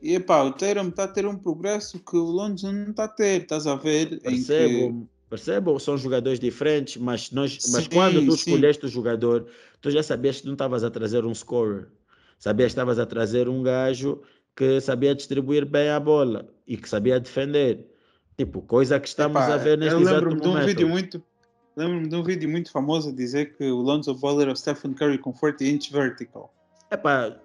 E 0.02 0.16
epá, 0.16 0.44
o 0.44 0.52
Tatum 0.52 0.90
está 0.90 1.04
a 1.04 1.08
ter 1.08 1.26
um 1.26 1.38
progresso 1.38 2.00
que 2.00 2.18
o 2.18 2.24
Lonzo 2.24 2.72
não 2.72 2.92
está 2.92 3.06
a 3.06 3.08
ter, 3.08 3.42
estás 3.42 3.68
a 3.68 3.76
ver? 3.76 4.20
Percebo, 4.22 5.02
que... 5.02 5.08
percebo, 5.30 5.80
são 5.80 5.98
jogadores 5.98 6.40
diferentes, 6.40 6.98
mas, 6.98 7.32
nós, 7.32 7.58
mas 7.72 7.84
sim, 7.84 7.90
quando 7.92 8.26
tu 8.26 8.36
escolheste 8.36 8.86
o 8.86 8.90
jogador, 8.90 9.48
tu 9.82 9.92
já 9.92 10.02
sabias 10.02 10.42
que 10.42 10.48
não 10.48 10.54
estavas 10.54 10.84
a 10.84 10.90
trazer 10.90 11.26
um 11.26 11.34
scorer, 11.34 11.88
sabias 12.38 12.68
que 12.68 12.74
estavas 12.74 13.00
a 13.00 13.06
trazer 13.06 13.48
um 13.48 13.62
gajo 13.62 14.22
que 14.56 14.82
sabia 14.82 15.16
distribuir 15.16 15.66
bem 15.66 15.90
a 15.90 16.00
bola 16.00 16.50
e 16.68 16.76
que 16.76 16.90
sabia 16.90 17.20
defender. 17.20 17.88
Tipo, 18.40 18.62
coisa 18.62 18.98
que 19.02 19.08
estamos 19.10 19.36
Epá, 19.36 19.54
a 19.54 19.58
ver 19.58 19.78
neste 19.78 20.00
exato 20.00 20.28
momento. 20.28 20.42
De 20.42 20.48
um 20.48 20.66
vídeo 20.66 20.88
muito, 20.88 21.22
lembro-me 21.76 22.08
de 22.08 22.16
um 22.16 22.24
vídeo 22.24 22.50
muito 22.50 22.72
famoso 22.72 23.10
a 23.10 23.12
dizer 23.12 23.58
que 23.58 23.70
o 23.70 23.82
Lonzo 23.82 24.16
Ball 24.16 24.42
era 24.42 24.54
o 24.54 24.56
Stephen 24.56 24.94
Curry 24.94 25.18
com 25.18 25.34
40 25.34 25.66
inch 25.66 25.92
vertical. 25.92 26.54
Epá, 26.90 27.36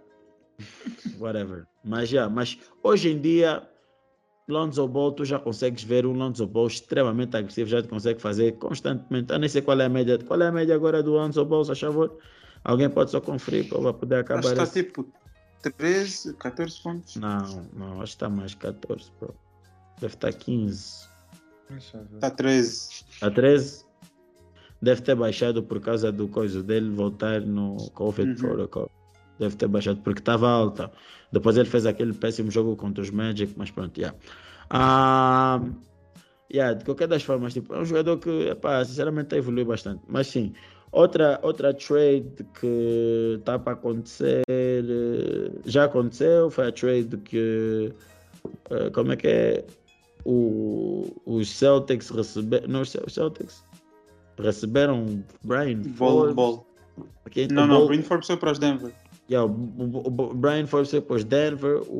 whatever. 1.18 1.66
Mas 1.84 2.08
já, 2.08 2.28
mas 2.28 2.56
hoje 2.80 3.10
em 3.10 3.20
dia, 3.20 3.68
Lonzo 4.46 4.86
Ball, 4.86 5.10
tu 5.10 5.24
já 5.24 5.36
consegues 5.36 5.82
ver 5.82 6.06
um 6.06 6.12
Lonzo 6.12 6.46
Ball 6.46 6.68
extremamente 6.68 7.36
agressivo, 7.36 7.68
já 7.68 7.82
te 7.82 7.88
consegue 7.88 8.22
fazer 8.22 8.52
constantemente. 8.58 9.32
Eu 9.32 9.40
nem 9.40 9.48
sei 9.48 9.62
qual 9.62 9.80
é 9.80 9.86
a 9.86 9.88
média. 9.88 10.16
Qual 10.16 10.40
é 10.40 10.46
a 10.46 10.52
média 10.52 10.76
agora 10.76 11.02
do 11.02 11.14
Lonzo 11.14 11.44
Ball, 11.44 11.68
a 11.68 11.74
favor? 11.74 12.16
Alguém 12.62 12.88
pode 12.88 13.10
só 13.10 13.20
conferir 13.20 13.68
para 13.68 13.92
poder 13.92 14.20
acabar. 14.20 14.38
Acho 14.38 14.54
que 14.54 14.62
está 14.62 14.72
tipo 14.72 15.12
13, 15.76 16.34
14 16.34 16.80
pontos. 16.80 17.16
Não, 17.16 17.68
não, 17.72 17.94
acho 17.94 18.12
que 18.12 18.24
está 18.24 18.28
mais 18.28 18.54
14, 18.54 19.10
bro. 19.18 19.34
Deve 20.00 20.14
estar 20.14 20.32
15. 20.32 21.08
Está 21.76 22.30
13. 22.30 22.88
Está 23.10 23.30
13? 23.30 23.84
Deve 24.82 25.00
ter 25.00 25.14
baixado 25.14 25.62
por 25.62 25.80
causa 25.80 26.12
do 26.12 26.28
coisa 26.28 26.62
dele 26.62 26.90
voltar 26.90 27.40
no 27.40 27.76
Covid 27.94 28.30
uhum. 28.30 28.36
Protocol. 28.36 28.90
Deve 29.38 29.56
ter 29.56 29.66
baixado 29.66 30.00
porque 30.02 30.20
estava 30.20 30.48
alta. 30.48 30.92
Depois 31.32 31.56
ele 31.56 31.68
fez 31.68 31.86
aquele 31.86 32.12
péssimo 32.12 32.50
jogo 32.50 32.76
contra 32.76 33.02
os 33.02 33.10
Magic, 33.10 33.54
mas 33.56 33.70
pronto, 33.70 33.98
yeah. 33.98 34.16
Ah, 34.70 35.60
yeah, 36.52 36.74
de 36.74 36.84
qualquer 36.84 37.08
das 37.08 37.22
formas, 37.22 37.52
tipo, 37.52 37.74
é 37.74 37.80
um 37.80 37.84
jogador 37.84 38.18
que, 38.18 38.48
epá, 38.48 38.84
sinceramente, 38.84 39.34
evoluiu 39.34 39.66
bastante. 39.66 40.02
Mas 40.06 40.28
sim, 40.28 40.52
outra, 40.92 41.40
outra 41.42 41.74
trade 41.74 42.46
que 42.60 43.36
está 43.38 43.58
para 43.58 43.72
acontecer, 43.72 44.44
eh, 44.48 45.50
já 45.66 45.84
aconteceu, 45.84 46.50
foi 46.50 46.68
a 46.68 46.72
trade 46.72 47.16
que, 47.18 47.92
eh, 48.70 48.90
como 48.90 49.12
é 49.12 49.16
que 49.16 49.26
é? 49.26 49.64
O, 50.24 51.06
os 51.26 51.48
Celtics 51.50 52.10
receberam. 52.10 52.68
Não, 52.68 52.80
os 52.82 52.92
Celtics 53.08 53.62
receberam 54.38 55.22
Brian. 55.42 55.82
Ball. 56.34 56.66
Okay, 57.26 57.48
não, 57.48 57.66
não, 57.66 57.86
Brian 57.86 58.02
Forbes 58.02 58.26
foi 58.26 58.36
para 58.36 58.52
os 58.52 58.58
Denver. 58.58 58.92
Yeah, 59.30 59.50
o, 59.50 60.34
Brian 60.34 60.66
Forbes 60.66 60.90
foi 60.90 61.00
para 61.00 61.16
os 61.16 61.24
Denver, 61.24 61.82
o, 61.88 61.94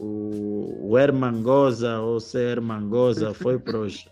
o, 0.00 0.88
o 0.90 0.98
Herman 0.98 1.42
Goza, 1.42 2.00
ou 2.00 2.18
se 2.18 2.38
Herman 2.38 2.88
Goza, 2.88 3.32
foi 3.34 3.58
para 3.58 3.78
os. 3.78 4.08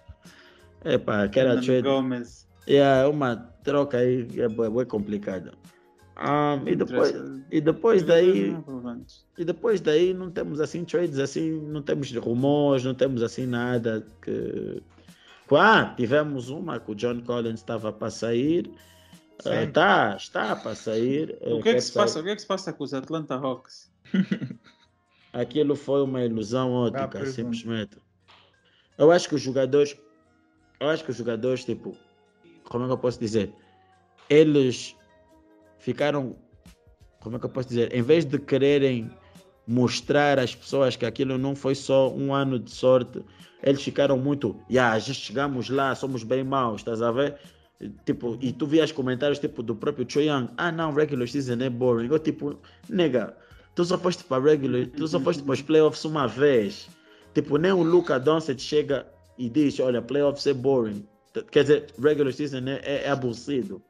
Epá, 0.85 1.25
aquela 1.25 1.61
trade. 1.61 1.83
Gomes. 1.83 2.47
Yeah, 2.69 3.09
uma 3.09 3.37
troca 3.65 3.99
aí 3.99 4.29
é, 4.37 4.43
é, 4.43 4.81
é 4.81 4.85
complicada. 4.85 5.53
Um, 6.21 6.69
e 6.69 6.75
depois, 6.75 7.15
e 7.49 7.61
depois 7.61 8.03
daí 8.03 8.57
e 9.39 9.45
depois 9.45 9.81
daí 9.81 10.13
não 10.13 10.33
temos 10.33 10.61
assim 10.61 10.85
trades 10.85 11.17
assim 11.21 11.61
não 11.61 11.81
temos 11.81 12.13
rumores 12.17 12.83
não 12.83 12.93
temos 12.93 13.23
assim 13.23 13.47
nada 13.47 14.05
que 14.21 14.83
ah, 15.57 15.95
tivemos 15.97 16.51
uma 16.51 16.79
que 16.79 16.91
o 16.91 16.95
John 16.95 17.23
Collins 17.23 17.61
estava 17.61 17.93
para 17.93 18.11
sair. 18.11 18.71
Uh, 19.41 19.71
tá, 19.73 20.17
está 20.17 20.57
para 20.57 20.75
sair. 20.75 21.39
O 21.41 21.63
que 21.63 21.69
é 21.71 21.75
que 21.75 21.81
se 21.81 21.93
passa 21.93 22.21
o 22.21 22.23
que 22.23 22.31
é 22.31 22.35
que 22.35 22.41
se 22.43 22.47
passa 22.47 22.73
com 22.73 22.83
os 22.83 22.93
Atlanta 22.93 23.37
Hawks? 23.37 23.91
Aquilo 25.33 25.77
foi 25.77 26.03
uma 26.03 26.25
ilusão 26.25 26.73
ótica 26.73 27.21
ah, 27.21 27.27
simplesmente. 27.27 27.97
Eu 28.97 29.13
acho 29.13 29.29
que 29.29 29.37
os 29.37 29.43
jogadores 29.43 29.97
eu 30.81 30.89
acho 30.89 31.05
que 31.05 31.11
os 31.11 31.17
jogadores 31.17 31.65
tipo 31.65 31.97
como 32.65 32.85
é 32.85 32.87
que 32.89 32.93
eu 32.93 32.99
posso 32.99 33.21
dizer? 33.21 33.53
Eles 34.29 34.97
ficaram, 35.79 36.37
como 37.21 37.37
é 37.37 37.39
que 37.39 37.47
eu 37.47 37.51
posso 37.51 37.69
dizer, 37.69 37.95
em 37.95 38.03
vez 38.03 38.25
de 38.25 38.39
quererem 38.39 39.11
mostrar 39.67 40.39
às 40.39 40.55
pessoas 40.55 40.97
que 40.97 41.05
aquilo 41.05 41.37
não 41.37 41.55
foi 41.55 41.75
só 41.75 42.11
um 42.11 42.35
ano 42.35 42.59
de 42.59 42.71
sorte, 42.71 43.23
eles 43.63 43.83
ficaram 43.83 44.17
muito, 44.17 44.57
yeah, 44.71 44.99
já 44.99 45.13
chegamos 45.13 45.69
lá, 45.69 45.95
somos 45.95 46.23
bem 46.23 46.43
maus, 46.45 46.81
estás 46.81 47.03
a 47.03 47.13
ver? 47.13 47.37
Tipo, 48.05 48.37
e 48.41 48.53
tu 48.53 48.67
vias 48.67 48.91
comentários 48.91 49.39
tipo 49.39 49.63
do 49.63 49.75
próprio 49.75 50.07
Choi 50.09 50.27
Young, 50.27 50.49
ah 50.57 50.73
não, 50.73 50.93
regular 50.93 51.29
season 51.29 51.59
é 51.61 51.71
boring. 51.71 52.09
Eu 52.09 52.19
tipo, 52.19 52.59
nega, 52.89 53.37
tu 53.75 53.85
só 53.85 53.97
foste 53.97 54.25
para 54.25 54.43
regular, 54.43 54.87
tu 54.89 55.07
só 55.07 55.21
foste 55.21 55.43
para 55.43 55.53
os 55.53 55.63
playoffs 55.63 56.05
uma 56.05 56.27
vez. 56.27 56.89
Tipo, 57.35 57.57
nem 57.57 57.71
o 57.71 57.83
Luca 57.83 58.19
Doncic 58.19 58.59
chega 58.59 59.07
e 59.37 59.49
diz, 59.49 59.79
olha, 59.79 60.03
playoffs 60.03 60.47
é 60.47 60.55
boring. 60.55 61.07
Quer 61.53 61.63
dizer, 61.63 61.87
regular 62.03 62.33
season 62.33 62.67
é, 62.67 62.81
é, 62.83 63.05
é 63.05 63.11
abusivo. 63.11 63.81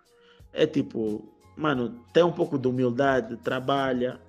É 0.53 0.67
tipo, 0.67 1.38
mano, 1.59 1.91
tem 2.13 2.23
um 2.23 2.33
pouco 2.33 2.57
de 2.57 2.69
humildade, 2.69 3.37
trabalha, 3.39 4.21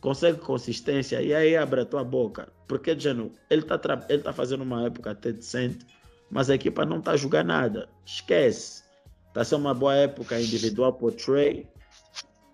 consegue 0.00 0.38
consistência 0.38 1.22
e 1.22 1.34
aí 1.34 1.56
abre 1.56 1.80
a 1.80 1.86
tua 1.86 2.04
boca. 2.04 2.52
Porque, 2.68 2.98
Jano, 2.98 3.32
ele 3.48 3.62
está 3.62 3.78
tá 3.78 4.32
fazendo 4.32 4.62
uma 4.62 4.86
época 4.86 5.10
até 5.10 5.32
decente, 5.32 5.86
mas 6.30 6.50
a 6.50 6.54
equipa 6.54 6.84
não 6.84 6.98
está 6.98 7.12
a 7.12 7.16
jogar 7.16 7.44
nada. 7.44 7.88
Esquece. 8.04 8.84
Está 9.28 9.40
a 9.40 9.44
ser 9.44 9.54
uma 9.54 9.74
boa 9.74 9.94
época 9.94 10.40
individual 10.40 10.96
o 11.00 11.10
Trey, 11.10 11.66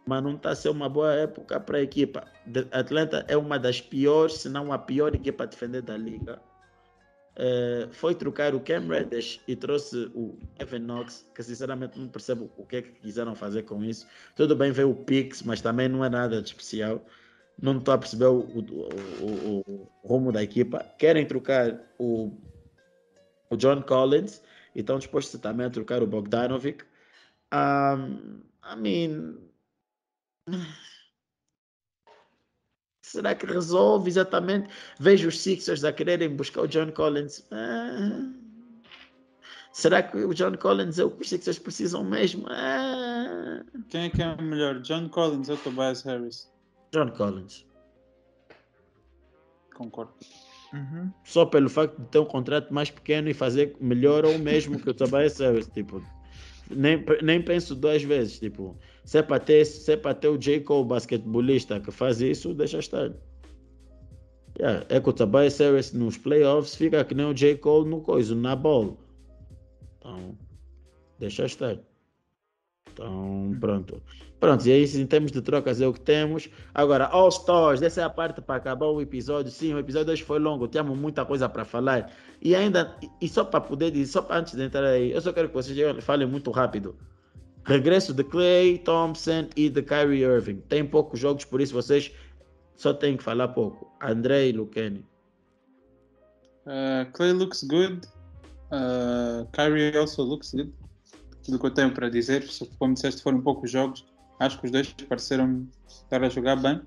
mas 0.07 0.23
não 0.23 0.35
está 0.35 0.51
a 0.51 0.57
ser 0.57 0.69
uma 0.69 0.89
boa 0.89 1.13
época 1.15 1.59
para 1.59 1.79
a 1.79 1.83
equipa. 1.83 2.25
Atlanta 2.71 3.25
é 3.29 3.37
uma 3.37 3.59
das 3.59 3.81
piores, 3.81 4.35
se 4.35 4.49
não 4.49 4.73
a 4.73 4.79
pior 4.79 5.15
equipa 5.15 5.45
a 5.45 5.47
defender 5.47 5.83
da 5.83 5.97
liga. 5.97 6.41
Uh, 7.35 7.91
foi 7.93 8.15
trocar 8.15 8.55
o 8.55 8.61
Cam 8.61 8.87
Reddish 8.89 9.41
e 9.49 9.57
trouxe 9.57 10.11
o 10.15 10.39
Evan 10.59 10.81
Knox, 10.81 11.27
que 11.35 11.43
sinceramente 11.43 11.99
não 11.99 12.07
percebo 12.09 12.53
o 12.59 12.67
que 12.67 12.77
é 12.77 12.83
que 12.83 12.91
quiseram 12.93 13.35
fazer 13.35 13.63
com 13.63 13.83
isso. 13.83 14.07
Tudo 14.37 14.55
bem 14.55 14.71
ver 14.71 14.85
o 14.85 14.95
Pix, 14.95 15.43
mas 15.43 15.63
também 15.63 15.89
não 15.89 16.05
é 16.05 16.11
nada 16.11 16.43
de 16.43 16.49
especial. 16.49 17.05
Não 17.61 17.79
estou 17.79 17.95
a 17.95 17.99
perceber 17.99 18.27
o, 18.27 18.41
o, 18.41 18.61
o, 19.21 19.63
o, 19.67 19.89
rumo 20.07 20.31
da 20.31 20.43
equipa. 20.43 20.85
Querem 20.99 21.27
trocar 21.27 21.81
o, 21.99 22.33
o 23.49 23.57
John 23.57 23.81
Collins 23.83 24.43
e 24.75 24.81
estão 24.81 24.99
dispostos 24.99 25.41
também 25.41 25.67
a 25.67 25.71
trocar 25.71 26.03
o 26.03 26.07
Bogdanovic. 26.07 26.85
Um, 27.53 28.43
I 28.63 28.77
mean, 28.77 29.39
Será 33.13 33.35
que 33.35 33.45
resolve 33.45 34.09
exatamente? 34.09 34.71
Vejo 34.99 35.29
os 35.29 35.39
Sixers 35.39 35.85
a 35.85 35.93
quererem 35.93 36.35
buscar 36.35 36.63
o 36.63 36.67
John 36.67 36.91
Collins. 36.93 37.47
Ah, 37.51 38.33
será 39.71 40.03
que 40.03 40.17
o 40.17 40.33
John 40.33 40.57
Collins 40.57 40.99
é 40.99 41.05
o 41.05 41.11
que 41.11 41.21
os 41.21 41.29
Sixers 41.29 41.59
precisam 41.59 42.03
mesmo? 42.03 42.47
Ah. 42.49 43.63
Quem 43.91 44.05
é 44.05 44.09
que 44.09 44.23
é 44.23 44.35
melhor, 44.41 44.81
John 44.81 45.11
Collins 45.11 45.51
ou 45.51 45.59
Tobias 45.59 46.01
Harris? 46.05 46.51
John 46.91 47.11
Collins. 47.11 47.67
Concordo. 49.75 50.15
Uhum. 50.73 51.13
Só 51.23 51.45
pelo 51.45 51.69
facto 51.69 52.01
de 52.01 52.09
ter 52.09 52.19
um 52.19 52.25
contrato 52.25 52.73
mais 52.73 52.91
pequeno 52.91 53.29
e 53.29 53.35
fazer 53.35 53.77
melhor 53.79 54.25
ou 54.25 54.39
mesmo 54.39 54.81
que 54.81 54.89
o 54.89 54.95
Tobias 54.95 55.39
Harris. 55.39 55.69
Tipo, 55.75 56.03
nem, 56.71 57.05
nem 57.23 57.43
penso 57.43 57.75
duas 57.75 58.03
vezes. 58.03 58.39
Tipo, 58.39 58.75
se 59.05 59.19
é 59.19 59.23
para 59.23 59.41
ter, 59.41 59.65
se 59.65 59.93
é 59.93 59.97
para 59.97 60.15
ter 60.15 60.29
o 60.29 60.39
J. 60.39 60.61
Cole, 60.61 60.89
basquetebolista, 60.89 61.81
que 61.81 61.91
faz 61.91 62.21
isso, 62.21 62.55
deixa 62.55 62.79
estar. 62.79 63.13
Yeah, 64.59 64.85
é 64.89 65.01
que 65.01 65.09
o 65.09 65.13
Tobias 65.13 65.59
Harris 65.59 65.93
nos 65.93 66.19
playoffs 66.19 66.75
fica 66.75 67.05
que 67.05 67.15
nem 67.15 67.27
o 67.27 67.35
J. 67.35 67.57
Cole 67.57 67.89
no 67.89 68.01
coisa, 68.01 68.35
na 68.35 68.55
bola. 68.55 68.97
Então, 69.99 70.37
deixa 71.19 71.47
estar. 71.47 71.79
Então, 72.93 73.57
pronto. 73.59 74.03
Pronto, 74.39 74.67
e 74.67 74.73
aí, 74.73 74.85
em 74.85 75.07
termos 75.07 75.31
de 75.31 75.41
trocas, 75.41 75.81
é 75.81 75.87
o 75.87 75.93
que 75.93 76.01
temos. 76.01 76.49
Agora, 76.75 77.07
All 77.07 77.29
Stars, 77.29 77.81
essa 77.81 78.01
é 78.01 78.05
a 78.05 78.11
parte 78.11 78.41
para 78.41 78.57
acabar 78.57 78.87
o 78.87 79.01
episódio. 79.01 79.51
Sim, 79.51 79.73
o 79.75 79.79
episódio 79.79 80.13
hoje 80.13 80.23
foi 80.23 80.39
longo, 80.39 80.67
temos 80.67 80.99
muita 80.99 81.25
coisa 81.25 81.49
para 81.49 81.65
falar. 81.65 82.13
E 82.41 82.55
ainda, 82.55 82.97
e 83.21 83.29
só 83.29 83.45
para 83.45 83.61
poder 83.61 83.93
dizer, 83.93 84.13
só 84.13 84.27
antes 84.31 84.55
de 84.55 84.63
entrar 84.63 84.85
aí, 84.85 85.13
eu 85.13 85.21
só 85.21 85.33
quero 85.33 85.49
que 85.49 85.55
vocês 85.55 86.05
falem 86.05 86.27
muito 86.27 86.51
rápido. 86.51 86.97
Regresso 87.65 88.13
de 88.13 88.25
Clay 88.25 88.79
Thompson 88.79 89.49
e 89.57 89.69
de 89.69 89.83
Kyrie 89.83 90.23
Irving. 90.23 90.61
Tem 90.69 90.85
poucos 90.85 91.21
jogos, 91.21 91.45
por 91.45 91.61
isso 91.61 91.73
vocês 91.73 92.13
só 92.77 92.93
têm 92.93 93.17
que 93.17 93.23
falar 93.23 93.49
pouco. 93.49 93.91
André 94.03 94.49
e 94.49 94.53
Lucani. 94.53 95.07
Uh, 96.67 97.11
Clay 97.13 97.33
looks 97.33 97.63
good. 97.65 98.01
Uh, 98.71 99.47
Kyrie 99.53 99.97
also 99.97 100.23
looks 100.23 100.53
good. 100.53 100.73
Tudo 101.45 101.59
que 101.59 101.67
eu 101.67 101.71
tenho 101.71 101.93
para 101.93 102.09
dizer, 102.09 102.45
como 102.79 102.95
disseste, 102.95 103.23
foram 103.23 103.41
poucos 103.41 103.71
jogos. 103.71 104.05
Acho 104.41 104.59
que 104.59 104.67
os 104.67 104.73
dois 104.73 104.93
pareceram 105.09 105.69
estar 105.87 106.23
a 106.23 106.29
jogar 106.29 106.57
bem 106.57 106.81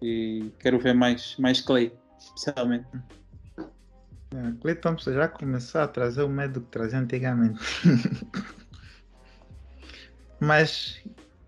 e 0.00 0.50
quero 0.58 0.78
ver 0.78 0.94
mais, 0.94 1.36
mais 1.38 1.60
Clay, 1.60 1.92
especialmente. 2.18 2.86
É, 4.34 4.52
Clay 4.60 4.74
Thompson 4.76 5.12
já 5.12 5.28
começou 5.28 5.80
a 5.80 5.88
trazer 5.88 6.22
o 6.22 6.28
medo 6.28 6.60
que 6.60 6.68
trazia 6.68 6.98
antigamente. 6.98 7.60
Mas, 10.40 11.02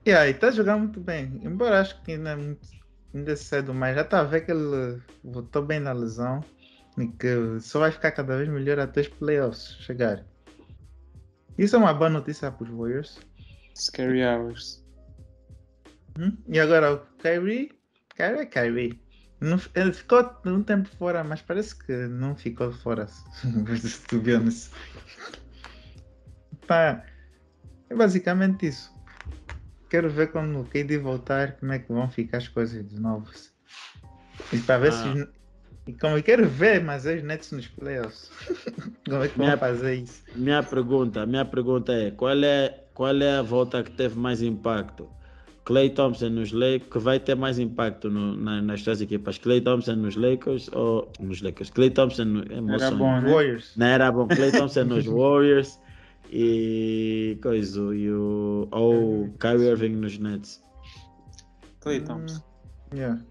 e 0.04 0.12
aí, 0.12 0.30
está 0.30 0.50
jogando 0.50 0.80
muito 0.80 1.00
bem. 1.00 1.40
Embora 1.42 1.80
acho 1.80 2.00
que 2.02 2.12
ainda 2.12 2.30
é 2.30 2.36
muito 2.36 2.78
ainda 3.14 3.32
é 3.32 3.36
cedo, 3.36 3.74
mas 3.74 3.94
já 3.94 4.02
está 4.02 4.20
a 4.20 4.24
ver 4.24 4.42
que 4.42 4.52
ele 4.52 5.00
voltou 5.24 5.62
bem 5.62 5.80
na 5.80 5.92
lesão 5.92 6.40
e 6.96 7.06
que 7.06 7.60
só 7.60 7.80
vai 7.80 7.90
ficar 7.90 8.12
cada 8.12 8.36
vez 8.36 8.48
melhor 8.48 8.78
até 8.78 9.02
os 9.02 9.08
playoffs 9.08 9.76
chegar. 9.80 10.24
Isso 11.56 11.76
é 11.76 11.78
uma 11.78 11.94
boa 11.94 12.10
notícia 12.10 12.50
para 12.50 12.64
os 12.64 12.70
Warriors. 12.70 13.18
Scary 13.74 14.22
hours. 14.24 14.84
Hum? 16.18 16.36
E 16.48 16.58
agora 16.58 16.94
o 16.94 16.98
Kyrie, 17.18 17.72
Kyrie 18.14 18.40
é 18.40 18.46
Kyrie. 18.46 19.02
Não, 19.40 19.60
ele 19.74 19.92
ficou 19.92 20.28
um 20.46 20.62
tempo 20.62 20.88
fora, 20.98 21.22
mas 21.22 21.40
parece 21.40 21.76
que 21.76 21.92
não 21.92 22.34
ficou 22.34 22.72
fora. 22.72 23.06
Se 23.06 24.06
tu 24.08 24.16
nisso. 24.40 24.70
Tá. 26.66 27.04
É 27.90 27.94
basicamente 27.94 28.66
isso. 28.66 28.92
Quero 29.88 30.10
ver 30.10 30.30
quando 30.30 30.60
o 30.60 30.64
KD 30.64 30.98
voltar 30.98 31.52
como 31.52 31.72
é 31.72 31.78
que 31.78 31.90
vão 31.92 32.08
ficar 32.10 32.38
as 32.38 32.48
coisas 32.48 32.86
de 32.86 33.00
novo. 33.00 33.26
E 34.52 34.58
para 34.58 34.78
ver 34.78 34.88
ah. 34.88 34.92
se. 34.92 35.28
E 35.86 35.92
como 35.94 36.18
eu 36.18 36.22
quero 36.22 36.46
ver 36.46 36.84
mas 36.84 37.06
os 37.06 37.22
Nets 37.22 37.50
nos 37.52 37.66
playoffs. 37.66 38.30
como 39.08 39.22
é 39.22 39.28
que 39.28 39.38
minha, 39.38 39.56
vão 39.56 39.58
fazer 39.58 39.94
isso? 39.94 40.22
Minha 40.34 40.62
pergunta, 40.62 41.24
minha 41.24 41.44
pergunta 41.44 41.92
é 41.92 42.10
qual 42.10 42.44
é 42.44 42.84
qual 42.92 43.16
é 43.16 43.38
a 43.38 43.42
volta 43.42 43.82
que 43.82 43.92
teve 43.92 44.18
mais 44.18 44.42
impacto? 44.42 45.08
Clay 45.64 45.90
Thompson 45.90 46.30
nos 46.30 46.50
Lakers, 46.50 46.90
que 46.90 46.98
vai 46.98 47.20
ter 47.20 47.34
mais 47.34 47.58
impacto 47.58 48.08
no, 48.10 48.34
na, 48.36 48.62
nas 48.62 48.82
três 48.82 49.02
equipas. 49.02 49.36
Clay 49.36 49.60
Thompson 49.60 49.96
nos 49.96 50.16
Lakers 50.16 50.70
ou 50.72 51.12
nos 51.20 51.42
Lakers? 51.42 51.68
Clay 51.68 51.90
Thompson 51.90 52.24
no, 52.24 52.40
é 52.42 52.74
era 52.74 52.90
bom, 52.90 53.20
né? 53.20 53.30
Warriors. 53.30 53.72
Não 53.76 53.86
era 53.86 54.10
bom. 54.10 54.26
Clay 54.26 54.50
Thompson 54.50 54.84
nos 54.84 55.04
Warriors 55.06 55.78
e 56.30 57.38
coisa 57.42 57.80
e 57.94 58.10
o 58.10 58.68
ou 58.70 59.28
Kyrie 59.38 59.68
Irving 59.68 59.96
nos 59.96 60.18
Nets. 60.18 60.62
Clay 61.80 62.00
Thompson. 62.00 62.42
Hum, 62.92 62.96
yeah. 62.96 63.22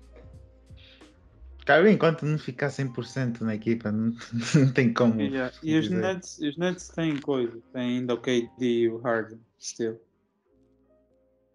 Kyrie 1.65 1.91
enquanto 1.91 2.25
não 2.25 2.37
ficar 2.37 2.69
100% 2.69 3.41
na 3.41 3.55
equipa 3.55 3.91
não, 3.93 4.15
não 4.55 4.71
tem 4.71 4.93
como. 4.93 5.19
Yeah. 5.21 5.53
E 5.61 5.77
os 5.77 5.89
Nets, 5.89 6.39
os 6.39 6.57
Nets 6.57 6.87
têm 6.89 7.17
coisa, 7.17 7.59
tem 7.73 7.97
ainda 7.97 8.13
o 8.13 8.17
KD 8.17 8.49
e 8.59 8.89
o 8.89 8.97
Harden 8.97 9.39
still. 9.59 9.99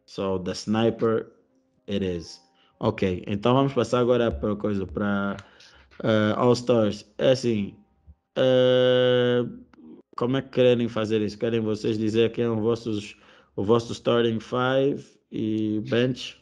So 0.07 0.39
the 0.39 0.53
sniper 0.53 1.27
it 1.89 2.05
is. 2.05 2.41
Ok, 2.79 3.23
então 3.27 3.55
vamos 3.55 3.73
passar 3.73 4.01
agora 4.01 4.31
para 4.31 4.57
coisa 4.57 4.87
para 4.87 5.37
uh, 6.03 6.39
All 6.39 6.53
Stars. 6.53 7.07
É 7.17 7.31
assim, 7.31 7.77
uh, 8.37 9.49
como 10.23 10.37
é 10.37 10.43
que 10.43 10.51
querem 10.51 10.89
fazer 10.89 11.21
isso? 11.21 11.37
Querem 11.37 11.59
vocês 11.59 11.99
dizer 11.99 12.31
quem 12.31 12.45
é 12.45 12.49
o 12.49 12.61
vosso, 12.61 12.97
o 13.57 13.65
vosso 13.65 13.93
starting 13.93 14.39
five 14.39 15.05
e 15.33 15.83
bench? 15.91 16.41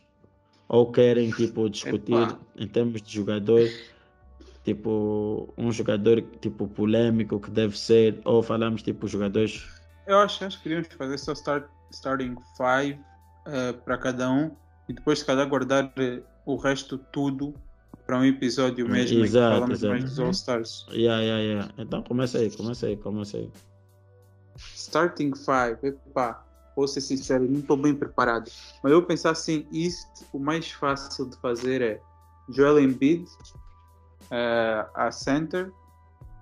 Ou 0.69 0.93
querem 0.93 1.31
tipo 1.31 1.67
discutir 1.71 2.13
Epa. 2.13 2.39
em 2.57 2.69
termos 2.69 3.01
de 3.01 3.11
jogador? 3.11 3.67
Tipo, 4.65 5.49
um 5.57 5.73
jogador 5.73 6.21
tipo 6.43 6.69
polêmico 6.69 7.41
que 7.41 7.51
deve 7.51 7.79
ser, 7.79 8.21
ou 8.27 8.43
falamos 8.43 8.83
tipo 8.83 9.09
jogadores. 9.09 9.67
Eu 10.07 10.19
acho, 10.19 10.45
acho 10.45 10.59
que 10.59 10.65
queríamos 10.65 10.89
fazer 10.89 11.17
só 11.17 11.33
start, 11.33 11.65
starting 11.91 12.37
five 12.59 13.01
uh, 13.47 13.73
para 13.83 13.97
cada 13.97 14.31
um 14.31 14.51
e 14.91 14.93
depois 14.93 15.21
se 15.21 15.25
calhar 15.25 15.49
guardar 15.49 15.87
uh, 15.87 16.23
o 16.45 16.57
resto 16.57 16.99
tudo 16.99 17.55
para 18.07 18.19
um 18.19 18.27
episódio 18.27 18.87
mesmo 18.87 19.25
exato, 19.25 19.55
falamos 19.55 19.79
exato. 19.79 19.93
mais 19.93 20.05
dos 20.05 20.19
All-Stars. 20.19 20.87
Yeah, 20.91 21.23
yeah, 21.23 21.43
yeah. 21.43 21.73
Então 21.79 22.03
começa 22.03 22.37
aí, 22.37 22.55
começa 22.55 22.87
aí, 22.87 22.97
começa 22.99 23.39
aí. 23.39 23.51
Starting 24.75 25.33
five, 25.35 25.79
epá, 25.83 26.45
vou 26.77 26.87
ser 26.89 27.01
sincero, 27.01 27.45
não 27.49 27.61
estou 27.61 27.77
bem 27.77 27.95
preparado. 27.95 28.51
Mas 28.83 28.93
eu 28.93 29.03
pensar 29.03 29.31
assim, 29.31 29.67
isto, 29.73 30.25
o 30.33 30.39
mais 30.39 30.71
fácil 30.71 31.29
de 31.29 31.37
fazer 31.39 31.83
é 31.83 32.01
Joel 32.49 32.81
Embiid 32.81 33.25
uh, 33.25 34.89
a 34.95 35.11
center, 35.11 35.73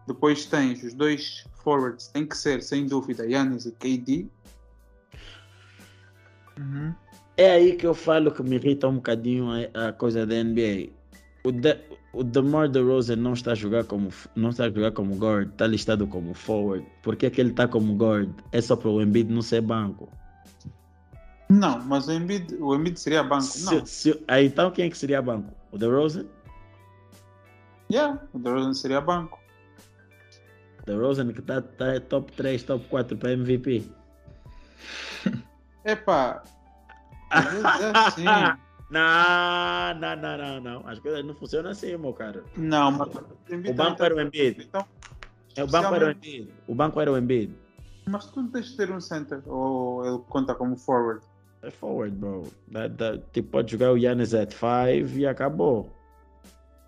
depois 0.06 0.46
tens 0.46 0.82
os 0.82 0.94
dois 0.94 1.44
forwards, 1.62 2.08
tem 2.08 2.26
que 2.26 2.36
ser 2.36 2.62
sem 2.62 2.86
dúvida 2.86 3.26
Yannis 3.26 3.66
e 3.66 3.72
KD, 3.72 4.28
Uhum. 6.58 6.92
É 7.36 7.52
aí 7.52 7.76
que 7.76 7.86
eu 7.86 7.94
falo 7.94 8.32
que 8.32 8.42
me 8.42 8.56
irrita 8.56 8.88
um 8.88 8.96
bocadinho 8.96 9.46
a, 9.74 9.88
a 9.88 9.92
coisa 9.92 10.26
da 10.26 10.42
NBA. 10.42 10.90
O, 11.44 11.52
de, 11.52 11.78
o 12.12 12.24
DeMar 12.24 12.68
DeRozan 12.68 13.16
não 13.16 13.32
está 13.32 13.52
a 13.52 13.54
jogar 13.54 13.84
como 13.84 14.10
não 14.34 14.50
está 14.50 14.64
a 14.64 14.70
jogar 14.70 14.92
como 14.92 15.14
guard, 15.16 15.50
está 15.50 15.66
listado 15.66 16.06
como 16.06 16.34
forward. 16.34 16.84
Por 17.02 17.16
que, 17.16 17.26
é 17.26 17.30
que 17.30 17.40
ele 17.40 17.50
está 17.50 17.68
como 17.68 17.94
guard? 17.94 18.30
É 18.52 18.60
só 18.60 18.76
para 18.76 18.88
o 18.88 19.00
Embiid 19.00 19.32
não 19.32 19.42
ser 19.42 19.60
banco. 19.60 20.10
Não, 21.48 21.78
mas 21.84 22.08
o 22.08 22.12
Embiid, 22.12 22.56
o 22.60 22.74
Embiid 22.74 22.98
seria 23.00 23.22
banco. 23.22 23.44
Se, 23.44 23.74
não. 23.74 23.86
Se, 23.86 24.24
aí, 24.28 24.46
então 24.46 24.70
quem 24.70 24.86
é 24.86 24.90
que 24.90 24.98
seria 24.98 25.22
banco? 25.22 25.54
O 25.70 25.78
DeRozan? 25.78 26.26
Yeah, 27.90 28.20
o 28.34 28.38
DeRozan 28.38 28.74
seria 28.74 29.00
banco. 29.00 29.38
DeRozan 30.84 31.32
que 31.32 31.40
está 31.40 31.62
tá 31.62 32.00
top 32.00 32.32
3, 32.32 32.62
top 32.64 32.86
4 32.88 33.16
para 33.16 33.32
MVP. 33.32 33.84
Epá. 35.84 36.42
assim. 37.30 38.24
Não, 38.90 39.94
não, 40.00 40.16
não, 40.16 40.38
não, 40.38 40.60
não. 40.60 40.88
As 40.88 40.98
coisas 40.98 41.24
não 41.24 41.34
funcionam 41.34 41.70
assim, 41.70 41.96
meu 41.96 42.12
cara. 42.12 42.42
Não, 42.56 42.90
mas 42.90 43.08
o 43.68 43.74
banco 43.74 44.02
era 44.02 44.14
o 44.14 44.20
Embiid. 44.20 44.64
Então, 44.66 44.86
o 45.62 45.66
banco 45.66 45.94
era 45.94 46.06
o 46.06 46.10
Embiid. 46.10 46.54
O 46.66 46.74
banco 46.74 47.00
era 47.00 47.12
o 47.12 47.18
Embiid. 47.18 47.54
Mas 48.06 48.26
tu 48.26 48.40
não 48.40 48.50
tens 48.50 48.70
de 48.70 48.76
ter 48.76 48.90
um 48.90 49.00
center, 49.00 49.42
ou 49.46 50.06
ele 50.06 50.18
conta 50.28 50.54
como 50.54 50.76
forward. 50.76 51.22
É 51.60 51.70
forward, 51.70 52.16
bro. 52.16 52.44
Tipo, 53.32 53.50
pode 53.50 53.72
jogar 53.72 53.92
o 53.92 53.98
Yannis 53.98 54.32
at 54.32 54.52
5 54.52 55.18
e 55.18 55.26
acabou. 55.26 55.92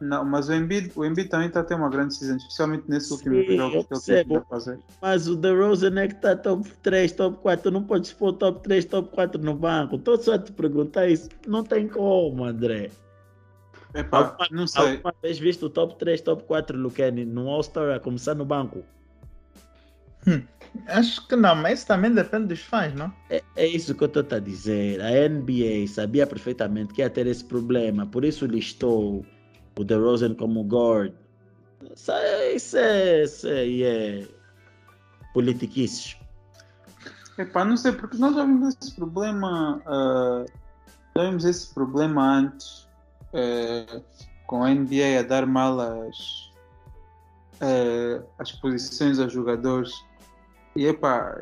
Não, 0.00 0.24
mas 0.24 0.48
o 0.48 0.54
Embiid, 0.54 0.90
o 0.96 1.04
Embiid 1.04 1.28
também 1.28 1.48
está 1.48 1.60
a 1.60 1.64
ter 1.64 1.74
uma 1.74 1.90
grande 1.90 2.14
season, 2.14 2.36
especialmente 2.36 2.84
nesses 2.88 3.08
Sim, 3.08 3.14
últimos 3.16 3.46
eu 3.48 3.56
jogos 3.56 3.70
que 3.72 3.76
ele 3.78 3.86
percebo. 3.88 4.28
teve 4.30 4.36
a 4.42 4.44
fazer. 4.46 4.78
Mas 5.02 5.28
o 5.28 5.36
DeRozan 5.36 6.00
é 6.00 6.08
que 6.08 6.14
está 6.14 6.34
top 6.34 6.70
3, 6.82 7.12
top 7.12 7.38
4. 7.42 7.62
Tu 7.64 7.70
não 7.70 7.84
podes 7.84 8.12
pôr 8.14 8.32
top 8.32 8.62
3, 8.62 8.84
top 8.86 9.10
4 9.10 9.42
no 9.42 9.54
banco. 9.54 9.96
Estou 9.96 10.16
só 10.16 10.34
a 10.34 10.38
te 10.38 10.52
perguntar 10.52 11.06
isso. 11.08 11.28
Não 11.46 11.62
tem 11.62 11.86
como, 11.86 12.44
André. 12.44 12.90
Epá, 13.94 14.18
Alguma- 14.18 14.48
não 14.50 14.66
sei. 14.66 14.82
Alguma 14.92 15.14
vez 15.22 15.38
visto 15.38 15.66
o 15.66 15.70
top 15.70 15.98
3, 15.98 16.20
top 16.22 16.44
4 16.44 16.78
Luqueni 16.78 17.26
no 17.26 17.48
All-Star 17.50 17.94
a 17.94 18.00
começar 18.00 18.34
no 18.34 18.44
banco? 18.46 18.82
Acho 20.86 21.26
que 21.26 21.34
não, 21.34 21.54
mas 21.56 21.80
isso 21.80 21.88
também 21.88 22.12
depende 22.12 22.46
dos 22.46 22.60
fãs, 22.60 22.94
não? 22.94 23.12
É, 23.28 23.42
é 23.56 23.66
isso 23.66 23.94
que 23.94 24.02
eu 24.04 24.06
estou 24.06 24.24
a 24.30 24.38
dizer. 24.38 25.00
A 25.00 25.10
NBA 25.28 25.86
sabia 25.88 26.26
perfeitamente 26.26 26.94
que 26.94 27.02
ia 27.02 27.10
ter 27.10 27.26
esse 27.26 27.44
problema, 27.44 28.06
por 28.06 28.24
isso 28.24 28.46
listou 28.46 29.24
o 29.78 29.84
DeRozan 29.84 30.34
como 30.34 30.62
guard. 30.64 31.12
Isso 31.94 32.12
é, 32.12 32.54
isso 32.54 32.76
é, 32.76 33.24
isso 33.24 33.46
é 33.48 34.28
politiquices. 35.32 36.16
Epá, 37.38 37.64
não 37.64 37.76
sei, 37.76 37.92
porque 37.92 38.18
nós 38.18 38.34
já 38.34 38.44
vimos 38.44 38.76
esse 38.82 38.94
problema. 38.94 39.80
ah, 39.86 40.44
já 41.16 41.24
vimos 41.24 41.44
esse 41.44 41.72
problema 41.74 42.38
antes 42.38 42.88
eh, 43.32 44.02
com 44.46 44.64
a 44.64 44.70
NBA 44.70 45.20
a 45.20 45.22
dar 45.22 45.46
mal 45.46 45.78
as, 45.80 46.52
eh, 47.60 48.22
as 48.38 48.52
posições 48.52 49.18
aos 49.18 49.32
jogadores. 49.32 49.92
E 50.76 50.86
epá, 50.86 51.36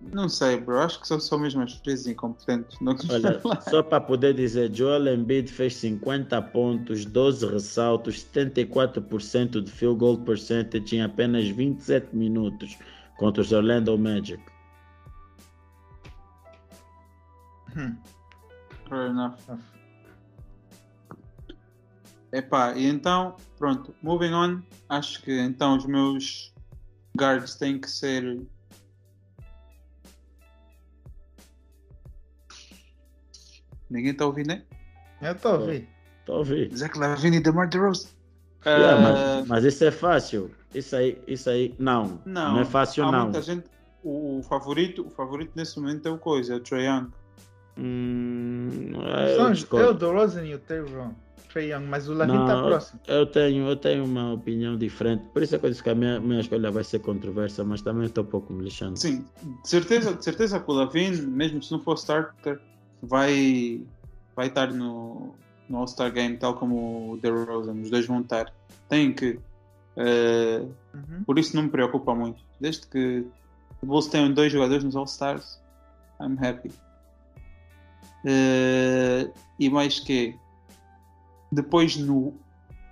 não 0.00 0.28
sei, 0.28 0.60
bro. 0.60 0.78
Acho 0.78 1.00
que 1.00 1.08
são 1.08 1.18
só 1.18 1.38
mesmo 1.38 1.62
as 1.62 1.74
vezes 1.80 2.06
incompetentes. 2.06 2.78
Não 2.80 2.96
Olha, 3.10 3.40
só 3.68 3.82
para 3.82 4.00
poder 4.00 4.34
dizer, 4.34 4.74
Joel 4.74 5.14
Embiid 5.14 5.50
fez 5.50 5.76
50 5.76 6.40
pontos, 6.42 7.04
12 7.04 7.46
ressaltos, 7.46 8.24
74% 8.32 9.62
de 9.62 9.70
field 9.70 9.98
goal 9.98 10.18
percentage 10.18 10.96
em 10.96 11.02
apenas 11.02 11.48
27 11.48 12.14
minutos 12.14 12.76
contra 13.16 13.42
os 13.42 13.52
Orlando 13.52 13.96
Magic. 13.98 14.42
Hum. 17.76 17.96
Fair 18.88 19.10
enough. 19.10 19.36
Epá, 22.32 22.74
e 22.76 22.86
então, 22.86 23.36
pronto, 23.58 23.94
moving 24.02 24.32
on. 24.32 24.62
Acho 24.88 25.22
que 25.22 25.32
então 25.40 25.76
os 25.76 25.86
meus 25.86 26.52
guards 27.16 27.54
têm 27.54 27.80
que 27.80 27.90
ser. 27.90 28.46
Ninguém 33.90 34.12
está 34.12 34.26
ouvindo, 34.26 34.48
né? 34.48 34.62
Eu 35.22 35.32
estou 35.32 35.52
a 35.52 35.54
ouvir. 35.58 35.88
Estou 36.20 36.34
a 36.34 36.38
ouvir. 36.38 36.74
Zach 36.76 36.98
Lavine 36.98 37.36
e 37.36 37.40
DeMar 37.40 37.68
DeRozan. 37.68 38.08
Yeah, 38.66 38.94
Ah, 38.94 38.98
mas, 39.40 39.48
mas 39.48 39.64
isso 39.64 39.84
é 39.84 39.90
fácil. 39.90 40.50
Isso 40.74 40.96
aí, 40.96 41.18
isso 41.26 41.48
aí, 41.48 41.74
não. 41.78 42.20
não, 42.26 42.54
Não, 42.54 42.60
é 42.60 42.64
fácil, 42.64 43.04
há 43.04 43.12
não. 43.12 43.22
muita 43.24 43.40
gente. 43.42 43.64
O, 44.02 44.38
o 44.38 44.42
favorito, 44.42 45.06
o 45.06 45.10
favorito 45.10 45.52
nesse 45.54 45.78
momento 45.80 46.06
é 46.06 46.10
o 46.10 46.18
coisa, 46.18 46.54
é 46.54 46.56
o 46.56 46.60
Trae 46.60 46.84
Young. 46.86 47.08
Hum, 47.78 48.90
eu, 49.28 49.36
São 49.36 49.50
os- 49.52 49.58
discordo. 49.58 49.86
eu, 49.86 49.94
do 49.94 50.12
Rosen 50.12 50.50
e 50.50 50.54
o. 50.54 50.58
Trae 50.58 51.70
Young, 51.72 51.86
mas 51.86 52.08
o 52.08 52.14
Lavin 52.14 52.40
está 52.40 52.62
próximo. 52.62 53.00
Eu 53.06 53.24
tenho, 53.26 53.68
eu 53.68 53.76
tenho 53.76 54.04
uma 54.04 54.32
opinião 54.34 54.76
diferente. 54.76 55.24
Por 55.32 55.42
isso 55.42 55.54
é 55.54 55.58
que 55.58 55.66
eu 55.66 55.70
disse 55.70 55.82
que 55.82 55.90
a 55.90 55.94
minha, 55.94 56.18
minha 56.20 56.40
escolha 56.40 56.70
vai 56.70 56.82
ser 56.84 56.98
controversa, 56.98 57.62
mas 57.64 57.80
também 57.82 58.06
estou 58.06 58.24
um 58.24 58.26
pouco 58.26 58.52
me 58.52 58.64
lixando. 58.64 58.98
Sim, 58.98 59.24
de 59.62 59.68
certeza, 59.68 60.12
de 60.14 60.24
certeza 60.24 60.58
que 60.60 60.70
o 60.70 60.74
Lavine, 60.74 61.16
mesmo 61.22 61.62
se 61.62 61.70
não 61.72 61.78
for 61.80 61.94
starter, 61.94 62.60
vai, 63.06 63.82
vai 64.34 64.46
estar 64.48 64.72
no, 64.72 65.34
no 65.68 65.78
All-Star 65.78 66.12
Game, 66.12 66.36
tal 66.36 66.54
como 66.54 67.12
o 67.12 67.16
DeRozan. 67.18 67.74
Os 67.74 67.90
dois 67.90 68.06
vão 68.06 68.20
estar. 68.20 68.52
Tem 68.88 69.12
que. 69.12 69.38
eh, 69.96 70.62
Uhum. 70.94 71.24
por 71.26 71.38
isso 71.38 71.54
não 71.54 71.64
me 71.64 71.68
preocupa 71.68 72.14
muito. 72.14 72.42
Desde 72.58 72.86
que 72.86 73.26
o 73.82 73.86
Bulls 73.86 74.06
tenham 74.08 74.32
dois 74.32 74.50
jogadores 74.50 74.82
nos 74.82 74.96
All-Stars, 74.96 75.60
I'm 76.20 76.38
happy. 76.42 76.70
Eh, 78.24 79.30
e 79.58 79.68
mais 79.70 80.00
que 80.00 80.34
depois 81.52 81.96
no 81.96 82.34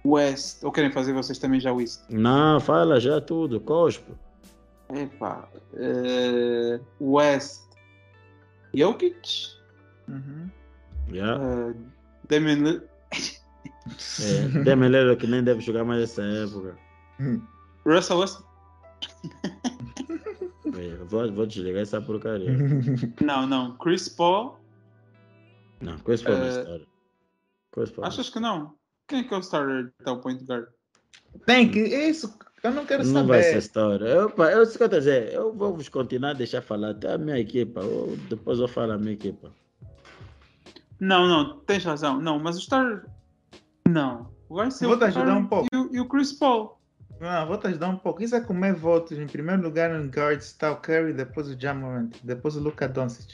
West, 0.07 0.63
ou 0.63 0.71
querem 0.71 0.93
fazer 0.93 1.13
vocês 1.15 1.39
também 1.39 1.59
já 1.61 1.73
o 1.73 1.81
East? 1.81 2.03
Não, 2.11 2.61
fala 2.61 3.01
já 3.01 3.21
tudo, 3.21 3.59
cospo. 3.59 4.13
Epá, 4.93 5.49
eh, 5.75 6.79
West, 7.01 7.63
Jokic, 8.75 9.49
Uhum. 10.09 10.49
Yeah. 11.11 11.43
eh, 11.43 11.75
Damian 12.29 12.55
Lillard, 12.57 12.87
É, 14.23 14.63
Damian 14.65 14.89
Lillard 14.89 15.17
que 15.21 15.27
nem 15.27 15.43
deve 15.43 15.61
jogar 15.61 15.85
mais 15.85 16.03
essa 16.03 16.23
época. 16.23 16.77
Russell 17.87 18.19
Westbrook. 18.19 18.49
É, 20.77 20.97
vou, 21.05 21.31
vou 21.33 21.47
desligar 21.47 21.83
essa 21.83 22.01
porcaria. 22.01 22.51
Não, 23.23 23.47
não, 23.47 23.77
Chris 23.77 24.09
Paul. 24.09 24.59
Não, 25.81 25.97
esse 26.09 26.25
foi 26.25 26.35
uma 26.35 26.45
Eh, 26.47 26.49
história. 26.49 26.87
Com 27.71 27.83
esse 27.83 27.93
foi 27.93 28.03
uma 28.03 28.09
Achas 28.09 28.31
que 28.31 28.41
não? 28.41 28.75
Quem 29.07 29.21
é 29.21 29.25
que 29.25 29.35
é 29.35 29.37
o 29.37 29.41
starter 29.41 29.93
da 30.05 30.17
point 30.17 30.43
guard? 30.45 30.67
Tem 31.47 31.71
que. 31.71 31.79
é 31.81 32.09
Isso, 32.09 32.37
eu 32.63 32.71
não 32.73 32.87
quero 32.87 33.05
Não 33.05 33.27
vai 33.27 33.43
ser 33.43 33.49
saber. 33.49 33.59
história. 33.59 34.05
Eu, 34.07 34.31
eu, 34.31 34.63
o 34.63 34.67
eu 34.85 34.89
dizer, 34.89 35.33
eu 35.33 35.53
vou 35.53 35.75
vos 35.77 35.89
continuar 35.89 36.31
a 36.31 36.35
deixar 36.35 36.63
falar 36.63 36.91
até 36.91 37.13
a 37.13 37.19
minha 37.19 37.39
equipa. 37.39 37.81
Eu, 37.81 38.17
depois 38.31 38.59
eu 38.59 38.67
falo 38.69 38.93
a 38.93 38.99
minha 38.99 39.13
equipa. 39.13 39.53
Não, 41.01 41.27
não, 41.29 41.59
tens 41.61 41.85
razão. 41.85 42.21
Não, 42.21 42.39
mas 42.39 42.57
o 42.57 42.61
starter. 42.61 43.07
Não. 43.89 44.33
Vai 44.49 44.71
ser 44.71 44.87
Vou 44.87 44.95
o 44.95 44.99
te 44.99 45.05
ajudar 45.05 45.25
Curry 45.27 45.39
um 45.39 45.47
pouco. 45.47 45.69
E 45.73 45.77
o, 45.77 45.95
e 45.97 46.01
o 46.01 46.07
Chris 46.09 46.33
Paul. 46.33 46.79
Não, 47.21 47.47
vou 47.47 47.57
te 47.59 47.67
ajudar 47.69 47.89
um 47.89 47.97
pouco. 47.97 48.23
Isso 48.23 48.35
é 48.35 48.41
comer 48.41 48.75
votos. 48.75 49.19
Em 49.19 49.27
primeiro 49.27 49.63
lugar, 49.63 49.91
no 49.91 50.09
guards 50.11 50.47
está 50.47 50.71
o 50.73 50.77
Curry, 50.77 51.13
depois 51.13 51.49
o 51.49 51.59
Jamorant, 51.59 52.11
depois 52.23 52.57
o 52.57 52.61
Luka 52.61 52.89
Doncic. 52.89 53.29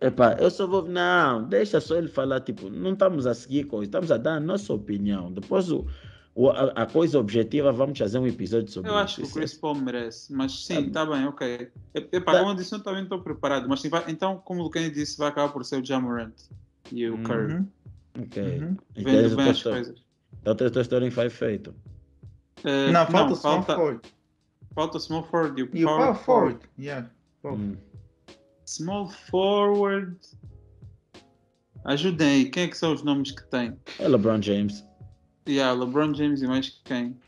Epá, 0.00 0.34
eu 0.40 0.50
só 0.50 0.66
vou. 0.66 0.82
Não, 0.88 1.44
deixa 1.44 1.80
só 1.80 1.96
ele 1.96 2.08
falar. 2.08 2.40
Tipo, 2.40 2.68
não 2.70 2.92
estamos 2.92 3.26
a 3.26 3.34
seguir 3.34 3.64
coisa, 3.64 3.84
estamos 3.84 4.10
a 4.10 4.16
dar 4.16 4.34
a 4.36 4.40
nossa 4.40 4.72
opinião. 4.72 5.30
Depois 5.32 5.70
o, 5.70 5.86
o- 6.34 6.50
a, 6.50 6.72
a 6.82 6.86
coisa 6.86 7.18
objetiva, 7.18 7.70
vamos 7.72 7.98
fazer 7.98 8.18
um 8.18 8.26
episódio 8.26 8.68
sobre 8.68 8.90
Eu 8.90 8.94
isso. 8.94 9.02
acho 9.04 9.16
que 9.16 9.22
o 9.22 9.24
Isso 9.24 9.38
é- 9.38 9.40
Chris 9.42 9.54
Paul 9.54 9.74
merece. 9.76 10.32
Mas 10.32 10.64
sim, 10.66 10.90
Tá 10.90 11.04
tá 11.06 11.12
bem, 11.12 11.26
ok. 11.26 11.70
Epá, 11.94 12.32
Tá. 12.32 12.38
como 12.40 12.50
eu 12.52 12.54
disse, 12.56 12.74
eu 12.74 12.82
também 12.82 13.02
estou 13.04 13.20
preparado. 13.22 13.68
Mas 13.68 13.80
sim, 13.80 13.88
vai- 13.88 14.04
então, 14.08 14.38
como 14.38 14.60
o 14.60 14.64
Lucas 14.64 14.90
disse, 14.92 15.16
vai 15.18 15.28
acabar 15.28 15.52
por 15.52 15.64
ser 15.64 15.80
o 15.80 15.84
Jamorant 15.84 16.32
e 16.90 17.08
o 17.08 17.14
Hum. 17.16 17.22
Curry. 17.22 17.52
Uhum. 17.54 17.68
Ok. 18.22 18.42
Uhum. 18.42 18.76
Então, 18.96 19.12
Vendo 19.12 19.36
bem 19.36 19.46
o 19.46 19.50
as 19.50 19.62
coisas. 19.62 20.04
então, 20.40 20.52
o 20.52 20.70
teu 20.70 20.82
story 20.82 21.10
foi 21.10 21.30
feito. 21.30 21.74
Eh, 22.64 22.90
Não, 22.92 23.06
falta 23.06 23.32
o 23.32 23.36
small 23.36 23.62
falta, 23.62 23.74
forward. 23.74 24.00
falta 24.74 24.96
o 24.96 25.00
small 25.00 25.22
forward 25.24 25.60
e 25.60 25.64
o 25.64 25.70
E 25.72 25.84
o 25.84 25.88
power 25.88 26.14
forward. 26.14 26.24
forward. 26.24 26.68
Yeah. 26.78 27.10
Hum. 27.44 27.76
Small 28.66 29.08
forward. 29.08 30.16
Ajudem 31.84 32.28
aí, 32.28 32.50
quem 32.50 32.64
é 32.64 32.68
que 32.68 32.76
são 32.78 32.92
os 32.94 33.02
nomes 33.02 33.32
que 33.32 33.42
tem? 33.50 33.76
É 33.98 34.06
LeBron 34.06 34.40
James. 34.40 34.84
Yeah, 35.48 35.72
LeBron 35.78 36.14
James 36.14 36.40
e 36.42 36.46
mais 36.46 36.80
quem? 36.84 37.18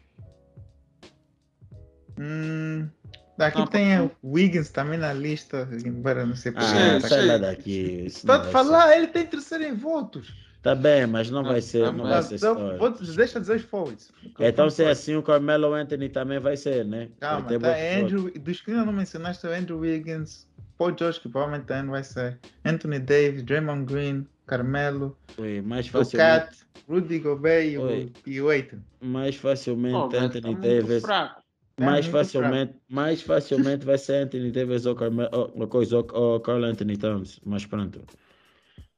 Hum, 2.18 2.88
daqui 3.36 3.58
Não, 3.58 3.66
tem 3.66 4.00
o 4.00 4.10
Wiggins 4.24 4.70
também 4.70 4.98
na 4.98 5.12
lista, 5.12 5.68
embora 5.84 6.24
não 6.26 6.36
sei 6.36 6.52
por 6.52 6.62
Ah, 6.62 7.00
quê. 7.00 7.08
sai 7.08 7.26
lá 7.26 7.38
daqui. 7.38 8.06
não 8.24 8.38
Pode 8.40 8.50
falar, 8.50 8.96
ele 8.96 9.08
tem 9.08 9.26
terceiro 9.26 9.64
em 9.64 9.74
votos. 9.74 10.26
ser. 10.28 10.44
Tá 10.62 10.74
bem, 10.74 11.06
mas 11.06 11.30
não 11.30 11.44
vai 11.44 11.60
ser, 11.60 11.84
tá 11.84 11.92
não 11.92 12.04
vai 12.08 12.22
ser 12.22 12.36
Então, 12.36 12.78
vou- 12.78 12.90
deixa 12.90 13.38
dizer 13.38 13.56
os 13.56 13.62
forwards. 13.64 14.10
Então, 14.40 14.70
se 14.70 14.82
é 14.82 14.90
assim, 14.90 15.14
o 15.14 15.22
Carmelo 15.22 15.74
Anthony 15.74 16.08
também 16.08 16.38
vai 16.38 16.56
ser, 16.56 16.86
né? 16.86 17.10
Calma, 17.20 17.50
Vai 17.58 17.58
tá, 17.58 18.00
votos. 18.00 18.12
Andrew, 18.14 18.42
dos 18.42 18.60
que 18.62 18.70
ainda 18.70 18.86
não 18.86 18.92
mencionaste, 18.92 19.46
é 19.46 19.50
o 19.50 19.52
Andrew 19.52 19.78
Wiggins, 19.80 20.46
Paul 20.78 20.96
George, 20.98 21.20
que 21.20 21.28
provavelmente 21.28 21.66
também 21.66 21.90
vai 21.90 22.02
ser, 22.02 22.38
Anthony 22.64 22.98
Davis, 22.98 23.42
Draymond 23.42 23.84
Green, 23.92 24.26
Carmelo, 24.46 25.18
Oi, 25.36 25.60
mais 25.60 25.86
o 25.86 25.90
facilmente, 25.90 26.46
Cat, 26.46 26.58
Rudy 26.88 27.18
Gobert 27.18 27.66
e 27.66 27.76
o, 27.78 28.10
e 28.26 28.40
o 28.40 28.48
Aiton. 28.48 28.78
mais 29.02 29.36
facilmente 29.36 29.96
Oh, 29.98 30.08
tá 30.08 30.18
Anthony 30.22 30.54
muito 30.54 30.60
Davis. 30.62 31.02
fraco. 31.02 31.43
É 31.76 31.84
mais 31.84 32.06
facilmente, 32.06 32.74
mais 32.88 33.22
facilmente 33.22 33.84
vai 33.84 33.98
ser 33.98 34.24
Anthony 34.24 34.50
Davis 34.50 34.86
ou 34.86 34.94
Carmelo, 34.94 35.28
ou, 35.32 35.66
coisa, 35.66 35.98
ou, 35.98 36.06
ou 36.12 36.40
Carl 36.40 36.64
Anthony 36.64 36.96
Towns, 36.96 37.40
mas 37.44 37.66
pronto. 37.66 38.00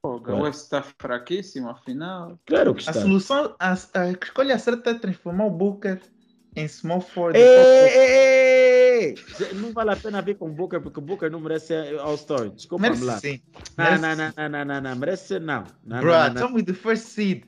Pô, 0.03 0.17
o 0.17 0.43
West 0.43 0.65
está 0.65 0.83
fraquíssimo, 0.83 1.71
afinal. 1.71 2.39
Claro 2.47 2.75
que 2.75 2.81
A 2.81 2.93
está. 2.93 3.01
solução, 3.01 3.57
a, 3.59 3.73
a 3.73 4.11
escolha 4.23 4.59
certa 4.59 4.91
é 4.91 4.95
transformar 4.95 5.47
o 5.47 5.51
Booker 5.51 6.01
em 6.55 6.69
small 6.69 7.01
forward. 7.01 7.39
Ei, 7.39 7.45
ei, 7.45 7.57
ei, 7.57 8.36
não 9.55 9.73
vale 9.73 9.91
a 9.93 9.97
pena 9.97 10.21
vir 10.23 10.37
com 10.37 10.49
o 10.49 10.53
Booker, 10.53 10.81
porque 10.81 10.99
o 10.99 11.03
Booker 11.03 11.31
não 11.31 11.41
merece 11.41 11.67
ser 11.69 11.99
All-Star. 11.99 12.51
Desculpa 12.51 12.83
Merece 12.83 13.05
lá. 13.05 13.19
sim. 13.19 13.41
Não, 13.77 13.99
não, 13.99 14.17
não, 14.17 14.33
não, 14.37 14.49
não, 14.49 14.65
não, 14.65 14.81
não, 14.81 14.97
merece 14.97 15.29
ser 15.29 15.41
não. 15.41 15.65
não, 15.85 16.01
Bro, 16.01 16.11
não, 16.13 16.19
não, 16.19 16.27
não. 16.29 16.35
tell 16.35 16.51
me 16.51 16.63
the 16.63 16.73
first 16.75 17.05
seed. 17.05 17.45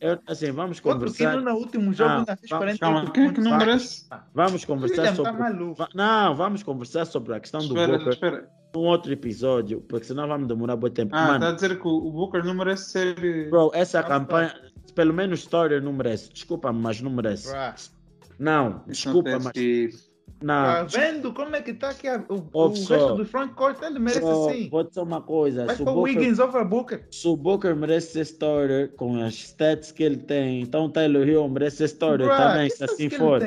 Eu- 0.00 0.18
assim, 0.26 0.50
vamos 0.52 0.78
Outro 0.78 0.92
conversar. 0.92 1.36
que 1.38 1.44
no 1.44 1.54
último 1.54 1.92
jogo 1.92 2.10
Não, 2.10 2.18
ainda 2.20 2.36
fez 2.36 2.50
vamos- 2.50 2.64
40 2.64 2.78
Calma, 2.78 3.10
quem 3.12 3.26
é 3.26 3.32
que 3.32 3.40
não 3.40 3.58
merece? 3.58 4.06
Vamos 4.34 4.64
conversar 4.64 5.02
William 5.02 5.22
tá 5.22 5.32
sobre. 5.74 5.88
Não, 5.94 6.34
vamos 6.36 6.62
conversar 6.62 7.04
sobre 7.06 7.34
a 7.34 7.40
questão 7.40 7.60
do 7.66 7.74
Booker 7.74 8.08
espera. 8.08 8.48
num 8.74 8.80
outro 8.82 9.12
episódio, 9.12 9.80
porque 9.82 10.06
senão 10.06 10.26
vamos 10.28 10.48
demorar 10.48 10.76
muito 10.76 10.94
tempo. 10.94 11.14
Ah, 11.14 11.26
Mano, 11.26 11.34
está 11.36 11.48
a 11.48 11.52
dizer 11.52 11.80
que 11.80 11.86
o 11.88 12.10
Booker 12.10 12.44
não 12.44 12.54
merece 12.54 12.90
ser. 12.90 13.48
bro, 13.50 13.70
essa 13.74 14.00
Não, 14.02 14.08
campanha, 14.08 14.54
pelo 14.94 15.12
menos 15.12 15.40
Story 15.40 15.80
não 15.80 15.92
merece. 15.92 16.32
Desculpa, 16.32 16.72
mas 16.72 17.00
não 17.00 17.10
merece. 17.10 17.48
Bro, 17.50 17.58
Não, 18.38 18.82
Isso 18.88 19.08
não 19.08 19.22
desculpa, 19.22 19.30
tem 19.30 19.38
mas. 19.40 19.52
sido. 19.96 20.11
Não, 20.42 20.64
Tá 20.64 20.82
vendo 20.84 21.32
como 21.32 21.54
é 21.54 21.62
que 21.62 21.72
tá 21.74 21.90
aqui 21.90 22.08
a- 22.08 22.24
o, 22.28 22.46
o 22.52 22.76
só. 22.76 22.94
resto 22.94 23.14
do 23.16 23.24
frontcourt? 23.24 23.80
Ele 23.82 23.98
merece 23.98 24.20
bro, 24.20 24.50
sim. 24.50 24.68
vou 24.68 24.84
dizer 24.84 25.00
uma 25.00 25.20
coisa. 25.22 25.74
Se 25.74 25.82
o, 25.82 25.88
o 25.88 26.00
Wiggins 26.02 26.38
over 26.38 26.64
Booker. 26.64 27.06
se 27.10 27.28
o 27.28 27.36
Booker 27.36 27.74
merece 27.76 28.12
ser 28.12 28.20
starter 28.22 28.92
com 28.96 29.22
as 29.22 29.34
stats 29.34 29.92
que 29.92 30.02
ele 30.02 30.16
tem, 30.16 30.60
então 30.62 30.90
Taylor 30.90 31.26
Hill 31.28 31.48
merece 31.48 31.76
ser 31.78 31.84
starter 31.84 32.26
Bro, 32.26 32.36
também, 32.36 32.70
se 32.70 32.82
assim 32.84 33.08
for. 33.08 33.40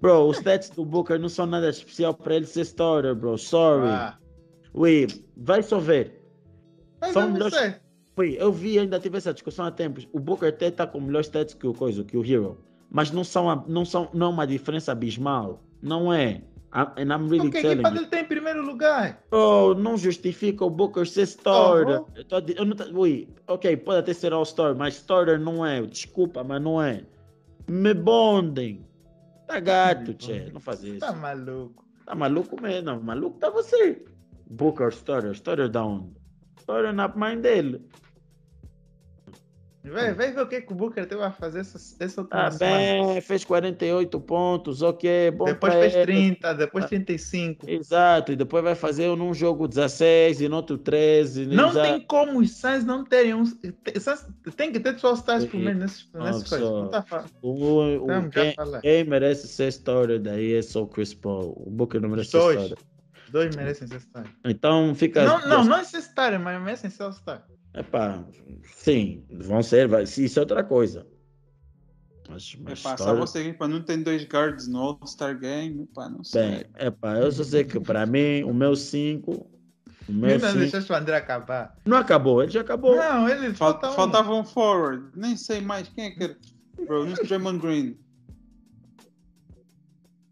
Bro, 0.00 0.28
os 0.28 0.36
stats 0.38 0.68
do 0.70 0.84
Booker 0.84 1.18
não 1.18 1.28
são 1.28 1.46
nada 1.46 1.70
especial 1.70 2.12
para 2.14 2.34
ele 2.36 2.46
ser 2.46 2.60
starter, 2.62 3.14
bro. 3.14 3.38
Sorry. 3.38 3.88
Ah, 3.88 4.18
Ui, 4.74 5.06
vai 5.36 5.62
só 5.62 5.78
ver. 5.78 6.22
Mas 7.00 7.12
São 7.12 7.30
melhores-. 7.30 7.80
Ui, 8.18 8.36
eu 8.38 8.52
vi, 8.52 8.78
ainda 8.78 8.98
tive 9.00 9.16
essa 9.18 9.32
discussão 9.32 9.64
há 9.64 9.70
tempos. 9.70 10.06
O 10.12 10.18
Booker 10.20 10.48
até 10.48 10.68
está 10.68 10.86
com 10.86 11.00
melhores 11.00 11.26
stats 11.28 11.54
que 11.54 11.66
o 11.66 11.72
coisa, 11.72 12.04
que 12.04 12.16
o 12.16 12.24
Hero. 12.24 12.58
Mas 12.90 13.10
não 13.10 13.24
são, 13.24 13.64
não 13.66 13.84
são, 13.84 14.08
não 14.14 14.26
é 14.26 14.30
uma 14.30 14.46
diferença 14.46 14.92
abismal. 14.92 15.62
Não 15.82 16.12
é. 16.12 16.42
And 16.72 17.10
I'm 17.10 17.28
really 17.30 17.50
Porque 17.50 17.58
a 17.58 17.62
telling 17.62 17.82
dele 17.82 18.06
tem 18.06 18.20
em 18.20 18.24
primeiro 18.24 18.62
lugar. 18.62 19.22
Bro, 19.30 19.76
não 19.76 19.96
justifica 19.96 20.62
o 20.64 20.68
Booker 20.68 21.06
ser 21.06 21.22
starter. 21.22 22.02
Oh, 22.02 22.06
Eu 22.14 22.24
tô 22.24 22.36
eu 22.38 22.64
não 22.66 22.76
ui, 23.00 23.28
ok, 23.46 23.76
pode 23.78 24.00
até 24.00 24.12
ser 24.12 24.32
All-Star, 24.34 24.76
mas 24.76 24.96
starter 24.96 25.40
não 25.40 25.64
é. 25.64 25.80
Desculpa, 25.80 26.44
mas 26.44 26.60
não 26.60 26.82
é. 26.82 27.02
Me 27.66 27.94
bondem. 27.94 28.86
Tá 29.46 29.58
gato, 29.58 30.12
tchê. 30.14 30.50
Não 30.52 30.60
faz 30.60 30.82
isso. 30.82 31.00
Tá 31.00 31.12
maluco. 31.12 31.84
Tá 32.04 32.14
maluco 32.14 32.60
mesmo? 32.60 32.82
Não, 32.82 33.00
maluco 33.00 33.38
tá 33.38 33.48
você. 33.48 34.04
Booker 34.50 34.88
starter, 34.88 35.30
starter 35.32 35.68
da 35.70 35.82
onde? 35.82 36.10
Starter 36.58 36.92
na 36.92 37.08
mãe 37.08 37.40
dele. 37.40 37.80
Vai, 39.90 40.12
vai 40.14 40.32
ver 40.32 40.40
o 40.40 40.46
que, 40.48 40.60
que 40.62 40.72
o 40.72 40.74
Booker 40.76 41.06
teve 41.06 41.22
a 41.22 41.30
fazer 41.30 41.60
essa, 41.60 41.78
essa 42.02 42.24
Tá 42.24 42.50
semana. 42.50 42.76
bem, 43.12 43.20
fez 43.20 43.44
48 43.44 44.20
pontos, 44.20 44.82
ok, 44.82 45.30
bom 45.30 45.44
Depois 45.44 45.72
fez 45.74 45.94
ele. 45.94 46.04
30, 46.06 46.54
depois 46.54 46.84
Ah. 46.84 46.88
35. 46.88 47.70
Exato, 47.70 48.32
e 48.32 48.36
depois 48.36 48.64
vai 48.64 48.74
fazer 48.74 49.14
num 49.16 49.32
jogo 49.32 49.68
16 49.68 50.40
e 50.40 50.48
no 50.48 50.56
outro 50.56 50.76
13. 50.76 51.46
Não 51.46 51.68
exato. 51.70 51.88
tem 51.88 52.00
como 52.00 52.40
os 52.40 52.50
Suns 52.56 52.84
não 52.84 53.04
terem 53.04 53.34
um. 53.34 53.44
tem- 53.44 53.74
Suns 54.00 54.26
Tem 54.56 54.72
que 54.72 54.80
ter 54.80 54.94
12 54.94 55.20
stars 55.20 55.44
por 55.44 55.52
Sim. 55.52 55.64
mês 55.64 55.76
nesses, 55.78 56.08
nessas 56.12 56.48
coisas. 56.48 56.68
Não 56.68 56.88
tá 56.88 57.02
falando. 57.02 57.30
O, 57.42 57.50
o, 58.02 58.06
Vamos 58.06 58.34
já 58.34 58.42
quem, 58.42 58.54
quem 58.82 59.04
merece 59.04 59.46
ser 59.46 59.68
starter 59.68 60.20
daí 60.20 60.54
é 60.54 60.62
só 60.62 60.82
o 60.82 60.86
Chris 60.88 61.14
Paul. 61.14 61.62
O 61.64 61.70
Booker 61.70 62.00
não 62.00 62.08
merece 62.08 62.30
ser 62.30 62.38
starter. 62.38 62.78
Dois 63.30 63.54
merecem 63.56 63.86
ser 63.88 63.96
stars. 63.96 64.28
Então 64.44 64.94
fica. 64.94 65.24
Não, 65.24 65.46
não, 65.48 65.64
não 65.64 65.76
é 65.78 65.84
ser 65.84 66.00
star, 66.00 66.38
mas 66.40 66.60
merecem 66.62 66.90
ser 66.90 67.12
star. 67.12 67.44
Epá, 67.76 68.24
sim, 68.74 69.24
vão 69.30 69.62
ser, 69.62 69.86
vai, 69.86 70.04
isso 70.04 70.38
é 70.38 70.40
outra 70.40 70.64
coisa. 70.64 71.06
Mas, 72.28 72.56
mas 72.60 72.80
Epá, 72.80 72.96
só 72.96 73.04
starter- 73.14 73.16
você 73.20 73.38
aqui 73.50 73.68
não 73.68 73.82
ter 73.82 73.98
dois 73.98 74.24
guards 74.24 74.66
no 74.66 74.78
All-Star 74.80 75.38
Game, 75.38 75.82
epá, 75.82 76.08
não 76.08 76.24
sei. 76.24 76.42
Bem, 76.42 76.64
epá, 76.78 77.18
eu 77.18 77.30
só 77.30 77.44
sei 77.44 77.64
que 77.64 77.78
para 77.78 78.04
mim, 78.06 78.42
o 78.44 78.52
meu 78.54 78.74
5. 78.74 79.48
O 80.08 80.12
meu 80.12 80.30
Ainda 80.30 80.48
5. 80.48 80.58
deixaste 80.58 80.90
o 80.90 80.96
André 80.96 81.16
acabar. 81.16 81.76
Não 81.84 81.98
acabou, 81.98 82.42
ele 82.42 82.50
já 82.52 82.62
acabou. 82.62 82.96
Não, 82.96 83.28
ele 83.28 83.52
Fal- 83.54 83.72
falta 83.72 83.92
faltava 83.92 84.32
um 84.34 84.44
forward, 84.44 85.10
nem 85.14 85.36
sei 85.36 85.60
mais 85.60 85.88
quem 85.88 86.06
é 86.06 86.10
que 86.12 86.24
era. 86.24 86.36
Bro, 86.86 87.06
não 87.06 87.14
Draymond 87.14 87.58
Green. 87.58 87.98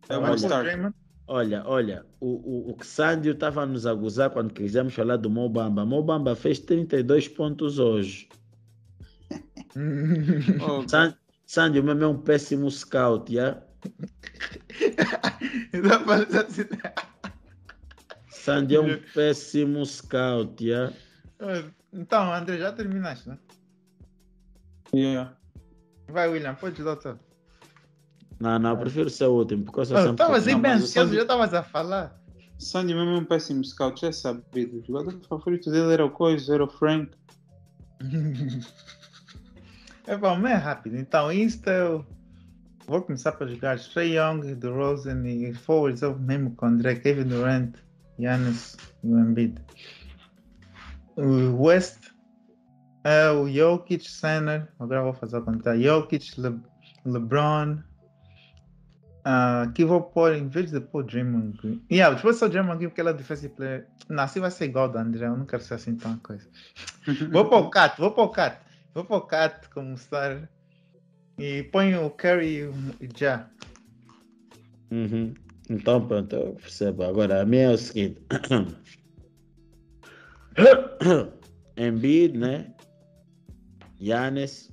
É 0.09 0.17
o 0.17 0.23
Olha. 0.23 0.95
Olha, 1.27 1.63
olha, 1.67 2.05
o, 2.21 2.71
o, 2.71 2.73
o 2.79 2.85
Xandio 2.85 3.33
estava 3.33 3.63
a 3.63 3.67
nos 3.67 3.87
aguzar 3.87 4.31
quando 4.31 4.53
quisemos 4.53 4.93
falar 4.95 5.17
do 5.17 5.31
Mobamba. 5.31 5.85
Mobamba 5.87 6.37
fez 6.37 6.59
32 6.61 7.29
pontos 7.29 7.79
hoje. 7.79 8.29
Oh, 10.61 10.87
San- 10.89 11.17
Sandio 11.47 11.83
mesmo 11.83 12.05
é 12.05 12.07
um 12.07 12.17
péssimo 12.21 12.71
scout, 12.71 13.33
dizer 16.27 16.47
assim. 16.47 16.63
Sandio 18.29 18.77
é 18.79 18.81
um 18.81 19.01
péssimo 19.13 19.85
scout, 19.85 20.65
já? 20.65 20.93
Então, 21.93 22.33
André, 22.33 22.59
já 22.59 22.73
terminaste, 22.73 23.29
né? 23.29 23.39
yeah. 24.95 25.37
Vai, 26.09 26.29
William, 26.29 26.55
pode 26.55 26.83
dar 26.83 26.93
o 26.93 26.97
teu. 26.97 27.19
Não, 28.41 28.59
não, 28.59 28.71
eu 28.71 28.77
prefiro 28.77 29.09
ser 29.09 29.27
o 29.27 29.33
último, 29.35 29.65
porque 29.65 29.81
eu 29.81 29.85
sou 29.87 29.97
Oh, 29.97 30.01
sempre... 30.01 30.13
Estavas 30.13 30.49
aí 30.49 30.55
bem 30.57 30.73
ansioso, 30.73 31.15
já 31.15 31.23
estavas 31.23 31.55
a 31.55 31.63
falar. 31.63 32.21
Sandy 32.59 32.95
mesmo 32.95 33.11
é 33.11 33.19
um 33.19 33.25
péssimo 33.25 33.65
scout, 33.65 34.01
já 34.01 34.09
é 34.09 34.13
sabido. 34.13 34.79
O 34.81 34.85
jogador 34.85 35.21
favorito 35.29 35.71
dele 35.71 35.93
era 35.93 36.05
o 36.05 36.11
Coisa, 36.11 36.55
era 36.55 36.65
o 36.65 36.69
Frank. 36.69 37.11
É 40.07 40.17
bom, 40.19 40.37
mas 40.37 40.53
é 40.53 40.57
rápido. 40.57 40.97
Então, 40.99 41.33
Insta, 41.33 41.71
eu 41.71 42.07
vou 42.87 43.01
começar 43.01 43.33
para 43.33 43.47
jogar 43.47 43.79
Trey 43.79 44.19
Young, 44.19 44.55
DeRozan 44.55 45.27
e 45.27 45.55
forwards, 45.55 46.03
eu 46.03 46.19
mesmo 46.19 46.55
com 46.57 46.67
André, 46.67 46.97
Kevin 46.97 47.25
Durant, 47.25 47.75
Giannis 48.19 48.77
e 49.03 49.09
o 49.09 49.19
Embiid. 49.19 49.55
O 51.17 51.63
West 51.63 52.11
é 53.05 53.31
o 53.31 53.49
Jokic, 53.51 54.07
Center, 54.11 54.69
agora 54.79 55.03
vou 55.05 55.15
fazer 55.15 55.39
a 55.39 55.41
conta. 55.41 55.79
Jokic, 55.81 56.39
Le- 56.39 56.61
LeBron. 57.07 57.79
Ah, 59.25 59.63
aqui 59.63 59.85
vou 59.85 60.03
pôr, 60.03 60.35
em 60.35 60.49
vez 60.49 60.71
de 60.71 60.81
pôr 60.81 61.03
Draymond 61.03 61.57
Green. 61.57 61.83
Yeah, 61.91 62.15
depois 62.15 62.37
só 62.37 62.47
Draymond 62.47 62.77
Green 62.77 62.89
porque 62.91 63.01
ele 63.01 63.09
é 63.09 63.15
defensive 63.15 63.55
player. 63.55 63.89
Não, 64.09 64.23
assim 64.23 64.39
vai 64.39 64.51
ser 64.51 64.67
igual 64.67 64.89
do 64.89 64.99
André, 64.99 65.27
eu 65.27 65.37
não 65.37 65.47
quero 65.47 65.63
ser 65.63 65.75
assim 65.75 65.97
tão 65.97 66.19
coisa. 66.19 66.47
Vou 67.33 67.49
para 67.49 67.59
o 67.59 67.71
Cat, 67.71 67.99
vou 67.99 68.11
para 68.11 68.25
o 68.25 68.29
Cat. 68.29 68.61
Vou 68.95 69.05
para 69.05 69.17
o 69.17 69.21
Cat 69.23 69.69
como 69.71 69.97
star. 69.97 70.49
E 71.39 71.63
ponho 71.65 72.07
o 72.07 72.11
Curry 72.11 72.71
e 73.01 73.09
já. 73.17 73.49
Uhum. 74.91 75.35
Então, 75.69 76.07
pronto, 76.07 76.37
eu 76.37 76.53
percebo. 76.55 77.03
Agora, 77.03 77.43
a 77.43 77.47
minha 77.47 77.65
é 77.65 77.71
o 77.71 77.79
seguinte. 77.79 78.23
Embiid, 81.77 82.39
né? 82.39 82.73
Giannis, 83.99 84.71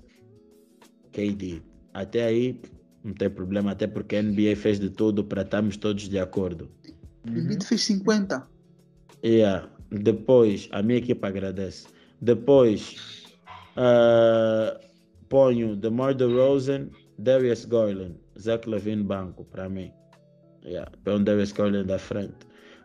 KD. 1.11 1.61
Até 1.93 2.25
aí, 2.25 2.61
não 3.03 3.13
tem 3.13 3.29
problema, 3.29 3.71
até 3.71 3.87
porque 3.87 4.15
a 4.15 4.21
NBA 4.23 4.55
fez 4.55 4.79
de 4.79 4.89
tudo 4.89 5.23
para 5.23 5.41
estarmos 5.41 5.77
todos 5.77 6.07
de 6.07 6.19
acordo. 6.19 6.69
O 7.25 7.29
Embiid 7.29 7.65
fez 7.65 7.81
50. 7.83 8.47
Yeah. 9.23 9.69
Depois, 9.91 10.67
a 10.71 10.81
minha 10.81 10.97
equipa 10.99 11.27
agradece. 11.27 11.87
Depois, 12.21 12.95
ah, 13.75 14.79
ponho 15.29 15.75
DeMar 15.75 16.13
DeRozan, 16.15 16.89
Darius 17.17 17.65
Garland, 17.65 18.15
Zach 18.39 18.67
Levine 18.69 19.03
banco, 19.03 19.43
para 19.45 19.67
mim. 19.69 19.91
Yeah. 20.63 20.91
Põe 21.03 21.15
o 21.15 21.19
Darius 21.19 21.51
Garland 21.51 21.87
da 21.87 21.97
frente. 21.99 22.35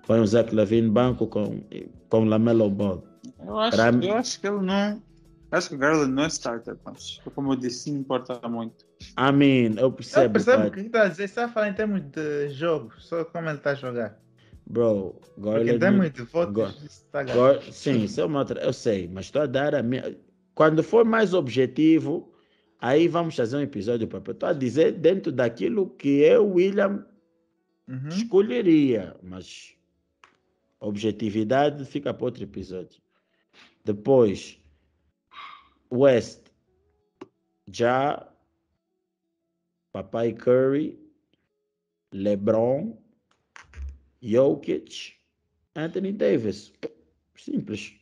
Põe 0.06 0.20
o 0.20 0.26
Zach 0.26 0.54
Levine 0.54 0.88
banco 0.88 1.26
com, 1.26 1.60
com 2.08 2.24
Lamelo 2.24 2.70
Ball. 2.70 3.04
Eu 3.44 3.58
acho, 3.58 3.76
Pra 3.76 3.92
mim- 3.92 4.06
eu 4.06 4.14
acho 4.14 4.40
que 4.40 4.46
ele 4.46 4.60
não. 4.62 5.02
Acho 5.50 5.68
que 5.68 5.74
o 5.74 5.78
Garland 5.78 6.12
não 6.12 6.24
é 6.24 6.26
starter, 6.28 6.76
mas 6.84 7.20
como 7.34 7.52
eu 7.52 7.56
disse, 7.56 7.90
não 7.90 8.00
importa 8.00 8.48
muito. 8.48 8.85
I 9.18 9.32
mean, 9.32 9.74
eu 9.78 9.84
Eu 9.86 9.92
percebo, 9.92 10.32
percebo 10.34 10.62
o 10.62 10.64
but, 10.66 10.74
que 10.74 10.80
está 10.80 11.02
a 11.02 11.08
dizer. 11.08 11.16
Você 11.16 11.24
está 11.24 11.44
a 11.44 11.48
falar 11.48 11.68
em 11.68 11.74
termos 11.74 12.00
de 12.02 12.48
jogo, 12.50 12.92
só 12.98 13.24
como 13.24 13.48
ele 13.48 13.58
está 13.58 13.70
a 13.70 13.74
jogar. 13.74 14.20
bro, 14.66 15.12
Porque 15.34 15.38
em 15.38 15.42
Garland... 15.42 15.72
não- 15.72 15.78
termos 15.78 16.12
de 16.12 16.22
Go- 16.22 16.28
votos, 16.30 16.76
isso 16.76 16.86
está 17.04 17.22
gato. 17.22 17.32
Agora, 17.32 17.62
sim, 17.72 18.04
isso 18.04 18.20
é 18.20 18.24
uma 18.24 18.38
outra. 18.40 18.60
Eu 18.60 18.72
sei, 18.72 19.08
mas 19.08 19.26
estou 19.26 19.42
a 19.42 19.46
dar 19.46 19.74
a 19.74 19.82
minha. 19.82 20.18
Quando 20.54 20.82
for 20.82 21.04
mais 21.04 21.34
objetivo, 21.34 22.32
aí 22.80 23.06
vamos 23.08 23.36
fazer 23.36 23.56
um 23.56 23.60
episódio 23.60 24.08
próprio. 24.08 24.32
Estou 24.32 24.48
a 24.48 24.52
dizer 24.52 24.92
dentro 24.92 25.30
daquilo 25.30 25.90
que 25.90 26.20
eu, 26.20 26.50
William, 26.52 27.06
Uhum. 27.88 28.08
escolheria, 28.08 29.14
mas 29.22 29.74
objetividade 30.80 31.84
fica 31.84 32.12
para 32.12 32.24
outro 32.24 32.42
episódio. 32.42 33.00
Depois, 33.84 34.58
West, 35.92 36.40
já, 37.70 38.26
Papai 39.96 40.34
Curry, 40.34 40.98
LeBron, 42.12 42.98
Jokic, 44.20 45.14
Anthony 45.74 46.12
Davis. 46.12 46.70
Simples. 47.34 47.94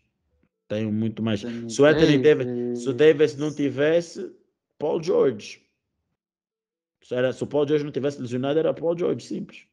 Tenho 0.66 0.90
muito 0.90 1.22
mais. 1.22 1.42
Se 1.42 1.80
o 1.80 1.84
Anthony 1.84 2.18
Davis, 2.18 2.82
se 2.82 2.88
o 2.88 2.92
Davis 2.92 3.36
não 3.36 3.54
tivesse, 3.54 4.34
Paul 4.76 5.00
George. 5.00 5.64
Se, 7.00 7.14
era, 7.14 7.32
se 7.32 7.44
o 7.44 7.46
Paul 7.46 7.68
George 7.68 7.84
não 7.84 7.92
tivesse 7.92 8.20
lesionado, 8.20 8.58
era 8.58 8.74
Paul 8.74 8.98
George, 8.98 9.24
simples. 9.24 9.64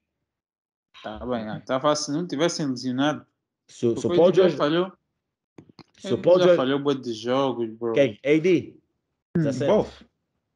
Tá 1.01 1.25
bem, 1.25 1.49
ah, 1.49 1.59
tava 1.61 1.95
se 1.95 2.11
não 2.11 2.27
tivessem 2.27 2.67
lesionado. 2.67 3.25
Se, 3.67 3.87
o 3.87 3.95
Paul 3.95 4.31
George. 4.31 4.55
falhou. 4.55 4.91
Se 5.97 6.13
o 6.13 6.21
Paul 6.21 6.37
já 6.37 6.43
George. 6.43 6.57
falhou 6.57 6.79
boa 6.79 6.93
de 6.93 7.13
jogos, 7.13 7.67
bro. 7.71 7.93
Quem? 7.93 8.19
AD? 8.23 8.75
17. 9.35 9.71
Wolf, 9.71 10.01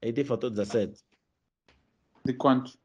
AD 0.04 0.24
faltou 0.26 0.52
17. 0.52 1.04
De 2.26 2.34
quantos? 2.34 2.78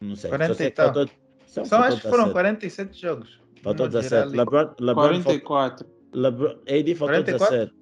Não 0.00 0.16
sei. 0.16 0.30
40 0.30 0.52
Só 0.54 0.58
sei 0.58 0.66
e 0.66 0.70
tal. 0.70 0.86
faltou, 0.94 1.14
Só 1.46 1.64
faltou 1.64 1.88
acho 1.88 1.96
que 2.02 2.08
foram 2.08 2.24
17. 2.24 2.32
47 2.32 3.00
jogos. 3.00 3.40
Faltou 3.62 3.86
No 3.86 3.92
17. 3.92 4.30
geral, 4.30 4.44
LeBron, 4.44 4.74
LeBron, 4.80 5.22
faltou, 5.22 5.40
44. 5.40 5.86
LeBron, 6.14 6.46
AD 6.68 6.94
faltou 6.94 7.16
44? 7.16 7.56
17. 7.56 7.74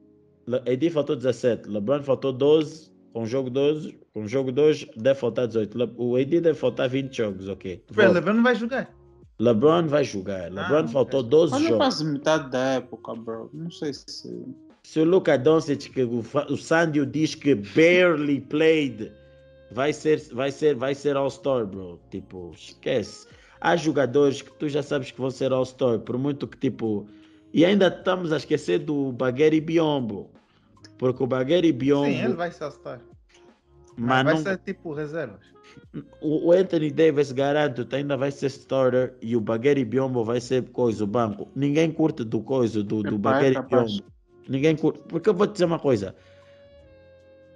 Le- 0.46 0.72
AD 0.72 0.90
faltou 0.90 1.16
17. 1.16 1.68
LeBron 1.68 2.02
faltou 2.02 2.32
12. 2.32 2.90
Com 3.12 3.22
o 3.22 3.26
jogo 3.26 3.48
12. 3.50 3.98
Com 4.12 4.22
o 4.24 4.28
jogo 4.28 4.52
2 4.52 4.86
deve 4.96 5.18
faltar 5.18 5.46
18. 5.46 5.76
Le- 5.76 5.92
O 5.96 6.16
AD 6.16 6.40
deve 6.40 6.54
faltar 6.54 6.88
20 6.88 7.14
jogos, 7.16 7.48
ok. 7.48 7.82
O 7.90 7.94
Volta. 7.94 8.12
LeBron 8.12 8.32
não 8.34 8.42
vai 8.42 8.54
jogar. 8.54 8.94
LeBron 9.38 9.86
vai 9.86 10.04
jogar. 10.04 10.50
LeBron 10.50 10.84
Ah, 10.84 10.88
faltou 10.88 11.20
ok. 11.20 11.30
12 11.30 11.54
Olha 11.54 11.62
jogos. 11.64 11.76
quase 11.76 12.04
metade 12.04 12.50
da 12.50 12.58
época, 12.74 13.14
bro. 13.14 13.50
Não 13.52 13.70
sei 13.70 13.92
se. 13.92 14.44
Se 14.82 15.00
o 15.00 15.04
Luka 15.04 15.36
Doncic, 15.36 15.90
que 15.92 16.02
o 16.04 16.56
Sandio 16.56 17.04
diz 17.04 17.34
que 17.34 17.54
barely 17.54 18.40
played, 18.40 19.12
vai 19.76 19.92
ser, 19.92 20.18
vai 20.32 20.50
ser, 20.50 20.74
vai 20.74 20.94
ser 20.94 21.16
All-Star, 21.16 21.66
bro. 21.66 22.00
Tipo, 22.10 22.50
esquece. 22.54 23.28
Há 23.60 23.76
jogadores 23.76 24.40
que 24.40 24.50
tu 24.54 24.68
já 24.70 24.82
sabes 24.82 25.10
que 25.10 25.20
vão 25.20 25.30
ser 25.30 25.52
All-Star, 25.52 25.98
por 25.98 26.16
muito 26.16 26.48
que, 26.48 26.56
tipo... 26.56 27.06
E 27.52 27.64
ainda 27.64 27.88
estamos 27.88 28.32
a 28.32 28.38
esquecer 28.38 28.78
do 28.78 29.12
Bagueri 29.12 29.60
Biombo. 29.60 30.30
Porque 30.96 31.22
o 31.22 31.26
Bagueri 31.26 31.72
Biombo... 31.72 32.06
Sim, 32.06 32.24
ele 32.24 32.34
vai 32.34 32.50
se 32.50 32.64
alçar. 32.64 33.00
mas 33.98 34.24
vai 34.24 34.34
não- 34.34 34.42
ser 34.42 34.58
tipo 34.58 34.94
reservas. 34.94 35.44
o 36.22 36.48
o 36.48 36.52
Anthony 36.52 36.90
Davis, 36.90 37.30
garanto, 37.32 37.86
ainda 37.94 38.16
vai 38.16 38.30
ser 38.30 38.46
starter 38.46 39.14
e 39.20 39.36
o 39.36 39.40
Bagueri 39.40 39.84
Biombo 39.84 40.24
vai 40.24 40.40
ser 40.40 40.70
coisa, 40.70 41.04
o 41.04 41.06
banco. 41.06 41.48
Ninguém 41.54 41.92
curte 41.92 42.24
do 42.24 42.40
coisa, 42.40 42.82
do, 42.82 43.02
do 43.02 43.18
Bagueri. 43.18 43.60
Biombo. 43.60 44.02
Ninguém 44.48 44.74
curte. 44.74 45.00
Porque 45.06 45.28
eu 45.28 45.34
vou 45.34 45.46
te 45.46 45.52
dizer 45.52 45.66
uma 45.66 45.78
coisa. 45.78 46.14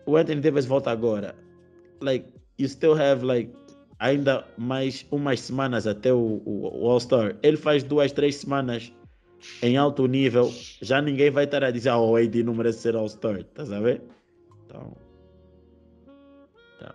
O 0.04 0.16
Anthony 0.16 0.40
Davis 0.40 0.66
volta 0.66 0.90
agora. 0.90 1.34
Like, 2.00 2.26
you 2.58 2.68
still 2.68 2.94
have, 2.94 3.24
like, 3.24 3.52
ainda 4.00 4.44
mais 4.56 5.06
umas 5.10 5.40
semanas 5.40 5.86
até 5.86 6.12
o, 6.12 6.42
o, 6.44 6.84
o 6.84 6.90
All-Star. 6.90 7.36
Ele 7.42 7.56
faz 7.56 7.82
duas, 7.82 8.10
três 8.10 8.36
semanas 8.36 8.92
em 9.62 9.76
alto 9.76 10.06
nível. 10.06 10.52
Já 10.80 11.00
ninguém 11.00 11.30
vai 11.30 11.44
estar 11.44 11.62
a 11.62 11.70
dizer, 11.70 11.90
oh, 11.92 12.10
o 12.10 12.16
AD 12.16 12.42
não 12.42 12.54
merece 12.54 12.80
ser 12.80 12.96
All-Star. 12.96 13.40
Estás 13.40 13.70
a 13.70 13.80
ver? 13.80 14.02
Então. 14.64 14.96
Tá. 16.78 16.94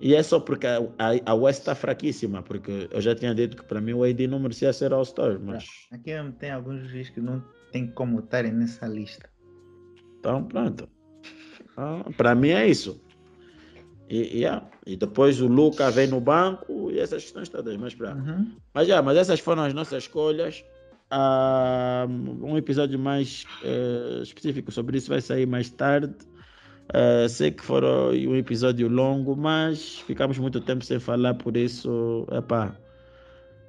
E 0.00 0.14
é 0.14 0.22
só 0.22 0.40
porque 0.40 0.66
a, 0.66 0.80
a, 1.24 1.34
West 1.34 1.60
está 1.60 1.74
fraquíssima. 1.74 2.42
Porque 2.42 2.88
eu 2.90 3.00
já 3.00 3.14
tinha 3.14 3.34
dito 3.34 3.56
que 3.56 3.64
para 3.64 3.80
mim 3.80 3.92
o 3.94 4.04
AD 4.04 4.26
não 4.26 4.40
merecia 4.40 4.72
ser 4.72 4.92
All-Star. 4.92 5.38
Mas. 5.40 5.64
Aqui 5.92 6.12
tem 6.38 6.50
alguns 6.50 6.88
juízes 6.88 7.10
que 7.10 7.20
não 7.20 7.42
tem 7.72 7.86
como 7.86 8.18
estarem 8.20 8.52
nessa 8.52 8.86
lista. 8.86 9.28
Então, 10.18 10.44
pronto. 10.44 10.88
Então, 11.72 12.04
para 12.16 12.34
mim 12.34 12.48
é 12.48 12.66
isso. 12.66 13.00
E, 14.08 14.36
e, 14.36 14.40
yeah. 14.40 14.66
e 14.86 14.96
depois 14.96 15.40
o 15.40 15.46
Luca 15.46 15.90
vem 15.90 16.06
no 16.06 16.20
banco 16.20 16.90
e 16.90 16.98
essas 16.98 17.22
questões 17.22 17.48
todas. 17.48 17.76
Mas, 17.76 17.94
pra... 17.94 18.14
Uhum. 18.14 18.52
mas, 18.72 18.86
yeah, 18.86 19.04
mas 19.04 19.16
essas 19.16 19.40
foram 19.40 19.64
as 19.64 19.74
nossas 19.74 20.04
escolhas. 20.04 20.64
Ah, 21.10 22.06
um 22.08 22.56
episódio 22.58 22.98
mais 22.98 23.46
eh, 23.64 24.20
específico 24.22 24.70
sobre 24.70 24.98
isso 24.98 25.08
vai 25.08 25.20
sair 25.20 25.46
mais 25.46 25.70
tarde. 25.70 26.14
Ah, 26.92 27.28
sei 27.28 27.50
que 27.50 27.62
foram 27.62 28.10
um 28.10 28.36
episódio 28.36 28.88
longo, 28.88 29.36
mas 29.36 29.98
ficamos 30.00 30.38
muito 30.38 30.60
tempo 30.60 30.84
sem 30.84 30.98
falar, 30.98 31.34
por 31.34 31.56
isso, 31.56 32.26
epá, 32.32 32.74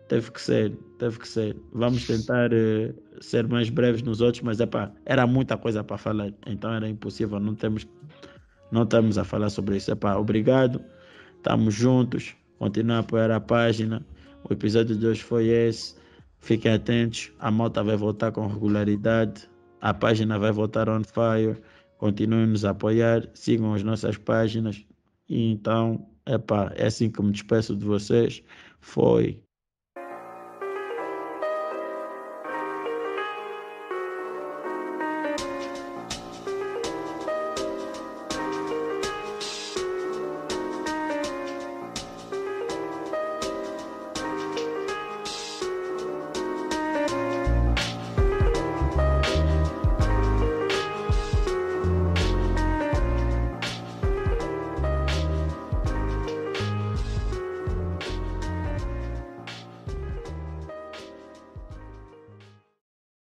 teve 0.07 0.31
que 0.31 0.41
ser, 0.41 0.75
teve 0.97 1.19
que 1.19 1.27
ser. 1.27 1.55
Vamos 1.73 2.07
tentar 2.07 2.51
eh, 2.53 2.93
ser 3.19 3.47
mais 3.47 3.69
breves 3.69 4.01
nos 4.03 4.21
outros, 4.21 4.41
mas 4.43 4.59
epá, 4.59 4.91
era 5.05 5.27
muita 5.27 5.57
coisa 5.57 5.83
para 5.83 5.97
falar, 5.97 6.33
então 6.47 6.73
era 6.73 6.87
impossível, 6.87 7.39
não 7.39 7.55
temos, 7.55 7.85
não 8.71 8.83
estamos 8.83 9.17
a 9.17 9.23
falar 9.23 9.49
sobre 9.49 9.77
isso. 9.77 9.91
Epá, 9.91 10.15
obrigado, 10.15 10.83
estamos 11.37 11.73
juntos, 11.73 12.35
continue 12.57 12.93
a 12.93 12.99
apoiar 12.99 13.31
a 13.31 13.39
página. 13.39 14.05
O 14.43 14.53
episódio 14.53 14.95
de 14.95 15.05
hoje 15.05 15.23
foi 15.23 15.47
esse. 15.47 15.95
Fiquem 16.39 16.73
atentos, 16.73 17.31
a 17.39 17.51
malta 17.51 17.83
vai 17.83 17.97
voltar 17.97 18.31
com 18.31 18.47
regularidade, 18.47 19.49
a 19.81 19.93
página 19.93 20.39
vai 20.39 20.51
voltar 20.51 20.89
on 20.89 21.03
fire. 21.03 21.61
Continuem 21.97 22.47
nos 22.47 22.63
a 22.63 22.69
apoiar, 22.69 23.29
sigam 23.33 23.73
as 23.73 23.83
nossas 23.83 24.17
páginas. 24.17 24.85
E 25.27 25.51
então, 25.51 26.07
epá, 26.25 26.71
é 26.75 26.87
assim 26.87 27.11
que 27.11 27.21
me 27.21 27.31
despeço 27.31 27.75
de 27.75 27.85
vocês. 27.85 28.41
Foi. 28.79 29.43